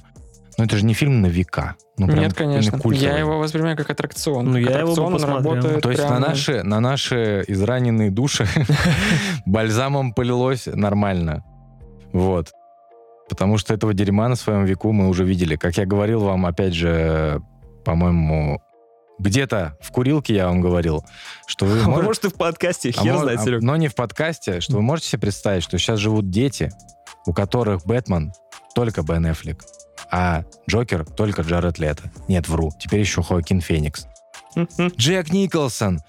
Но 0.58 0.64
это 0.64 0.78
же 0.78 0.86
не 0.86 0.94
фильм 0.96 1.22
на 1.22 1.28
века. 1.28 1.76
Ну, 1.98 2.08
прям 2.08 2.20
Нет, 2.22 2.34
конечно. 2.34 2.80
культовый. 2.80 2.98
Я 3.08 3.18
его 3.20 3.38
воспринимаю 3.38 3.78
как 3.78 3.90
аттракцион. 3.92 4.46
Ну, 4.46 4.54
Как 4.54 4.62
я 4.62 4.80
его 4.80 4.94
аттракцион 4.94 5.06
он 5.08 5.14
посмотрел. 5.14 5.54
работает 5.54 5.82
То 5.84 5.90
есть 5.92 6.02
прям- 6.02 6.14
на 6.14 6.28
наши, 6.28 6.64
на 6.64 6.80
наши 6.80 7.44
израненные 7.48 8.10
души 8.10 8.48
бальзамом 9.46 10.14
полилось 10.14 10.66
нормально. 10.66 11.44
Вот. 12.14 12.52
Потому 13.30 13.58
что 13.58 13.74
этого 13.74 13.94
дерьма 13.94 14.28
на 14.30 14.36
своем 14.36 14.66
веку 14.66 14.92
мы 14.92 15.08
уже 15.10 15.24
видели. 15.26 15.56
Как 15.56 15.78
я 15.78 15.86
говорил 15.86 16.22
вам, 16.22 16.46
опять 16.46 16.74
же, 16.74 17.42
по-моему, 17.84 18.62
где-то 19.18 19.78
в 19.82 19.92
курилке 19.92 20.36
я 20.36 20.48
вам 20.48 20.62
говорил, 20.62 21.04
что 21.48 21.66
вы 21.66 21.82
А 21.82 21.86
можете... 21.86 22.06
Может, 22.08 22.26
и 22.26 22.30
в 22.30 22.34
подкасте, 22.36 22.90
а 22.90 22.92
хер 22.92 23.14
мо- 23.14 23.20
знает, 23.22 23.40
а- 23.40 23.44
Серег. 23.44 23.62
Но 23.62 23.76
не 23.78 23.88
в 23.88 23.96
подкасте, 23.96 24.60
что 24.62 24.74
вы 24.74 24.82
можете 24.82 25.10
себе 25.10 25.22
представить, 25.22 25.64
что 25.64 25.78
сейчас 25.78 26.00
живут 26.00 26.30
дети, 26.30 26.72
у 27.26 27.34
которых 27.34 27.86
Бэтмен 27.86 28.34
только 28.76 29.02
Бен 29.04 29.32
Эффлек, 29.32 29.64
а 30.12 30.44
Джокер 30.70 31.06
только 31.06 31.42
Джаред 31.42 31.80
Лето. 31.80 32.12
Нет, 32.28 32.48
вру. 32.50 32.72
Теперь 32.78 33.00
еще 33.00 33.24
Хоакин 33.24 33.62
Феникс. 33.62 34.06
Джек 34.98 35.32
Николсон. 35.32 36.02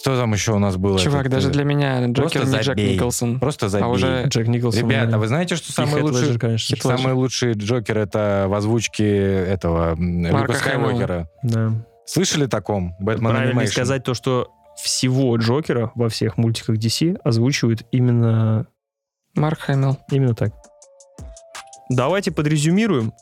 Что 0.00 0.16
там 0.16 0.32
еще 0.32 0.52
у 0.52 0.58
нас 0.58 0.76
было? 0.76 0.98
Чувак, 0.98 1.20
Этот, 1.26 1.32
даже 1.32 1.48
э, 1.50 1.52
для 1.52 1.64
меня 1.64 2.06
Джокер 2.06 2.46
не 2.46 2.58
Джек. 2.60 2.76
Николсон. 2.76 3.38
Просто 3.38 3.68
забей. 3.68 3.84
А 3.84 3.88
уже 3.88 4.24
Джек 4.28 4.48
Николсон. 4.48 4.80
Ребята, 4.88 5.18
вы 5.18 5.28
знаете, 5.28 5.56
что 5.56 5.82
лучший, 5.84 6.22
Леджер, 6.22 6.38
конечно. 6.38 6.76
Самый 6.80 7.12
лучший 7.12 7.52
Джокер 7.52 7.98
это 7.98 8.46
в 8.48 8.54
озвучке 8.54 9.04
этого 9.44 9.94
Марка 9.96 10.52
Люка. 10.52 10.54
Скайуокера? 10.54 11.28
Да. 11.42 11.72
Слышали 12.06 12.44
о 12.46 12.48
таком? 12.48 12.94
Бэтмен 12.98 13.30
Правильно 13.30 13.60
Animation. 13.60 13.66
сказать 13.66 14.02
то, 14.04 14.14
что 14.14 14.48
всего 14.82 15.36
Джокера 15.36 15.92
во 15.94 16.08
всех 16.08 16.38
мультиках 16.38 16.76
DC 16.76 17.18
озвучивают 17.22 17.82
именно, 17.92 18.66
Марк 19.34 19.60
Хэмилл. 19.60 19.98
именно 20.10 20.34
так. 20.34 20.54
Давайте 21.90 22.30
подрезюмируем. 22.30 23.12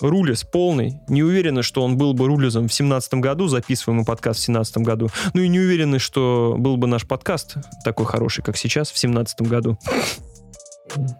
Рулес 0.00 0.44
полный. 0.44 1.00
Не 1.08 1.22
уверены, 1.22 1.62
что 1.62 1.82
он 1.82 1.96
был 1.96 2.12
бы 2.12 2.26
рулезом 2.26 2.68
в 2.68 2.72
семнадцатом 2.74 3.20
году, 3.20 3.48
записываем 3.48 4.00
мы 4.00 4.04
подкаст 4.04 4.40
в 4.40 4.42
семнадцатом 4.42 4.82
году. 4.82 5.08
Ну 5.32 5.40
и 5.40 5.48
не 5.48 5.58
уверены, 5.58 5.98
что 5.98 6.54
был 6.58 6.76
бы 6.76 6.86
наш 6.86 7.06
подкаст 7.06 7.56
такой 7.84 8.04
хороший, 8.06 8.42
как 8.42 8.56
сейчас, 8.56 8.90
в 8.90 8.98
семнадцатом 8.98 9.46
году. 9.46 9.78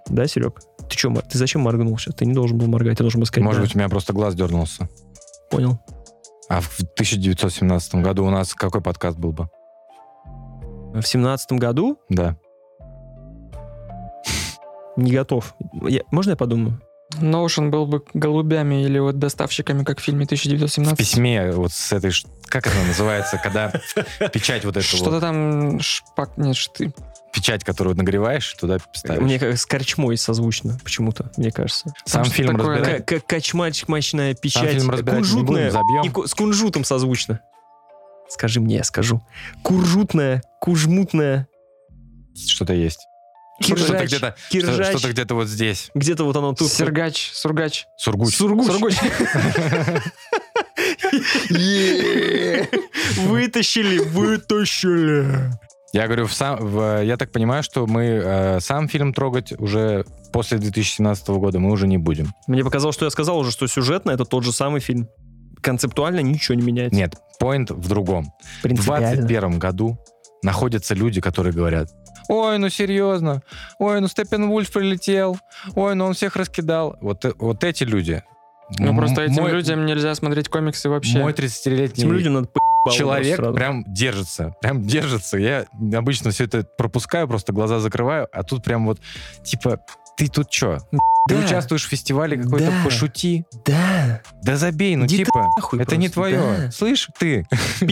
Да, 0.09 0.27
Серег? 0.27 0.61
Ты 0.89 0.97
что, 0.97 1.11
ты 1.29 1.39
зачем 1.39 1.63
моргнул 1.63 1.97
сейчас? 1.99 2.15
Ты 2.15 2.27
не 2.27 2.35
должен 2.35 2.59
был 2.59 2.67
моргать, 2.69 2.99
ты 2.99 3.05
должен 3.05 3.21
был 3.21 3.27
сказать 3.27 3.45
Может 3.45 3.61
«да». 3.63 3.67
быть, 3.67 3.75
у 3.75 3.79
меня 3.79 3.89
просто 3.89 4.13
глаз 4.13 4.35
дернулся. 4.35 4.89
Понял. 5.51 5.79
А 6.49 6.61
в 6.61 6.79
1917 6.79 7.97
году 7.97 8.25
у 8.25 8.31
нас 8.31 8.55
какой 8.55 8.81
подкаст 8.81 9.19
был 9.19 9.33
бы? 9.33 9.49
В 10.95 11.03
семнадцатом 11.03 11.59
году 11.59 11.99
Да. 12.09 12.37
не 14.97 15.13
готов. 15.13 15.55
Я- 15.89 16.03
можно 16.11 16.31
я 16.31 16.37
подумаю? 16.37 16.81
Ноушен 17.21 17.71
был 17.71 17.87
бы 17.87 18.03
голубями 18.15 18.85
или 18.85 18.99
вот 18.99 19.19
доставщиками, 19.19 19.85
как 19.85 20.01
в 20.01 20.03
фильме 20.03 20.25
В 20.25 20.29
1917. 20.29 20.99
письме 20.99 21.51
вот 21.53 21.73
с 21.73 21.93
этой... 21.93 22.13
Как 22.47 22.67
это 22.67 22.77
называется, 22.87 23.39
когда 23.43 23.73
печать 24.33 24.65
вот 24.65 24.77
эту 24.77 24.87
Что-то 24.87 25.11
вот, 25.11 25.21
там 25.21 25.81
шпак... 25.81 26.37
Нет, 26.37 26.57
шты... 26.57 26.93
печать, 27.33 27.65
которую 27.65 27.97
нагреваешь, 27.97 28.55
туда 28.55 28.79
ставишь. 28.93 29.23
Мне 29.23 29.39
как 29.39 29.57
с 29.57 29.67
корчмой 29.67 30.17
созвучно, 30.17 30.79
почему-то, 30.83 31.31
мне 31.37 31.51
кажется. 31.51 31.93
Сам 32.05 32.25
фильм 32.25 32.57
такое, 32.57 32.77
разбирает. 32.77 33.05
Как, 33.05 33.21
как 33.21 33.27
качмачмачная 33.29 34.35
Сам 34.35 34.41
печать. 34.41 34.83
фильм 34.83 34.91
кунжутная. 34.91 35.71
забьем. 35.71 36.27
с 36.27 36.35
кунжутом 36.35 36.85
созвучно. 36.85 37.41
Скажи 38.29 38.61
мне, 38.61 38.77
я 38.77 38.85
скажу. 38.85 39.23
Куржутная, 39.63 40.43
кужмутная, 40.61 41.49
Что-то 42.35 42.73
есть. 42.73 43.07
Что-то 43.61 43.81
киржач, 43.81 44.07
где-то, 44.09 44.37
киржач. 44.51 44.89
что-то 44.89 45.09
где-то 45.13 45.35
вот 45.35 45.49
здесь. 45.49 45.91
Где-то 45.95 46.25
вот 46.25 46.37
оно 46.37 46.53
тут. 46.55 46.71
Сергач, 46.71 47.31
Сургач. 47.33 47.87
Сургуч. 47.97 48.35
Сургуч. 48.37 48.67
Сургуч. 48.67 48.95
Вытащили, 53.19 53.99
вытащили. 53.99 55.51
Я 55.93 56.07
говорю, 56.07 56.27
в 56.27 56.35
сам, 56.35 56.59
в- 56.59 57.03
я 57.05 57.17
так 57.17 57.33
понимаю, 57.33 57.63
что 57.63 57.87
мы 57.87 58.05
э, 58.05 58.61
сам 58.61 58.89
фильм 58.89 59.15
трогать 59.15 59.53
уже 59.59 60.05
после 60.33 60.59
2017 60.59 61.29
года 61.29 61.59
мы 61.59 61.71
уже 61.71 61.87
не 61.87 61.97
будем. 61.97 62.35
Мне 62.47 62.63
показалось, 62.65 62.95
что 62.97 63.07
я 63.07 63.11
сказал 63.11 63.39
уже, 63.39 63.51
что 63.51 63.67
сюжетно 63.67 64.11
это 64.11 64.25
тот 64.25 64.45
же 64.45 64.53
самый 64.53 64.81
фильм. 64.81 65.09
Концептуально 65.63 66.21
ничего 66.21 66.55
не 66.55 66.63
меняется. 66.63 66.95
Нет, 66.95 67.15
поинт 67.39 67.71
в 67.71 67.89
другом. 67.89 68.27
В 68.59 68.63
принципиально. 68.63 69.13
2021 69.17 69.59
году 69.59 69.99
находятся 70.43 70.95
люди, 70.95 71.21
которые 71.21 71.55
говорят, 71.55 71.89
ой, 72.29 72.59
ну 72.59 72.69
серьезно, 72.69 73.43
ой, 73.79 74.01
ну 74.01 74.09
Степен 74.09 74.49
Вульф 74.49 74.71
прилетел, 74.73 75.39
ой, 75.75 75.95
ну 75.95 76.07
он 76.07 76.15
всех 76.15 76.37
раскидал. 76.37 76.97
Вот, 77.01 77.25
вот 77.39 77.65
эти 77.65 77.85
люди. 77.85 78.23
Ну, 78.79 78.89
м- 78.89 78.97
просто 78.97 79.23
этим 79.23 79.43
мой- 79.45 79.53
людям 79.53 79.87
нельзя 79.87 80.15
смотреть 80.17 80.49
комиксы 80.49 80.89
вообще. 80.89 81.19
Мой 81.19 81.33
30-летний 81.33 82.03
Этим 82.03 82.13
людям 82.13 82.33
надо 82.35 82.49
по***бал 82.49 82.93
человек 82.93 83.37
сразу. 83.37 83.55
прям 83.55 83.85
держится, 83.87 84.55
прям 84.61 84.83
держится. 84.83 85.39
Я 85.39 85.67
обычно 85.95 86.31
все 86.33 86.45
это 86.45 86.65
пропускаю, 86.77 87.29
просто 87.29 87.53
глаза 87.53 87.79
закрываю, 87.79 88.27
а 88.33 88.43
тут 88.43 88.65
прям 88.65 88.87
вот, 88.87 88.99
типа, 89.45 89.79
ты 90.17 90.27
тут 90.29 90.53
что? 90.53 90.79
Ты 91.29 91.37
Да. 91.37 91.45
участвуешь 91.45 91.85
в 91.85 91.89
фестивале 91.91 92.37
какой-то, 92.43 92.67
Да. 92.73 92.85
пошути. 92.85 93.45
Да. 93.65 94.21
Да 94.43 94.57
забей, 94.57 94.97
ну 94.97 95.05
Иди 95.07 95.19
ты 95.19 95.25
типа, 95.25 95.49
это 95.79 95.97
не 95.97 96.09
просто, 96.09 96.13
твое. 96.13 96.39
да. 96.41 96.71
Слышь, 96.73 97.09
ты, 97.19 97.47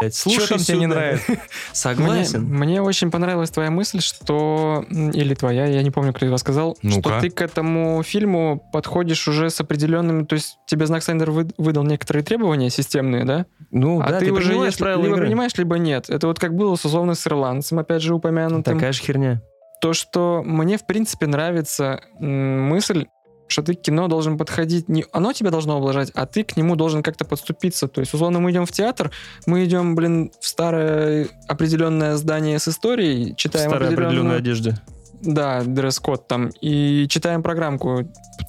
Там 0.00 0.58
тебе 0.58 0.78
не 0.78 0.86
нравится? 0.86 1.24
Мне, 1.32 1.38
Согласен. 1.72 2.44
мне 2.44 2.82
очень 2.82 3.10
понравилась 3.10 3.50
твоя 3.50 3.70
мысль, 3.70 4.00
что... 4.00 4.84
Или 4.90 5.34
твоя, 5.34 5.66
я 5.66 5.82
не 5.82 5.90
помню, 5.90 6.12
кто 6.12 6.26
из 6.26 6.30
вас 6.30 6.40
сказал, 6.42 6.76
Ну-ка. 6.82 7.00
что 7.00 7.20
ты 7.20 7.30
к 7.30 7.40
этому 7.40 8.02
фильму 8.02 8.62
подходишь 8.72 9.26
уже 9.28 9.48
с 9.48 9.60
определенными... 9.60 10.24
То 10.24 10.34
есть 10.34 10.58
тебе 10.66 10.86
Зак 10.86 11.02
Снайдер 11.02 11.30
вы- 11.30 11.48
выдал 11.56 11.84
некоторые 11.84 12.22
требования 12.22 12.68
системные, 12.70 13.24
да? 13.24 13.46
Ну, 13.70 14.00
а 14.00 14.10
да, 14.10 14.18
ты, 14.20 14.30
уже 14.32 14.48
принимаешь 14.48 14.72
если- 14.72 14.82
правила 14.84 15.02
либо 15.02 15.14
игры. 15.16 15.26
принимаешь, 15.26 15.54
либо 15.56 15.78
нет. 15.78 16.10
Это 16.10 16.26
вот 16.26 16.38
как 16.38 16.54
было 16.54 16.76
с 16.76 16.84
условно 16.84 17.14
с 17.14 17.26
ирландцем, 17.26 17.78
опять 17.78 18.02
же, 18.02 18.14
упомянутым. 18.14 18.74
Такая 18.74 18.92
же 18.92 19.00
херня. 19.02 19.40
То, 19.80 19.92
что 19.92 20.42
мне, 20.44 20.78
в 20.78 20.86
принципе, 20.86 21.26
нравится 21.26 22.00
м, 22.20 22.68
мысль, 22.68 23.06
что 23.48 23.62
ты 23.62 23.74
к 23.74 23.82
кино 23.82 24.08
должен 24.08 24.38
подходить 24.38 24.88
не 24.88 25.04
оно 25.12 25.32
тебя 25.32 25.50
должно 25.50 25.76
облажать, 25.76 26.10
а 26.14 26.26
ты 26.26 26.44
к 26.44 26.56
нему 26.56 26.76
должен 26.76 27.02
как-то 27.02 27.24
подступиться. 27.24 27.88
То 27.88 28.00
есть, 28.00 28.12
условно, 28.14 28.40
мы 28.40 28.50
идем 28.50 28.66
в 28.66 28.72
театр, 28.72 29.10
мы 29.46 29.64
идем, 29.64 29.94
блин, 29.94 30.32
в 30.40 30.46
старое 30.46 31.28
определенное 31.48 32.16
здание 32.16 32.58
с 32.58 32.68
историей, 32.68 33.32
В 33.32 33.36
читаем 33.36 33.70
старой 33.70 33.88
определенной 33.88 34.06
определенную... 34.06 34.38
одежде. 34.38 34.74
Да, 35.22 35.62
дресс-код 35.64 36.28
там, 36.28 36.50
и 36.60 37.06
читаем 37.08 37.42
программку. 37.42 38.02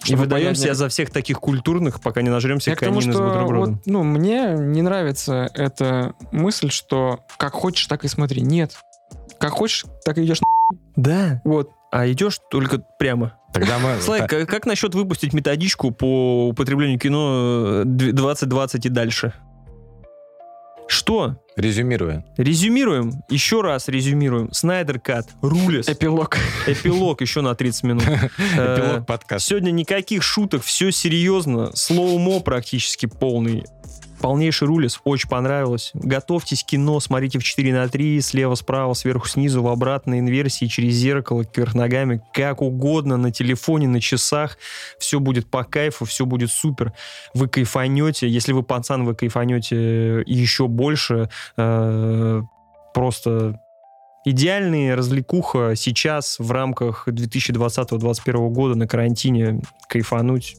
И 0.06 0.16
выдаем 0.16 0.54
себя 0.54 0.74
за 0.74 0.90
всех 0.90 1.12
таких 1.12 1.40
культурных, 1.40 2.02
пока 2.02 2.22
не 2.22 2.30
нажремся 2.30 2.72
я 2.72 2.76
к 2.76 2.80
тому, 2.80 3.00
конины 3.00 3.14
с 3.14 3.18
бутербродом. 3.18 3.76
вот, 3.76 3.86
ну, 3.86 4.04
мне 4.04 4.54
не 4.58 4.82
нравится 4.82 5.50
эта 5.54 6.14
мысль, 6.32 6.70
что 6.70 7.22
как 7.38 7.54
хочешь, 7.54 7.88
так 7.88 8.04
и 8.04 8.08
смотри. 8.08 8.42
Нет. 8.42 8.74
Как 9.40 9.52
хочешь, 9.52 9.86
так 10.04 10.18
и 10.18 10.26
идешь 10.26 10.42
на... 10.42 10.48
Да. 10.96 11.42
Вот. 11.46 11.72
А 11.92 12.10
идешь 12.12 12.40
только 12.50 12.80
прямо. 13.00 13.34
Тогда 13.54 13.80
мы... 13.80 13.98
Слайк, 14.02 14.30
как, 14.30 14.50
как 14.50 14.66
насчет 14.66 14.94
выпустить 14.94 15.34
методичку 15.34 15.92
по 15.92 16.50
употреблению 16.50 17.00
кино 17.00 17.82
э, 17.82 17.84
дв- 17.86 18.12
2020 18.12 18.86
и 18.86 18.90
дальше? 18.90 19.34
Что? 20.88 21.42
Резюмируя. 21.58 22.24
Резюмируем. 22.38 23.24
Еще 23.30 23.62
раз 23.62 23.88
резюмируем. 23.90 24.52
Снайдер 24.54 25.00
Кат. 25.00 25.28
Рулес. 25.42 25.90
Эпилог. 25.90 26.38
Эпилог 26.66 27.20
еще 27.22 27.42
на 27.42 27.56
30 27.56 27.84
минут. 27.84 28.04
Э, 28.58 28.76
Эпилог 28.76 29.06
подкаста. 29.06 29.50
Сегодня 29.50 29.72
никаких 29.72 30.24
шуток, 30.24 30.64
все 30.64 30.92
серьезно. 30.92 31.76
Слоумо 31.76 32.40
практически 32.40 33.06
полный. 33.06 33.66
Полнейший 34.22 34.68
рулис, 34.68 35.00
очень 35.04 35.30
понравилось. 35.30 35.92
Готовьтесь 35.94 36.64
кино, 36.64 37.00
смотрите 37.00 37.40
в 37.40 37.44
4 37.44 37.74
на 37.74 37.88
3, 37.88 38.22
слева, 38.22 38.56
справа, 38.56 38.94
сверху, 38.94 39.28
снизу, 39.28 39.62
в 39.62 39.68
обратной 39.68 40.20
инверсии, 40.20 40.66
через 40.66 40.96
зеркало, 40.96 41.46
кверх 41.46 41.76
ногами, 41.76 42.22
как 42.34 42.62
угодно, 42.62 43.18
на 43.18 43.32
телефоне, 43.32 43.88
на 43.88 44.02
часах. 44.02 44.58
Все 45.00 45.20
будет 45.20 45.50
по 45.50 45.64
кайфу, 45.64 46.06
все 46.06 46.26
будет 46.26 46.52
супер. 46.52 46.94
Вы 47.34 47.48
кайфанете. 47.48 48.28
Если 48.28 48.54
вы 48.54 48.64
пацан, 48.64 49.06
вы 49.06 49.16
кайфанете 49.16 50.24
еще 50.26 50.68
больше. 50.68 51.30
Э, 51.58 52.42
Просто 52.98 53.62
идеальная 54.26 54.96
развлекуха 54.96 55.74
сейчас 55.76 56.40
в 56.40 56.52
рамках 56.52 57.08
2020-2021 57.08 58.50
года 58.50 58.74
на 58.74 58.88
карантине 58.88 59.62
кайфануть. 59.88 60.58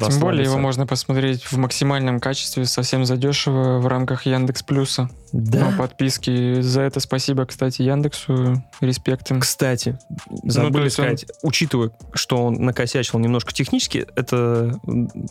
Тем 0.00 0.20
более 0.20 0.44
его 0.44 0.58
можно 0.58 0.86
посмотреть 0.86 1.44
в 1.44 1.56
максимальном 1.56 2.20
качестве, 2.20 2.64
совсем 2.64 3.04
задешево 3.04 3.78
в 3.78 3.86
рамках 3.86 4.26
Яндекс 4.26 4.62
Плюса. 4.62 5.10
Да. 5.32 5.70
Ну, 5.70 5.76
подписки. 5.78 6.60
За 6.60 6.82
это 6.82 7.00
спасибо, 7.00 7.44
кстати, 7.46 7.82
Яндексу. 7.82 8.62
Респект 8.80 9.30
им. 9.30 9.40
Кстати, 9.40 9.98
Ну, 10.28 10.50
забыли 10.50 10.72
то 10.72 10.84
есть 10.84 10.98
он- 10.98 11.04
сказать, 11.04 11.26
учитывая, 11.42 11.90
что 12.14 12.44
он 12.44 12.54
накосячил 12.54 13.18
немножко 13.18 13.52
технически, 13.52 14.06
это 14.16 14.78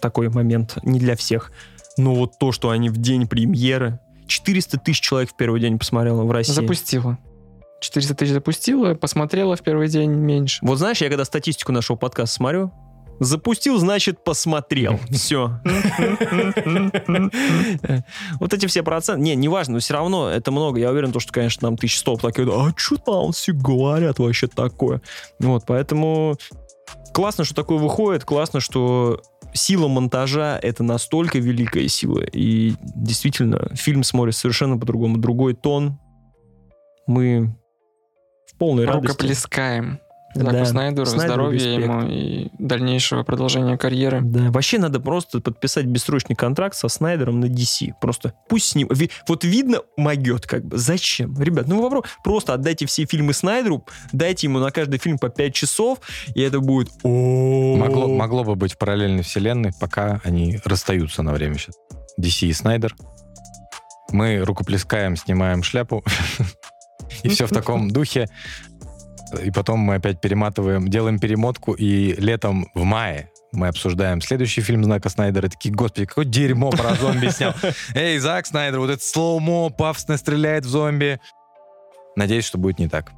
такой 0.02 0.30
момент 0.30 0.78
не 0.84 1.00
для 1.00 1.16
всех. 1.16 1.52
Но 1.98 2.14
вот 2.14 2.38
то, 2.40 2.52
что 2.52 2.70
они 2.70 2.90
в 2.90 2.98
день 2.98 3.28
премьеры, 3.28 4.00
400 4.28 4.78
тысяч 4.80 5.00
человек 5.02 5.32
в 5.32 5.36
первый 5.36 5.60
день 5.62 5.80
посмотрело 5.80 6.24
в 6.24 6.32
России. 6.32 6.54
Запустила. 6.54 7.18
400 7.80 8.16
тысяч 8.16 8.34
запустила, 8.34 8.96
посмотрела 8.96 9.56
в 9.56 9.62
первый 9.62 9.88
день 9.88 10.10
меньше. 10.12 10.60
Вот 10.66 10.78
знаешь, 10.80 10.98
я 11.02 11.10
когда 11.10 11.26
статистику 11.26 11.72
нашего 11.72 11.96
подкаста 11.96 12.36
смотрю, 12.36 12.72
запустил, 13.20 13.78
значит, 13.78 14.24
посмотрел. 14.24 15.00
Все. 15.12 15.60
Вот 18.40 18.54
эти 18.54 18.66
все 18.68 18.84
проценты. 18.84 19.22
Не, 19.22 19.36
неважно, 19.36 19.76
но 19.76 19.80
все 19.80 19.94
равно 19.94 20.30
это 20.30 20.52
много. 20.52 20.80
Я 20.80 20.92
уверен, 20.92 21.12
то, 21.12 21.20
что, 21.20 21.32
конечно, 21.32 21.68
нам 21.68 21.76
1100 21.76 22.18
такие, 22.18 22.48
а 22.52 22.74
что 22.76 22.98
там 22.98 23.32
все 23.32 23.54
говорят 23.54 24.20
вообще 24.20 24.48
такое? 24.48 25.02
Вот, 25.40 25.64
поэтому 25.66 26.38
классно, 27.14 27.44
что 27.44 27.56
такое 27.56 27.78
выходит, 27.78 28.24
классно, 28.26 28.60
что 28.60 29.22
сила 29.54 29.88
монтажа— 29.88 30.60
это 30.62 30.84
настолько 30.84 31.40
великая 31.40 31.88
сила. 31.88 32.22
И 32.22 32.76
действительно, 32.96 33.70
фильм 33.76 34.04
смотрится 34.04 34.42
совершенно 34.42 34.78
по-другому. 34.78 35.18
Другой 35.18 35.54
тон. 35.54 36.00
Мы 37.08 37.56
в 38.48 38.58
полной 38.58 38.86
радости. 38.86 39.08
Рукоплескаем. 39.08 40.00
Заку 40.46 40.52
Да. 40.52 40.66
Снайдеру, 40.66 41.06
Снайдеру 41.06 41.34
здоровья 41.34 41.60
респект. 41.60 41.84
ему 41.84 42.08
и 42.08 42.48
дальнейшего 42.60 43.24
продолжения 43.24 43.78
карьеры. 43.78 44.22
Да, 44.22 44.52
вообще 44.52 44.78
надо 44.78 45.00
просто 45.00 45.42
подписать 45.42 45.86
бессрочный 45.86 46.36
контракт 46.36 46.76
со 46.76 46.88
Снайдером 46.88 47.40
на 47.40 47.46
DC. 47.46 47.94
Просто 48.02 48.34
пусть 48.50 48.68
с 48.68 48.76
ним... 48.76 48.90
Вот 49.28 49.44
видно, 49.44 49.82
могет 49.96 50.46
как 50.46 50.66
бы. 50.66 50.78
Зачем? 50.78 51.40
Ребят, 51.42 51.68
ну 51.68 51.82
вопрос. 51.82 52.06
Просто 52.24 52.54
отдайте 52.54 52.86
все 52.86 53.06
фильмы 53.06 53.34
Снайдеру, 53.34 53.86
дайте 54.12 54.48
ему 54.48 54.60
на 54.60 54.72
каждый 54.72 55.00
фильм 55.00 55.18
по 55.18 55.30
5 55.30 55.54
часов, 55.54 56.00
и 56.34 56.42
это 56.42 56.60
будет... 56.60 56.90
Могло, 57.04 58.08
могло 58.08 58.44
бы 58.44 58.56
быть 58.56 58.74
в 58.74 58.78
параллельной 58.78 59.24
вселенной, 59.24 59.72
пока 59.80 60.22
они 60.24 60.60
расстаются 60.66 61.24
на 61.24 61.34
время 61.34 61.58
сейчас. 61.58 61.76
DC 62.20 62.48
и 62.48 62.54
Снайдер. 62.54 62.96
Мы 64.12 64.40
рукоплескаем, 64.40 65.16
снимаем 65.16 65.64
шляпу. 65.64 66.04
И 67.24 67.30
все 67.30 67.48
в 67.48 67.52
таком 67.52 67.90
духе. 67.90 68.28
И 69.44 69.52
потом 69.52 69.80
мы 69.80 69.96
опять 69.96 70.22
перематываем, 70.22 70.88
делаем 70.88 71.20
перемотку, 71.20 71.74
и 71.74 72.14
летом 72.14 72.68
в 72.74 72.84
мае 72.84 73.32
мы 73.52 73.68
обсуждаем 73.68 74.22
следующий 74.22 74.62
фильм 74.62 74.84
Знака 74.84 75.10
Снайдера. 75.10 75.48
Такие, 75.50 75.74
господи, 75.74 76.06
какое 76.06 76.26
дерьмо 76.26 76.70
про 76.72 76.96
зомби 76.96 77.30
снял. 77.30 77.54
Эй, 77.96 78.18
Зак 78.20 78.46
Снайдер, 78.46 78.80
вот 78.80 78.90
это 78.90 79.04
слоумо, 79.04 79.70
пафосно 79.70 80.18
стреляет 80.18 80.66
в 80.66 80.70
зомби. 80.70 81.20
Надеюсь, 82.16 82.46
что 82.46 82.58
будет 82.58 82.80
не 82.80 82.88
так. 82.88 83.12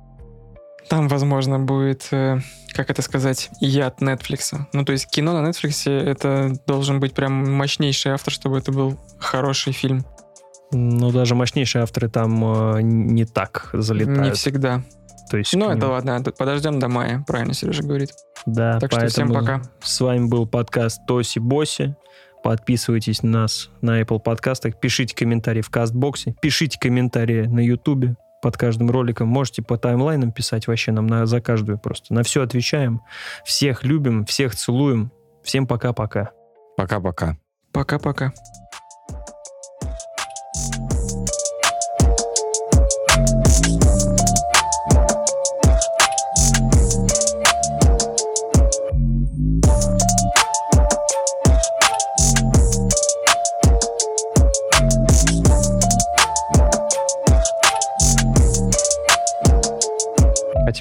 Там, 0.90 1.08
возможно, 1.08 1.60
будет, 1.60 2.08
э, 2.12 2.40
как 2.74 2.90
это 2.90 3.02
сказать, 3.02 3.50
яд 3.60 4.02
Netflix. 4.02 4.58
Ну, 4.74 4.84
то 4.84 4.92
есть 4.92 5.08
кино 5.08 5.40
на 5.40 5.48
Netflix 5.48 5.90
это 5.90 6.54
должен 6.66 7.00
быть 7.00 7.14
прям 7.14 7.54
мощнейший 7.54 8.14
автор, 8.14 8.34
чтобы 8.34 8.58
это 8.58 8.72
был 8.72 9.00
хороший 9.20 9.72
фильм. 9.72 10.06
Ну, 10.72 11.12
даже 11.12 11.36
мощнейшие 11.36 11.84
авторы 11.84 12.10
там 12.10 12.76
э, 12.76 12.82
не 12.82 13.26
так 13.26 13.70
залетают. 13.74 14.20
Не 14.20 14.32
всегда. 14.32 14.84
То 15.30 15.38
есть, 15.38 15.56
Ну, 15.56 15.70
это 15.70 15.88
ладно, 15.88 16.24
подождем 16.38 16.80
до 16.80 16.88
мая, 16.88 17.24
правильно 17.28 17.54
Сережа 17.54 17.84
говорит. 17.84 18.12
Да, 18.46 18.80
Так 18.80 18.92
что 18.92 19.08
всем 19.08 19.32
пока. 19.32 19.62
С 19.82 20.02
вами 20.02 20.28
был 20.28 20.48
подкаст 20.48 21.06
Тоси 21.06 21.40
Боси. 21.40 21.96
Подписывайтесь 22.44 23.22
на 23.22 23.42
нас 23.42 23.70
на 23.82 24.02
Apple 24.02 24.20
подкастах, 24.20 24.80
пишите 24.80 25.16
комментарии 25.16 25.62
в 25.62 25.70
Кастбоксе, 25.70 26.36
пишите 26.42 26.80
комментарии 26.80 27.46
на 27.46 27.60
Ютубе 27.60 28.16
под 28.42 28.58
каждым 28.58 28.90
роликом. 28.90 29.28
Можете 29.28 29.62
по 29.62 29.78
таймлайнам 29.78 30.32
писать 30.32 30.68
вообще 30.68 30.92
нам 30.92 31.06
на, 31.06 31.26
за 31.26 31.42
каждую 31.42 31.78
просто. 31.78 32.14
На 32.14 32.24
все 32.24 32.42
отвечаем. 32.42 33.02
Всех 33.44 33.84
любим, 33.84 34.26
всех 34.26 34.56
целуем. 34.56 35.12
Всем 35.44 35.68
пока-пока. 35.68 36.32
Пока-пока. 36.78 37.38
Пока-пока. 37.74 38.34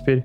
Теперь? 0.09 0.25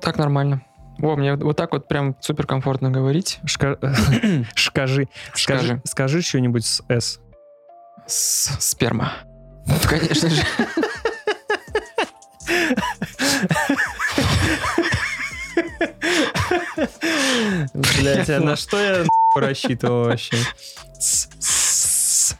Так 0.00 0.16
нормально. 0.18 0.62
О, 1.02 1.16
мне 1.16 1.34
вот 1.36 1.56
так 1.56 1.72
вот 1.72 1.88
прям 1.88 2.16
супер 2.20 2.46
комфортно 2.46 2.90
говорить. 2.90 3.40
Шка- 3.44 3.78
Скажи. 4.56 5.08
Скажи, 5.34 5.80
Скажи. 5.84 6.22
что-нибудь 6.22 6.64
с 6.64 6.82
«С». 6.88 7.20
С- 8.06 8.56
Сперма. 8.60 9.12
Ну, 9.66 9.74
Конечно 9.88 10.30
же. 10.30 10.42
Блять, 17.74 18.30
а 18.30 18.40
на 18.40 18.56
что 18.56 18.78
я 18.78 19.04
рассчитывал 19.36 20.04
вообще? 20.04 20.36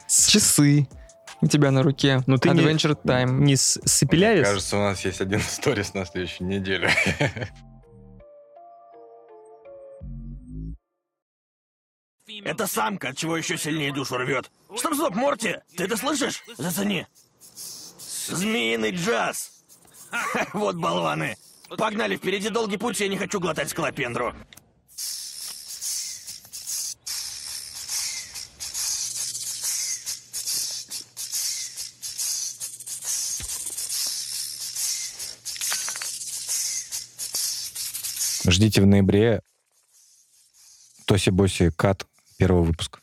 Часы 0.08 0.88
у 1.44 1.46
тебя 1.46 1.70
на 1.70 1.82
руке. 1.82 2.22
Ну, 2.26 2.38
ты 2.38 2.50
не- 2.50 2.60
Adventure 2.62 2.96
Time. 3.02 3.40
Не 3.40 3.56
с 3.56 3.78
Сапелявис? 3.84 4.46
Кажется, 4.46 4.76
у 4.76 4.80
нас 4.80 5.04
есть 5.04 5.20
один 5.20 5.40
сторис 5.40 5.94
на 5.94 6.04
следующую 6.06 6.48
неделю. 6.48 6.88
Это 12.44 12.66
самка, 12.66 13.08
от 13.08 13.16
чего 13.16 13.36
еще 13.36 13.56
сильнее 13.58 13.92
душу 13.92 14.16
рвет. 14.16 14.50
Чтоб 14.76 14.94
стоп, 14.94 15.14
Морти, 15.14 15.56
ты 15.76 15.84
это 15.84 15.96
слышишь? 15.96 16.42
Зацени. 16.56 17.06
Змеиный 18.28 18.90
джаз. 18.92 19.50
Вот 20.52 20.76
болваны. 20.76 21.36
Погнали, 21.76 22.16
впереди 22.16 22.48
долгий 22.48 22.76
путь, 22.76 23.00
я 23.00 23.08
не 23.08 23.18
хочу 23.18 23.40
глотать 23.40 23.68
скалопендру. 23.70 24.34
Ждите 38.54 38.80
в 38.80 38.86
ноябре 38.86 39.40
Тоси 41.06 41.30
Боси 41.30 41.72
Кат 41.72 42.06
первого 42.38 42.62
выпуска. 42.62 43.00